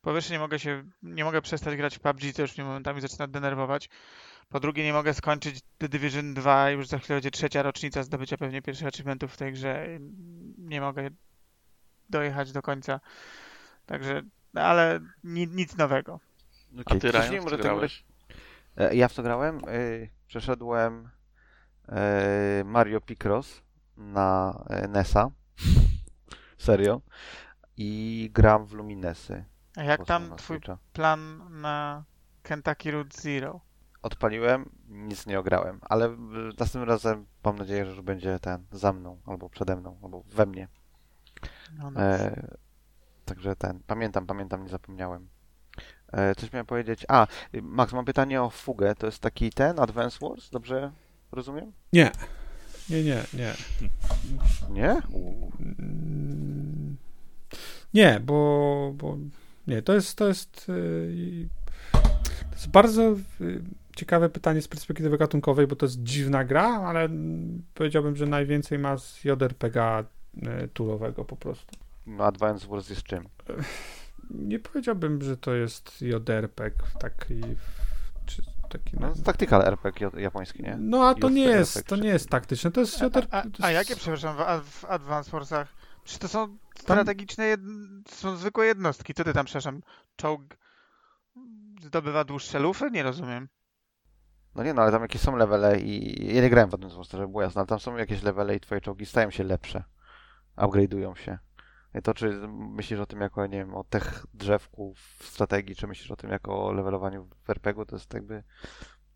Po 0.00 0.12
pierwsze 0.12 0.32
nie 0.32 0.38
mogę 0.38 0.58
się, 0.58 0.84
nie 1.02 1.24
mogę 1.24 1.42
przestać 1.42 1.76
grać 1.76 1.96
w 1.96 2.00
PUBG, 2.00 2.20
to 2.36 2.42
już 2.42 2.56
mnie 2.56 2.66
momentami 2.66 3.00
zaczyna 3.00 3.26
denerwować. 3.26 3.88
Po 4.48 4.60
drugie 4.60 4.84
nie 4.84 4.92
mogę 4.92 5.14
skończyć 5.14 5.60
The 5.78 5.88
Division 5.88 6.34
2, 6.34 6.70
już 6.70 6.86
za 6.86 6.98
chwilę 6.98 7.16
będzie 7.16 7.30
trzecia 7.30 7.62
rocznica 7.62 8.02
zdobycia 8.02 8.36
pewnie 8.36 8.62
pierwszych 8.62 8.86
achievementów 8.86 9.32
w 9.32 9.36
tej 9.36 9.52
grze. 9.52 9.86
Nie 10.58 10.80
mogę 10.80 11.10
dojechać 12.10 12.52
do 12.52 12.62
końca. 12.62 13.00
Także, 13.86 14.22
ale 14.54 15.00
ni, 15.24 15.46
nic 15.48 15.76
nowego. 15.76 16.20
A 16.78 16.80
Okej, 16.80 17.00
ty, 17.00 17.10
zacznijmy 17.12 17.30
Ryan, 17.36 17.42
może 17.44 17.56
co 17.56 17.62
tego- 17.62 17.74
grałeś? 17.74 18.04
E, 18.76 18.94
Ja 18.94 19.08
w 19.08 19.12
co 19.12 19.22
grałem? 19.22 19.56
E, 19.58 19.68
Przeszedłem 20.26 21.08
e, 21.88 22.62
Mario 22.64 23.00
Picross 23.00 23.62
na 23.96 24.58
NES-a. 24.88 25.28
Serio. 26.58 27.00
I 27.76 28.30
gram 28.34 28.66
w 28.66 28.72
Luminesy. 28.72 29.44
A 29.76 29.82
jak 29.82 30.04
tam 30.06 30.36
twój 30.36 30.56
Switcha. 30.56 30.78
plan 30.92 31.48
na 31.60 32.04
Kentucky 32.42 32.90
Route 32.90 33.16
Zero? 33.20 33.60
Odpaliłem, 34.02 34.70
nic 34.88 35.26
nie 35.26 35.38
ograłem, 35.38 35.80
ale 35.82 36.16
następnym 36.58 36.82
razem 36.82 37.26
mam 37.44 37.56
nadzieję, 37.58 37.84
że 37.84 37.90
już 37.90 38.00
będzie 38.00 38.38
ten 38.38 38.64
za 38.72 38.92
mną, 38.92 39.20
albo 39.26 39.50
przede 39.50 39.76
mną, 39.76 39.98
albo 40.02 40.22
we 40.22 40.46
mnie. 40.46 40.68
No, 41.78 41.90
no. 41.90 42.00
E, 42.00 42.46
także 43.24 43.56
ten, 43.56 43.80
pamiętam, 43.86 44.26
pamiętam, 44.26 44.62
nie 44.62 44.68
zapomniałem. 44.68 45.28
E, 46.12 46.34
coś 46.34 46.52
miałem 46.52 46.66
powiedzieć. 46.66 47.04
A, 47.08 47.26
y, 47.54 47.62
Max, 47.62 47.92
mam 47.92 48.04
pytanie 48.04 48.42
o 48.42 48.50
fugę. 48.50 48.94
To 48.94 49.06
jest 49.06 49.18
taki 49.18 49.50
ten 49.50 49.80
Advance 49.80 50.18
Wars, 50.20 50.50
dobrze 50.50 50.92
rozumiem? 51.32 51.72
Nie, 51.92 52.10
nie, 52.90 53.02
nie, 53.04 53.22
nie. 53.34 53.52
Nie? 54.70 54.96
Mm, 55.78 56.96
Nie, 57.94 58.20
bo, 58.20 58.92
bo 58.94 59.16
nie, 59.66 59.82
to 59.82 59.94
jest, 59.94 60.18
to 60.18 60.28
jest, 60.28 60.68
yy, 60.68 61.48
to 62.50 62.52
jest 62.52 62.68
bardzo 62.68 63.02
yy, 63.40 63.62
ciekawe 63.96 64.28
pytanie 64.28 64.62
z 64.62 64.68
perspektywy 64.68 65.18
gatunkowej, 65.18 65.66
bo 65.66 65.76
to 65.76 65.86
jest 65.86 66.02
dziwna 66.02 66.44
gra, 66.44 66.64
ale 66.64 67.08
powiedziałbym, 67.74 68.16
że 68.16 68.26
najwięcej 68.26 68.78
ma 68.78 68.98
z 68.98 69.24
JRPG 69.24 69.76
e, 70.42 70.68
turowego 70.68 71.24
po 71.24 71.36
prostu. 71.36 71.76
No 72.06 72.24
Advance 72.24 72.66
Wars 72.68 72.90
jest 72.90 73.02
czym? 73.02 73.28
Nie 74.34 74.58
powiedziałbym, 74.58 75.22
że 75.22 75.36
to 75.36 75.54
jest 75.54 76.02
JRPG 76.02 76.76
taki... 77.00 77.40
Czy 78.26 78.42
taki 78.68 78.96
no, 79.00 79.12
tactical 79.24 79.62
RPG 79.62 80.10
japoński, 80.16 80.62
nie? 80.62 80.76
No 80.80 81.08
a 81.08 81.14
to 81.14 81.30
nie 81.30 81.44
jest, 81.44 81.86
to 81.86 81.96
nie 81.96 82.08
jest 82.08 82.28
taktyczne, 82.28 82.70
to 82.70 82.80
jest 82.80 83.00
JRPG. 83.00 83.28
A, 83.30 83.42
a, 83.42 83.44
a 83.60 83.70
jakie, 83.70 83.96
przepraszam, 83.96 84.36
w, 84.36 84.64
w 84.64 84.84
Advance 84.84 85.30
Warsach? 85.30 85.74
Czy 86.04 86.18
to 86.18 86.28
są 86.28 86.58
strategiczne, 86.78 87.46
jed... 87.46 87.60
są 88.08 88.36
zwykłe 88.36 88.66
jednostki? 88.66 89.14
Co 89.14 89.24
ty 89.24 89.32
tam, 89.32 89.46
przepraszam, 89.46 89.80
czołg 90.16 90.42
zdobywa 91.82 92.24
dłuższe 92.24 92.58
lufy? 92.58 92.90
Nie 92.90 93.02
rozumiem. 93.02 93.48
No 94.54 94.62
nie, 94.62 94.74
no 94.74 94.82
ale 94.82 94.92
tam 94.92 95.02
jakieś 95.02 95.20
są 95.20 95.36
levele 95.36 95.80
i 95.80 96.34
ja 96.34 96.42
nie 96.42 96.50
grałem 96.50 96.70
w 96.70 96.74
Advance 96.74 96.96
Wars, 96.96 97.10
żeby 97.10 97.28
było 97.28 97.42
jasne, 97.42 97.60
ale 97.60 97.66
tam 97.66 97.80
są 97.80 97.96
jakieś 97.96 98.22
levele 98.22 98.56
i 98.56 98.60
twoje 98.60 98.80
czołgi 98.80 99.06
stają 99.06 99.30
się 99.30 99.44
lepsze. 99.44 99.84
Upgrade'ują 100.56 101.14
się. 101.14 101.38
I 101.94 102.02
to 102.02 102.14
czy 102.14 102.48
myślisz 102.48 103.00
o 103.00 103.06
tym 103.06 103.20
jako, 103.20 103.46
nie 103.46 103.58
wiem, 103.58 103.74
o 103.74 103.84
tech 103.84 104.26
drzewku 104.34 104.94
w 104.94 105.24
strategii, 105.26 105.76
czy 105.76 105.86
myślisz 105.86 106.10
o 106.10 106.16
tym 106.16 106.30
jako 106.30 106.66
o 106.66 106.72
levelowaniu 106.72 107.28
w 107.44 107.50
RPG-u, 107.50 107.86
to 107.86 107.96
jest 107.96 108.14
jakby, 108.14 108.42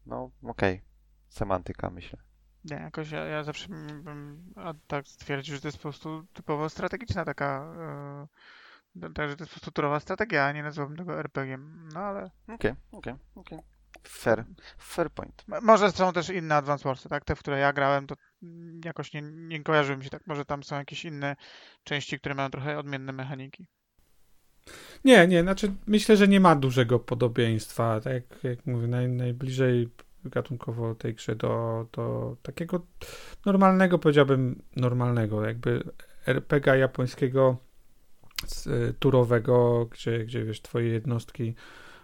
no 0.07 0.31
okej, 0.43 0.75
okay. 0.75 0.87
semantyka 1.29 1.91
myślę. 1.91 2.19
Nie, 2.65 2.77
jakoś 2.77 3.11
ja, 3.11 3.25
ja 3.25 3.45
zawsze 3.45 3.69
bym 3.69 4.53
tak 4.87 5.09
stwierdził, 5.09 5.55
że 5.55 5.61
to 5.61 5.69
jest 5.69 5.79
po 5.79 5.83
prostu 5.83 6.27
typowo 6.33 6.69
strategiczna 6.69 7.25
taka, 7.25 7.75
yy, 8.95 9.03
że 9.03 9.11
to 9.15 9.23
jest 9.23 9.39
po 9.39 9.47
prostu 9.47 9.71
turowa 9.71 10.01
strategia, 10.01 10.47
a 10.47 10.53
nie 10.53 10.63
nazwałbym 10.63 10.97
tego 10.97 11.19
RPG-iem, 11.19 11.89
no 11.95 12.01
ale... 12.01 12.31
Okej, 12.45 12.55
okay, 12.55 12.77
okej, 12.91 13.13
okay, 13.13 13.19
okej. 13.35 13.76
Fair, 14.05 14.45
fair 14.79 15.11
point. 15.11 15.45
Może 15.63 15.93
są 15.93 16.13
też 16.13 16.29
inne 16.29 16.55
Advance 16.55 16.85
Warsy, 16.85 17.09
tak? 17.09 17.25
Te, 17.25 17.37
w 17.37 17.39
które 17.39 17.59
ja 17.59 17.73
grałem, 17.73 18.07
to 18.07 18.15
jakoś 18.85 19.13
nie, 19.13 19.23
nie 19.23 19.63
kojarzyły 19.63 19.99
mi 19.99 20.05
się 20.05 20.11
tak. 20.11 20.27
Może 20.27 20.45
tam 20.45 20.63
są 20.63 20.77
jakieś 20.77 21.05
inne 21.05 21.37
części, 21.85 22.19
które 22.19 22.35
mają 22.35 22.51
trochę 22.51 22.79
odmienne 22.79 23.13
mechaniki. 23.13 23.67
Nie, 25.05 25.27
nie, 25.27 25.43
znaczy 25.43 25.73
myślę, 25.87 26.17
że 26.17 26.29
nie 26.29 26.41
ma 26.41 26.57
dużego 26.57 26.99
podobieństwa. 26.99 28.01
Tak 28.01 28.13
jak, 28.13 28.45
jak 28.45 28.67
mówię, 28.67 28.87
naj, 28.87 29.09
najbliżej 29.09 29.89
gatunkowo 30.25 30.95
tej 30.95 31.15
grze 31.15 31.37
do, 31.37 31.87
do 31.93 32.37
takiego 32.43 32.87
normalnego, 33.47 33.99
powiedziałbym 33.99 34.63
normalnego, 34.77 35.45
jakby 35.45 35.83
RPG 36.27 36.79
japońskiego 36.79 37.57
turowego, 38.99 39.87
gdzie, 39.87 40.25
gdzie 40.25 40.45
wiesz, 40.45 40.63
twoje 40.63 40.89
jednostki 40.89 41.55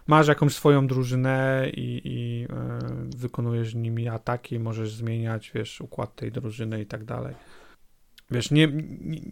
masz 0.07 0.27
jakąś 0.27 0.55
swoją 0.55 0.87
drużynę 0.87 1.67
i, 1.73 2.01
i 2.05 2.47
e, 2.53 2.79
wykonujesz 3.17 3.75
nimi 3.75 4.07
ataki, 4.07 4.59
możesz 4.59 4.93
zmieniać, 4.93 5.51
wiesz, 5.55 5.81
układ 5.81 6.15
tej 6.15 6.31
drużyny 6.31 6.81
i 6.81 6.85
tak 6.85 7.03
dalej. 7.03 7.35
Wiesz, 8.31 8.51
nie, 8.51 8.67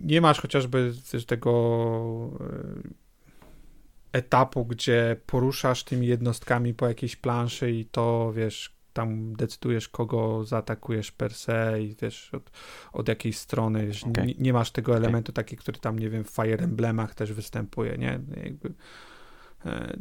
nie 0.04 0.22
masz 0.22 0.42
chociażby 0.42 0.94
tego 1.28 2.32
e, 2.40 4.18
etapu, 4.18 4.66
gdzie 4.66 5.16
poruszasz 5.26 5.84
tymi 5.84 6.08
jednostkami 6.08 6.74
po 6.74 6.88
jakiejś 6.88 7.16
planszy 7.16 7.72
i 7.72 7.86
to, 7.86 8.34
wiesz, 8.36 8.76
tam 8.94 9.34
decydujesz, 9.34 9.90
kogo 9.90 10.44
zaatakujesz 10.44 11.12
per 11.12 11.34
se 11.34 11.84
i 11.84 11.96
wiesz, 12.02 12.34
od, 12.34 12.52
od 12.94 13.08
jakiej 13.08 13.34
strony. 13.34 13.88
Wiesz, 13.88 14.04
okay. 14.04 14.26
nie, 14.26 14.34
nie, 14.40 14.54
masz 14.54 14.72
tego 14.72 14.98
elementu 14.98 15.32
okay. 15.32 15.44
taki, 15.44 15.58
który 15.58 15.80
tam, 15.80 16.00
nie 16.00 16.10
wiem, 16.10 16.24
w 16.24 16.30
Fire 16.30 16.64
Emblemach 16.64 17.16
też 17.16 17.34
występuje, 17.34 17.98
nie? 17.98 18.20
Jakby 18.44 18.74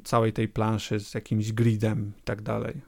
całej 0.05 0.33
tej 0.33 0.49
planszy 0.49 1.01
z 1.01 1.15
jakimś 1.15 1.53
gridem 1.53 2.13
i 2.19 2.23
tak 2.23 2.43
dalej. 2.43 2.81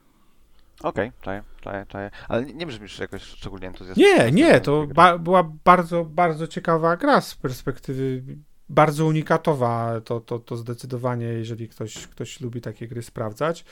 Okej, 0.82 1.08
okay, 1.08 1.22
czaję, 1.22 1.42
czaję, 1.60 1.86
czaję. 1.88 2.10
Ale 2.28 2.44
nie, 2.44 2.54
nie 2.54 2.66
brzmisz 2.66 2.98
jakoś 2.98 3.22
szczególnie 3.22 3.66
entuzjastycznie. 3.66 4.14
Nie, 4.14 4.32
nie, 4.32 4.60
to 4.60 4.86
ba 4.94 5.18
była 5.18 5.50
bardzo, 5.64 6.04
bardzo 6.04 6.46
ciekawa 6.46 6.96
gra 6.96 7.20
z 7.20 7.34
perspektywy 7.34 8.22
bardzo 8.68 9.06
unikatowa, 9.06 10.00
to, 10.04 10.20
to, 10.20 10.38
to 10.38 10.56
zdecydowanie, 10.56 11.26
jeżeli 11.26 11.68
ktoś, 11.68 12.06
ktoś 12.06 12.40
lubi 12.40 12.60
takie 12.60 12.88
gry 12.88 13.02
sprawdzać. 13.02 13.64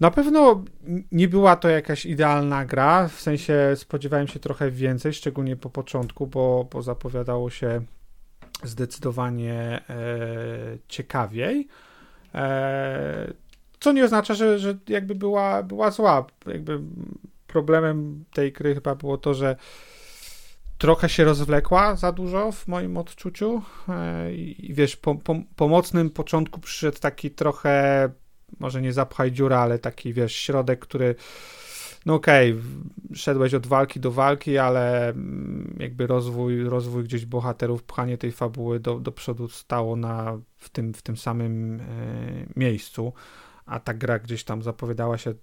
Na 0.00 0.10
pewno 0.10 0.64
nie 1.12 1.28
była 1.28 1.56
to 1.56 1.68
jakaś 1.68 2.06
idealna 2.06 2.64
gra, 2.64 3.08
w 3.08 3.20
sensie 3.20 3.72
spodziewałem 3.76 4.28
się 4.28 4.40
trochę 4.40 4.70
więcej, 4.70 5.12
szczególnie 5.12 5.56
po 5.56 5.70
początku, 5.70 6.26
bo, 6.26 6.68
bo 6.72 6.82
zapowiadało 6.82 7.50
się 7.50 7.82
zdecydowanie 8.62 9.80
e, 9.88 10.06
ciekawiej. 10.88 11.68
E, 12.34 13.32
co 13.80 13.92
nie 13.92 14.04
oznacza, 14.04 14.34
że, 14.34 14.58
że 14.58 14.78
jakby 14.88 15.14
była, 15.14 15.62
była 15.62 15.90
zła. 15.90 16.26
Jakby 16.46 16.80
problemem 17.46 18.24
tej 18.32 18.52
gry 18.52 18.74
chyba 18.74 18.94
było 18.94 19.18
to, 19.18 19.34
że 19.34 19.56
trochę 20.78 21.08
się 21.08 21.24
rozwlekła 21.24 21.96
za 21.96 22.12
dużo 22.12 22.52
w 22.52 22.68
moim 22.68 22.96
odczuciu 22.96 23.62
e, 23.88 24.32
i 24.32 24.74
wiesz, 24.74 24.96
po, 24.96 25.14
po 25.14 25.36
pomocnym 25.56 26.10
początku 26.10 26.60
przyszedł 26.60 26.98
taki 26.98 27.30
trochę, 27.30 28.08
może 28.60 28.82
nie 28.82 28.92
zapchaj 28.92 29.32
dziura, 29.32 29.58
ale 29.58 29.78
taki 29.78 30.12
wiesz, 30.12 30.36
środek, 30.36 30.80
który 30.80 31.14
no 32.06 32.14
okej, 32.14 32.52
okay, 32.52 32.62
szedłeś 33.16 33.54
od 33.54 33.66
walki 33.66 34.00
do 34.00 34.10
walki, 34.10 34.58
ale 34.58 35.08
mm, 35.08 35.76
jakby 35.80 36.06
rozwój, 36.06 36.64
rozwój 36.64 37.04
gdzieś 37.04 37.26
bohaterów, 37.26 37.82
pchanie 37.82 38.18
tej 38.18 38.32
fabuły 38.32 38.80
do, 38.80 39.00
do 39.00 39.12
przodu 39.12 39.48
stało 39.48 39.96
na, 39.96 40.38
w, 40.56 40.68
tym, 40.68 40.94
w 40.94 41.02
tym 41.02 41.16
samym 41.16 41.80
e, 41.80 41.84
miejscu, 42.56 43.12
a 43.66 43.80
ta 43.80 43.94
gra 43.94 44.18
gdzieś 44.18 44.44
tam 44.44 44.62
zapowiadała 44.62 45.18
się 45.18 45.34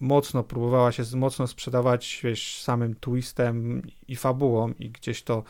mocno, 0.00 0.44
próbowała 0.44 0.92
się 0.92 1.02
mocno 1.14 1.46
sprzedawać 1.46 2.20
wiesz, 2.24 2.62
samym 2.62 2.94
twistem 2.94 3.82
i 4.08 4.16
fabułą 4.16 4.72
i 4.78 4.90
gdzieś 4.90 5.22
to, 5.22 5.42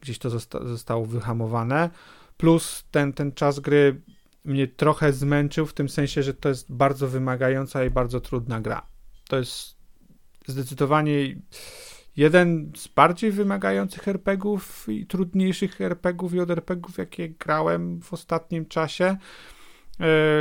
gdzieś 0.00 0.18
to 0.18 0.30
zosta 0.30 0.64
zostało 0.64 1.06
wyhamowane. 1.06 1.90
Plus 2.36 2.84
ten, 2.90 3.12
ten 3.12 3.32
czas 3.32 3.60
gry 3.60 4.00
mnie 4.44 4.68
trochę 4.68 5.12
zmęczył 5.12 5.66
w 5.66 5.74
tym 5.74 5.88
sensie, 5.88 6.22
że 6.22 6.34
to 6.34 6.48
jest 6.48 6.72
bardzo 6.72 7.08
wymagająca 7.08 7.84
i 7.84 7.90
bardzo 7.90 8.20
trudna 8.20 8.60
gra 8.60 8.93
to 9.28 9.36
jest 9.36 9.76
zdecydowanie 10.46 11.36
jeden 12.16 12.72
z 12.76 12.88
bardziej 12.88 13.30
wymagających 13.30 14.08
RPGów 14.08 14.86
i 14.88 15.06
trudniejszych 15.06 15.80
RPGów 15.80 16.34
i 16.34 16.40
od 16.40 16.50
RPGów, 16.50 16.98
jakie 16.98 17.28
grałem 17.28 18.00
w 18.00 18.12
ostatnim 18.12 18.66
czasie. 18.66 19.04
E, 19.04 19.16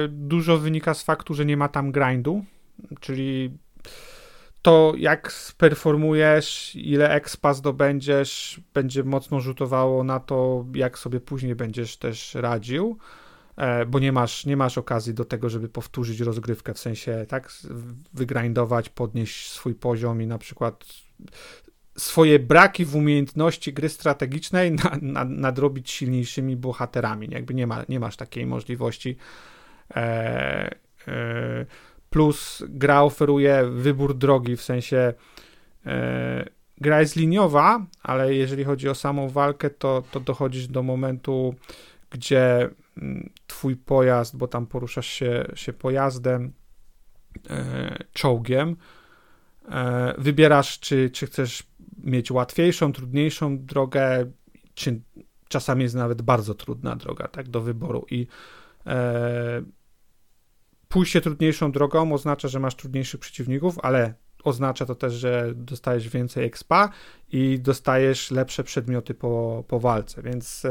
dużo 0.10 0.58
wynika 0.58 0.94
z 0.94 1.04
faktu, 1.04 1.34
że 1.34 1.46
nie 1.46 1.58
ma 1.58 1.68
tam 1.68 1.92
grindu, 1.92 2.46
czyli 3.00 3.58
to 4.62 4.94
jak 4.98 5.32
sperformujesz, 5.32 6.76
ile 6.76 7.10
expa 7.10 7.54
zdobędziesz, 7.54 8.62
będzie 8.74 9.04
mocno 9.04 9.40
rzutowało 9.40 10.04
na 10.04 10.20
to, 10.20 10.66
jak 10.76 11.00
sobie 11.00 11.20
później 11.20 11.56
będziesz 11.56 11.98
też 11.98 12.36
radził. 12.36 12.98
E, 13.58 13.86
bo 13.86 14.00
nie 14.00 14.12
masz, 14.12 14.46
nie 14.46 14.58
masz 14.58 14.78
okazji 14.78 15.14
do 15.14 15.26
tego, 15.26 15.50
żeby 15.50 15.70
powtórzyć 15.70 16.20
rozgrywkę, 16.20 16.74
w 16.74 16.80
sensie 16.80 17.26
tak, 17.28 17.52
wygrindować, 18.14 18.90
podnieść 18.90 19.50
swój 19.50 19.76
poziom 19.76 20.22
i 20.22 20.28
na 20.28 20.38
przykład 20.38 20.86
swoje 21.98 22.40
braki 22.40 22.86
w 22.86 22.96
umiejętności 22.96 23.74
gry 23.74 23.90
strategicznej 23.90 24.72
na, 24.72 24.98
na, 25.02 25.26
nadrobić 25.26 25.92
silniejszymi 25.92 26.56
bohaterami. 26.56 27.28
Jakby 27.32 27.54
nie, 27.54 27.68
ma, 27.68 27.86
nie 27.90 28.00
masz 28.00 28.16
takiej 28.16 28.46
możliwości. 28.46 29.18
E, 29.96 30.76
e, 31.08 31.66
plus 32.10 32.64
gra 32.70 33.02
oferuje 33.02 33.66
wybór 33.66 34.18
drogi, 34.18 34.58
w 34.58 34.62
sensie 34.62 35.14
e, 35.86 36.46
gra 36.78 37.00
jest 37.00 37.16
liniowa, 37.16 37.86
ale 38.04 38.34
jeżeli 38.34 38.64
chodzi 38.64 38.90
o 38.90 38.96
samą 38.96 39.30
walkę, 39.30 39.70
to, 39.70 40.04
to 40.12 40.20
dochodzisz 40.20 40.68
do 40.68 40.84
momentu, 40.84 41.56
gdzie 42.10 42.70
twój 43.48 43.76
pojazd, 43.76 44.38
bo 44.38 44.48
tam 44.48 44.68
poruszasz 44.68 45.08
się, 45.08 45.46
się 45.56 45.74
pojazdem, 45.74 46.54
e, 47.50 47.98
czołgiem, 48.14 48.76
e, 49.70 50.14
wybierasz, 50.18 50.80
czy, 50.80 51.10
czy 51.10 51.26
chcesz 51.26 51.64
mieć 51.98 52.32
łatwiejszą, 52.32 52.94
trudniejszą 52.94 53.66
drogę, 53.66 54.32
czy 54.74 55.02
czasami 55.48 55.84
jest 55.84 55.96
nawet 55.96 56.22
bardzo 56.22 56.54
trudna 56.54 56.96
droga, 56.96 57.28
tak, 57.28 57.50
do 57.50 57.62
wyboru. 57.62 58.06
I 58.12 58.28
e, 58.86 59.62
pójście 60.90 61.22
trudniejszą 61.22 61.72
drogą 61.72 62.14
oznacza, 62.14 62.48
że 62.48 62.60
masz 62.60 62.76
trudniejszych 62.76 63.20
przeciwników, 63.20 63.80
ale 63.82 64.14
oznacza 64.44 64.86
to 64.86 64.96
też, 64.96 65.14
że 65.14 65.52
dostajesz 65.56 66.10
więcej 66.10 66.46
expa 66.46 66.90
i 67.32 67.60
dostajesz 67.60 68.32
lepsze 68.32 68.64
przedmioty 68.64 69.14
po, 69.14 69.64
po 69.68 69.80
walce, 69.80 70.22
więc 70.22 70.68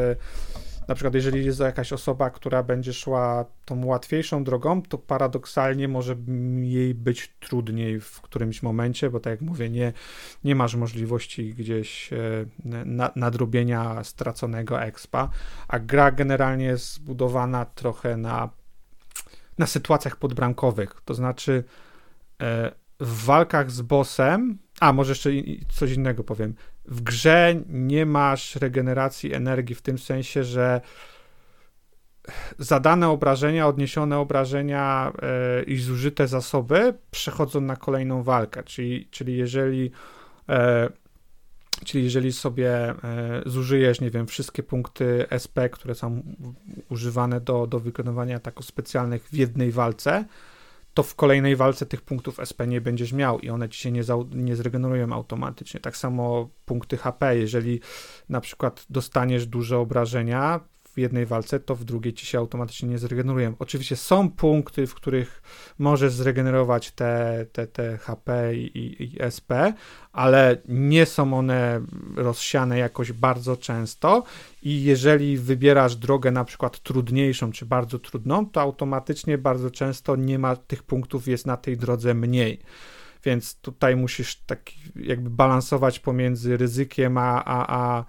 na 0.89 0.95
przykład 0.95 1.15
jeżeli 1.15 1.45
jest 1.45 1.61
jakaś 1.61 1.93
osoba, 1.93 2.31
która 2.31 2.63
będzie 2.63 2.93
szła 2.93 3.45
tą 3.65 3.85
łatwiejszą 3.85 4.45
drogą, 4.45 4.83
to 4.83 4.99
paradoksalnie 4.99 5.89
może 5.89 6.17
jej 6.61 6.95
być 6.95 7.35
trudniej 7.41 8.01
w 8.01 8.21
którymś 8.21 8.63
momencie, 8.63 9.11
bo 9.11 9.21
tak 9.21 9.31
jak 9.31 9.41
mówię, 9.41 9.71
nie, 9.71 9.93
nie 10.45 10.55
masz 10.55 10.75
możliwości 10.75 11.55
gdzieś 11.55 12.13
e, 12.13 12.17
nadrobienia 13.17 14.05
straconego 14.05 14.83
expa, 14.83 15.29
a 15.69 15.79
gra 15.79 16.13
generalnie 16.13 16.65
jest 16.65 16.95
zbudowana 16.95 17.65
trochę 17.65 18.17
na, 18.17 18.51
na 19.59 19.67
sytuacjach 19.67 20.17
podbramkowych, 20.17 20.95
to 21.05 21.15
znaczy 21.15 21.65
e, 22.43 22.73
w 23.01 23.25
walkach 23.25 23.71
z 23.71 23.83
bossem, 23.83 24.59
a 24.81 24.93
może 24.93 25.11
jeszcze 25.11 25.31
coś 25.69 25.93
innego 25.93 26.25
powiem. 26.25 26.55
W 26.85 27.01
grze 27.01 27.55
nie 27.69 28.07
masz 28.07 28.57
regeneracji 28.57 29.35
energii 29.35 29.75
w 29.75 29.83
tym 29.83 29.99
sensie, 29.99 30.45
że 30.45 30.81
zadane 32.59 33.09
obrażenia, 33.09 33.67
odniesione 33.67 34.19
obrażenia 34.19 35.13
e, 35.23 35.63
i 35.63 35.77
zużyte 35.77 36.29
zasoby 36.29 36.95
przechodzą 37.11 37.61
na 37.61 37.77
kolejną 37.77 38.23
walkę. 38.23 38.63
Czyli, 38.63 39.09
czyli 39.11 39.37
jeżeli 39.37 39.91
e, 40.49 40.89
czyli 41.85 42.05
jeżeli 42.05 42.33
sobie 42.33 42.71
e, 42.75 42.95
zużyjesz, 43.47 44.01
nie 44.01 44.11
wiem, 44.11 44.27
wszystkie 44.27 44.63
punkty 44.63 45.27
SP, 45.45 45.57
które 45.73 45.95
są 45.95 46.23
używane 46.89 47.41
do, 47.41 47.67
do 47.67 47.81
wykonywania 47.81 48.37
ataków 48.37 48.67
specjalnych 48.67 49.29
w 49.29 49.35
jednej 49.35 49.73
walce, 49.73 50.25
to 50.95 51.03
w 51.03 51.15
kolejnej 51.15 51.57
walce 51.57 51.87
tych 51.87 52.03
punktów 52.03 52.41
SP 52.51 52.61
nie 52.67 52.81
będziesz 52.81 53.13
miał 53.13 53.39
i 53.39 53.51
one 53.51 53.69
ci 53.69 53.81
się 53.81 53.93
nie, 53.93 54.03
nie 54.35 54.57
zregenerują 54.57 55.13
automatycznie. 55.13 55.81
Tak 55.81 55.97
samo 55.97 56.49
punkty 56.65 56.97
HP, 56.97 57.37
jeżeli 57.37 57.81
na 58.29 58.41
przykład 58.41 58.87
dostaniesz 58.91 59.47
duże 59.47 59.79
obrażenia 59.79 60.61
w 60.95 60.99
jednej 60.99 61.27
walce, 61.27 61.61
to 61.61 61.75
w 61.75 61.85
drugiej 61.85 62.13
ci 62.15 62.27
się 62.27 62.39
automatycznie 62.39 62.89
nie 62.89 62.99
zregenerują. 62.99 63.55
Oczywiście 63.59 63.97
są 63.97 64.31
punkty, 64.31 64.87
w 64.87 64.95
których 64.95 65.43
możesz 65.79 66.13
zregenerować 66.13 66.91
te, 66.91 67.47
te, 67.53 67.67
te 67.67 67.99
HP 67.99 68.55
i, 68.57 69.03
i 69.05 69.23
SP, 69.37 69.51
ale 70.13 70.57
nie 70.69 71.07
są 71.07 71.35
one 71.35 71.81
rozsiane 72.17 72.79
jakoś 72.79 73.13
bardzo 73.13 73.57
często 73.57 74.23
i 74.63 74.83
jeżeli 74.83 75.39
wybierasz 75.39 75.97
drogę 75.97 76.31
na 76.31 76.45
przykład 76.45 76.81
trudniejszą 76.81 77.53
czy 77.53 77.67
bardzo 77.67 77.99
trudną, 77.99 78.47
to 78.47 78.61
automatycznie 78.61 79.39
bardzo 79.39 79.71
często 79.71 80.17
nie 80.17 80.39
ma 80.39 80.57
tych 80.57 80.83
punktów, 80.83 81.29
jest 81.29 81.47
na 81.47 81.57
tej 81.57 81.77
drodze 81.77 82.15
mniej. 82.15 82.61
Więc 83.25 83.55
tutaj 83.55 83.97
musisz 83.97 84.37
tak 84.37 84.71
jakby 84.97 85.31
balansować 85.31 85.99
pomiędzy 85.99 86.57
ryzykiem 86.57 87.19
a, 87.19 87.45
a, 87.45 87.77
a 87.79 88.05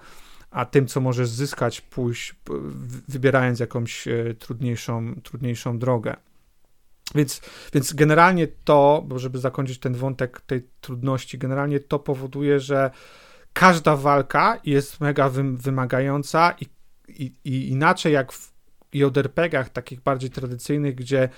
a 0.53 0.65
tym, 0.65 0.87
co 0.87 1.01
możesz 1.01 1.29
zyskać, 1.29 1.81
pójść, 1.81 2.35
wybierając 3.07 3.59
jakąś 3.59 4.07
e, 4.07 4.33
trudniejszą, 4.39 5.15
trudniejszą 5.23 5.79
drogę. 5.79 6.15
Więc, 7.15 7.41
więc 7.73 7.93
generalnie 7.93 8.47
to, 8.47 9.07
żeby 9.15 9.39
zakończyć 9.39 9.79
ten 9.79 9.93
wątek 9.93 10.41
tej 10.41 10.67
trudności, 10.81 11.37
generalnie 11.37 11.79
to 11.79 11.99
powoduje, 11.99 12.59
że 12.59 12.91
każda 13.53 13.95
walka 13.95 14.59
jest 14.65 15.01
mega 15.01 15.29
wymagająca 15.53 16.55
i, 16.61 16.65
i, 17.07 17.33
i 17.43 17.69
inaczej 17.69 18.13
jak 18.13 18.31
w 18.31 18.53
JRPG-ach 18.93 19.69
takich 19.69 20.01
bardziej 20.01 20.29
tradycyjnych, 20.29 20.95
gdzie 20.95 21.29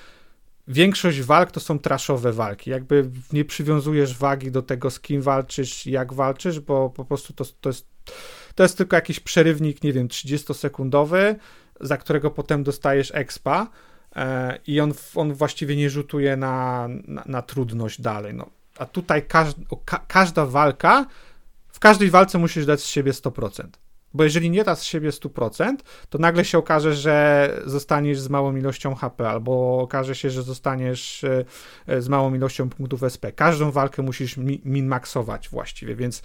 większość 0.68 1.22
walk 1.22 1.52
to 1.52 1.60
są 1.60 1.80
traszowe 1.80 2.34
walki. 2.34 2.70
Jakby 2.70 3.12
nie 3.34 3.46
przywiązujesz 3.46 4.18
wagi 4.18 4.52
do 4.52 4.62
tego, 4.62 4.92
z 4.92 5.00
kim 5.00 5.22
walczysz, 5.22 5.86
jak 5.86 6.14
walczysz, 6.14 6.60
bo 6.60 6.90
po 6.90 7.06
prostu 7.06 7.34
to, 7.34 7.46
to 7.62 7.70
jest 7.70 7.88
to 8.56 8.64
jest 8.64 8.78
tylko 8.78 8.96
jakiś 8.96 9.20
przerywnik, 9.20 9.84
nie 9.84 9.94
wiem, 9.94 10.08
30-sekundowy, 10.08 11.36
za 11.82 11.98
którego 11.98 12.32
potem 12.32 12.64
dostajesz 12.64 13.12
expa 13.16 13.68
e, 14.16 14.60
i 14.68 14.80
on, 14.80 14.94
on 15.16 15.34
właściwie 15.34 15.76
nie 15.76 15.90
rzutuje 15.90 16.38
na, 16.38 16.88
na, 17.08 17.24
na 17.26 17.42
trudność 17.42 18.02
dalej. 18.02 18.34
No. 18.34 18.50
A 18.78 18.86
tutaj 18.86 19.28
ka, 19.28 19.46
każda 20.08 20.46
walka, 20.46 21.06
w 21.68 21.80
każdej 21.80 22.10
walce 22.10 22.38
musisz 22.38 22.66
dać 22.66 22.82
z 22.82 22.86
siebie 22.86 23.12
100%. 23.12 23.68
Bo 24.14 24.24
jeżeli 24.24 24.50
nie 24.50 24.64
dasz 24.64 24.80
z 24.80 24.84
siebie 24.84 25.10
100%, 25.10 25.76
to 26.10 26.18
nagle 26.18 26.46
się 26.46 26.58
okaże, 26.58 26.94
że 26.94 27.50
zostaniesz 27.66 28.20
z 28.20 28.30
małą 28.30 28.56
ilością 28.56 28.96
HP, 28.96 29.30
albo 29.30 29.80
okaże 29.80 30.16
się, 30.16 30.30
że 30.30 30.44
zostaniesz 30.44 31.24
e, 31.88 32.02
z 32.02 32.10
małą 32.10 32.36
ilością 32.36 32.70
punktów 32.70 33.04
SP. 33.14 33.24
Każdą 33.32 33.72
walkę 33.72 34.02
musisz 34.02 34.38
mi, 34.38 34.62
min-maxować 34.66 35.50
właściwie, 35.50 35.96
więc 35.96 36.22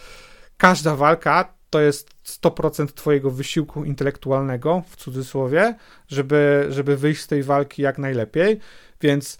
każda 0.57 0.97
walka 0.97 1.60
to 1.71 1.81
jest 1.81 2.11
100% 2.25 2.87
twojego 2.87 3.31
wysiłku 3.31 3.85
intelektualnego, 3.85 4.83
w 4.87 4.97
cudzysłowie, 4.97 5.75
żeby, 6.09 6.67
żeby 6.69 6.97
wyjść 6.97 7.21
z 7.21 7.27
tej 7.27 7.43
walki 7.43 7.83
jak 7.83 7.99
najlepiej, 7.99 8.61
więc 9.01 9.39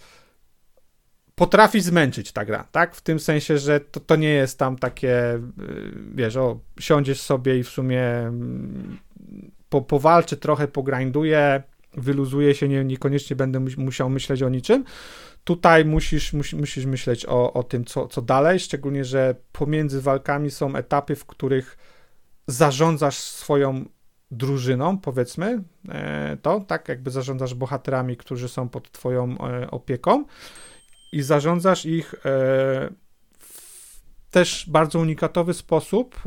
potrafi 1.35 1.81
zmęczyć 1.81 2.33
ta 2.33 2.45
gra, 2.45 2.65
tak? 2.73 2.95
W 2.95 3.01
tym 3.01 3.21
sensie, 3.21 3.59
że 3.59 3.81
to, 3.81 4.01
to 4.01 4.17
nie 4.17 4.29
jest 4.29 4.59
tam 4.59 4.79
takie, 4.79 5.35
y, 5.35 5.41
wiesz, 6.15 6.37
o, 6.37 6.61
siądziesz 6.81 7.21
sobie 7.21 7.59
i 7.59 7.63
w 7.63 7.69
sumie 7.69 8.03
mm, 8.03 8.99
po, 9.69 9.83
powalczy 9.83 10.37
trochę, 10.37 10.69
pogrinduje, 10.69 11.63
wyluzuje 11.95 12.55
się, 12.55 12.69
nie, 12.69 12.85
niekoniecznie 12.85 13.37
będę 13.37 13.61
musiał 13.61 14.11
myśleć 14.11 14.43
o 14.43 14.49
niczym, 14.49 14.85
Tutaj 15.45 15.85
musisz, 15.85 16.33
musisz, 16.33 16.87
myśleć 16.87 17.27
o, 17.27 17.53
o 17.53 17.63
tym, 17.63 17.85
co, 17.85 18.09
co 18.09 18.23
dalej, 18.23 18.61
szczególnie, 18.61 19.05
że 19.05 19.35
pomiędzy 19.53 20.01
walkami 20.01 20.51
są 20.51 20.77
etapy, 20.77 21.17
w 21.17 21.27
których 21.27 21.79
zarządzasz 22.51 23.19
swoją 23.19 23.85
drużyną, 24.31 24.99
powiedzmy, 24.99 25.63
e, 25.89 26.37
to, 26.43 26.61
tak, 26.61 26.89
jakby 26.89 27.11
zarządzasz 27.11 27.55
bohaterami, 27.55 28.17
którzy 28.17 28.49
są 28.49 28.69
pod 28.69 28.93
twoją 28.93 29.39
e, 29.39 29.71
opieką 29.71 30.25
i 31.13 31.23
zarządzasz 31.23 31.87
ich 31.87 32.15
e, 32.15 32.19
w 33.39 33.91
też 34.31 34.67
bardzo 34.69 34.99
unikatowy 34.99 35.55
sposób 35.55 36.21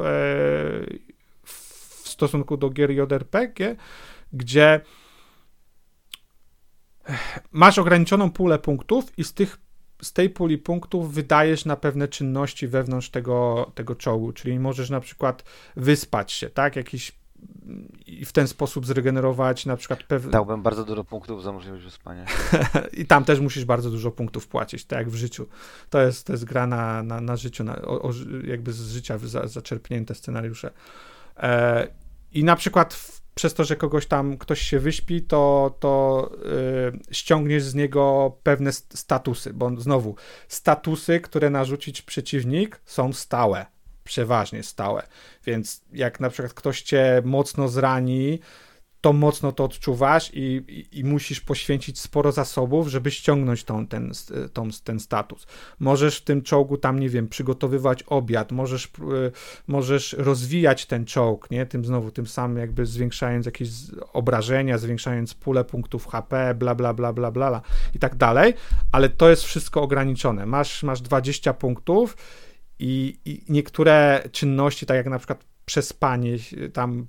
w 1.43 2.01
stosunku 2.03 2.57
do 2.57 2.69
gier 2.69 2.91
JRPG, 2.91 3.75
gdzie 4.33 4.81
masz 7.51 7.77
ograniczoną 7.77 8.31
pulę 8.31 8.59
punktów 8.59 9.19
i 9.19 9.23
z 9.23 9.33
tych 9.33 9.57
z 10.03 10.13
tej 10.13 10.29
puli 10.29 10.57
punktów 10.57 11.13
wydajesz 11.13 11.65
na 11.65 11.75
pewne 11.75 12.07
czynności 12.07 12.67
wewnątrz 12.67 13.09
tego, 13.09 13.71
tego 13.75 13.95
czołgu, 13.95 14.33
czyli 14.33 14.59
możesz 14.59 14.89
na 14.89 14.99
przykład 14.99 15.43
wyspać 15.75 16.31
się, 16.31 16.49
tak, 16.49 16.75
jakiś 16.75 17.11
i 18.07 18.25
w 18.25 18.31
ten 18.31 18.47
sposób 18.47 18.85
zregenerować 18.85 19.65
na 19.65 19.77
przykład 19.77 20.03
pewne... 20.03 20.31
Dałbym 20.31 20.61
bardzo 20.61 20.85
dużo 20.85 21.03
punktów 21.03 21.43
za 21.43 21.51
możliwość 21.51 21.83
wyspania. 21.83 22.25
I 23.01 23.05
tam 23.05 23.25
też 23.25 23.39
musisz 23.39 23.65
bardzo 23.65 23.89
dużo 23.89 24.11
punktów 24.11 24.47
płacić, 24.47 24.85
tak 24.85 24.99
jak 24.99 25.09
w 25.09 25.15
życiu. 25.15 25.47
To 25.89 26.01
jest, 26.01 26.27
to 26.27 26.33
jest 26.33 26.45
gra 26.45 26.67
na, 26.67 27.03
na, 27.03 27.21
na 27.21 27.35
życiu, 27.35 27.63
na, 27.63 27.75
o, 27.81 28.01
o, 28.01 28.11
jakby 28.47 28.73
z 28.73 28.91
życia 28.91 29.17
za, 29.17 29.47
zaczerpnięte 29.47 30.15
scenariusze. 30.15 30.71
E, 31.37 31.87
I 32.33 32.43
na 32.43 32.55
przykład 32.55 32.93
w 32.93 33.22
przez 33.35 33.53
to, 33.53 33.63
że 33.63 33.75
kogoś 33.75 34.05
tam 34.05 34.37
ktoś 34.37 34.61
się 34.61 34.79
wyśpi, 34.79 35.21
to, 35.21 35.75
to 35.79 36.31
yy, 36.91 36.99
ściągniesz 37.11 37.63
z 37.63 37.75
niego 37.75 38.31
pewne 38.43 38.71
statusy, 38.73 39.53
bo 39.53 39.81
znowu 39.81 40.15
statusy, 40.47 41.19
które 41.19 41.49
narzucić 41.49 42.01
przeciwnik 42.01 42.81
są 42.85 43.13
stałe, 43.13 43.65
przeważnie 44.03 44.63
stałe. 44.63 45.07
Więc 45.45 45.81
jak 45.93 46.19
na 46.19 46.29
przykład 46.29 46.53
ktoś 46.53 46.81
cię 46.81 47.21
mocno 47.25 47.67
zrani, 47.67 48.39
to 49.03 49.13
mocno 49.13 49.51
to 49.51 49.63
odczuwasz 49.63 50.33
i, 50.33 50.39
i, 50.67 50.99
i, 50.99 51.03
musisz 51.03 51.41
poświęcić 51.41 51.99
sporo 51.99 52.31
zasobów, 52.31 52.87
żeby 52.87 53.11
ściągnąć 53.11 53.63
tą, 53.63 53.87
ten, 53.87 54.11
tą, 54.53 54.69
ten 54.83 54.99
status. 54.99 55.47
Możesz 55.79 56.17
w 56.17 56.23
tym 56.23 56.41
czołgu 56.41 56.77
tam, 56.77 56.99
nie 56.99 57.09
wiem, 57.09 57.27
przygotowywać 57.27 58.03
obiad, 58.03 58.51
możesz, 58.51 58.91
yy, 58.99 59.31
możesz 59.67 60.13
rozwijać 60.13 60.85
ten 60.85 61.05
czołg, 61.05 61.51
nie? 61.51 61.65
Tym 61.65 61.85
znowu, 61.85 62.11
tym 62.11 62.27
samym 62.27 62.57
jakby 62.57 62.85
zwiększając 62.85 63.45
jakieś 63.45 63.69
obrażenia, 64.13 64.77
zwiększając 64.77 65.33
pulę 65.33 65.63
punktów 65.63 66.07
HP, 66.07 66.55
bla, 66.55 66.75
bla, 66.75 66.93
bla, 66.93 67.13
bla, 67.13 67.31
bla, 67.31 67.61
i 67.95 67.99
tak 67.99 68.15
dalej, 68.15 68.53
ale 68.91 69.09
to 69.09 69.29
jest 69.29 69.43
wszystko 69.43 69.81
ograniczone. 69.81 70.45
Masz, 70.45 70.83
masz 70.83 71.01
20 71.01 71.53
punktów 71.53 72.17
i, 72.79 73.19
i 73.25 73.43
niektóre 73.49 74.23
czynności, 74.31 74.85
tak 74.85 74.97
jak 74.97 75.09
na 75.09 75.17
przykład 75.17 75.45
przespanie, 75.65 76.37
tam 76.73 77.07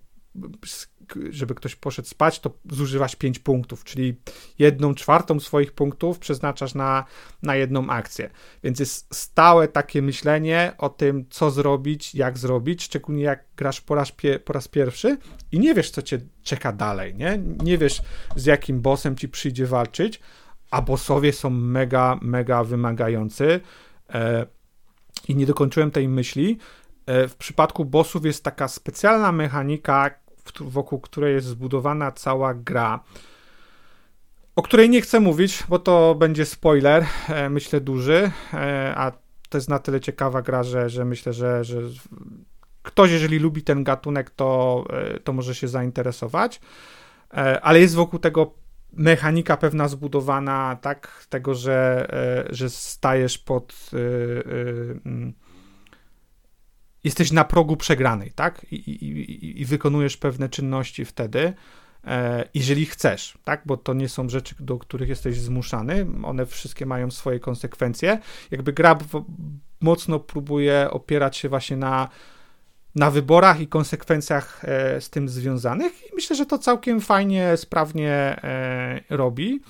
żeby 1.30 1.54
ktoś 1.54 1.76
poszedł 1.76 2.08
spać, 2.08 2.40
to 2.40 2.50
zużywasz 2.70 3.16
5 3.16 3.38
punktów, 3.38 3.84
czyli 3.84 4.16
jedną 4.58 4.94
czwartą 4.94 5.40
swoich 5.40 5.72
punktów 5.72 6.18
przeznaczasz 6.18 6.74
na, 6.74 7.04
na 7.42 7.56
jedną 7.56 7.90
akcję. 7.90 8.30
Więc 8.62 8.80
jest 8.80 9.14
stałe 9.14 9.68
takie 9.68 10.02
myślenie 10.02 10.72
o 10.78 10.88
tym, 10.88 11.24
co 11.30 11.50
zrobić, 11.50 12.14
jak 12.14 12.38
zrobić, 12.38 12.82
szczególnie 12.82 13.22
jak 13.22 13.44
grasz 13.56 13.80
po 13.80 13.94
raz, 13.94 14.12
pie, 14.12 14.38
po 14.38 14.52
raz 14.52 14.68
pierwszy 14.68 15.18
i 15.52 15.58
nie 15.58 15.74
wiesz, 15.74 15.90
co 15.90 16.02
cię 16.02 16.20
czeka 16.42 16.72
dalej, 16.72 17.14
nie? 17.14 17.38
Nie 17.62 17.78
wiesz, 17.78 18.02
z 18.36 18.44
jakim 18.44 18.80
bossem 18.80 19.16
ci 19.16 19.28
przyjdzie 19.28 19.66
walczyć, 19.66 20.20
a 20.70 20.82
bossowie 20.82 21.32
są 21.32 21.50
mega, 21.50 22.18
mega 22.22 22.64
wymagający. 22.64 23.60
E, 24.14 24.46
I 25.28 25.36
nie 25.36 25.46
dokończyłem 25.46 25.90
tej 25.90 26.08
myśli. 26.08 26.58
E, 27.06 27.28
w 27.28 27.36
przypadku 27.36 27.84
bossów 27.84 28.24
jest 28.24 28.44
taka 28.44 28.68
specjalna 28.68 29.32
mechanika, 29.32 30.10
wokół 30.60 31.00
której 31.00 31.34
jest 31.34 31.46
zbudowana 31.46 32.12
cała 32.12 32.54
gra, 32.54 33.00
o 34.56 34.62
której 34.62 34.90
nie 34.90 35.00
chcę 35.00 35.20
mówić, 35.20 35.64
bo 35.68 35.78
to 35.78 36.14
będzie 36.14 36.46
spoiler, 36.46 37.06
e, 37.28 37.50
myślę 37.50 37.80
duży, 37.80 38.30
e, 38.54 38.94
a 38.96 39.12
to 39.48 39.58
jest 39.58 39.68
na 39.68 39.78
tyle 39.78 40.00
ciekawa 40.00 40.42
gra, 40.42 40.62
że, 40.62 40.90
że 40.90 41.04
myślę, 41.04 41.32
że, 41.32 41.64
że 41.64 41.80
ktoś, 42.82 43.10
jeżeli 43.10 43.38
lubi 43.38 43.62
ten 43.62 43.84
gatunek, 43.84 44.30
to, 44.30 44.84
e, 44.90 45.20
to 45.20 45.32
może 45.32 45.54
się 45.54 45.68
zainteresować, 45.68 46.60
ale 47.62 47.80
jest 47.80 47.94
wokół 47.94 48.18
tego 48.18 48.54
mechanika 48.92 49.56
pewna 49.56 49.88
zbudowana, 49.88 50.76
tak, 50.80 51.26
tego, 51.28 51.54
że, 51.54 52.08
że 52.50 52.70
stajesz 52.70 53.38
pod. 53.38 53.90
E, 53.92 53.98
mm, 55.06 55.32
jesteś 57.04 57.32
na 57.32 57.44
progu 57.44 57.76
przegranej, 57.76 58.32
tak? 58.34 58.66
I, 58.70 58.76
i, 58.76 59.60
i 59.60 59.64
wykonujesz 59.64 60.16
pewne 60.16 60.48
czynności 60.48 61.04
wtedy, 61.04 61.52
jeżeli 62.54 62.86
chcesz, 62.86 63.38
tak? 63.44 63.62
Bo 63.66 63.76
to 63.76 63.94
nie 63.94 64.08
są 64.08 64.28
rzeczy, 64.28 64.54
do 64.60 64.78
których 64.78 65.08
jesteś 65.08 65.40
zmuszany, 65.40 66.06
one 66.22 66.46
wszystkie 66.46 66.86
mają 66.86 67.10
swoje 67.10 67.40
konsekwencje. 67.40 68.18
Jakby 68.50 68.72
gra 68.72 68.98
mocno 69.80 70.20
próbuje 70.20 70.90
opierać 70.90 71.36
się 71.36 71.48
właśnie 71.48 71.76
na 71.76 72.08
na 72.94 73.10
wyborach 73.10 73.60
i 73.60 73.66
konsekwencjach 73.66 74.64
e, 74.64 75.00
z 75.00 75.10
tym 75.10 75.28
związanych 75.28 76.02
i 76.02 76.14
myślę, 76.14 76.36
że 76.36 76.46
to 76.46 76.58
całkiem 76.58 77.00
fajnie, 77.00 77.56
sprawnie 77.56 78.10
e, 78.10 79.00
robi. 79.10 79.60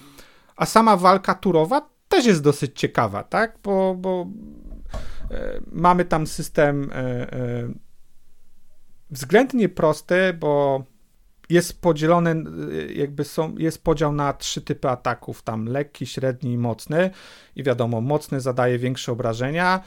A 0.57 0.67
sama 0.67 0.97
walka 0.97 1.35
turowa 1.35 1.89
też 2.09 2.27
jest 2.27 2.43
dosyć 2.43 2.81
ciekawa, 2.81 3.23
tak? 3.23 3.59
Bo, 3.63 3.95
bo 3.99 4.23
e, 4.23 4.27
mamy 5.73 6.05
tam 6.05 6.27
system 6.27 6.91
względnie 9.11 9.69
prosty, 9.69 10.35
bo 10.41 10.85
jest 11.51 11.83
podzielony, 11.83 12.45
jakby 12.95 13.25
są, 13.25 13.57
jest 13.59 13.85
podział 13.85 14.13
na 14.13 14.33
trzy 14.33 14.63
typy 14.63 14.89
ataków, 14.89 15.43
tam 15.43 15.67
lekki, 15.67 16.07
średni 16.07 16.53
i 16.53 16.59
mocny 16.59 17.11
i 17.57 17.63
wiadomo, 17.63 18.01
mocny 18.01 18.41
zadaje 18.41 18.79
większe 18.79 19.13
obrażenia, 19.13 19.81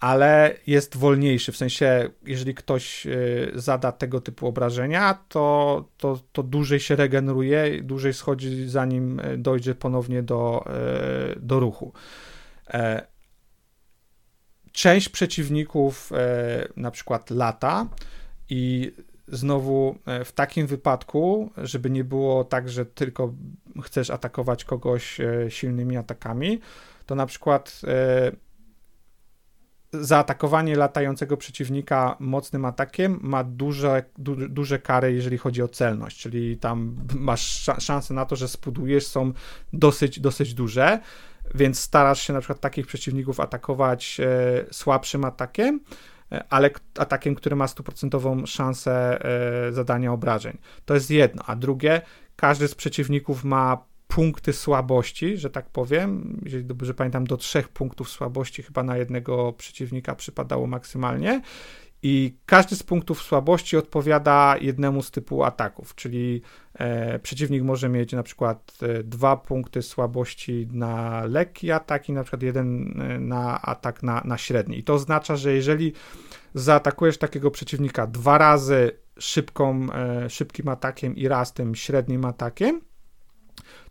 ale 0.00 0.54
jest 0.66 0.96
wolniejszy. 0.96 1.52
W 1.52 1.56
sensie, 1.56 2.10
jeżeli 2.26 2.54
ktoś 2.54 3.06
zada 3.54 3.92
tego 3.92 4.20
typu 4.20 4.46
obrażenia, 4.46 5.18
to, 5.28 5.84
to, 5.96 6.20
to 6.32 6.42
dłużej 6.42 6.80
się 6.80 6.96
regeneruje, 6.96 7.82
dłużej 7.82 8.14
schodzi, 8.14 8.68
zanim 8.68 9.20
dojdzie 9.38 9.74
ponownie 9.74 10.22
do, 10.22 10.64
do 11.36 11.60
ruchu. 11.60 11.92
E, 14.68 14.70
część 14.72 15.08
przeciwników 15.08 16.12
e, 16.12 16.68
na 16.76 16.90
przykład 16.90 17.30
lata 17.30 17.86
i 18.48 18.92
znowu 19.28 19.98
e, 20.06 20.24
w 20.24 20.32
takim 20.32 20.66
wypadku, 20.66 21.50
żeby 21.56 21.90
nie 21.90 22.04
było 22.04 22.44
tak, 22.44 22.68
że 22.68 22.86
tylko 22.86 23.32
chcesz 23.82 24.10
atakować 24.10 24.64
kogoś 24.64 25.18
silnymi 25.48 25.96
atakami, 25.96 26.60
to 27.06 27.14
na 27.14 27.26
przykład 27.26 27.80
zaatakowanie 29.92 30.76
latającego 30.76 31.36
przeciwnika 31.36 32.16
mocnym 32.20 32.64
atakiem 32.64 33.18
ma 33.22 33.44
duże, 33.44 34.04
du, 34.18 34.48
duże 34.48 34.78
kary, 34.78 35.12
jeżeli 35.12 35.38
chodzi 35.38 35.62
o 35.62 35.68
celność, 35.68 36.18
czyli 36.18 36.58
tam 36.58 36.96
masz 37.14 37.70
szanse 37.78 38.14
na 38.14 38.24
to, 38.24 38.36
że 38.36 38.48
spudujesz, 38.48 39.06
są 39.06 39.32
dosyć, 39.72 40.20
dosyć 40.20 40.54
duże, 40.54 41.00
więc 41.54 41.80
starasz 41.80 42.22
się 42.22 42.32
na 42.32 42.40
przykład 42.40 42.60
takich 42.60 42.86
przeciwników 42.86 43.40
atakować 43.40 44.20
e, 44.20 44.64
słabszym 44.70 45.24
atakiem, 45.24 45.80
e, 46.32 46.44
ale 46.50 46.70
atakiem, 46.98 47.34
który 47.34 47.56
ma 47.56 47.68
stuprocentową 47.68 48.46
szansę 48.46 49.24
e, 49.68 49.72
zadania 49.72 50.12
obrażeń. 50.12 50.58
To 50.84 50.94
jest 50.94 51.10
jedno, 51.10 51.42
a 51.46 51.56
drugie, 51.56 52.02
każdy 52.36 52.68
z 52.68 52.74
przeciwników 52.74 53.44
ma 53.44 53.88
punkty 54.08 54.52
słabości, 54.52 55.36
że 55.36 55.50
tak 55.50 55.70
powiem. 55.70 56.40
Jeżeli 56.44 56.64
dobrze 56.64 56.94
pamiętam, 56.94 57.26
do 57.26 57.36
trzech 57.36 57.68
punktów 57.68 58.08
słabości 58.10 58.62
chyba 58.62 58.82
na 58.82 58.96
jednego 58.96 59.52
przeciwnika 59.52 60.14
przypadało 60.14 60.66
maksymalnie. 60.66 61.42
I 62.02 62.36
każdy 62.46 62.76
z 62.76 62.82
punktów 62.82 63.22
słabości 63.22 63.76
odpowiada 63.76 64.56
jednemu 64.60 65.02
z 65.02 65.10
typu 65.10 65.44
ataków, 65.44 65.94
czyli 65.94 66.42
e, 66.74 67.18
przeciwnik 67.18 67.62
może 67.62 67.88
mieć 67.88 68.12
na 68.12 68.22
przykład 68.22 68.72
e, 68.82 69.02
dwa 69.02 69.36
punkty 69.36 69.82
słabości 69.82 70.68
na 70.72 71.24
lekki 71.24 71.70
atak 71.70 72.08
i 72.08 72.12
na 72.12 72.22
przykład 72.22 72.42
jeden 72.42 73.00
e, 73.00 73.18
na 73.18 73.62
atak 73.62 74.02
na, 74.02 74.22
na 74.24 74.38
średni. 74.38 74.78
I 74.78 74.84
to 74.84 74.94
oznacza, 74.94 75.36
że 75.36 75.52
jeżeli 75.52 75.92
zaatakujesz 76.54 77.18
takiego 77.18 77.50
przeciwnika 77.50 78.06
dwa 78.06 78.38
razy 78.38 78.90
szybką, 79.18 79.86
e, 79.92 80.30
szybkim 80.30 80.68
atakiem 80.68 81.16
i 81.16 81.28
raz 81.28 81.52
tym 81.52 81.74
średnim 81.74 82.24
atakiem, 82.24 82.80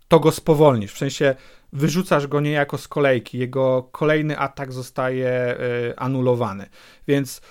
to 0.07 0.19
go 0.19 0.31
spowolnisz. 0.31 0.93
W 0.93 0.97
sensie 0.97 1.35
wyrzucasz 1.73 2.27
go 2.27 2.41
niejako 2.41 2.77
z 2.77 2.88
kolejki, 2.88 3.38
jego 3.38 3.89
kolejny 3.91 4.39
atak 4.39 4.73
zostaje 4.73 5.57
y, 5.59 5.97
anulowany. 5.97 6.69
Więc 7.07 7.41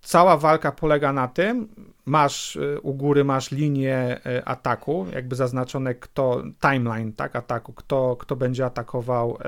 cała 0.00 0.36
walka 0.36 0.72
polega 0.72 1.12
na 1.12 1.28
tym, 1.28 1.68
masz 2.04 2.56
y, 2.56 2.80
u 2.82 2.94
góry 2.94 3.24
masz 3.24 3.50
linię 3.50 4.20
y, 4.26 4.44
ataku, 4.44 5.06
jakby 5.12 5.36
zaznaczone 5.36 5.94
kto, 5.94 6.42
timeline 6.60 7.12
tak, 7.12 7.36
ataku, 7.36 7.72
kto, 7.72 8.16
kto 8.16 8.36
będzie 8.36 8.64
atakował 8.64 9.38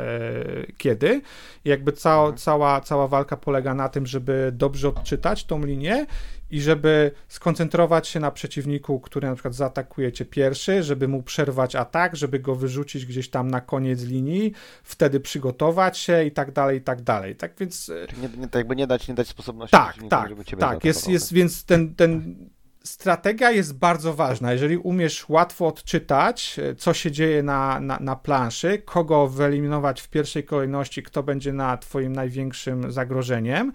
kiedy. 0.78 1.22
I 1.64 1.68
jakby 1.68 1.92
cała, 1.92 2.22
mhm. 2.22 2.38
cała, 2.38 2.80
cała 2.80 3.08
walka 3.08 3.36
polega 3.36 3.74
na 3.74 3.88
tym, 3.88 4.06
żeby 4.06 4.52
dobrze 4.54 4.88
odczytać 4.88 5.44
tą 5.44 5.64
linię 5.66 6.06
i 6.52 6.60
żeby 6.60 7.12
skoncentrować 7.28 8.08
się 8.08 8.20
na 8.20 8.30
przeciwniku, 8.30 9.00
który 9.00 9.28
na 9.28 9.34
przykład 9.34 9.54
zaatakuje 9.54 10.12
cię 10.12 10.24
pierwszy, 10.24 10.82
żeby 10.82 11.08
mu 11.08 11.22
przerwać 11.22 11.76
atak, 11.76 12.16
żeby 12.16 12.38
go 12.38 12.54
wyrzucić 12.54 13.06
gdzieś 13.06 13.30
tam 13.30 13.50
na 13.50 13.60
koniec 13.60 14.02
linii, 14.02 14.52
wtedy 14.82 15.20
przygotować 15.20 15.98
się 15.98 16.24
i 16.24 16.30
tak 16.30 16.52
dalej, 16.52 16.78
i 16.78 16.80
tak 16.80 17.02
dalej. 17.02 17.36
Tak 17.36 17.52
więc... 17.58 17.88
E, 17.88 18.06
nie, 18.22 18.28
nie, 18.38 18.48
tak 18.48 18.54
jakby 18.54 18.76
nie 18.76 18.86
dać, 18.86 19.08
nie 19.08 19.14
dać 19.14 19.28
sposobności 19.28 19.72
tak, 19.72 19.96
tak, 20.10 20.28
żeby 20.28 20.44
ciebie 20.44 20.60
Tak, 20.60 20.84
jest, 20.84 21.08
jest, 21.08 21.32
więc 21.32 21.64
ten, 21.64 21.94
ten 21.94 22.36
strategia 22.84 23.50
jest 23.50 23.78
bardzo 23.78 24.14
ważna. 24.14 24.52
Jeżeli 24.52 24.76
umiesz 24.76 25.28
łatwo 25.28 25.66
odczytać, 25.66 26.58
e, 26.58 26.74
co 26.74 26.94
się 26.94 27.10
dzieje 27.10 27.42
na, 27.42 27.80
na, 27.80 27.98
na, 28.00 28.16
planszy, 28.16 28.78
kogo 28.78 29.28
wyeliminować 29.28 30.00
w 30.00 30.08
pierwszej 30.08 30.44
kolejności, 30.44 31.02
kto 31.02 31.22
będzie 31.22 31.52
na 31.52 31.76
twoim 31.76 32.12
największym 32.12 32.92
zagrożeniem, 32.92 33.72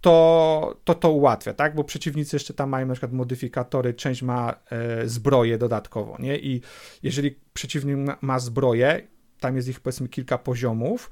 to, 0.00 0.76
to 0.84 0.94
to 0.94 1.10
ułatwia, 1.10 1.54
tak? 1.54 1.74
Bo 1.74 1.84
przeciwnicy 1.84 2.36
jeszcze 2.36 2.54
tam 2.54 2.70
mają 2.70 2.86
na 2.86 2.94
przykład 2.94 3.12
modyfikatory, 3.12 3.94
część 3.94 4.22
ma 4.22 4.54
e, 4.70 5.08
zbroję 5.08 5.58
dodatkowo, 5.58 6.16
nie? 6.18 6.38
I 6.38 6.60
jeżeli 7.02 7.38
przeciwnik 7.52 8.22
ma, 8.22 8.38
zbroję, 8.38 9.08
tam 9.40 9.56
jest 9.56 9.68
ich 9.68 9.80
powiedzmy 9.80 10.08
kilka 10.08 10.38
poziomów, 10.38 11.10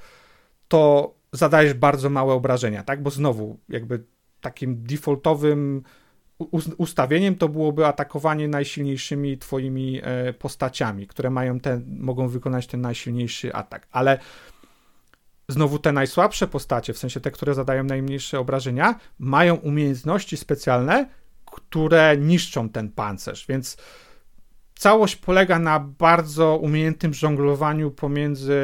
to 0.68 1.14
zadajesz 1.32 1.74
bardzo 1.74 2.10
małe 2.10 2.34
obrażenia, 2.34 2.82
tak? 2.82 3.02
Bo 3.02 3.10
znowu, 3.10 3.58
jakby 3.68 4.04
takim 4.40 4.82
defaultowym 4.82 5.82
ustawieniem 6.78 7.36
to 7.36 7.48
byłoby 7.48 7.86
atakowanie 7.86 8.48
najsilniejszymi 8.48 9.38
twoimi 9.38 10.00
e, 10.02 10.32
postaciami, 10.32 11.06
które 11.06 11.30
mają 11.30 11.60
ten, 11.60 11.84
mogą 12.00 12.28
wykonać 12.28 12.66
ten 12.66 12.80
najsilniejszy 12.80 13.54
atak, 13.54 13.88
ale 13.90 14.18
znowu 15.48 15.78
te 15.78 15.92
najsłabsze 15.92 16.46
postacie, 16.46 16.92
w 16.92 16.98
sensie 16.98 17.20
te, 17.20 17.30
które 17.30 17.54
zadają 17.54 17.84
najmniejsze 17.84 18.40
obrażenia, 18.40 18.94
mają 19.18 19.54
umiejętności 19.54 20.36
specjalne, 20.36 21.06
które 21.44 22.16
niszczą 22.16 22.68
ten 22.68 22.90
pancerz, 22.90 23.46
więc 23.46 23.76
całość 24.74 25.16
polega 25.16 25.58
na 25.58 25.80
bardzo 25.80 26.56
umiejętnym 26.56 27.14
żonglowaniu 27.14 27.90
pomiędzy 27.90 28.58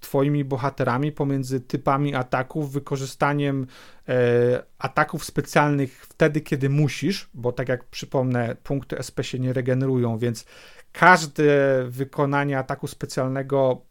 twoimi 0.00 0.44
bohaterami, 0.44 1.12
pomiędzy 1.12 1.60
typami 1.60 2.14
ataków, 2.14 2.72
wykorzystaniem 2.72 3.66
e, 4.08 4.62
ataków 4.78 5.24
specjalnych 5.24 6.06
wtedy, 6.06 6.40
kiedy 6.40 6.70
musisz, 6.70 7.30
bo 7.34 7.52
tak 7.52 7.68
jak 7.68 7.84
przypomnę, 7.84 8.56
punkty 8.62 8.98
SP 9.06 9.18
się 9.24 9.38
nie 9.38 9.52
regenerują, 9.52 10.18
więc 10.18 10.44
każde 10.92 11.44
wykonanie 11.88 12.58
ataku 12.58 12.86
specjalnego 12.86 13.82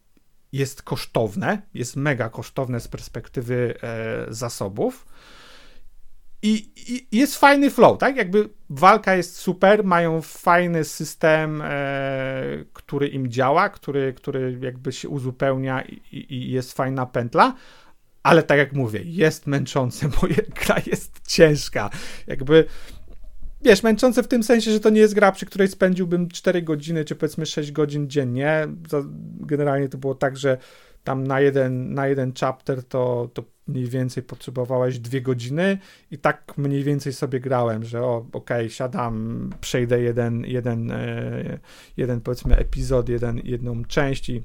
jest 0.52 0.82
kosztowne, 0.82 1.62
jest 1.74 1.96
mega 1.96 2.28
kosztowne 2.28 2.80
z 2.80 2.88
perspektywy 2.88 3.74
e, 3.82 4.26
zasobów. 4.28 5.06
I, 6.42 6.70
I, 7.12 7.16
jest 7.16 7.36
fajny 7.36 7.70
flow, 7.70 7.98
tak? 7.98 8.16
Jakby 8.16 8.48
walka 8.70 9.14
jest 9.14 9.36
super, 9.36 9.84
mają 9.84 10.22
fajny 10.22 10.84
system, 10.84 11.62
e, 11.64 12.64
który 12.72 13.08
im 13.08 13.30
działa, 13.30 13.68
który, 13.68 14.12
który 14.12 14.58
jakby 14.60 14.92
się 14.92 15.08
uzupełnia 15.08 15.82
i, 15.82 16.02
i, 16.12 16.50
jest 16.50 16.72
fajna 16.72 17.06
pętla, 17.06 17.54
ale 18.22 18.42
tak 18.42 18.58
jak 18.58 18.72
mówię, 18.72 19.00
jest 19.04 19.46
męczące, 19.46 20.08
bo 20.08 20.28
gra 20.64 20.76
jest 20.86 21.20
ciężka. 21.28 21.90
Jakby 22.26 22.64
wiesz, 23.62 23.82
męczące 23.82 24.22
w 24.22 24.28
tym 24.28 24.42
sensie, 24.42 24.70
że 24.70 24.80
to 24.80 24.90
nie 24.90 25.00
jest 25.00 25.14
gra, 25.14 25.32
przy 25.32 25.46
której 25.46 25.68
spędziłbym 25.68 26.28
4 26.28 26.62
godziny, 26.62 27.04
czy 27.04 27.16
powiedzmy 27.16 27.46
6 27.46 27.72
godzin 27.72 28.10
dziennie. 28.10 28.66
Generalnie 29.40 29.88
to 29.88 29.98
było 29.98 30.14
tak, 30.14 30.36
że 30.36 30.58
tam 31.04 31.26
na 31.26 31.40
jeden, 31.40 31.94
na 31.94 32.08
jeden 32.08 32.32
chapter 32.40 32.84
to, 32.84 33.30
to 33.34 33.42
mniej 33.66 33.88
więcej 33.88 34.22
potrzebowałeś 34.22 34.98
dwie 34.98 35.22
godziny 35.22 35.78
i 36.10 36.18
tak 36.18 36.58
mniej 36.58 36.84
więcej 36.84 37.12
sobie 37.12 37.40
grałem, 37.40 37.84
że 37.84 38.02
o, 38.02 38.16
okej, 38.16 38.32
okay, 38.32 38.70
siadam, 38.70 39.50
przejdę 39.60 40.00
jeden, 40.00 40.44
jeden, 40.44 40.90
e, 40.90 41.58
jeden 41.96 42.20
powiedzmy 42.20 42.56
epizod, 42.56 43.08
jeden, 43.08 43.40
jedną 43.44 43.84
część 43.84 44.28
i, 44.28 44.42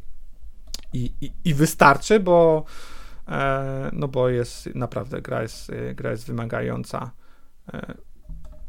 i, 0.93 1.31
i 1.45 1.53
wystarczy, 1.53 2.19
bo 2.19 2.65
e, 3.27 3.89
no 3.93 4.07
bo 4.07 4.29
jest 4.29 4.75
naprawdę, 4.75 5.21
gra 5.21 5.41
jest, 5.41 5.71
gra 5.95 6.11
jest 6.11 6.27
wymagająca. 6.27 7.11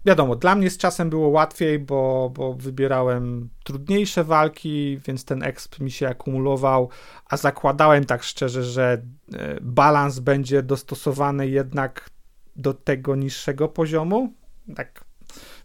Wiadomo, 0.05 0.37
dla 0.37 0.55
mnie 0.55 0.71
z 0.71 0.79
czasem 0.79 1.11
było 1.11 1.29
łatwiej, 1.29 1.79
bo, 1.79 2.31
bo 2.35 2.55
wybierałem 2.55 3.49
trudniejsze 3.65 4.25
walki, 4.25 5.01
więc 5.07 5.25
ten 5.25 5.43
exp 5.43 5.81
mi 5.81 5.91
się 5.91 6.09
akumulował, 6.09 6.89
a 7.27 7.37
zakładałem 7.37 8.05
tak 8.05 8.23
szczerze, 8.23 8.65
że 8.65 9.03
e, 9.35 9.59
balans 9.61 10.19
będzie 10.19 10.63
dostosowany 10.63 11.49
jednak 11.49 12.11
do 12.57 12.75
tego 12.75 13.17
niższego 13.17 13.69
poziomu. 13.69 14.33
Tak 14.77 15.05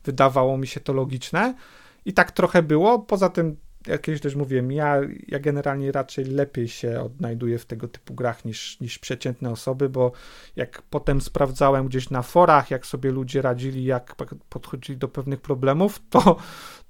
wydawało 0.04 0.58
mi 0.58 0.68
się 0.68 0.80
to 0.80 0.94
logiczne. 0.94 1.56
I 2.06 2.14
tak 2.14 2.32
trochę 2.32 2.64
było. 2.64 3.00
Poza 3.00 3.30
tym 3.30 3.58
jak 3.88 4.02
kiedyś 4.02 4.22
też 4.22 4.36
mówiłem, 4.36 4.72
ja, 4.72 4.96
ja 5.28 5.40
generalnie 5.40 5.92
raczej 5.92 6.26
lepiej 6.26 6.68
się 6.68 7.02
odnajduję 7.02 7.60
w 7.60 7.66
tego 7.66 7.88
typu 7.88 8.14
grach 8.14 8.46
niż, 8.46 8.80
niż 8.80 9.00
przeciętne 9.00 9.52
osoby, 9.52 9.90
bo 9.90 10.12
jak 10.56 10.82
potem 10.82 11.22
sprawdzałem 11.22 11.88
gdzieś 11.88 12.10
na 12.10 12.22
forach, 12.22 12.72
jak 12.72 12.86
sobie 12.86 13.12
ludzie 13.12 13.42
radzili, 13.42 13.84
jak 13.84 14.16
podchodzili 14.50 14.98
do 14.98 15.08
pewnych 15.08 15.42
problemów, 15.42 16.02
to, 16.10 16.38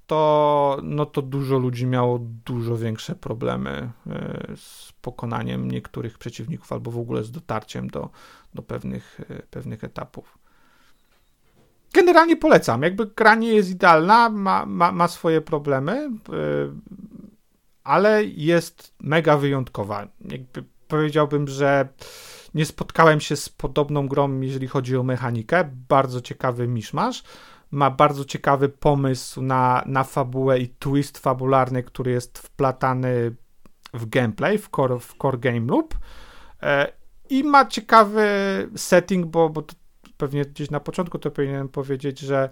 to, 0.06 0.78
no 0.82 1.06
to 1.06 1.22
dużo 1.22 1.58
ludzi 1.58 1.86
miało 1.86 2.18
dużo 2.44 2.76
większe 2.76 3.14
problemy 3.14 3.90
e, 4.06 4.46
z 4.56 4.92
pokonaniem 5.00 5.70
niektórych 5.70 6.18
przeciwników 6.18 6.72
albo 6.72 6.90
w 6.90 6.98
ogóle 6.98 7.24
z 7.24 7.30
dotarciem 7.30 7.88
do, 7.88 8.10
do 8.54 8.62
pewnych, 8.62 9.20
e, 9.30 9.42
pewnych 9.50 9.84
etapów 9.84 10.38
generalnie 11.92 12.36
polecam. 12.36 12.82
Jakby 12.82 13.06
gra 13.06 13.34
nie 13.34 13.54
jest 13.54 13.70
idealna, 13.70 14.28
ma, 14.28 14.66
ma, 14.66 14.92
ma 14.92 15.08
swoje 15.08 15.40
problemy, 15.40 16.10
yy, 16.28 16.72
ale 17.84 18.24
jest 18.24 18.94
mega 19.00 19.36
wyjątkowa. 19.36 20.08
Jakby 20.20 20.64
powiedziałbym, 20.88 21.48
że 21.48 21.88
nie 22.54 22.66
spotkałem 22.66 23.20
się 23.20 23.36
z 23.36 23.48
podobną 23.48 24.08
grą, 24.08 24.40
jeżeli 24.40 24.66
chodzi 24.66 24.96
o 24.96 25.02
mechanikę. 25.02 25.70
Bardzo 25.88 26.20
ciekawy 26.20 26.68
miszmasz. 26.68 27.22
Ma 27.70 27.90
bardzo 27.90 28.24
ciekawy 28.24 28.68
pomysł 28.68 29.42
na, 29.42 29.82
na 29.86 30.04
fabułę 30.04 30.58
i 30.58 30.68
twist 30.68 31.18
fabularny, 31.18 31.82
który 31.82 32.10
jest 32.10 32.38
wplatany 32.38 33.34
w 33.94 34.08
gameplay, 34.08 34.58
w 34.58 34.68
core, 34.76 34.98
w 34.98 35.14
core 35.22 35.38
game 35.38 35.66
loop. 35.66 35.98
E, 36.62 36.92
I 37.30 37.44
ma 37.44 37.66
ciekawy 37.66 38.28
setting, 38.76 39.26
bo, 39.26 39.50
bo 39.50 39.62
pewnie 40.18 40.44
gdzieś 40.44 40.70
na 40.70 40.80
początku 40.80 41.18
to 41.18 41.30
powinienem 41.30 41.68
powiedzieć, 41.68 42.18
że 42.18 42.50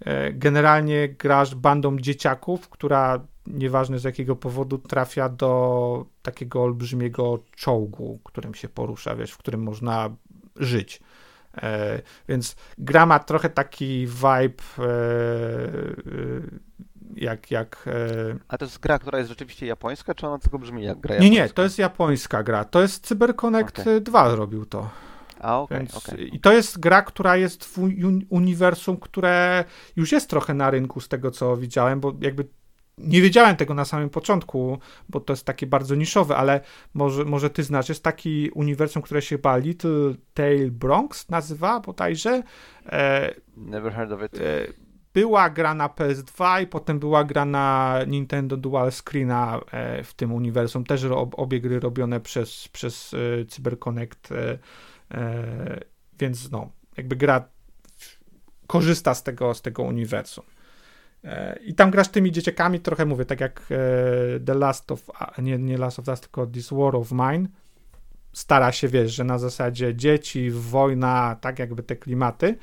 e, 0.00 0.32
generalnie 0.32 1.08
grasz 1.08 1.54
bandą 1.54 1.98
dzieciaków, 1.98 2.68
która 2.68 3.20
nieważne 3.46 3.98
z 3.98 4.04
jakiego 4.04 4.36
powodu 4.36 4.78
trafia 4.78 5.28
do 5.28 6.06
takiego 6.22 6.62
olbrzymiego 6.62 7.38
czołgu, 7.56 8.20
którym 8.24 8.54
się 8.54 8.68
porusza, 8.68 9.16
wiesz, 9.16 9.32
w 9.32 9.38
którym 9.38 9.62
można 9.62 10.10
żyć. 10.56 11.00
E, 11.62 12.02
więc 12.28 12.56
gra 12.78 13.06
ma 13.06 13.18
trochę 13.18 13.50
taki 13.50 14.06
vibe 14.06 14.62
e, 14.78 14.82
e 14.84 16.68
jak... 17.14 17.50
jak 17.50 17.84
e... 17.86 18.38
A 18.48 18.58
to 18.58 18.64
jest 18.64 18.78
gra, 18.78 18.98
która 18.98 19.18
jest 19.18 19.28
rzeczywiście 19.28 19.66
japońska, 19.66 20.14
czy 20.14 20.26
ona 20.26 20.38
tylko 20.38 20.58
brzmi 20.58 20.84
jak 20.84 21.00
gra 21.00 21.14
japońska? 21.14 21.34
Nie, 21.34 21.42
nie, 21.42 21.48
to 21.48 21.62
jest 21.62 21.78
japońska 21.78 22.42
gra. 22.42 22.64
To 22.64 22.82
jest 22.82 23.06
CyberConnect 23.06 23.78
okay. 23.78 24.00
2 24.00 24.34
robił 24.34 24.66
to. 24.66 24.90
A, 25.40 25.60
okay, 25.60 25.78
Więc, 25.78 25.96
okay. 25.96 26.24
I 26.24 26.40
to 26.40 26.52
jest 26.52 26.80
gra, 26.80 27.02
która 27.02 27.36
jest 27.36 27.64
w 27.64 27.78
uniwersum, 28.28 28.96
które 28.96 29.64
już 29.96 30.12
jest 30.12 30.30
trochę 30.30 30.54
na 30.54 30.70
rynku 30.70 31.00
z 31.00 31.08
tego, 31.08 31.30
co 31.30 31.56
widziałem, 31.56 32.00
bo 32.00 32.14
jakby 32.20 32.44
nie 32.98 33.22
wiedziałem 33.22 33.56
tego 33.56 33.74
na 33.74 33.84
samym 33.84 34.10
początku, 34.10 34.78
bo 35.08 35.20
to 35.20 35.32
jest 35.32 35.44
takie 35.44 35.66
bardzo 35.66 35.94
niszowe, 35.94 36.36
ale 36.36 36.60
może, 36.94 37.24
może 37.24 37.50
ty 37.50 37.62
znasz. 37.62 37.88
Jest 37.88 38.04
taki 38.04 38.50
uniwersum, 38.50 39.02
które 39.02 39.22
się 39.22 39.36
chyba 39.36 39.56
Little 39.56 40.14
Tail 40.34 40.70
Bronx 40.70 41.28
nazywa 41.28 41.80
bodajże. 41.80 42.42
E, 42.86 43.34
Never 43.56 43.92
heard 43.92 44.12
of 44.12 44.22
it. 44.22 44.40
E, 44.40 44.66
była 45.14 45.50
gra 45.50 45.74
na 45.74 45.88
PS2 45.88 46.62
i 46.62 46.66
potem 46.66 46.98
była 46.98 47.24
gra 47.24 47.44
na 47.44 47.98
Nintendo 48.06 48.56
Dual 48.56 48.92
Screena 48.92 49.60
e, 49.70 50.02
w 50.02 50.14
tym 50.14 50.32
uniwersum. 50.32 50.84
Też 50.84 51.04
obie 51.36 51.60
gry 51.60 51.80
robione 51.80 52.20
przez, 52.20 52.68
przez 52.68 53.14
e, 53.14 53.46
CyberConnect 53.46 54.32
e, 54.32 54.58
więc 56.18 56.50
no, 56.50 56.70
jakby 56.96 57.16
gra 57.16 57.48
korzysta 58.66 59.14
z 59.14 59.22
tego, 59.22 59.54
z 59.54 59.62
tego 59.62 59.82
uniwersum. 59.82 60.44
E, 61.24 61.58
I 61.64 61.74
tam 61.74 61.90
grasz 61.90 62.08
tymi 62.08 62.32
dzieciakami, 62.32 62.80
trochę 62.80 63.06
mówię, 63.06 63.24
tak 63.24 63.40
jak 63.40 63.60
e, 63.60 64.40
The 64.40 64.54
Last 64.54 64.92
of, 64.92 65.10
nie, 65.38 65.58
nie 65.58 65.78
Last 65.78 65.98
of 65.98 66.08
Us, 66.08 66.20
tylko 66.20 66.46
This 66.46 66.68
War 66.70 66.96
of 66.96 67.12
Mine. 67.12 67.48
Stara 68.32 68.72
się, 68.72 68.88
wiesz, 68.88 69.14
że 69.14 69.24
na 69.24 69.38
zasadzie 69.38 69.94
dzieci, 69.94 70.50
wojna, 70.50 71.36
tak 71.40 71.58
jakby 71.58 71.82
te 71.82 71.96
klimaty. 71.96 72.56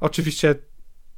Oczywiście 0.00 0.54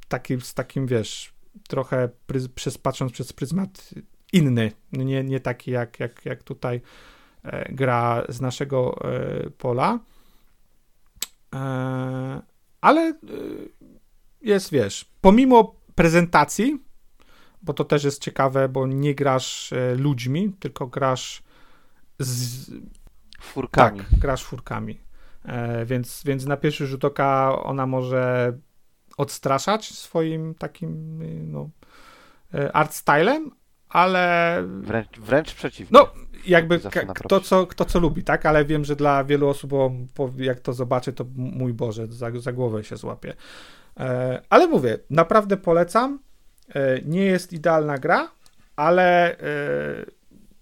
taki, 0.07 0.41
z 0.41 0.53
takim, 0.53 0.87
wiesz, 0.87 1.33
trochę 1.67 2.09
pryz, 2.27 2.47
przez, 2.47 2.77
patrząc 2.77 3.11
przez 3.11 3.33
pryzmat 3.33 3.89
inny, 4.33 4.71
nie, 4.91 5.23
nie 5.23 5.39
taki 5.39 5.71
jak, 5.71 5.99
jak, 5.99 6.25
jak 6.25 6.43
tutaj 6.43 6.81
gra 7.69 8.23
z 8.29 8.41
naszego 8.41 8.99
pola. 9.57 9.99
E, 11.55 12.41
ale 12.81 13.01
e, 13.01 13.13
jest, 14.41 14.71
wiesz, 14.71 15.05
pomimo 15.21 15.75
prezentacji, 15.95 16.83
bo 17.61 17.73
to 17.73 17.85
też 17.85 18.03
jest 18.03 18.21
ciekawe, 18.21 18.69
bo 18.69 18.87
nie 18.87 19.15
grasz 19.15 19.73
e, 19.73 19.95
ludźmi, 19.95 20.53
tylko 20.59 20.87
grasz 20.87 21.43
z... 22.19 22.71
Furkami. 23.41 23.99
Tak, 23.99 24.19
grasz 24.19 24.43
furkami. 24.43 24.99
Więc, 25.85 26.21
więc 26.25 26.45
na 26.45 26.57
pierwszy 26.57 26.87
rzut 26.87 27.05
oka 27.05 27.59
ona 27.63 27.87
może 27.87 28.53
odstraszać 29.17 29.89
swoim 29.89 30.55
takim 30.55 31.19
no, 31.51 31.69
art 32.73 32.93
stylem, 32.93 33.51
ale... 33.89 34.63
Wręcz, 34.81 35.19
wręcz 35.19 35.53
przeciwnie. 35.53 35.99
No, 35.99 36.07
jakby 36.45 36.79
kto 37.15 37.39
co, 37.39 37.67
kto 37.67 37.85
co 37.85 37.99
lubi, 37.99 38.23
tak? 38.23 38.45
Ale 38.45 38.65
wiem, 38.65 38.85
że 38.85 38.95
dla 38.95 39.23
wielu 39.23 39.47
osób, 39.47 39.71
jak 40.37 40.59
to 40.59 40.73
zobaczy, 40.73 41.13
to 41.13 41.25
mój 41.35 41.73
Boże, 41.73 42.07
za, 42.07 42.31
za 42.39 42.53
głowę 42.53 42.83
się 42.83 42.97
złapie. 42.97 43.33
E, 43.99 44.41
ale 44.49 44.67
mówię, 44.67 44.97
naprawdę 45.09 45.57
polecam. 45.57 46.19
E, 46.69 47.01
nie 47.01 47.25
jest 47.25 47.53
idealna 47.53 47.97
gra, 47.97 48.31
ale 48.75 49.37
e, 49.37 50.05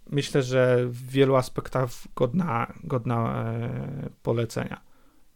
myślę, 0.09 0.43
że 0.43 0.85
w 0.87 1.07
wielu 1.11 1.35
aspektach 1.35 1.89
godna, 2.15 2.73
godna 2.83 3.45
polecenia. 4.23 4.81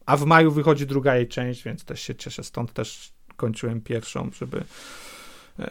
A 0.05 0.17
w 0.17 0.25
maju 0.25 0.51
wychodzi 0.51 0.85
druga 0.85 1.15
jej 1.15 1.27
część, 1.27 1.63
więc 1.63 1.85
też 1.85 2.01
się 2.01 2.15
cieszę. 2.15 2.43
Stąd 2.43 2.73
też 2.73 3.13
kończyłem 3.35 3.81
pierwszą, 3.81 4.29
żeby 4.33 4.63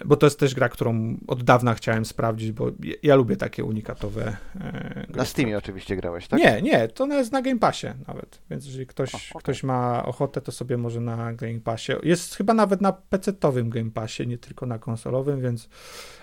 bo 0.04 0.16
to 0.16 0.26
jest 0.26 0.38
też 0.38 0.54
gra, 0.54 0.68
którą 0.68 1.16
od 1.26 1.42
dawna 1.42 1.74
chciałem 1.74 2.04
sprawdzić, 2.04 2.52
bo 2.52 2.70
ja 3.02 3.16
lubię 3.16 3.36
takie 3.36 3.64
unikatowe 3.64 4.36
e, 4.60 5.06
gry. 5.08 5.16
Na 5.16 5.24
Steamie 5.24 5.58
oczywiście 5.58 5.96
grałeś, 5.96 6.28
tak? 6.28 6.40
Nie, 6.40 6.62
nie, 6.62 6.88
to 6.88 7.06
jest 7.06 7.32
na 7.32 7.42
Game 7.42 7.58
Passie 7.58 7.86
nawet, 8.08 8.38
więc 8.50 8.66
jeżeli 8.66 8.86
ktoś, 8.86 9.14
o, 9.14 9.18
okay. 9.18 9.42
ktoś 9.42 9.62
ma 9.62 10.04
ochotę, 10.04 10.40
to 10.40 10.52
sobie 10.52 10.76
może 10.76 11.00
na 11.00 11.32
Game 11.32 11.60
Passie. 11.60 11.92
Jest 12.02 12.34
chyba 12.34 12.54
nawet 12.54 12.80
na 12.80 12.92
PC-owym 12.92 13.70
Game 13.70 13.90
Passie, 13.90 14.26
nie 14.26 14.38
tylko 14.38 14.66
na 14.66 14.78
konsolowym, 14.78 15.40
więc 15.40 15.68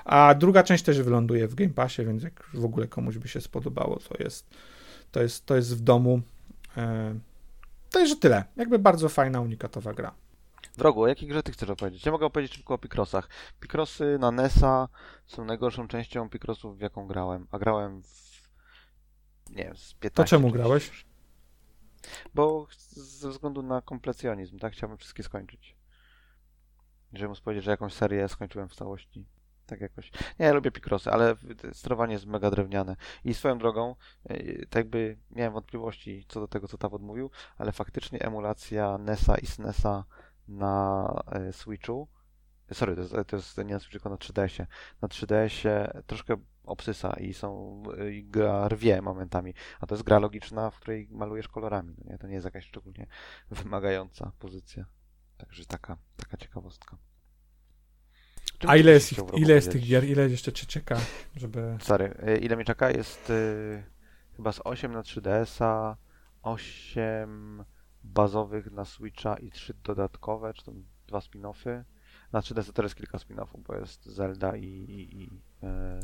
a 0.06 0.36
druga 0.36 0.64
część 0.64 0.84
też 0.84 1.02
wyląduje 1.02 1.48
w 1.48 1.56
Game 1.56 1.74
Passie, 1.74 2.06
więc 2.06 2.24
jak 2.24 2.50
w 2.54 2.66
ogóle 2.66 2.88
komuś 2.88 3.18
by 3.18 3.28
się 3.28 3.42
spodobało, 3.42 4.00
to 4.10 4.24
jest 4.24 4.50
to 5.12 5.22
jest, 5.22 5.46
to 5.46 5.56
jest 5.56 5.78
w 5.78 5.82
domu. 5.82 6.22
E, 6.78 7.16
to 7.92 8.00
jest 8.00 8.22
tyle. 8.22 8.44
Jakby 8.56 8.80
bardzo 8.80 9.10
fajna, 9.10 9.42
unikatowa 9.42 9.94
gra. 9.94 10.14
Wrogu, 10.78 11.02
o 11.02 11.08
jakiej 11.08 11.30
grze 11.30 11.44
ty 11.44 11.52
chcesz 11.52 11.70
opowiedzieć? 11.70 12.06
Ja 12.06 12.12
mogę 12.12 12.26
opowiedzieć 12.26 12.56
tylko 12.56 12.74
o 12.74 12.78
Picrossach. 12.78 13.30
Picrossy 13.60 14.18
na 14.20 14.32
NESa 14.32 14.88
są 15.26 15.46
najgorszą 15.46 15.88
częścią 15.88 16.30
Picrossów, 16.30 16.78
w 16.78 16.82
jaką 16.82 17.08
grałem. 17.08 17.48
A 17.52 17.60
grałem 17.60 18.04
w... 18.04 18.50
nie 19.50 19.64
wiem, 19.64 19.78
z 19.78 19.94
15 19.94 20.14
To 20.14 20.30
czemu 20.30 20.52
grałeś? 20.52 21.06
Bo 22.34 22.68
ze 22.90 23.30
względu 23.30 23.62
na 23.64 23.82
komplecjonizm, 23.82 24.60
tak? 24.60 24.74
Chciałbym 24.74 24.98
wszystkie 24.98 25.24
skończyć. 25.24 25.76
Żeby 27.14 27.30
móc 27.30 27.42
powiedzieć, 27.42 27.66
że 27.66 27.72
jakąś 27.72 27.94
serię 27.94 28.30
skończyłem 28.30 28.70
w 28.70 28.76
całości. 28.76 29.26
Tak 29.66 29.82
jakoś. 29.82 30.12
Nie, 30.40 30.46
ja 30.46 30.54
lubię 30.54 30.72
Picrossy, 30.72 31.12
ale 31.12 31.36
sterowanie 31.74 32.14
jest 32.14 32.26
mega 32.26 32.52
drewniane. 32.52 32.96
I 33.26 33.34
swoją 33.34 33.58
drogą, 33.58 33.96
e, 34.26 34.66
tak 34.66 34.76
jakby 34.76 35.18
miałem 35.32 35.54
wątpliwości 35.54 36.26
co 36.28 36.40
do 36.40 36.48
tego, 36.48 36.68
co 36.68 36.78
tam 36.78 36.94
odmówił, 36.94 37.32
ale 37.58 37.72
faktycznie 37.72 38.20
emulacja 38.20 38.98
NESa 38.98 39.38
i 39.38 39.46
SNESa 39.46 40.04
na 40.48 41.24
e, 41.32 41.54
Switchu. 41.54 42.08
Sorry, 42.74 42.96
to 42.96 43.02
jest, 43.02 43.14
to 43.28 43.36
jest 43.36 43.58
nie 43.58 43.74
na 43.74 43.80
Switchu, 43.80 43.92
tylko 43.92 44.10
na 44.10 44.16
3DS-ie. 44.16 44.68
Na 45.02 45.08
3DS-ie 45.08 46.02
troszkę 46.08 46.38
obsysa 46.64 47.14
i 47.20 47.34
są 47.34 47.84
i 48.12 48.24
gra 48.24 48.68
rwie 48.68 49.02
momentami. 49.02 49.54
A 49.80 49.88
to 49.88 49.96
jest 49.96 50.04
gra 50.04 50.20
logiczna, 50.20 50.72
w 50.72 50.80
której 50.80 51.08
malujesz 51.12 51.48
kolorami. 51.48 51.96
No 51.98 52.12
nie? 52.12 52.18
To 52.18 52.28
nie 52.28 52.34
jest 52.34 52.46
jakaś 52.46 52.66
szczególnie 52.66 53.08
wymagająca 53.52 54.32
pozycja. 54.40 54.86
Także 55.38 55.66
taka, 55.66 55.98
taka 56.18 56.38
ciekawostka. 56.38 56.98
Czym 58.60 58.70
A 58.70 58.76
ile 58.76 58.92
jest, 58.92 59.12
ich, 59.12 59.20
ile 59.38 59.54
jest 59.54 59.72
tych 59.72 59.82
gier? 59.82 60.04
Ile 60.04 60.30
jeszcze 60.30 60.54
cię 60.54 60.66
czeka, 60.66 60.98
żeby... 61.36 61.78
Sorry, 61.82 62.14
e, 62.20 62.38
ile 62.38 62.58
mi 62.58 62.66
czeka? 62.66 62.92
Jest 62.92 63.30
y, 63.30 63.84
chyba 64.36 64.52
z 64.52 64.62
8 64.64 64.92
na 64.92 65.02
3DS-a, 65.02 65.98
8 66.42 67.64
bazowych 68.08 68.72
na 68.72 68.86
Switcha 68.86 69.36
i 69.36 69.52
trzy 69.52 69.74
dodatkowe, 69.84 70.54
czy 70.54 70.66
to 70.66 70.72
dwa 71.08 71.20
spin-offy. 71.20 71.84
Na 72.32 72.40
3DS 72.40 72.74
to 72.74 72.84
jest 72.84 72.96
kilka 72.96 73.18
spin-offów, 73.18 73.64
bo 73.68 73.76
jest 73.76 74.06
Zelda 74.06 74.56
i, 74.56 74.66
i, 74.66 75.24
i, 75.24 75.42
e, 75.64 76.00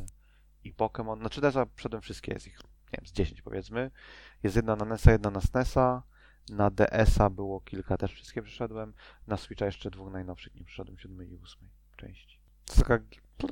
i 0.63 0.73
Pokémon. 0.73 1.21
Na 1.21 1.29
3DS 1.29 1.65
przeszedłem 1.75 2.01
wszystkie, 2.01 2.33
jest 2.33 2.47
ich, 2.47 2.59
nie 2.93 2.97
wiem, 2.97 3.07
z 3.07 3.11
10 3.11 3.41
powiedzmy. 3.41 3.91
Jest 4.43 4.55
jedna 4.55 4.75
na 4.75 4.85
NES-a, 4.85 5.11
jedna 5.11 5.29
na 5.29 5.41
SNES-a. 5.41 6.03
Na 6.49 6.69
DS-a 6.69 7.29
było 7.29 7.61
kilka, 7.61 7.97
też 7.97 8.13
wszystkie 8.13 8.41
przeszedłem. 8.41 8.93
Na 9.27 9.37
Switcha 9.37 9.65
jeszcze 9.65 9.91
dwóch 9.91 10.11
najnowszych 10.11 10.55
nie 10.55 10.65
przeszedłem, 10.65 10.97
7 10.97 11.23
i 11.23 11.39
8 11.43 11.69
części. 11.97 12.39
To 12.65 12.75
taka, 12.75 12.99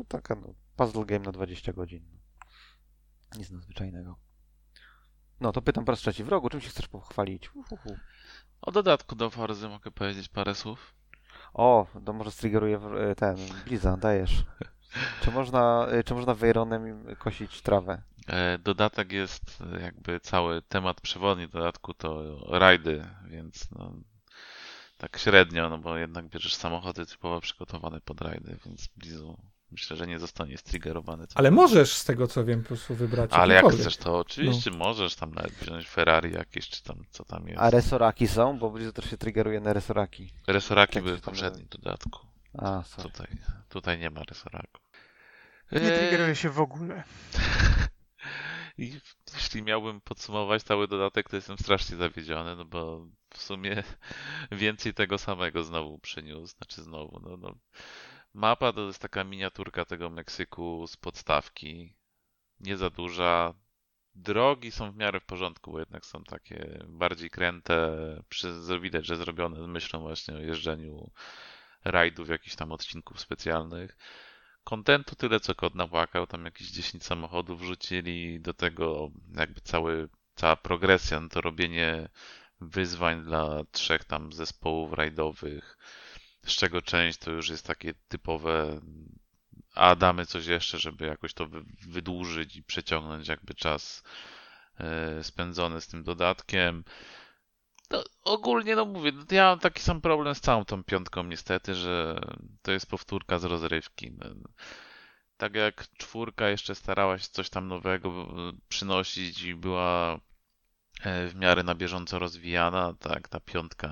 taka 0.08 0.36
no, 0.36 0.54
puzzle 0.76 1.06
game 1.06 1.26
na 1.26 1.32
20 1.32 1.74
godzin. 1.74 2.06
Nic 3.38 3.52
nadzwyczajnego. 3.52 4.16
No, 5.42 5.52
to 5.52 5.62
pytam 5.62 5.86
po 5.86 5.92
raz 5.92 6.00
trzeci. 6.00 6.24
Wrogu, 6.24 6.50
czym 6.50 6.62
się 6.62 6.70
chcesz 6.70 6.88
pochwalić? 6.88 7.56
Uhuhu. 7.56 7.98
O 8.62 8.72
dodatku 8.72 9.16
do 9.16 9.30
Forzy 9.30 9.70
mogę 9.70 9.92
powiedzieć 9.92 10.30
parę 10.30 10.56
słów. 10.56 10.94
O, 11.54 11.88
to 12.06 12.14
może 12.14 12.32
striggeruje 12.32 12.78
e, 12.78 13.16
ten, 13.16 13.38
Bliza, 13.66 13.98
dajesz. 13.98 14.44
Czy 15.22 15.32
można, 15.32 15.88
e, 15.88 16.04
czy 16.04 16.14
można 16.14 16.36
Veyronem 16.36 17.16
kosić 17.20 17.62
trawę? 17.62 18.02
E, 18.28 18.58
Dodatek 18.58 19.12
jest 19.12 19.64
jakby 19.82 20.20
cały 20.20 20.62
temat 20.62 21.02
przewodni 21.02 21.48
dodatku 21.48 21.94
to 21.94 22.38
rajdy, 22.60 23.06
więc 23.28 23.72
no, 23.72 23.94
tak 24.98 25.18
średnio, 25.18 25.70
no 25.70 25.78
bo 25.78 25.98
jednak 25.98 26.28
bierzesz 26.28 26.56
samochody 26.56 27.06
typowo 27.06 27.42
przygotowane 27.42 28.02
pod 28.02 28.22
rajdy, 28.22 28.58
więc 28.66 28.88
Blizu 28.88 29.38
myślę, 29.72 29.96
że 29.98 30.08
nie 30.08 30.20
zostanie 30.20 30.58
striggerowany. 30.58 31.26
Ale 31.36 31.52
możesz 31.52 31.94
z 31.94 32.06
tego 32.06 32.28
co 32.28 32.46
wiem 32.46 32.62
po 32.62 32.68
prostu 32.68 32.96
wybrać. 32.96 33.32
Ale 33.34 33.56
jak 33.56 33.66
chcesz, 33.74 33.98
to 33.98 34.20
oczywiście 34.20 34.72
możesz 34.72 35.16
tam 35.16 35.34
nawet 35.34 35.52
wziąć 35.52 35.88
Ferrari 35.88 36.34
jakieś, 36.34 36.70
czy 36.70 36.84
tam 36.84 37.04
co 37.10 37.26
tam 37.26 37.48
jest. 37.48 37.62
A 37.62 37.70
resoraki 37.70 38.28
są? 38.28 38.60
Bo 38.60 38.70
Blizu 38.70 38.94
też 38.94 39.10
się 39.10 39.18
triggeruje 39.18 39.60
na 39.60 39.74
resoraki. 39.74 40.30
Resoraki 40.48 40.96
Jak 40.96 41.06
były 41.06 41.18
w 41.18 41.22
tam 41.22 41.26
poprzednim 41.26 41.68
dodatku. 41.70 42.20
A, 42.58 42.84
sorry. 42.84 43.10
Tutaj, 43.10 43.28
tutaj 43.70 44.00
nie 44.00 44.10
ma 44.10 44.24
resoraków. 44.24 44.82
Nie 45.72 45.82
Eee, 45.82 46.00
triggeruje 46.00 46.36
się 46.36 46.50
w 46.50 46.60
ogóle. 46.60 47.04
I 48.78 49.00
jeśli 49.34 49.64
miałbym 49.64 50.02
podsumować 50.02 50.64
cały 50.64 50.88
dodatek, 50.88 51.30
to 51.30 51.36
jestem 51.36 51.58
strasznie 51.58 51.98
zawiedziony, 51.98 52.56
no 52.56 52.66
bo 52.66 53.08
w 53.34 53.42
sumie 53.42 53.84
więcej 54.52 54.94
tego 54.94 55.18
samego 55.18 55.64
znowu 55.64 56.00
przyniósł. 56.00 56.56
Znaczy 56.58 56.84
znowu, 56.84 57.20
no, 57.24 57.38
no. 57.38 57.56
Mapa 58.34 58.74
to 58.74 58.88
jest 58.88 59.02
taka 59.02 59.24
miniaturka 59.24 59.86
tego 59.86 60.10
Meksyku 60.10 60.88
z 60.88 60.98
podstawki. 60.98 61.96
Nie 62.60 62.78
za 62.78 62.90
duża. 62.90 63.54
Drogi 64.16 64.72
są 64.72 64.92
w 64.92 64.96
miarę 64.96 65.20
w 65.20 65.26
porządku, 65.26 65.72
bo 65.72 65.80
jednak 65.80 66.06
są 66.06 66.24
takie 66.24 66.84
bardziej 66.88 67.30
kręte. 67.30 67.98
Przy, 68.30 68.54
widać, 68.82 69.06
że 69.06 69.18
zrobione 69.18 69.64
z 69.64 69.68
myślą 69.68 70.00
właśnie 70.00 70.34
o 70.34 70.40
jeżdżeniu 70.40 71.12
rajdów, 71.84 72.30
jakichś 72.30 72.56
tam 72.56 72.72
odcinków 72.72 73.20
specjalnych. 73.20 73.98
Kontentu 74.64 75.16
tyle, 75.16 75.40
co 75.40 75.56
kot 75.56 75.76
napłakał, 75.76 76.28
tam 76.28 76.46
jakieś 76.46 76.72
10 76.72 77.06
samochodów 77.06 77.62
wrzucili, 77.62 78.42
do 78.42 78.54
tego 78.54 79.12
jakby 79.36 79.62
cały, 79.62 80.10
cała 80.36 80.56
progresja, 80.56 81.20
no 81.20 81.30
to 81.30 81.42
robienie 81.42 82.10
wyzwań 82.62 83.24
dla 83.24 83.64
trzech 83.72 84.04
tam 84.04 84.34
zespołów 84.34 84.94
rajdowych, 84.94 85.78
z 86.46 86.52
czego 86.56 86.82
część 86.82 87.18
to 87.20 87.32
już 87.32 87.50
jest 87.50 87.68
takie 87.68 87.94
typowe, 88.08 88.82
a 89.76 89.96
damy 89.96 90.26
coś 90.26 90.46
jeszcze, 90.48 90.80
żeby 90.80 91.06
jakoś 91.06 91.34
to 91.34 91.46
wy- 91.48 91.64
wydłużyć 91.88 92.56
i 92.56 92.64
przeciągnąć 92.64 93.28
jakby 93.28 93.54
czas 93.54 94.04
e, 94.80 95.24
spędzony 95.24 95.82
z 95.82 95.88
tym 95.88 96.04
dodatkiem. 96.04 96.84
No, 97.90 98.04
ogólnie, 98.24 98.76
no 98.76 98.86
mówię, 98.86 99.12
no, 99.12 99.26
ja 99.32 99.44
mam 99.46 99.60
taki 99.60 99.82
sam 99.82 100.02
problem 100.02 100.36
z 100.36 100.42
całą 100.42 100.66
tą 100.66 100.84
piątką 100.84 101.24
niestety, 101.24 101.76
że 101.76 102.20
to 102.62 102.72
jest 102.72 102.86
powtórka 102.90 103.40
z 103.40 103.44
rozrywki. 103.44 104.12
No, 104.12 104.26
Tak 105.38 105.56
jak 105.56 105.88
czwórka 105.98 106.50
jeszcze 106.50 106.76
starała 106.76 107.18
się 107.18 107.28
coś 107.32 107.50
tam 107.50 107.68
nowego 107.68 108.10
e, 108.10 108.54
przynosić 108.70 109.42
i 109.44 109.56
była 109.56 110.20
e, 111.04 111.28
w 111.28 111.36
miarę 111.36 111.64
na 111.64 111.76
bieżąco 111.76 112.20
rozwijana, 112.20 112.94
tak 113.00 113.28
ta 113.28 113.40
piątka 113.40 113.90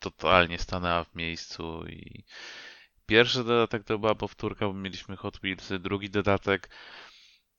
totalnie 0.00 0.58
stanęła 0.58 1.04
w 1.04 1.14
miejscu 1.14 1.86
i 1.86 2.24
pierwszy 3.06 3.44
dodatek 3.44 3.84
to 3.84 3.98
była 3.98 4.14
powtórka, 4.14 4.66
bo 4.66 4.72
mieliśmy 4.74 5.16
Hot 5.16 5.38
Wheelsy, 5.38 5.78
drugi 5.78 6.10
dodatek 6.10 6.70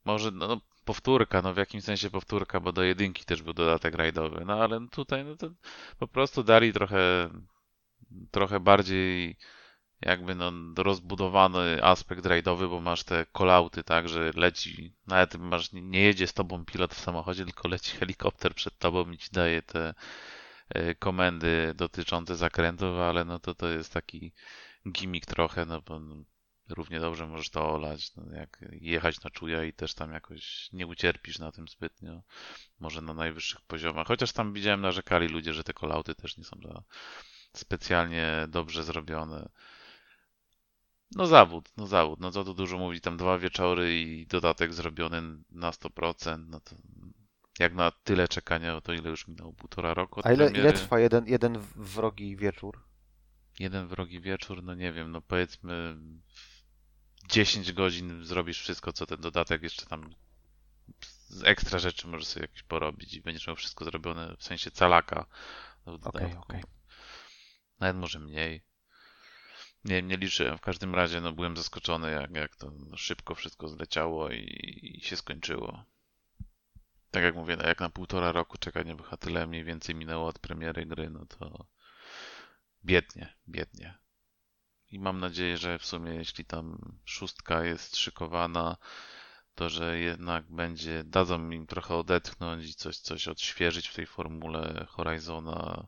może, 0.06 0.32
no, 0.32 0.48
no 0.48 0.62
powtórka, 0.86 1.42
no 1.42 1.54
w 1.54 1.58
jakimś 1.58 1.84
sensie 1.84 2.10
powtórka, 2.10 2.60
bo 2.60 2.72
do 2.72 2.84
jedynki 2.84 3.26
też 3.26 3.42
był 3.42 3.54
dodatek 3.54 3.96
rajdowy, 3.96 4.46
no 4.46 4.54
ale 4.64 4.88
tutaj 4.92 5.26
no 5.26 5.36
to 5.36 5.50
po 6.00 6.08
prostu 6.08 6.44
dali 6.44 6.74
trochę 6.74 7.30
trochę 8.32 8.60
bardziej 8.60 9.38
jakby 10.02 10.36
no 10.36 10.52
rozbudowany 10.78 11.84
aspekt 11.84 12.26
rajdowy, 12.26 12.68
bo 12.68 12.82
masz 12.82 13.04
te 13.04 13.26
kolauty, 13.32 13.84
tak, 13.84 14.10
że 14.10 14.32
leci, 14.36 14.94
nawet 15.08 15.36
masz, 15.36 15.72
nie 15.74 16.02
jedzie 16.02 16.28
z 16.28 16.34
tobą 16.34 16.66
pilot 16.66 16.94
w 16.94 17.00
samochodzie, 17.00 17.46
tylko 17.46 17.68
leci 17.68 17.98
helikopter 17.98 18.56
przed 18.56 18.78
tobą 18.78 19.12
i 19.12 19.18
ci 19.18 19.30
daje 19.32 19.62
te 19.62 19.94
komendy 21.00 21.74
dotyczące 21.76 22.36
zakrętów, 22.36 23.00
ale 23.00 23.26
no 23.26 23.40
to 23.40 23.56
to 23.56 23.70
jest 23.70 23.94
taki 23.94 24.32
gimmick 24.88 25.26
trochę, 25.26 25.66
no 25.66 25.82
bo 25.82 26.00
no, 26.00 26.24
równie 26.70 27.00
dobrze 27.00 27.28
możesz 27.28 27.50
to 27.50 27.70
olać, 27.70 28.16
no 28.16 28.36
jak 28.36 28.66
jechać 28.72 29.24
na 29.24 29.30
czuja 29.30 29.64
i 29.64 29.74
też 29.74 29.94
tam 29.94 30.14
jakoś 30.14 30.70
nie 30.74 30.88
ucierpisz 30.88 31.40
na 31.40 31.52
tym 31.52 31.68
zbytnio, 31.68 32.22
może 32.80 33.02
na 33.02 33.14
najwyższych 33.14 33.62
poziomach, 33.62 34.08
chociaż 34.08 34.34
tam 34.34 34.54
widziałem 34.54 34.82
narzekali 34.82 35.28
ludzie, 35.28 35.54
że 35.54 35.64
te 35.64 35.74
kolauty 35.74 36.16
też 36.16 36.38
nie 36.38 36.44
są 36.44 36.58
za 36.64 36.84
specjalnie 37.54 38.46
dobrze 38.50 38.84
zrobione. 38.84 39.50
No 41.16 41.28
zawód, 41.28 41.70
no 41.78 41.88
zawód, 41.88 42.20
no 42.20 42.32
co 42.32 42.44
tu 42.44 42.54
dużo 42.54 42.78
mówić, 42.78 43.04
tam 43.04 43.18
dwa 43.18 43.38
wieczory 43.38 44.00
i 44.00 44.28
dodatek 44.28 44.74
zrobiony 44.74 45.22
na 45.50 45.72
100%, 45.72 46.46
no 46.48 46.60
to 46.60 46.76
jak 47.60 47.74
na 47.74 47.92
tyle 47.92 48.28
czekania, 48.28 48.82
to 48.82 48.94
ile 48.94 49.10
już 49.10 49.28
minęło? 49.28 49.54
Półtora 49.54 49.94
roku 49.94 50.22
A 50.24 50.34
ile, 50.34 50.52
ile 50.52 50.74
trwa 50.74 51.00
jeden, 51.00 51.28
jeden 51.28 51.60
wrogi 51.76 52.36
wieczór? 52.36 52.84
Jeden 53.60 53.88
wrogi 53.88 54.22
wieczór, 54.22 54.64
no 54.64 54.76
nie 54.76 54.92
wiem, 54.92 55.12
no 55.12 55.22
powiedzmy 55.22 55.96
w 56.26 57.28
10 57.28 57.74
godzin 57.74 58.26
zrobisz 58.26 58.60
wszystko, 58.60 58.94
co 58.94 59.06
ten 59.06 59.22
dodatek 59.22 59.64
jeszcze 59.64 59.86
tam 59.86 60.16
z 61.28 61.44
ekstra 61.44 61.80
rzeczy 61.80 62.08
możesz 62.08 62.28
sobie 62.28 62.44
jakieś 62.44 62.64
porobić 62.64 63.14
i 63.14 63.22
będziesz 63.22 63.48
miał 63.48 63.56
wszystko 63.56 63.86
zrobione 63.86 64.36
w 64.38 64.44
sensie 64.44 64.72
calaka 64.72 65.26
w 65.86 65.88
Okej, 65.88 66.00
dodatku. 66.00 66.42
okej. 66.42 66.64
Nawet 67.80 67.98
może 67.98 68.20
mniej. 68.20 68.64
Nie 69.86 69.96
wiem, 69.96 70.08
nie 70.08 70.18
liczyłem. 70.18 70.58
W 70.58 70.62
każdym 70.62 70.96
razie 70.96 71.22
no, 71.22 71.34
byłem 71.34 71.58
zaskoczony, 71.58 72.12
jak, 72.12 72.32
jak 72.32 72.56
to 72.56 72.72
szybko 72.96 73.36
wszystko 73.36 73.68
zleciało 73.68 74.30
i, 74.30 74.98
i 74.98 75.02
się 75.02 75.18
skończyło. 75.18 75.86
Tak 77.12 77.24
jak 77.24 77.36
mówię, 77.36 77.58
no, 77.58 77.68
jak 77.68 77.80
na 77.80 77.90
półtora 77.90 78.32
roku 78.32 78.58
czekania 78.58 78.96
chyba 78.98 79.18
tyle 79.18 79.48
mniej 79.48 79.64
więcej 79.64 79.96
minęło 79.96 80.28
od 80.28 80.40
premiery 80.40 80.86
gry, 80.86 81.10
no 81.10 81.26
to 81.26 81.66
biednie, 82.86 83.38
biednie. 83.48 83.98
I 84.90 85.00
mam 85.00 85.20
nadzieję, 85.20 85.58
że 85.58 85.80
w 85.80 85.86
sumie 85.86 86.16
jeśli 86.16 86.46
tam 86.46 86.96
szóstka 87.06 87.64
jest 87.64 87.98
szykowana, 87.98 88.78
to 89.56 89.70
że 89.70 90.00
jednak 90.00 90.52
będzie, 90.52 91.04
dadzą 91.04 91.50
im 91.50 91.68
trochę 91.68 91.96
odetchnąć 91.96 92.66
i 92.66 92.74
coś, 92.74 92.98
coś 92.98 93.28
odświeżyć 93.28 93.88
w 93.88 93.96
tej 93.96 94.06
formule 94.06 94.86
Horizona. 94.90 95.88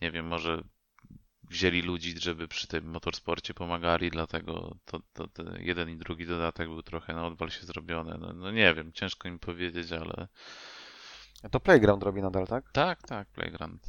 Nie 0.00 0.10
wiem, 0.10 0.26
może 0.26 0.62
wzięli 1.50 1.82
ludzi, 1.82 2.14
żeby 2.20 2.48
przy 2.48 2.66
tym 2.68 2.84
motorsporcie 2.90 3.54
pomagali, 3.54 4.10
dlatego 4.10 4.76
to, 4.84 5.00
to, 5.12 5.28
to 5.28 5.42
jeden 5.58 5.90
i 5.90 5.96
drugi 5.96 6.26
dodatek 6.26 6.68
był 6.68 6.82
trochę 6.82 7.14
na 7.14 7.26
odwal 7.26 7.50
się 7.50 7.66
zrobione. 7.66 8.18
No, 8.20 8.32
no 8.32 8.50
nie 8.50 8.74
wiem, 8.74 8.92
ciężko 8.92 9.30
mi 9.30 9.38
powiedzieć, 9.38 9.92
ale 9.92 10.28
To 11.50 11.60
Playground 11.60 12.02
robi 12.02 12.22
nadal, 12.22 12.46
tak? 12.46 12.72
tak, 12.72 13.02
tak, 13.02 13.28
Playground. 13.28 13.86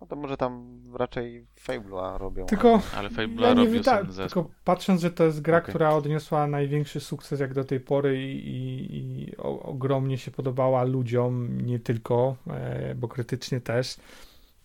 No 0.00 0.06
to 0.06 0.16
może 0.16 0.36
tam 0.36 0.82
raczej 0.94 1.46
Fable'a 1.66 2.18
robią. 2.18 2.46
Tylko 2.46 2.80
Ale 2.96 3.08
Fable'a 3.08 3.42
ja 3.42 3.54
robił 3.54 3.82
zespół. 3.82 4.42
tylko 4.44 4.50
patrząc, 4.64 5.00
że 5.00 5.10
to 5.10 5.24
jest 5.24 5.40
gra, 5.42 5.58
Okej. 5.58 5.68
która 5.68 5.90
odniosła 5.94 6.46
największy 6.46 7.00
sukces 7.00 7.40
jak 7.40 7.54
do 7.54 7.64
tej 7.64 7.80
pory 7.80 8.22
i, 8.22 8.48
i, 8.48 8.96
i 8.96 9.36
o, 9.36 9.62
ogromnie 9.62 10.18
się 10.18 10.30
podobała 10.30 10.84
ludziom, 10.84 11.60
nie 11.60 11.78
tylko, 11.78 12.36
e, 12.46 12.94
bo 12.94 13.08
krytycznie 13.08 13.60
też, 13.60 13.96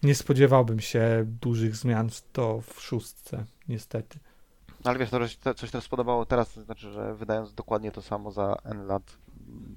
nie 0.04 0.16
spodziewałbym 0.16 0.80
się 0.80 1.26
dużych 1.42 1.76
zmian 1.76 2.10
w 2.10 2.22
to 2.32 2.62
w 2.62 2.82
szóstce, 2.82 3.46
niestety. 3.68 4.20
No 4.86 4.90
ale 4.92 5.00
wiesz, 5.00 5.10
to, 5.10 5.20
że 5.20 5.30
się 5.30 5.38
coś 5.56 5.72
też 5.72 5.84
spodobało 5.84 6.26
teraz, 6.26 6.54
to 6.54 6.62
znaczy, 6.62 6.92
że 6.92 7.16
wydając 7.16 7.54
dokładnie 7.54 7.92
to 7.92 8.02
samo 8.02 8.32
za 8.32 8.56
N 8.66 8.86
lat, 8.88 9.18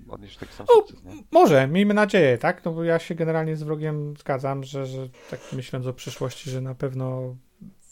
odnieść 0.08 0.36
taki 0.38 0.52
sam 0.52 0.66
O, 0.70 0.72
sukces, 0.74 1.04
nie? 1.04 1.22
Może, 1.30 1.66
miejmy 1.68 1.94
nadzieję, 1.94 2.38
tak? 2.38 2.64
No 2.64 2.72
bo 2.72 2.84
ja 2.84 2.98
się 2.98 3.14
generalnie 3.14 3.56
z 3.56 3.62
wrogiem 3.62 4.14
zgadzam, 4.16 4.64
że, 4.64 4.86
że 4.86 5.08
tak 5.30 5.40
myśląc 5.52 5.86
o 5.86 5.92
przyszłości, 5.92 6.50
że 6.50 6.60
na 6.60 6.74
pewno 6.74 7.36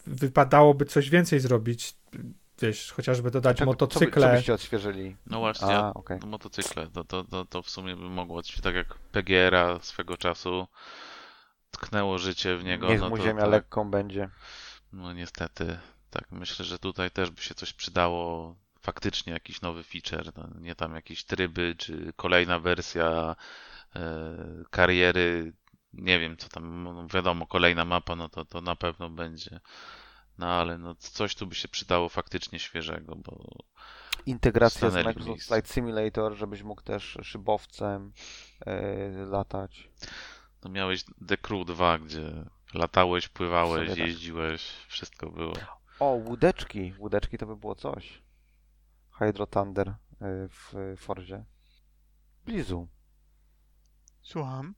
wypadałoby 0.06 0.84
coś 0.84 1.10
więcej 1.10 1.40
zrobić. 1.40 1.96
Wiesz, 2.62 2.92
chociażby 2.92 3.30
dodać 3.30 3.56
Czego- 3.58 3.70
Co, 3.70 3.74
by, 3.74 3.78
co 3.78 3.84
motocykle. 4.00 4.32
byście 4.32 4.54
odświeżyli? 4.54 5.16
No 5.26 5.38
właśnie, 5.38 5.68
A, 5.76 5.92
no, 6.20 6.26
motocykle, 6.26 6.86
to, 6.88 7.04
to, 7.04 7.24
to, 7.24 7.44
to 7.44 7.62
w 7.62 7.70
sumie 7.70 7.96
by 7.96 8.02
mogło 8.02 8.36
być 8.36 8.60
tak 8.60 8.74
jak 8.74 8.94
PGR-a 9.12 9.78
swego 9.82 10.16
czasu 10.16 10.66
tknęło 11.70 12.18
życie 12.18 12.56
w 12.56 12.64
niego. 12.64 12.88
Niech 12.88 13.00
no 13.00 13.08
mu 13.08 13.16
to, 13.16 13.22
ziemia 13.22 13.42
to, 13.42 13.50
lekką 13.50 13.90
będzie. 13.90 14.28
No 14.92 15.12
niestety, 15.12 15.78
Tak, 16.10 16.24
myślę, 16.30 16.64
że 16.64 16.78
tutaj 16.78 17.10
też 17.10 17.30
by 17.30 17.42
się 17.42 17.54
coś 17.54 17.72
przydało, 17.72 18.56
faktycznie 18.80 19.32
jakiś 19.32 19.60
nowy 19.60 19.82
feature, 19.82 20.32
no, 20.36 20.48
nie 20.60 20.74
tam 20.74 20.94
jakieś 20.94 21.24
tryby, 21.24 21.74
czy 21.78 22.12
kolejna 22.16 22.60
wersja 22.60 23.36
e, 23.96 24.36
kariery, 24.70 25.52
nie 25.92 26.18
wiem 26.18 26.36
co 26.36 26.48
tam, 26.48 26.82
no 26.82 27.06
wiadomo, 27.06 27.46
kolejna 27.46 27.84
mapa, 27.84 28.16
no 28.16 28.28
to, 28.28 28.44
to 28.44 28.60
na 28.60 28.76
pewno 28.76 29.10
będzie. 29.10 29.60
No 30.38 30.46
ale 30.46 30.78
no 30.78 30.94
coś 30.94 31.34
tu 31.34 31.46
by 31.46 31.54
się 31.54 31.68
przydało 31.68 32.08
faktycznie 32.08 32.58
świeżego, 32.58 33.16
bo 33.16 33.44
Integracja 34.26 34.90
z 34.90 34.94
Microsoft. 34.94 35.46
Flight 35.46 35.72
Simulator, 35.72 36.34
żebyś 36.34 36.62
mógł 36.62 36.82
też 36.82 37.18
szybowcem 37.22 38.12
e, 38.66 39.10
latać. 39.26 39.90
No 40.64 40.70
miałeś 40.70 41.04
The 41.28 41.36
Crew 41.36 41.66
2, 41.66 41.98
gdzie 41.98 42.44
latałeś, 42.74 43.28
pływałeś, 43.28 43.88
tak. 43.88 43.98
jeździłeś, 43.98 44.62
wszystko 44.88 45.30
było. 45.30 45.52
O, 46.00 46.06
łódeczki. 46.06 46.94
Łódeczki 46.98 47.38
to 47.38 47.46
by 47.46 47.56
było 47.56 47.74
coś. 47.74 48.22
Hydro 49.10 49.46
Thunder 49.46 49.88
e, 49.88 49.96
w 50.48 50.74
Forzie. 50.96 51.44
Blizu. 52.44 52.88
Słucham. 54.22 54.74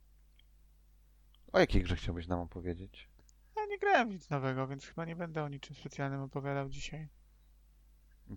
O 1.53 1.59
jakiej 1.59 1.83
grze 1.83 1.95
chciałbyś 1.95 2.27
nam 2.27 2.39
opowiedzieć? 2.39 3.09
Ja 3.55 3.65
nie 3.65 3.79
grałem 3.79 4.09
w 4.09 4.11
nic 4.11 4.29
nowego, 4.29 4.67
więc 4.67 4.85
chyba 4.85 5.05
nie 5.05 5.15
będę 5.15 5.43
o 5.43 5.49
niczym 5.49 5.75
specjalnym 5.75 6.21
opowiadał 6.21 6.69
dzisiaj. 6.69 7.09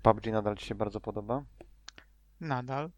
PUBG 0.03 0.27
nadal 0.27 0.57
ci 0.57 0.67
się 0.67 0.75
bardzo 0.75 1.01
podoba? 1.01 1.45
Nadal. 2.41 2.91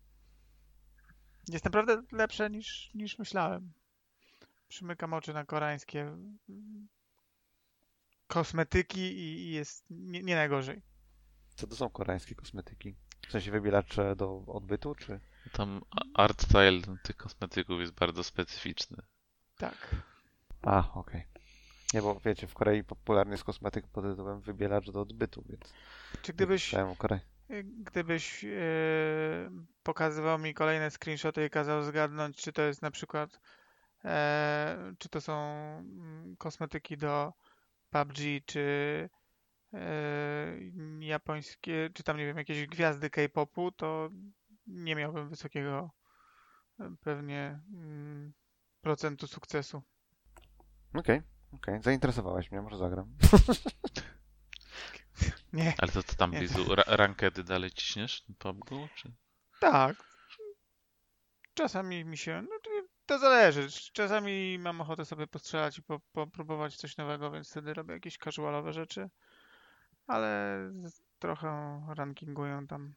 Jest 1.48 1.64
naprawdę 1.64 2.02
lepsze 2.12 2.50
niż, 2.50 2.90
niż 2.94 3.18
myślałem. 3.18 3.72
Przymykam 4.68 5.14
oczy 5.14 5.32
na 5.34 5.44
koreańskie 5.44 6.16
kosmetyki 8.26 9.00
i, 9.00 9.48
i 9.48 9.52
jest 9.52 9.84
nie, 9.90 10.22
nie 10.22 10.34
najgorzej. 10.34 10.82
Co 11.54 11.66
to 11.66 11.76
są 11.76 11.90
koreańskie 11.90 12.34
kosmetyki? 12.34 12.96
W 13.28 13.32
sensie 13.32 13.50
wybielacze 13.50 14.16
do 14.16 14.44
odbytu, 14.46 14.94
czy? 14.94 15.20
Tam 15.52 15.80
art 16.14 16.42
style 16.42 16.80
tych 17.02 17.16
kosmetyków 17.16 17.80
jest 17.80 17.92
bardzo 17.92 18.24
specyficzny. 18.24 19.02
Tak. 19.56 19.96
A, 20.62 20.92
okej. 20.94 21.26
Nie, 21.94 22.02
bo 22.02 22.20
wiecie, 22.24 22.46
w 22.46 22.54
Korei 22.54 22.84
popularny 22.84 23.32
jest 23.32 23.44
kosmetyk 23.44 23.86
pod 23.86 24.04
tytułem 24.04 24.40
wybielacz 24.40 24.90
do 24.90 25.00
odbytu, 25.00 25.44
więc... 25.48 25.72
Czy 26.22 26.32
gdybyś, 26.32 26.74
Korei. 26.98 27.20
gdybyś 27.78 28.44
e, 28.44 28.48
pokazywał 29.82 30.38
mi 30.38 30.54
kolejne 30.54 30.90
screenshoty 30.90 31.46
i 31.46 31.50
kazał 31.50 31.82
zgadnąć, 31.82 32.36
czy 32.36 32.52
to 32.52 32.62
jest 32.62 32.82
na 32.82 32.90
przykład, 32.90 33.40
czy 34.98 35.08
to 35.08 35.20
są 35.20 35.32
mm, 35.78 36.36
kosmetyki 36.36 36.96
do 36.96 37.32
PUBG, 37.90 38.16
czy 38.46 39.08
e, 39.74 40.58
japońskie, 41.00 41.90
czy 41.94 42.02
tam 42.02 42.16
nie 42.16 42.26
wiem, 42.26 42.38
jakieś 42.38 42.66
gwiazdy 42.66 43.10
K-popu, 43.10 43.72
to 43.72 44.10
nie 44.66 44.94
miałbym 44.96 45.28
wysokiego 45.28 45.90
e, 46.80 46.94
pewnie 47.00 47.60
mm, 47.74 48.32
procentu 48.80 49.26
sukcesu. 49.26 49.82
Okej, 50.94 51.22
okej. 51.52 51.82
Zainteresowałeś 51.82 52.50
mnie, 52.50 52.62
może 52.62 52.76
zagram. 52.76 53.06
Nie, 55.52 55.74
Ale 55.78 55.92
to, 55.92 56.02
to 56.02 56.14
tam 56.14 56.30
Nie. 56.30 56.40
Bizu, 56.40 56.74
ra 56.74 56.84
rankedy 56.86 57.44
dalej 57.44 57.70
ciśniesz 57.70 58.24
PUBG? 58.38 58.70
Czy... 58.94 59.12
tak. 59.60 59.96
Czasami 61.54 62.04
mi 62.04 62.16
się, 62.16 62.42
no 62.42 62.58
to, 63.09 63.18
zależy. 63.18 63.68
Czasami 63.93 64.59
mam 64.59 64.80
ochotę 64.80 65.05
sobie 65.05 65.26
postrzelać 65.26 65.78
i 65.78 65.82
po, 65.82 66.01
popróbować 66.12 66.76
coś 66.76 66.97
nowego, 66.97 67.30
więc 67.30 67.51
wtedy 67.51 67.74
robię 67.74 67.94
jakieś 67.94 68.18
casualowe 68.18 68.72
rzeczy, 68.72 69.10
ale 70.06 70.59
trochę 71.18 71.80
rankingują 71.97 72.66
tam. 72.66 72.94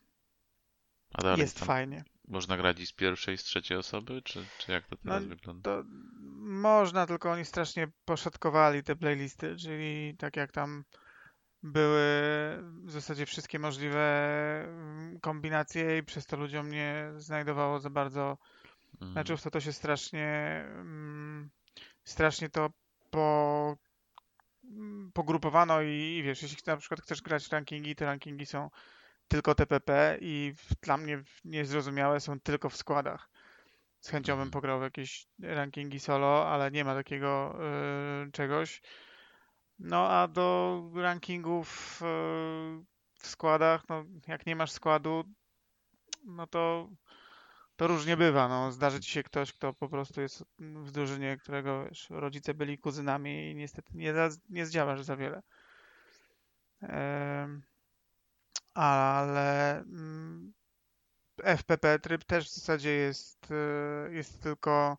A 1.14 1.22
dalej 1.22 1.40
Jest 1.40 1.58
tam 1.60 1.68
fajnie. 1.68 2.04
można 2.28 2.58
grać 2.58 2.80
z 2.80 2.94
pierwszej, 2.94 3.36
i 3.36 3.38
z 3.38 3.44
trzeciej 3.44 3.78
osoby? 3.78 4.22
Czy, 4.22 4.46
czy 4.58 4.72
jak 4.72 4.88
to 4.88 4.96
No, 5.04 5.12
teraz 5.12 5.26
wygląda? 5.26 5.64
To 5.64 5.84
można, 6.40 7.08
tylko 7.08 7.32
oni 7.32 7.46
strasznie 7.46 7.88
poszatkowali 8.06 8.84
te 8.84 8.96
playlisty, 8.96 9.56
czyli 9.56 10.16
tak 10.18 10.36
jak 10.38 10.52
tam 10.52 10.84
były 11.64 12.02
w 12.84 12.92
zasadzie 12.92 13.26
wszystkie 13.26 13.60
możliwe 13.60 14.00
mm, 14.68 15.20
kombinacje 15.20 15.98
i 15.98 16.04
przez 16.04 16.26
to 16.26 16.38
ludziom 16.38 16.70
nie 16.70 17.12
znajdowało 17.18 17.80
za 17.80 17.90
bardzo 17.90 18.38
Mhm. 19.02 19.12
Znaczy 19.14 19.38
w 19.38 19.42
to 19.42 19.52
to 19.52 19.60
się 19.60 19.74
strasznie, 19.74 20.28
mm, 20.66 21.50
strasznie 22.04 22.50
to 22.50 22.70
po, 23.10 23.78
mm, 24.64 25.12
pogrupowano 25.14 25.82
i, 25.82 26.18
i 26.18 26.24
wiesz, 26.24 26.42
jeśli 26.42 26.58
na 26.68 26.78
przykład 26.78 27.02
chcesz 27.02 27.22
grać 27.22 27.50
rankingi, 27.50 27.96
te 27.96 28.06
rankingi 28.06 28.46
są 28.46 28.70
tylko 29.28 29.56
TPP 29.56 30.18
i 30.22 30.54
dla 30.82 30.98
mnie 30.98 31.24
niezrozumiałe 31.46 32.20
są 32.20 32.40
tylko 32.40 32.70
w 32.70 32.78
składach. 32.78 33.30
Z 34.00 34.10
chęcią 34.10 34.34
bym 34.34 34.40
Mhm. 34.42 34.52
pograł 34.52 34.80
w 34.80 34.84
jakieś 34.84 35.28
rankingi 35.40 36.00
solo, 36.00 36.48
ale 36.48 36.72
nie 36.72 36.86
ma 36.86 36.96
takiego 36.96 37.60
y, 38.28 38.32
czegoś. 38.32 38.82
No 39.80 40.08
a 40.10 40.28
do 40.28 40.82
rankingów 40.96 42.02
y, 42.02 42.06
w 43.20 43.28
składach, 43.28 43.84
no 43.90 44.04
jak 44.28 44.46
nie 44.46 44.56
masz 44.56 44.72
składu, 44.72 45.24
no 46.26 46.48
to 46.48 46.90
to 47.76 47.88
różnie 47.88 48.18
bywa, 48.18 48.48
no. 48.48 48.72
Zdarzy 48.72 49.00
ci 49.00 49.12
się 49.12 49.24
ktoś, 49.24 49.54
kto 49.54 49.74
po 49.74 49.90
prostu 49.90 50.22
jest 50.22 50.44
w 50.60 50.92
drużynie, 50.92 51.38
którego 51.38 51.86
wiesz, 51.86 52.10
rodzice 52.10 52.54
byli 52.54 52.78
kuzynami 52.78 53.52
i 53.52 53.56
niestety 53.56 53.92
nie, 53.94 54.14
nie 54.50 54.66
zdziałasz 54.66 55.04
za 55.04 55.16
wiele. 55.16 55.42
Ale 58.74 59.78
mm, 59.80 60.54
FPP 61.44 62.00
tryb 62.00 62.24
też 62.24 62.50
w 62.50 62.54
zasadzie 62.54 62.90
jest, 62.90 63.52
e, 63.52 64.14
jest 64.14 64.42
tylko 64.42 64.98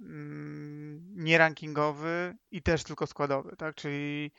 mm, 0.00 1.24
nierankingowy 1.24 2.36
i 2.50 2.62
też 2.62 2.84
tylko 2.84 3.06
składowy, 3.06 3.56
tak? 3.56 3.74
Czyli 3.74 4.32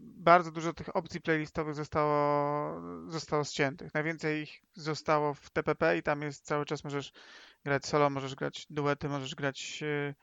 bardzo 0.00 0.52
dużo 0.52 0.72
tych 0.72 0.96
opcji 0.96 1.20
playlistowych 1.20 1.74
zostało, 1.74 2.80
zostało 3.10 3.44
ściętych. 3.44 3.94
Najwięcej 3.94 4.42
ich 4.42 4.62
zostało 4.74 5.34
w 5.34 5.50
TPP 5.50 5.98
i 5.98 6.02
tam 6.02 6.22
jest 6.22 6.44
cały 6.44 6.64
czas 6.64 6.84
możesz 6.84 7.12
grać 7.64 7.86
solo, 7.86 8.10
możesz 8.10 8.34
grać 8.34 8.66
duety, 8.70 9.08
możesz 9.08 9.34
grać 9.34 9.82
e, 9.82 10.14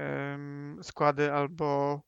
em, 0.00 0.78
składy 0.82 1.32
albo 1.32 2.00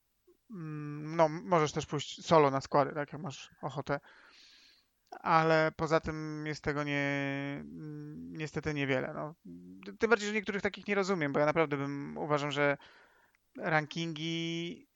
mm, 0.50 1.16
no 1.16 1.28
możesz 1.28 1.72
też 1.72 1.86
pójść 1.86 2.26
solo 2.26 2.50
na 2.50 2.60
składy, 2.60 2.94
tak 2.94 3.12
jak 3.12 3.22
masz 3.22 3.50
ochotę. 3.62 4.00
Ale 5.10 5.72
poza 5.76 6.00
tym 6.00 6.46
jest 6.46 6.64
tego 6.64 6.84
nie, 6.84 7.64
niestety 8.16 8.74
niewiele. 8.74 9.14
No. 9.14 9.34
Tym 9.98 10.10
bardziej, 10.10 10.28
że 10.28 10.34
niektórych 10.34 10.62
takich 10.62 10.88
nie 10.88 10.94
rozumiem, 10.94 11.32
bo 11.32 11.40
ja 11.40 11.46
naprawdę 11.46 11.76
bym 11.76 12.18
uważam, 12.18 12.50
że 12.50 12.76
rankingi 13.58 14.89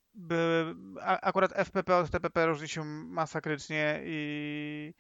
Akurat 1.01 1.53
FPP 1.53 1.97
od 1.97 2.11
TPP 2.11 2.47
różni 2.47 2.69
się 2.69 2.85
masakrycznie 2.85 4.01
i 4.05 4.95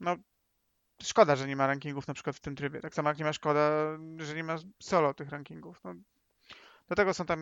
no 0.00 0.16
szkoda, 1.02 1.36
że 1.36 1.48
nie 1.48 1.56
ma 1.56 1.66
rankingów 1.66 2.08
na 2.08 2.14
przykład 2.14 2.36
w 2.36 2.40
tym 2.40 2.56
trybie. 2.56 2.80
Tak 2.80 2.94
samo 2.94 3.08
jak 3.08 3.18
nie 3.18 3.24
ma 3.24 3.32
szkoda, 3.32 3.70
że 4.18 4.34
nie 4.34 4.44
ma 4.44 4.56
solo 4.82 5.14
tych 5.14 5.28
rankingów. 5.28 5.80
No, 5.84 5.94
do 6.88 6.94
tego 6.94 7.14
są 7.14 7.26
tam 7.26 7.40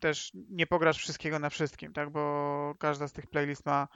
też 0.00 0.30
nie 0.34 0.66
pograsz 0.66 0.98
wszystkiego 0.98 1.38
na 1.38 1.50
wszystkim, 1.50 1.92
tak? 1.92 2.10
Bo 2.10 2.74
każda 2.78 3.08
z 3.08 3.12
tych 3.12 3.26
playlist 3.26 3.66
ma 3.66 3.88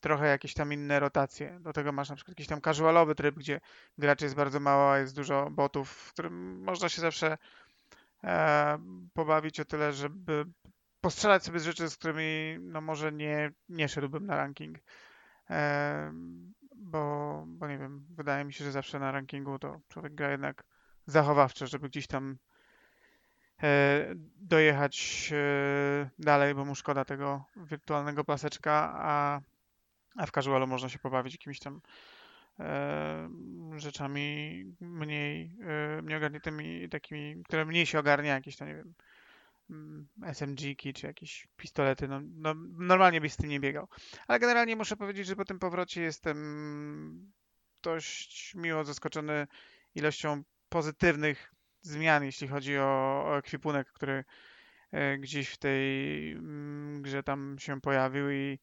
trochę 0.00 0.26
jakieś 0.26 0.54
tam 0.54 0.72
inne 0.72 1.00
rotacje. 1.00 1.58
Do 1.60 1.72
tego 1.72 1.92
masz 1.92 2.08
na 2.08 2.16
przykład 2.16 2.38
jakiś 2.38 2.46
tam 2.46 2.60
casualowy 2.60 3.14
tryb, 3.14 3.34
gdzie 3.34 3.60
graczy 3.98 4.24
jest 4.24 4.36
bardzo 4.36 4.60
mało, 4.60 4.92
a 4.92 4.98
jest 4.98 5.16
dużo 5.16 5.50
botów, 5.50 5.90
w 5.90 6.12
którym 6.12 6.62
można 6.62 6.88
się 6.88 7.00
zawsze 7.00 7.38
e, 8.24 8.78
pobawić 9.14 9.60
o 9.60 9.64
tyle, 9.64 9.92
żeby 9.92 10.44
postrzelać 11.00 11.44
sobie 11.44 11.60
z 11.60 11.64
rzeczy, 11.64 11.90
z 11.90 11.96
którymi 11.96 12.58
no 12.60 12.80
może 12.80 13.12
nie, 13.12 13.50
nie 13.68 13.88
szedłbym 13.88 14.26
na 14.26 14.36
ranking. 14.36 14.78
Bo, 16.76 17.44
bo 17.46 17.68
nie 17.68 17.78
wiem, 17.78 18.06
wydaje 18.10 18.44
mi 18.44 18.52
się, 18.52 18.64
że 18.64 18.72
zawsze 18.72 18.98
na 18.98 19.12
rankingu 19.12 19.58
to 19.58 19.80
człowiek 19.88 20.14
gra 20.14 20.30
jednak 20.30 20.64
zachowawczo, 21.06 21.66
żeby 21.66 21.88
gdzieś 21.88 22.06
tam 22.06 22.38
e, 23.62 24.06
dojechać 24.36 25.30
e, 25.32 26.10
dalej, 26.18 26.54
bo 26.54 26.64
mu 26.64 26.74
szkoda 26.74 27.04
tego 27.04 27.44
wirtualnego 27.56 28.24
paseczka, 28.24 28.92
a, 28.94 29.40
a 30.16 30.26
w 30.26 30.30
casualu 30.30 30.66
można 30.66 30.88
się 30.88 30.98
pobawić 30.98 31.34
jakimiś 31.34 31.58
tam 31.58 31.80
e, 32.60 33.28
rzeczami 33.76 34.64
mniej, 34.80 35.56
mniej 36.02 36.16
ogarniętymi, 36.16 36.88
takimi, 36.88 37.42
które 37.44 37.64
mniej 37.64 37.86
się 37.86 37.98
ogarnia, 37.98 38.34
jakieś 38.34 38.56
tam, 38.56 38.68
nie 38.68 38.74
wiem, 38.74 38.94
SMG-ki 40.22 40.92
czy 40.92 41.06
jakieś 41.06 41.48
pistolety, 41.56 42.08
no, 42.08 42.20
no 42.22 42.54
normalnie 42.78 43.20
byś 43.20 43.32
z 43.32 43.36
tym 43.36 43.50
nie 43.50 43.60
biegał. 43.60 43.88
Ale 44.26 44.38
generalnie 44.38 44.76
muszę 44.76 44.96
powiedzieć, 44.96 45.26
że 45.26 45.36
po 45.36 45.44
tym 45.44 45.58
powrocie 45.58 46.02
jestem 46.02 47.32
dość 47.82 48.54
miło 48.54 48.84
zaskoczony 48.84 49.46
ilością 49.94 50.42
pozytywnych 50.68 51.54
zmian, 51.82 52.24
jeśli 52.24 52.48
chodzi 52.48 52.78
o, 52.78 53.24
o 53.26 53.38
ekwipunek, 53.38 53.92
który 53.92 54.24
e, 54.92 55.18
gdzieś 55.18 55.48
w 55.48 55.58
tej 55.58 56.32
mm, 56.32 57.02
grze 57.02 57.22
tam 57.22 57.56
się 57.58 57.80
pojawił 57.80 58.30
i, 58.30 58.58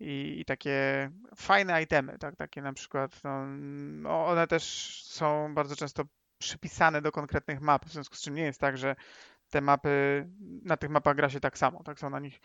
i, 0.00 0.40
i 0.40 0.44
takie 0.44 1.10
fajne 1.36 1.82
itemy, 1.82 2.18
tak, 2.18 2.36
takie 2.36 2.62
na 2.62 2.72
przykład, 2.72 3.24
no, 3.24 3.46
no, 3.46 4.26
one 4.26 4.46
też 4.46 4.64
są 5.04 5.54
bardzo 5.54 5.76
często 5.76 6.04
przypisane 6.38 7.02
do 7.02 7.12
konkretnych 7.12 7.60
map, 7.60 7.84
w 7.84 7.92
związku 7.92 8.16
z 8.16 8.22
czym 8.22 8.34
nie 8.34 8.42
jest 8.42 8.60
tak, 8.60 8.78
że 8.78 8.96
te 9.50 9.60
mapy, 9.60 10.28
na 10.62 10.76
tych 10.76 10.90
mapach 10.90 11.16
gra 11.16 11.30
się 11.30 11.40
tak 11.40 11.58
samo, 11.58 11.82
tak, 11.82 11.98
są 12.00 12.10
na 12.10 12.20
nich 12.20 12.40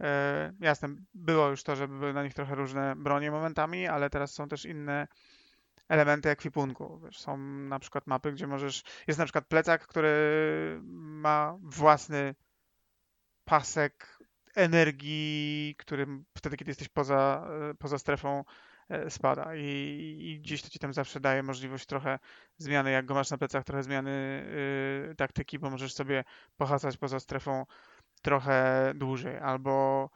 E, 0.00 0.52
jasne, 0.60 0.88
było 1.14 1.48
już 1.48 1.62
to, 1.62 1.76
że 1.76 1.88
były 1.88 2.12
na 2.12 2.22
nich 2.22 2.34
trochę 2.34 2.54
różne 2.54 2.96
bronie 2.96 3.30
momentami, 3.30 3.86
ale 3.86 4.10
teraz 4.10 4.34
są 4.34 4.48
też 4.48 4.64
inne 4.64 5.08
elementy 5.88 6.30
ekwipunku. 6.30 7.00
Wiesz, 7.04 7.18
są 7.18 7.36
na 7.38 7.78
przykład 7.78 8.06
mapy, 8.06 8.32
gdzie 8.32 8.46
możesz. 8.46 8.82
Jest 9.06 9.18
na 9.18 9.24
przykład 9.24 9.46
plecak, 9.46 9.86
który 9.86 10.80
ma 10.82 11.56
własny 11.60 12.34
pasek 13.44 14.18
energii, 14.54 15.74
który 15.78 16.06
wtedy, 16.36 16.56
kiedy 16.56 16.70
jesteś 16.70 16.88
poza, 16.88 17.48
e, 17.70 17.74
poza 17.74 17.98
strefą, 17.98 18.44
spada. 19.08 19.56
I, 19.56 20.18
I 20.20 20.40
gdzieś 20.40 20.62
to 20.62 20.68
ci 20.68 20.78
tam 20.78 20.92
zawsze 20.92 21.20
daje 21.20 21.42
możliwość 21.42 21.86
trochę 21.86 22.18
zmiany. 22.58 22.90
Jak 22.90 23.06
go 23.06 23.14
masz 23.14 23.30
na 23.30 23.38
plecach, 23.38 23.64
trochę 23.64 23.82
zmiany 23.82 24.10
y, 25.10 25.14
taktyki, 25.16 25.58
bo 25.58 25.70
możesz 25.70 25.94
sobie 25.94 26.24
pohasać 26.56 26.96
poza 26.96 27.20
strefą 27.20 27.66
trochę 28.22 28.92
dłużej, 28.94 29.38
albo 29.38 30.10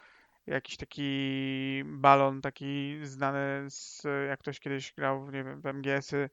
jakiś 0.47 0.77
taki 0.77 1.83
balon 1.85 2.41
taki 2.41 2.99
znany 3.03 3.71
z, 3.71 4.03
jak 4.29 4.41
ktoś 4.41 4.61
kiedyś 4.61 4.93
grał, 4.93 5.31
nie 5.31 5.45
wiem, 5.45 5.61
w 5.61 5.67
MGS-y 5.67 6.17
e, 6.17 6.29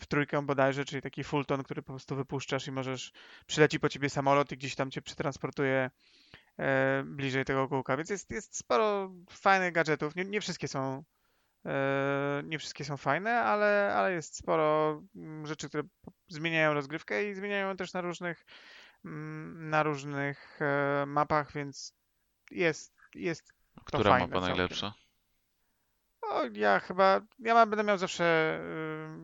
w 0.00 0.06
trójkę 0.08 0.42
bodajże, 0.42 0.84
czyli 0.84 1.02
taki 1.02 1.24
Fulton, 1.24 1.62
który 1.62 1.82
po 1.82 1.92
prostu 1.92 2.16
wypuszczasz 2.16 2.66
i 2.66 2.72
możesz, 2.72 3.12
przyleci 3.46 3.80
po 3.80 3.88
ciebie 3.88 4.10
samolot 4.10 4.52
i 4.52 4.56
gdzieś 4.56 4.74
tam 4.74 4.90
cię 4.90 5.02
przetransportuje 5.02 5.90
e, 6.58 7.02
bliżej 7.06 7.44
tego 7.44 7.68
kółka, 7.68 7.96
więc 7.96 8.10
jest, 8.10 8.30
jest 8.30 8.56
sporo 8.56 9.12
fajnych 9.30 9.72
gadżetów, 9.72 10.16
nie, 10.16 10.24
nie 10.24 10.40
wszystkie 10.40 10.68
są 10.68 11.04
e, 11.66 12.42
nie 12.44 12.58
wszystkie 12.58 12.84
są 12.84 12.96
fajne, 12.96 13.40
ale, 13.40 13.94
ale 13.96 14.12
jest 14.12 14.36
sporo 14.36 15.02
mm, 15.16 15.46
rzeczy, 15.46 15.68
które 15.68 15.82
zmieniają 16.28 16.74
rozgrywkę 16.74 17.30
i 17.30 17.34
zmieniają 17.34 17.76
też 17.76 17.92
na 17.92 18.00
różnych 18.00 18.44
Mm, 19.06 19.70
na 19.70 19.82
różnych 19.82 20.58
e, 20.62 21.04
mapach, 21.06 21.52
więc 21.52 21.94
jest, 22.50 22.94
jest 23.14 23.52
Która 23.84 24.18
mapa 24.18 24.40
najlepsza? 24.40 24.94
O, 26.36 26.42
ja 26.54 26.80
chyba, 26.80 27.20
ja 27.38 27.54
mam, 27.54 27.70
będę 27.70 27.84
miał 27.84 27.98
zawsze, 27.98 28.58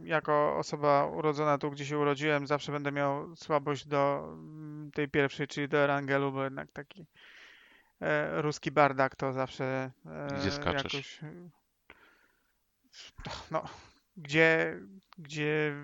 y, 0.04 0.08
jako 0.08 0.56
osoba 0.56 1.06
urodzona 1.06 1.58
tu, 1.58 1.70
gdzie 1.70 1.86
się 1.86 1.98
urodziłem, 1.98 2.46
zawsze 2.46 2.72
będę 2.72 2.92
miał 2.92 3.36
słabość 3.36 3.86
do 3.86 4.24
mm, 4.32 4.90
tej 4.94 5.08
pierwszej, 5.08 5.48
czyli 5.48 5.68
do 5.68 5.78
Erangelu, 5.78 6.32
bo 6.32 6.44
jednak 6.44 6.72
taki 6.72 7.06
e, 8.00 8.42
ruski 8.42 8.70
bardak 8.70 9.16
to 9.16 9.32
zawsze 9.32 9.90
e, 10.06 10.28
Gdzie 10.40 10.50
skaczesz? 10.50 10.94
jakoś... 10.94 11.20
No, 13.50 13.64
gdzie, 14.16 14.80
gdzie, 15.18 15.74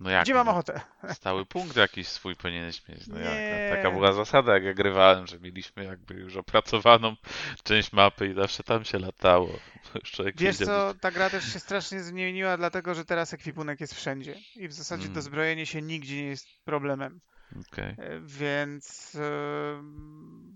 No 0.00 0.10
jak? 0.10 0.24
gdzie 0.24 0.34
mam 0.34 0.48
ochotę. 0.48 0.80
Stały 1.12 1.46
punkt 1.46 1.76
jakiś 1.76 2.08
swój 2.08 2.36
powinieneś 2.36 2.88
mieć. 2.88 3.06
No 3.06 3.18
jak? 3.18 3.34
No, 3.70 3.76
taka 3.76 3.90
była 3.90 4.12
zasada, 4.12 4.54
jak 4.54 4.64
ja 4.64 4.74
grywałem, 4.74 5.26
że 5.26 5.40
mieliśmy 5.40 5.84
jakby 5.84 6.14
już 6.14 6.36
opracowaną 6.36 7.16
część 7.62 7.92
mapy 7.92 8.26
i 8.26 8.34
zawsze 8.34 8.62
tam 8.62 8.84
się 8.84 8.98
latało. 8.98 9.48
Wiesz 10.36 10.56
co, 10.56 10.94
ta 11.00 11.10
gra 11.10 11.30
też 11.30 11.52
się 11.52 11.58
strasznie 11.60 12.00
zmieniła, 12.00 12.56
dlatego 12.56 12.94
że 12.94 13.04
teraz 13.04 13.34
ekwipunek 13.34 13.80
jest 13.80 13.94
wszędzie 13.94 14.34
i 14.56 14.68
w 14.68 14.72
zasadzie 14.72 15.02
Mm. 15.02 15.14
dozbrojenie 15.14 15.66
się 15.66 15.82
nigdzie 15.82 16.16
nie 16.16 16.28
jest 16.28 16.46
problemem. 16.64 17.20
Okej. 17.72 17.94
E, 17.98 18.20
Więc 18.20 19.14
e, 19.14 19.82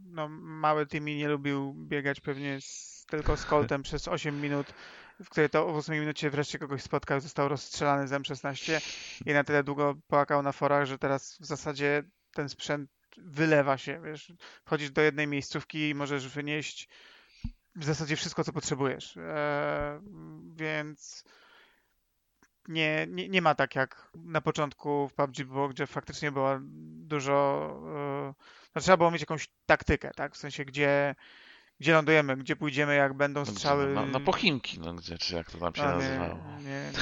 no, 0.07 0.29
mały 0.29 0.87
Timmy 0.87 1.15
nie 1.15 1.29
lubił 1.29 1.75
biegać 1.75 2.21
pewnie 2.21 2.61
z, 2.61 3.05
tylko 3.11 3.37
z 3.37 3.45
Coltem 3.51 3.83
przez 3.83 4.09
8 4.09 4.41
minut, 4.41 4.67
w 5.25 5.29
której 5.29 5.51
to 5.51 5.73
w 5.73 5.77
8 5.77 6.01
minucie 6.01 6.31
wreszcie 6.31 6.59
kogoś 6.59 6.83
spotkał 6.83 7.21
został 7.21 7.49
rozstrzelany 7.49 8.09
z 8.09 8.13
M16 8.13 8.81
i 9.27 9.33
na 9.33 9.45
tyle 9.45 9.65
długo 9.65 9.95
płakał 10.09 10.43
na 10.43 10.53
forach, 10.53 10.87
że 10.87 10.99
teraz 10.99 11.39
w 11.41 11.47
zasadzie 11.47 12.03
ten 12.35 12.49
sprzęt 12.49 12.91
wylewa 13.17 13.79
się, 13.79 14.01
wiesz, 14.05 14.33
wchodzisz 14.65 14.91
do 14.91 15.03
jednej 15.03 15.27
miejscówki 15.27 15.89
i 15.89 15.95
możesz 15.95 16.29
wynieść 16.29 16.89
w 17.77 17.85
zasadzie 17.85 18.17
wszystko, 18.17 18.45
co 18.45 18.53
potrzebujesz. 18.53 19.17
E, 19.17 20.01
więc 20.57 21.25
nie, 22.69 23.07
nie, 23.11 23.29
nie 23.29 23.43
ma 23.43 23.55
tak 23.55 23.75
jak 23.75 24.11
na 24.15 24.41
początku 24.41 25.09
w 25.09 25.15
PUBG 25.15 25.45
było, 25.45 25.69
gdzie 25.69 25.87
faktycznie 25.87 26.33
było 26.33 26.59
dużo. 27.07 27.67
e, 27.87 28.35
No, 28.75 28.81
trzeba 28.81 28.97
było 28.97 29.11
mieć 29.11 29.23
jakąś 29.23 29.49
taktykę, 29.67 30.11
tak? 30.17 30.35
W 30.35 30.39
sensie, 30.39 30.65
gdzie, 30.65 31.15
gdzie 31.81 31.93
lądujemy, 31.93 32.36
gdzie 32.36 32.57
pójdziemy, 32.57 32.94
jak 32.94 33.15
będą 33.15 33.40
No 33.40 33.47
strzały. 33.47 33.86
No, 33.86 34.07
na 34.07 34.20
Pochimki, 34.20 34.81
no 34.81 34.94
gdzie, 34.94 35.19
czy 35.19 35.35
jak 35.35 35.51
to 35.51 35.59
tam 35.59 35.74
się 35.74 35.82
No, 35.82 35.89
nie, 35.90 35.97
nazywało. 35.97 36.39
nie, 36.59 36.65
nie. 36.65 36.93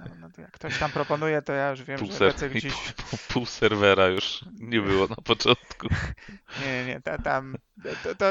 No, 0.00 0.06
no, 0.20 0.28
jak 0.38 0.50
ktoś 0.50 0.78
tam 0.78 0.90
proponuje, 0.90 1.42
to 1.42 1.52
ja 1.52 1.70
już 1.70 1.82
wiem, 1.82 1.98
Pół, 1.98 2.12
że 2.12 2.24
lecę 2.24 2.50
gdzieś. 2.50 2.74
pół, 3.10 3.18
pół, 3.28 3.46
serwera 3.46 4.06
już 4.08 4.44
nie 4.60 4.80
było 4.80 5.06
na 5.08 5.16
początku. 5.16 5.88
Nie, 6.64 6.84
nie, 6.84 7.00
ta, 7.00 7.18
tam. 7.18 7.56
To, 8.02 8.14
to, 8.14 8.26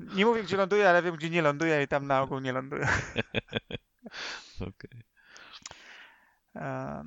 nie 0.00 0.26
mówię, 0.26 0.42
gdzie 0.42 0.56
ląduję, 0.56 0.90
ale 0.90 1.02
wiem, 1.02 1.16
gdzie 1.16 1.30
nie 1.30 1.42
ląduję 1.42 1.82
i 1.82 1.88
tam 1.88 2.06
na 2.06 2.22
ogół 2.22 2.38
nie 2.38 2.52
ląduję. 2.52 2.88
Okej. 4.60 4.90
E, 5.00 5.15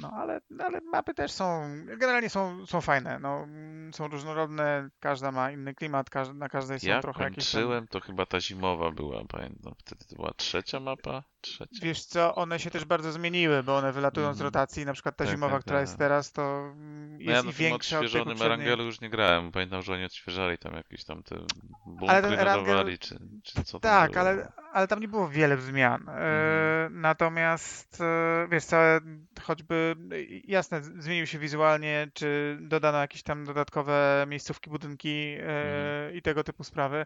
No, 0.02 0.12
ale, 0.12 0.42
ale 0.66 0.82
mapy 0.82 1.14
też 1.14 1.32
są, 1.32 1.62
generalnie 1.98 2.30
są, 2.30 2.66
są 2.66 2.82
fajne, 2.82 3.20
no, 3.20 3.44
mm, 3.44 3.94
są 3.94 4.08
różnorodne, 4.08 4.90
każda 5.00 5.32
ma 5.32 5.52
inny 5.52 5.76
klimat, 5.76 6.10
każda, 6.10 6.34
na 6.34 6.50
każdej 6.50 6.80
są 6.80 6.88
Ja 6.88 7.02
trochę 7.02 7.24
jakieś 7.24 7.52
tam, 7.52 7.62
kończyłem, 7.62 7.88
to 7.88 8.00
chyba 8.00 8.26
ta 8.26 8.40
zimowa 8.42 8.92
była, 8.92 9.22
pamiętam. 9.30 9.74
Wtedy 9.78 10.06
to 10.10 10.16
była 10.16 10.32
trzecia 10.38 10.80
mapa? 10.80 11.24
Trzecia? 11.42 11.80
Wiesz 11.82 12.06
co, 12.06 12.36
one 12.36 12.60
się 12.60 12.70
też 12.72 12.86
bardzo 12.86 13.12
zmieniły, 13.12 13.64
bo 13.64 13.78
one 13.78 13.92
wylatują 13.92 14.28
z 14.28 14.30
Mhm. 14.30 14.46
rotacji, 14.46 14.86
na 14.86 14.94
przykład 14.94 15.16
ta 15.18 15.24
Tak, 15.26 15.34
zimowa, 15.34 15.54
tak, 15.54 15.62
która 15.62 15.78
tak. 15.80 15.88
jest 15.88 15.98
teraz, 15.98 16.32
to 16.32 16.42
mm, 16.60 17.18
No 17.18 17.24
ja 17.24 17.32
jest 17.32 17.46
na 17.46 17.52
i 17.52 17.54
tym 17.54 17.66
większa 17.66 18.00
od 18.00 18.12
tej 18.12 18.24
poprzedniej. 18.26 18.78
Już 18.86 19.02
nie 19.02 19.10
grałem. 19.10 19.52
Pamiętam, 19.52 19.82
że 19.82 19.94
oni 19.94 20.06
odświeżali 20.06 20.58
tam 20.58 20.74
jakieś 20.74 21.04
tam 21.06 21.24
te 21.24 21.36
Ale 21.36 21.46
bunkry 21.86 22.22
ten 22.22 22.46
Erangel- 22.48 22.66
dodawali, 22.66 23.00
czy, 23.00 23.20
czy 23.44 23.64
co 23.64 23.80
tam 23.80 23.92
Tak, 23.92 24.12
było. 24.12 24.22
ale, 24.22 24.52
ale 24.74 24.88
tam 24.88 25.00
nie 25.00 25.08
było 25.08 25.30
wiele 25.30 25.58
zmian. 25.58 26.10
E, 26.10 26.12
Mhm. 26.12 27.02
Natomiast 27.02 28.02
e, 28.02 28.48
wiesz, 28.52 28.66
całe 28.66 29.00
choćby 29.42 29.96
e, 30.12 30.16
jasne, 30.44 30.82
zmienił 30.84 31.28
się 31.28 31.40
wizualnie, 31.40 32.08
czy 32.14 32.58
dodano 32.62 32.98
jakieś 32.98 33.24
tam 33.24 33.46
dodatkowe 33.46 34.26
miejscówki, 34.28 34.70
budynki 34.70 35.36
e, 35.40 35.42
Mhm. 35.44 36.16
i 36.16 36.22
tego 36.22 36.44
typu 36.44 36.64
sprawy. 36.64 37.06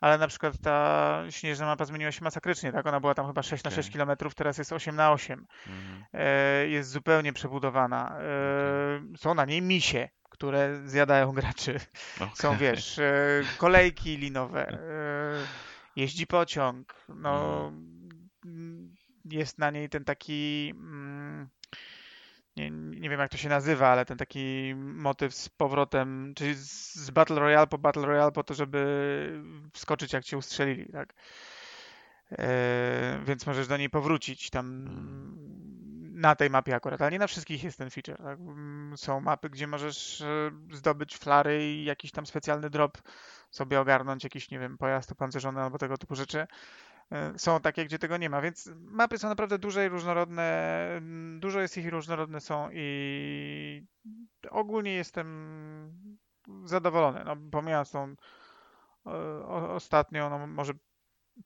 Ale 0.00 0.18
na 0.18 0.28
przykład 0.28 0.54
ta 0.62 1.22
śnieżna 1.30 1.66
mapa 1.66 1.84
zmieniła 1.84 2.12
się 2.12 2.24
masakrycznie, 2.24 2.72
tak? 2.72 2.86
Ona 2.86 3.00
była 3.00 3.14
tam 3.14 3.26
chyba 3.26 3.42
6 3.42 3.64
na 3.64 3.70
6 3.70 3.88
Okej. 3.88 4.06
km, 4.06 4.18
teraz 4.36 4.58
jest 4.58 4.72
8 4.72 4.96
na 4.96 5.12
8. 5.12 5.46
Mhm. 5.66 6.04
E, 6.12 6.68
Jest 6.68 6.90
zupełnie 6.90 7.32
przebudowana. 7.32 8.18
E, 8.20 9.16
Są 9.16 9.34
na 9.34 9.44
niej 9.44 9.62
misie, 9.62 10.08
które 10.30 10.80
zjadają 10.88 11.32
graczy. 11.32 11.80
Są, 12.34 12.48
Okej. 12.48 12.58
wiesz, 12.60 13.00
kolejki 13.58 14.16
linowe, 14.16 14.78
jeździ 15.96 16.26
pociąg, 16.26 16.94
no, 17.08 17.68
mm, 18.44 18.94
jest 19.24 19.58
na 19.58 19.70
niej 19.70 19.88
ten 19.88 20.04
taki, 20.04 20.70
mm, 20.76 21.48
nie, 22.56 22.70
nie 22.70 23.10
wiem 23.10 23.20
jak 23.20 23.30
to 23.30 23.36
się 23.36 23.48
nazywa, 23.48 23.88
ale 23.88 24.04
ten 24.04 24.18
taki 24.18 24.74
motyw 24.76 25.34
z 25.34 25.48
powrotem, 25.48 26.32
czyli 26.36 26.54
z 26.54 27.10
Battle 27.10 27.40
Royale 27.40 27.66
po 27.66 27.78
Battle 27.78 28.06
Royale 28.06 28.32
po 28.32 28.44
to, 28.44 28.54
żeby 28.54 29.42
wskoczyć 29.72 30.12
jak 30.12 30.24
cię 30.24 30.36
ustrzelili, 30.38 30.92
tak? 30.92 31.14
E, 32.38 33.20
Więc 33.26 33.46
możesz 33.46 33.68
do 33.68 33.76
niej 33.76 33.90
powrócić 33.90 34.50
tam 34.50 34.88
na 36.14 36.34
tej 36.36 36.50
mapie 36.50 36.74
akurat, 36.74 37.02
ale 37.02 37.10
nie 37.10 37.18
na 37.18 37.26
wszystkich 37.26 37.64
jest 37.64 37.78
ten 37.78 37.90
feature. 37.90 38.16
Tak? 38.16 38.38
Mm, 38.38 38.96
Są 38.96 39.20
mapy, 39.20 39.50
gdzie 39.50 39.66
możesz 39.66 40.20
e, 40.20 40.50
zdobyć 40.72 41.16
flary 41.16 41.64
i 41.64 41.84
jakiś 41.84 42.12
tam 42.12 42.26
specjalny 42.26 42.70
drop 42.70 42.98
sobie 43.50 43.80
ogarnąć, 43.80 44.24
jakiś, 44.24 44.50
nie 44.50 44.58
wiem, 44.58 44.78
pojazd 44.78 45.12
opancerzony 45.12 45.60
albo 45.60 45.78
tego 45.78 45.98
typu 45.98 46.14
rzeczy. 46.14 46.46
E, 47.12 47.38
Są 47.38 47.60
takie, 47.60 47.84
gdzie 47.84 47.98
tego 47.98 48.16
nie 48.16 48.30
ma, 48.30 48.40
więc 48.40 48.70
mapy 48.76 49.18
są 49.18 49.28
naprawdę 49.28 49.58
duże 49.58 49.86
i 49.86 49.88
różnorodne. 49.88 51.00
Dużo 51.40 51.60
jest 51.60 51.76
ich 51.78 51.84
i 51.84 51.90
różnorodne 51.90 52.40
są 52.40 52.68
i 52.72 53.86
ogólnie 54.50 54.94
jestem 54.94 55.26
zadowolony. 56.64 57.24
No, 57.24 57.36
pomijając 57.50 57.90
tą 57.90 58.14
e, 59.06 59.12
ostatnią, 59.46 60.30
no 60.30 60.46
może 60.46 60.72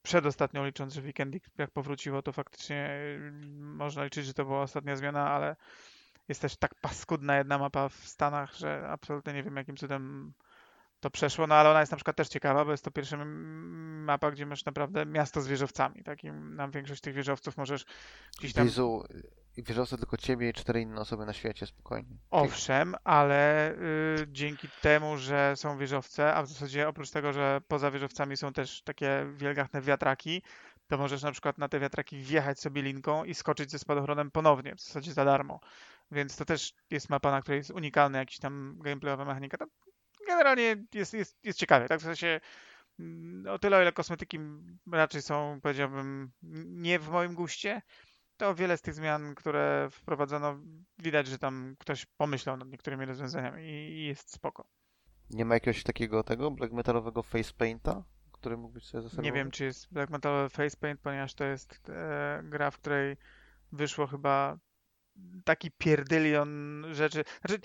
przedostatnią 0.02 0.64
licząc, 0.64 0.94
że 0.94 1.02
weekendik 1.02 1.44
jak 1.58 1.70
powróciło, 1.70 2.22
to 2.22 2.32
faktycznie 2.32 2.90
y, 2.90 3.32
można 3.60 4.04
liczyć, 4.04 4.26
że 4.26 4.34
to 4.34 4.44
była 4.44 4.62
ostatnia 4.62 4.96
zmiana, 4.96 5.30
ale 5.30 5.56
jest 6.28 6.42
też 6.42 6.56
tak 6.56 6.74
paskudna 6.74 7.36
jedna 7.36 7.58
mapa 7.58 7.88
w 7.88 7.94
Stanach, 7.94 8.54
że 8.54 8.88
absolutnie 8.88 9.32
nie 9.32 9.42
wiem 9.42 9.56
jakim 9.56 9.76
cudem 9.76 10.32
to 11.00 11.10
przeszło, 11.10 11.46
no 11.46 11.54
ale 11.54 11.70
ona 11.70 11.80
jest 11.80 11.92
na 11.92 11.96
przykład 11.96 12.16
też 12.16 12.28
ciekawa, 12.28 12.64
bo 12.64 12.70
jest 12.70 12.84
to 12.84 12.90
pierwsza 12.90 13.24
mapa, 14.06 14.30
gdzie 14.30 14.46
masz 14.46 14.64
naprawdę 14.64 15.06
miasto 15.06 15.40
z 15.40 15.48
wieżowcami, 15.48 16.02
takim 16.02 16.54
na 16.54 16.68
większość 16.68 17.00
tych 17.00 17.14
wieżowców 17.14 17.56
możesz 17.56 17.84
gdzieś 18.38 18.52
tam... 18.52 18.68
I 19.56 19.62
wieżowce 19.62 19.96
tylko 19.96 20.16
ciebie 20.16 20.50
i 20.50 20.52
cztery 20.52 20.80
inne 20.80 21.00
osoby 21.00 21.26
na 21.26 21.32
świecie, 21.32 21.66
spokojnie. 21.66 22.16
Owszem, 22.30 22.94
ale 23.04 23.72
y, 23.72 23.76
dzięki 24.28 24.68
temu, 24.82 25.16
że 25.16 25.52
są 25.56 25.78
wieżowce, 25.78 26.34
a 26.34 26.42
w 26.42 26.46
zasadzie 26.46 26.88
oprócz 26.88 27.10
tego, 27.10 27.32
że 27.32 27.60
poza 27.68 27.90
wieżowcami 27.90 28.36
są 28.36 28.52
też 28.52 28.82
takie 28.82 29.26
wielgachne 29.36 29.82
wiatraki, 29.82 30.42
to 30.88 30.98
możesz 30.98 31.22
na 31.22 31.32
przykład 31.32 31.58
na 31.58 31.68
te 31.68 31.80
wiatraki 31.80 32.16
wjechać 32.16 32.60
sobie 32.60 32.82
linką 32.82 33.24
i 33.24 33.34
skoczyć 33.34 33.70
ze 33.70 33.78
spadochronem 33.78 34.30
ponownie, 34.30 34.74
w 34.74 34.80
zasadzie 34.80 35.12
za 35.12 35.24
darmo. 35.24 35.60
Więc 36.10 36.36
to 36.36 36.44
też 36.44 36.72
jest 36.90 37.10
mapa, 37.10 37.30
na 37.30 37.42
której 37.42 37.58
jest 37.58 37.70
unikalna 37.70 38.18
jakiś 38.18 38.38
tam 38.38 38.78
gameplayowa 38.80 39.24
mechanika. 39.24 39.58
To 39.58 39.66
generalnie 40.26 40.84
jest, 40.94 41.14
jest, 41.14 41.38
jest 41.44 41.58
ciekawie, 41.58 41.88
tak? 41.88 42.00
W 42.00 42.04
sensie 42.04 42.40
mm, 42.98 43.46
o 43.54 43.58
tyle, 43.58 43.76
o 43.76 43.82
ile 43.82 43.92
kosmetyki 43.92 44.38
raczej 44.92 45.22
są, 45.22 45.60
powiedziałbym, 45.62 46.30
nie 46.66 46.98
w 46.98 47.08
moim 47.08 47.34
guście, 47.34 47.82
to 48.36 48.54
wiele 48.54 48.76
z 48.76 48.82
tych 48.82 48.94
zmian, 48.94 49.34
które 49.34 49.88
wprowadzono, 49.90 50.58
widać, 50.98 51.26
że 51.26 51.38
tam 51.38 51.76
ktoś 51.78 52.06
pomyślał 52.06 52.56
nad 52.56 52.68
niektórymi 52.68 53.04
rozwiązaniami 53.04 53.62
i 53.68 54.06
jest 54.06 54.32
spoko. 54.32 54.68
Nie 55.30 55.44
ma 55.44 55.54
jakiegoś 55.54 55.82
takiego 55.82 56.22
tego 56.22 56.50
black 56.50 56.72
metalowego 56.72 57.22
face 57.22 57.52
painta, 57.58 58.04
który 58.32 58.56
mógłbyś 58.56 58.84
sobie 58.84 59.02
zaserwować? 59.02 59.24
Nie 59.24 59.32
wiem, 59.32 59.50
czy 59.50 59.64
jest 59.64 59.92
Black 59.92 60.10
Metal 60.10 60.50
Face 60.50 60.76
Paint, 60.76 61.00
ponieważ 61.00 61.34
to 61.34 61.44
jest 61.44 61.88
e, 61.88 62.40
gra, 62.44 62.70
w 62.70 62.78
której 62.78 63.16
wyszło 63.72 64.06
chyba 64.06 64.58
taki 65.44 65.70
pierdylion 65.70 66.84
rzeczy. 66.92 67.24
Znaczy, 67.40 67.60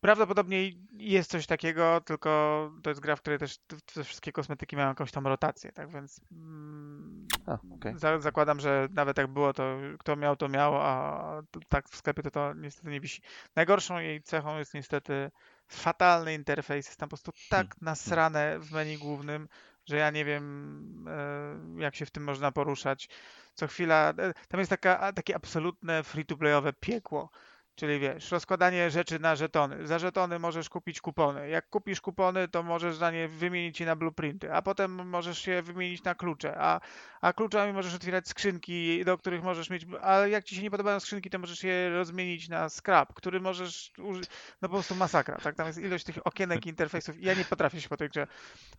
prawdopodobnie 0.00 0.70
jest 0.92 1.30
coś 1.30 1.46
takiego, 1.46 2.00
tylko 2.00 2.70
to 2.82 2.90
jest 2.90 3.00
gra, 3.00 3.16
w 3.16 3.20
której 3.20 3.38
też 3.38 3.58
te 3.94 4.04
wszystkie 4.04 4.32
kosmetyki 4.32 4.76
mają 4.76 4.88
jakąś 4.88 5.12
tam 5.12 5.26
rotację, 5.26 5.72
tak 5.72 5.90
więc 5.90 6.20
mm, 6.32 7.26
A, 7.46 7.58
okej. 7.74 7.98
za, 7.98 8.20
zakładam, 8.20 8.60
że 8.60 8.88
nawet 8.90 9.18
jak 9.18 9.26
było, 9.26 9.52
to 9.52 9.76
kto 9.98 10.16
miał, 10.16 10.36
to 10.36 10.48
miał, 10.48 10.76
a 10.76 11.42
tak 11.68 11.88
w 11.88 11.96
sklepie 11.96 12.22
to 12.22 12.30
to 12.30 12.54
niestety 12.54 12.90
nie 12.90 13.00
wisi. 13.00 13.22
Najgorszą 13.56 13.98
jej 13.98 14.22
cechą 14.22 14.58
jest 14.58 14.74
niestety 14.74 15.30
fatalny 15.68 16.34
interfejs. 16.34 16.86
Jest 16.86 17.00
tam 17.00 17.08
po 17.08 17.16
prostu 17.16 17.32
tak 17.50 17.80
nasrane 17.80 18.58
w 18.58 18.72
menu 18.72 18.98
głównym, 18.98 19.48
że 19.86 19.96
ja 19.96 20.10
nie 20.10 20.24
wiem, 20.24 21.04
e, 21.08 21.82
jak 21.82 21.94
się 21.94 22.06
w 22.06 22.10
tym 22.10 22.24
można 22.24 22.52
poruszać. 22.52 23.08
Co 23.54 23.66
chwila, 23.66 24.12
e, 24.18 24.32
tam 24.48 24.58
jest 24.58 24.70
taka, 24.70 25.12
takie 25.12 25.36
absolutne 25.36 26.02
free-to-playowe 26.02 26.72
piekło. 26.80 27.30
Czyli 27.74 27.98
wiesz, 27.98 28.30
rozkładanie 28.30 28.90
rzeczy 28.90 29.18
na 29.18 29.36
żetony. 29.36 29.86
Za 29.86 29.98
żetony 29.98 30.38
możesz 30.38 30.68
kupić 30.68 31.00
kupony. 31.00 31.48
Jak 31.48 31.68
kupisz 31.68 32.00
kupony, 32.00 32.48
to 32.48 32.62
możesz 32.62 32.96
za 32.96 33.10
nie 33.10 33.28
wymienić 33.28 33.80
je 33.80 33.86
na 33.86 33.96
blueprinty, 33.96 34.52
a 34.52 34.62
potem 34.62 35.08
możesz 35.08 35.46
je 35.46 35.62
wymienić 35.62 36.04
na 36.04 36.14
klucze, 36.14 36.58
a, 36.58 36.80
a 37.20 37.32
kluczami 37.32 37.72
możesz 37.72 37.94
otwierać 37.94 38.28
skrzynki, 38.28 39.04
do 39.04 39.18
których 39.18 39.42
możesz 39.42 39.70
mieć, 39.70 39.86
a 40.02 40.16
jak 40.18 40.44
ci 40.44 40.56
się 40.56 40.62
nie 40.62 40.70
podobają 40.70 41.00
skrzynki, 41.00 41.30
to 41.30 41.38
możesz 41.38 41.64
je 41.64 41.90
rozmienić 41.90 42.48
na 42.48 42.68
scrap, 42.68 43.14
który 43.14 43.40
możesz 43.40 43.92
użyć, 43.98 44.30
no 44.62 44.68
po 44.68 44.74
prostu 44.74 44.94
masakra, 44.94 45.38
tak? 45.38 45.54
Tam 45.54 45.66
jest 45.66 45.78
ilość 45.78 46.04
tych 46.04 46.26
okienek, 46.26 46.66
interfejsów. 46.66 47.22
Ja 47.22 47.34
nie 47.34 47.44
potrafię 47.44 47.80
się 47.80 47.88
po 47.88 47.96
tej 47.96 48.08
grze 48.08 48.26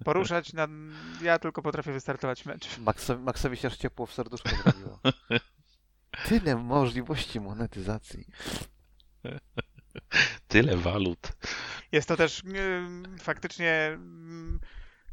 poruszać, 0.05 0.53
na, 0.53 0.67
ja 1.21 1.39
tylko 1.39 1.61
potrafię 1.61 1.91
wystartować 1.91 2.45
mecz. 2.45 2.77
Maxowi, 2.79 3.23
Maxowi 3.23 3.57
się 3.57 3.67
aż 3.67 3.77
ciepło 3.77 4.05
w 4.05 4.13
serduszku 4.13 4.49
zrobiło. 4.49 4.99
Tyle 6.27 6.55
możliwości 6.55 7.39
monetyzacji. 7.39 8.25
Tyle 10.47 10.77
walut. 10.77 11.31
Jest 11.91 12.07
to 12.07 12.17
też 12.17 12.43
ym, 12.43 13.17
faktycznie 13.19 13.89
ym, 13.93 14.59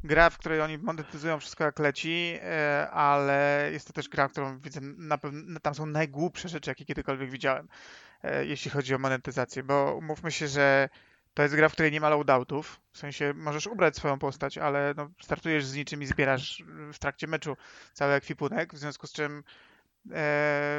gra, 0.05 0.31
w 0.31 0.39
której 0.39 0.61
oni 0.61 0.79
monetyzują 0.79 1.41
wszystko 1.41 1.65
jak 1.65 1.79
leci, 1.79 2.39
e, 2.43 2.91
ale 2.91 3.69
jest 3.73 3.87
to 3.87 3.93
też 3.93 4.09
gra, 4.09 4.29
którą 4.29 4.59
widzę 4.59 4.81
na 4.83 5.19
pewno, 5.19 5.61
tam 5.61 5.75
są 5.75 5.87
najgłupsze 5.87 6.49
rzeczy, 6.49 6.71
jakie 6.71 6.85
kiedykolwiek 6.85 7.31
widziałem, 7.31 7.69
e, 8.23 8.47
jeśli 8.47 8.71
chodzi 8.71 8.95
o 8.95 8.99
monetyzację, 8.99 9.63
bo 9.63 9.95
umówmy 9.95 10.33
się, 10.33 10.49
że 10.49 10.89
to 11.35 11.43
jest 11.43 11.55
gra, 11.55 11.69
w 11.69 11.73
której 11.73 11.93
nie 11.93 12.01
ma 12.01 12.09
loadoutów, 12.09 12.81
w 12.93 12.99
sensie 12.99 13.33
możesz 13.37 13.67
ubrać 13.67 13.97
swoją 13.97 14.19
postać, 14.19 14.59
ale 14.59 14.95
no, 14.97 15.11
startujesz 15.23 15.67
z 15.67 15.75
niczym 15.75 16.03
i 16.03 16.07
zbierasz 16.07 16.63
w 16.93 16.99
trakcie 16.99 17.27
meczu 17.27 17.57
cały 17.93 18.13
ekwipunek, 18.13 18.75
w 18.75 18.79
związku 18.79 19.07
z 19.07 19.13
czym 19.13 19.39
e, 19.39 19.68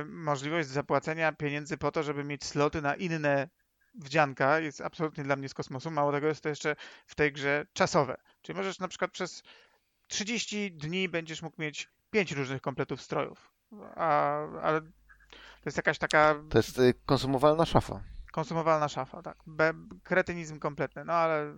możliwość 0.08 0.68
zapłacenia 0.70 1.32
pieniędzy 1.32 1.78
po 1.78 1.92
to, 1.92 2.04
żeby 2.04 2.24
mieć 2.24 2.44
sloty 2.46 2.82
na 2.82 2.96
inne 2.96 3.50
wdzianka 3.94 4.60
jest 4.60 4.82
absolutnie 4.82 5.24
dla 5.24 5.36
mnie 5.36 5.50
z 5.50 5.54
kosmosu. 5.54 5.92
Mało 5.92 6.12
tego 6.12 6.28
jest 6.28 6.42
to 6.44 6.50
jeszcze 6.50 6.76
w 7.06 7.16
tej 7.16 7.32
grze 7.34 7.66
czasowe. 7.74 8.18
Czyli 8.42 8.58
możesz 8.58 8.80
na 8.80 8.88
przykład 8.88 9.12
przez 9.12 9.44
30 10.08 10.72
dni 10.72 11.10
będziesz 11.10 11.42
mógł 11.42 11.62
mieć 11.62 11.90
5 12.12 12.32
różnych 12.32 12.62
kompletów 12.62 13.02
strojów. 13.02 13.52
A, 13.96 14.38
ale 14.62 14.82
to 14.82 15.66
jest 15.66 15.78
jakaś 15.78 15.98
taka 15.98 16.36
To 16.50 16.58
jest 16.60 16.80
y, 16.80 16.94
konsumowalna 17.06 17.66
szafa. 17.66 18.04
konsumowalna 18.32 18.90
szafa, 18.90 19.22
tak. 19.22 19.38
Be, 19.48 19.74
kretynizm 20.04 20.60
kompletny. 20.60 21.06
No 21.06 21.14
ale 21.14 21.56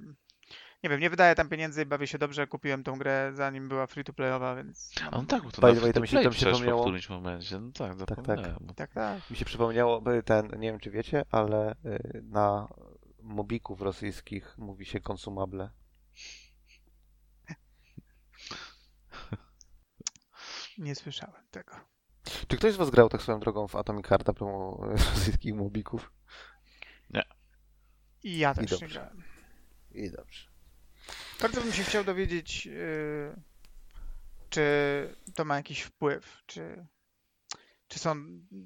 nie 0.83 0.89
wiem, 0.89 0.99
nie 0.99 1.09
wydaję 1.09 1.35
tam 1.35 1.49
pieniędzy, 1.49 1.85
bawię 1.85 2.07
się 2.07 2.17
dobrze. 2.17 2.47
Kupiłem 2.47 2.83
tą 2.83 2.97
grę 2.97 3.31
zanim 3.33 3.69
była 3.69 3.87
free 3.87 4.03
to 4.03 4.13
playowa, 4.13 4.55
więc 4.55 4.91
A 5.11 5.17
no 5.17 5.25
tak, 5.25 5.43
bo 5.43 5.51
to 5.51 5.61
By 5.61 5.73
the 5.73 5.79
way, 5.81 5.93
to 5.93 6.01
mi 6.01 6.07
się- 6.07 6.21
to 6.23 6.29
mi 6.29 6.35
się 6.35 6.45
przypomniało- 6.45 6.81
w 6.81 6.85
którymś 6.85 7.09
momencie. 7.09 7.59
No 7.59 7.71
tak, 7.71 7.97
tak. 7.97 8.09
zapomniałem. 8.09 8.57
bo- 8.61 8.73
tak, 8.73 8.93
tak. 8.93 9.29
Mi 9.31 9.37
się 9.37 9.45
przypomniało, 9.45 10.03
ten, 10.25 10.47
nie 10.59 10.71
wiem 10.71 10.79
czy 10.79 10.91
wiecie, 10.91 11.25
ale 11.31 11.71
y, 11.85 12.21
na 12.23 12.67
mobików 13.21 13.81
rosyjskich 13.81 14.57
mówi 14.57 14.85
się 14.85 14.99
konsumable. 14.99 15.69
Nie 20.77 20.95
słyszałem 20.95 21.41
tego. 21.51 21.75
Czy 22.47 22.57
ktoś 22.57 22.73
z 22.73 22.77
was 22.77 22.89
grał 22.89 23.09
tak 23.09 23.21
swoją 23.21 23.39
drogą 23.39 23.67
w 23.67 23.75
Atomic 23.75 24.07
Heart 24.07 24.29
a 24.29 24.33
propos 24.33 24.79
y, 24.79 25.03
rosyjskich 25.15 25.55
mobików? 25.55 26.11
I 28.23 28.37
ja 28.37 28.53
też 28.53 28.71
nie 28.71 28.77
dobrze. 28.77 28.87
grałem. 28.99 29.23
I 29.91 30.11
dobrze. 30.11 30.51
Bardzo 31.41 31.61
bym 31.61 31.73
się 31.73 31.84
chciał 31.84 32.03
dowiedzieć, 32.03 32.65
yy, 32.65 33.35
czy 34.49 34.63
to 35.35 35.45
ma 35.45 35.55
jakiś 35.55 35.81
wpływ, 35.81 36.41
czy, 36.45 36.88
czy, 37.88 37.99
są, 37.99 38.15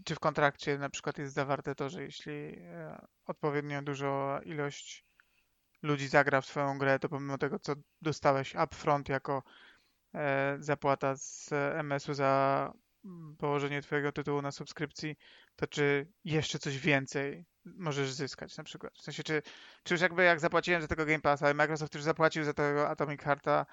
czy 0.06 0.16
w 0.16 0.20
kontrakcie 0.20 0.78
na 0.78 0.90
przykład 0.90 1.18
jest 1.18 1.34
zawarte 1.34 1.76
to, 1.76 1.90
że 1.90 2.04
jeśli 2.04 2.34
e, 2.34 3.06
odpowiednio 3.26 3.82
dużo 3.82 4.40
ilość 4.46 5.06
ludzi 5.82 6.08
zagra 6.08 6.42
w 6.42 6.46
swoją 6.46 6.78
grę, 6.78 7.00
to 7.00 7.10
pomimo 7.10 7.38
tego, 7.38 7.60
co 7.60 7.74
dostałeś 8.02 8.56
upfront 8.56 9.10
jako 9.10 9.44
e, 10.14 10.58
zapłata 10.60 11.16
z 11.16 11.50
MS-u 11.54 12.14
za 12.14 12.74
mm, 13.06 13.36
położenie 13.38 13.82
twojego 13.82 14.12
tytułu 14.12 14.42
na 14.42 14.52
subskrypcji, 14.52 15.16
to 15.56 15.68
czy 15.68 16.08
jeszcze 16.24 16.60
coś 16.60 16.78
więcej 16.78 17.46
możesz 17.66 18.12
zyskać 18.12 18.58
na 18.58 18.64
przykład? 18.64 18.94
W 18.98 19.02
sensie, 19.02 19.24
czy, 19.24 19.42
czy 19.84 19.94
już 19.94 20.02
jakby 20.02 20.24
jak 20.24 20.40
zapłaciłem 20.40 20.82
za 20.82 20.88
tego 20.88 21.06
Game 21.06 21.22
Passa, 21.22 21.52
i 21.52 21.54
Microsoft 21.54 21.94
już 21.96 22.04
zapłacił 22.04 22.44
za 22.44 22.54
tego 22.54 22.90
Atomic 22.90 23.22
Hearta, 23.22 23.66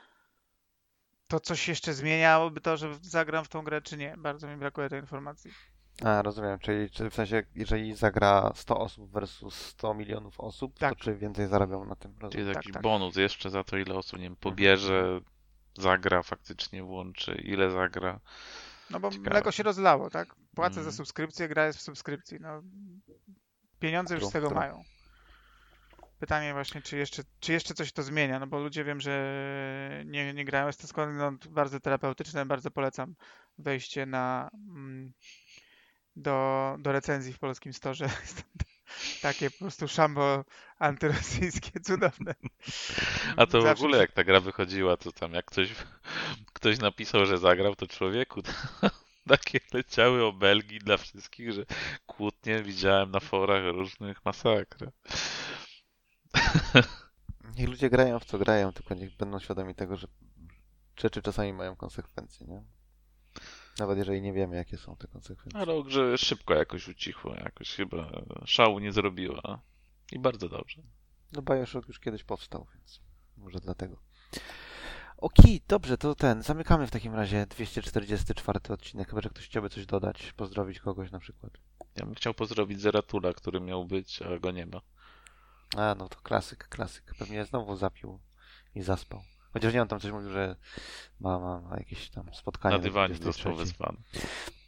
to 1.28 1.40
coś 1.40 1.68
jeszcze 1.68 1.94
zmieniałoby 1.94 2.60
to, 2.60 2.76
że 2.76 2.94
zagram 3.02 3.44
w 3.44 3.48
tą 3.48 3.62
grę, 3.62 3.82
czy 3.82 3.96
nie? 3.96 4.14
Bardzo 4.18 4.48
mi 4.48 4.56
brakuje 4.56 4.88
tej 4.88 5.00
informacji. 5.00 5.50
A, 6.04 6.22
rozumiem. 6.22 6.58
Czyli, 6.58 6.90
czyli 6.90 7.10
w 7.10 7.14
sensie, 7.14 7.42
jeżeli 7.54 7.94
zagra 7.94 8.52
100 8.54 8.78
osób 8.78 9.10
versus 9.12 9.54
100 9.54 9.94
milionów 9.94 10.40
osób, 10.40 10.78
Tak. 10.78 10.94
to 10.94 11.04
czy 11.04 11.16
więcej 11.16 11.46
zarabią 11.46 11.84
na 11.84 11.96
tym? 11.96 12.14
Czy 12.14 12.20
Rozumiem. 12.20 12.46
jest 12.46 12.54
tak, 12.54 12.64
jakiś 12.64 12.72
tak. 12.72 12.82
bonus 12.82 13.16
jeszcze 13.16 13.50
za 13.50 13.64
to, 13.64 13.76
ile 13.76 13.94
osób, 13.94 14.18
nie 14.18 14.24
wiem, 14.24 14.36
pobierze, 14.36 15.20
zagra 15.78 16.22
faktycznie, 16.22 16.82
włączy, 16.82 17.34
ile 17.34 17.70
zagra. 17.70 18.20
No 18.90 19.00
bo 19.00 19.10
Ciekawe. 19.10 19.30
mleko 19.30 19.52
się 19.52 19.62
rozlało, 19.62 20.10
tak? 20.10 20.34
Płacę 20.54 20.80
Mm. 20.80 20.84
za 20.92 20.96
subskrypcję, 20.96 21.48
gra 21.48 21.66
jest 21.66 21.78
w 21.78 21.82
subskrypcji. 21.82 22.38
No, 22.40 22.62
pieniądze 23.82 24.14
już 24.14 24.26
z 24.26 24.30
tego 24.32 24.50
mają. 24.50 24.82
Pytanie 26.18 26.52
właśnie, 26.52 26.82
czy 26.82 26.96
jeszcze, 26.96 27.22
czy 27.40 27.52
jeszcze 27.52 27.74
coś 27.74 27.92
to 27.92 28.02
zmienia, 28.02 28.38
no 28.38 28.46
bo 28.46 28.58
ludzie 28.58 28.84
wiem, 28.84 29.00
że 29.00 30.02
nie, 30.06 30.34
nie 30.34 30.44
grają. 30.44 30.66
Jest 30.66 30.80
to 30.80 30.86
skądinąd 30.86 31.48
bardzo 31.48 31.80
terapeutyczne, 31.80 32.46
bardzo 32.46 32.70
polecam 32.70 33.14
wejście 33.58 34.06
na 34.06 34.50
mm, 34.54 35.12
do, 36.16 36.76
do 36.78 36.92
recenzji 36.92 37.32
w 37.32 37.38
polskim 37.38 37.72
storze. 37.72 38.08
Takie 39.22 39.50
po 39.50 39.58
prostu 39.58 39.88
szambo 39.88 40.44
antyrosyjskie, 40.78 41.80
cudowne. 41.80 42.34
A 43.36 43.46
to 43.46 43.58
w 43.60 43.62
Zawsze 43.62 43.84
ogóle 43.84 43.98
się- 43.98 44.02
jak 44.02 44.12
ta 44.12 44.24
gra 44.24 44.40
wychodziła, 44.40 44.96
to 44.96 45.12
tam 45.12 45.32
jak 45.32 45.44
ktoś, 45.44 45.74
ktoś 46.52 46.78
napisał, 46.78 47.26
że 47.26 47.38
zagrał, 47.38 47.74
to 47.74 47.86
człowieku, 47.86 48.42
takie 49.28 49.60
leciały 49.72 50.24
obelgi 50.24 50.78
dla 50.78 50.96
wszystkich, 50.96 51.52
że 51.52 51.66
kłótnie 52.06 52.62
widziałem 52.62 53.10
na 53.10 53.20
forach 53.20 53.74
różnych 53.74 54.24
masakr. 54.24 54.90
Niech 57.56 57.68
ludzie 57.68 57.90
grają 57.90 58.18
w 58.18 58.24
co 58.24 58.38
grają, 58.38 58.72
tylko 58.72 58.94
niech 58.94 59.16
będą 59.16 59.38
świadomi 59.38 59.74
tego, 59.74 59.96
że 59.96 60.06
rzeczy 60.96 61.22
czasami 61.22 61.52
mają 61.52 61.76
konsekwencje, 61.76 62.46
nie? 62.46 62.64
Nawet 63.78 63.98
jeżeli 63.98 64.22
nie 64.22 64.32
wiemy, 64.32 64.56
jakie 64.56 64.78
są 64.78 64.96
te 64.96 65.08
konsekwencje. 65.08 65.60
Ale 65.60 65.74
o 65.74 65.82
grze 65.82 66.18
szybko 66.18 66.54
jakoś 66.54 66.88
ucichło, 66.88 67.34
jakoś 67.34 67.74
chyba 67.74 68.10
szału 68.44 68.78
nie 68.78 68.92
zrobiła. 68.92 69.62
I 70.12 70.18
bardzo 70.18 70.48
dobrze. 70.48 70.82
No 71.32 71.42
Bioshock 71.42 71.88
już 71.88 72.00
kiedyś 72.00 72.24
powstał, 72.24 72.66
więc 72.74 73.00
może 73.36 73.60
dlatego. 73.60 73.96
Okej, 75.22 75.60
dobrze, 75.68 75.98
to 75.98 76.14
ten, 76.14 76.42
zamykamy 76.42 76.86
w 76.86 76.90
takim 76.90 77.14
razie 77.14 77.46
244 77.46 78.60
odcinek, 78.68 79.08
chyba 79.08 79.20
że 79.20 79.30
ktoś 79.30 79.44
chciałby 79.44 79.70
coś 79.70 79.86
dodać, 79.86 80.32
pozdrowić 80.32 80.80
kogoś 80.80 81.10
na 81.10 81.18
przykład. 81.18 81.52
Ja 81.96 82.04
bym 82.04 82.14
chciał 82.14 82.34
pozdrowić 82.34 82.80
Zeratula, 82.80 83.32
który 83.32 83.60
miał 83.60 83.84
być, 83.84 84.22
a 84.22 84.38
go 84.38 84.50
nie 84.50 84.66
ma. 84.66 84.80
A, 85.76 85.94
no 85.98 86.08
to 86.08 86.16
klasyk, 86.20 86.68
klasyk. 86.68 87.14
Pewnie 87.18 87.44
znowu 87.44 87.76
zapił 87.76 88.20
i 88.74 88.82
zaspał. 88.82 89.22
Chociaż 89.52 89.74
nie, 89.74 89.82
on 89.82 89.88
tam 89.88 90.00
coś 90.00 90.10
mówił, 90.10 90.30
że 90.30 90.56
ma, 91.20 91.38
ma, 91.38 91.60
ma 91.60 91.76
jakieś 91.76 92.10
tam 92.10 92.34
spotkanie. 92.34 92.76
Na 92.76 92.82
dywanie 92.82 93.14
23. 93.14 93.32
został 93.32 93.56
wezwany. 93.56 93.98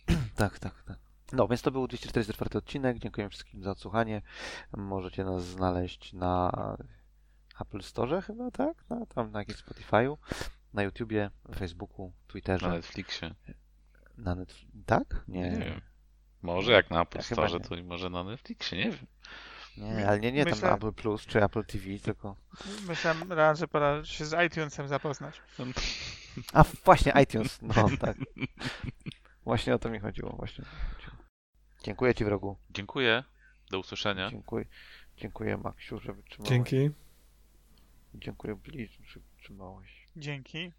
Tak, 0.37 0.59
tak, 0.59 0.83
tak. 0.83 0.99
No, 1.33 1.49
więc 1.49 1.63
to 1.63 1.71
był 1.71 1.89
244 1.89 2.59
odcinek. 2.59 2.99
Dziękuję 2.99 3.29
wszystkim 3.29 3.63
za 3.63 3.71
odsłuchanie. 3.71 4.23
Możecie 4.77 5.25
nas 5.25 5.45
znaleźć 5.45 6.13
na 6.13 6.53
Apple 7.61 7.83
Store 7.83 8.23
chyba, 8.23 8.51
tak? 8.51 8.85
Na, 8.91 9.07
tam 9.07 9.31
na 9.31 9.39
jakimś 9.39 9.59
Spotify'u, 9.59 10.17
na 10.75 10.83
YouTubie, 10.83 11.31
Facebooku, 11.59 12.13
Twitterze. 12.27 12.69
Na 12.69 12.75
Netflixie. 12.75 13.35
Na 14.19 14.35
Netflix. 14.35 14.73
Tak? 14.87 15.25
Nie. 15.29 15.51
Nie 15.51 15.65
wiem. 15.65 15.81
Może 16.43 16.73
jak 16.73 16.91
na 16.91 17.03
Apple 17.03 17.19
Ja 17.19 17.23
Store, 17.23 17.61
to 17.61 17.77
i 17.77 17.83
może 17.83 18.11
na 18.11 18.25
Netflixie, 18.25 18.79
nie 18.79 18.91
wiem. 18.91 19.07
Nie, 19.77 20.09
ale 20.09 20.21
nie, 20.21 20.33
nie 20.33 20.45
tam 20.45 20.53
Myślę- 20.53 20.69
na 20.69 20.77
Apple 20.77 20.93
Plus 20.93 21.27
czy 21.27 21.45
Apple 21.45 21.65
TV, 21.65 21.85
tylko. 22.03 22.37
Myślałem 22.89 23.33
raz, 23.33 23.59
że 23.59 23.69
pora 23.69 24.05
się 24.05 24.25
z 24.25 24.47
iTunesem 24.47 24.89
zapoznać. 24.89 25.43
A 26.53 26.65
właśnie, 26.85 27.13
iTunes. 27.23 27.59
No 27.63 27.89
tak. 28.01 28.17
Właśnie 29.45 29.75
o 29.75 29.79
to 29.79 29.91
mi 29.91 29.99
chodziło. 29.99 30.31
Właśnie. 30.37 30.65
Dziękuję 31.83 32.15
Ci, 32.15 32.25
wrogu. 32.25 32.57
Dziękuję. 32.71 33.25
Do 33.71 33.79
usłyszenia. 33.79 34.31
Dziękuję. 34.31 34.65
Dziękuję, 35.17 35.57
Maksiu, 35.57 35.99
że 35.99 36.13
wytrzymałeś. 36.13 36.49
Dzięki. 36.51 36.91
Dziękuję, 38.15 38.55
Billy, 38.57 38.89
że 39.07 39.21
wytrzymałeś. 39.21 40.07
Dzięki. 40.17 40.73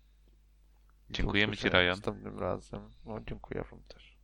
Dziękujemy 1.09 1.57
Ci, 1.57 1.69
Ryan. 1.69 1.87
Następnym 1.89 2.39
razem. 2.39 2.89
No, 3.05 3.19
dziękuję 3.27 3.63
Wam 3.71 3.79
też. 3.87 4.17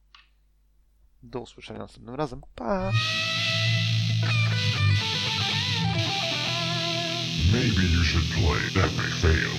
Do 1.23 1.39
usłyszenia 1.39 1.79
następnym 1.79 2.15
razem. 2.15 2.41
Pa! 2.55 2.91
Maybe 7.53 7.83
you 7.95 8.03
should 8.03 8.27
play 8.33 8.83
Epic 8.83 9.13
Fail. 9.21 9.51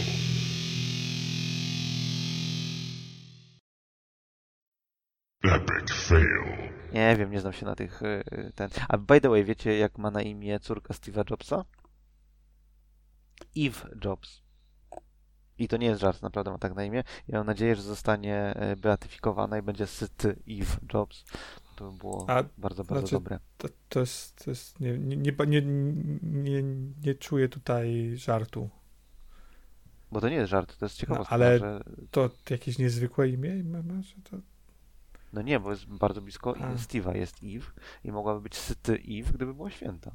Epic 5.44 5.92
Fail. 5.92 6.72
Nie 6.92 7.16
wiem, 7.16 7.30
nie 7.30 7.40
znam 7.40 7.52
się 7.52 7.66
na 7.66 7.74
tych. 7.74 8.02
y, 8.02 8.52
Ten. 8.54 8.70
A 8.88 8.98
by 8.98 9.20
the 9.20 9.28
way, 9.28 9.44
wiecie, 9.44 9.78
jak 9.78 9.98
ma 9.98 10.10
na 10.10 10.22
imię 10.22 10.60
córka 10.60 10.94
Steve'a 10.94 11.30
Jobsa? 11.30 11.64
Eve 13.56 13.88
Jobs. 14.04 14.42
I 15.58 15.68
to 15.68 15.76
nie 15.76 15.86
jest 15.86 16.00
żart, 16.00 16.22
naprawdę 16.22 16.50
ma 16.50 16.58
tak 16.58 16.74
na 16.74 16.84
imię. 16.84 17.04
Ja 17.28 17.38
mam 17.38 17.46
nadzieję, 17.46 17.76
że 17.76 17.82
zostanie 17.82 18.54
y, 18.72 18.76
beatyfikowana 18.76 19.58
i 19.58 19.62
będzie 19.62 19.86
syty 19.86 20.36
Eve 20.48 20.76
Jobs. 20.94 21.24
To 21.76 21.90
by 21.90 21.98
było 21.98 22.30
A 22.30 22.42
bardzo, 22.58 22.84
bardzo 22.84 22.84
znaczy, 23.06 23.14
dobre. 23.14 23.38
to, 23.58 23.68
to 23.88 24.00
jest, 24.00 24.44
to 24.44 24.50
jest 24.50 24.80
nie, 24.80 24.98
nie, 24.98 25.16
nie, 25.46 25.62
nie, 26.22 26.62
nie, 27.02 27.14
czuję 27.14 27.48
tutaj 27.48 28.12
żartu. 28.16 28.70
Bo 30.12 30.20
to 30.20 30.28
nie 30.28 30.34
jest 30.36 30.50
żart, 30.50 30.78
to 30.78 30.84
jest 30.84 30.96
ciekawostka, 30.96 31.34
ale- 31.34 31.58
że... 31.58 31.84
To 32.10 32.30
jakieś 32.50 32.78
niezwykłe 32.78 33.28
imię 33.28 33.64
ma, 33.64 33.82
ma 33.82 34.02
że 34.02 34.14
to... 34.30 34.36
No 35.32 35.42
nie, 35.42 35.60
bo 35.60 35.70
jest 35.70 35.86
bardzo 35.86 36.22
blisko 36.22 36.56
A. 36.56 36.72
i 36.72 36.76
Steve'a 36.76 37.16
jest 37.16 37.36
Eve 37.42 37.66
i 38.04 38.12
mogłaby 38.12 38.40
być 38.40 38.56
syty 38.56 38.92
Eve, 38.92 39.32
gdyby 39.32 39.54
było 39.54 39.70
święta. 39.70 40.10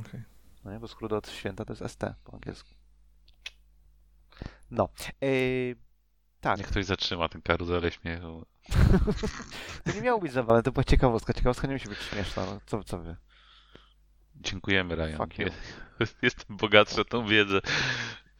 Okej. 0.00 0.22
No 0.64 0.72
nie, 0.72 0.80
bo 0.80 0.88
skrót 0.88 1.12
od 1.12 1.30
święta 1.30 1.64
to 1.64 1.72
jest 1.72 1.92
ST 1.92 2.04
po 2.24 2.34
angielsku. 2.34 2.70
No. 4.70 4.88
Yy, 5.20 5.76
tak. 6.40 6.58
Niech 6.58 6.66
ktoś 6.66 6.84
zatrzyma 6.84 7.28
ten 7.28 7.42
karuzelę 7.42 7.90
śmiechu. 7.90 8.46
To 9.84 9.92
nie 9.92 10.00
miało 10.00 10.20
być 10.20 10.32
zabawne, 10.32 10.62
to 10.62 10.72
była 10.72 10.84
ciekawostka. 10.84 11.32
Ciekawostka 11.32 11.66
nie 11.66 11.72
musi 11.72 11.88
być 11.88 11.98
śmieszna. 11.98 12.46
No, 12.46 12.60
co, 12.66 12.84
co 12.84 12.98
wy? 12.98 13.16
Dziękujemy, 14.34 14.96
Ryan. 14.96 15.16
Fuck 15.16 15.38
you. 15.38 15.48
Jestem 16.22 16.56
bogatszy 16.56 17.00
o 17.00 17.04
tą 17.04 17.26
wiedzę. 17.26 17.60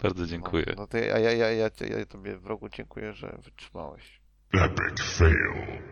Bardzo 0.02 0.26
dziękuję. 0.26 0.64
No, 0.68 0.74
no 0.76 0.86
to 0.86 0.98
ja, 0.98 1.18
ja, 1.18 1.32
ja, 1.32 1.50
ja, 1.50 1.70
ja 1.80 2.06
tobie 2.06 2.36
wrogu 2.36 2.68
dziękuję, 2.68 3.12
że 3.12 3.38
wytrzymałeś. 3.44 4.20
Epic 4.52 5.02
Fail. 5.02 5.82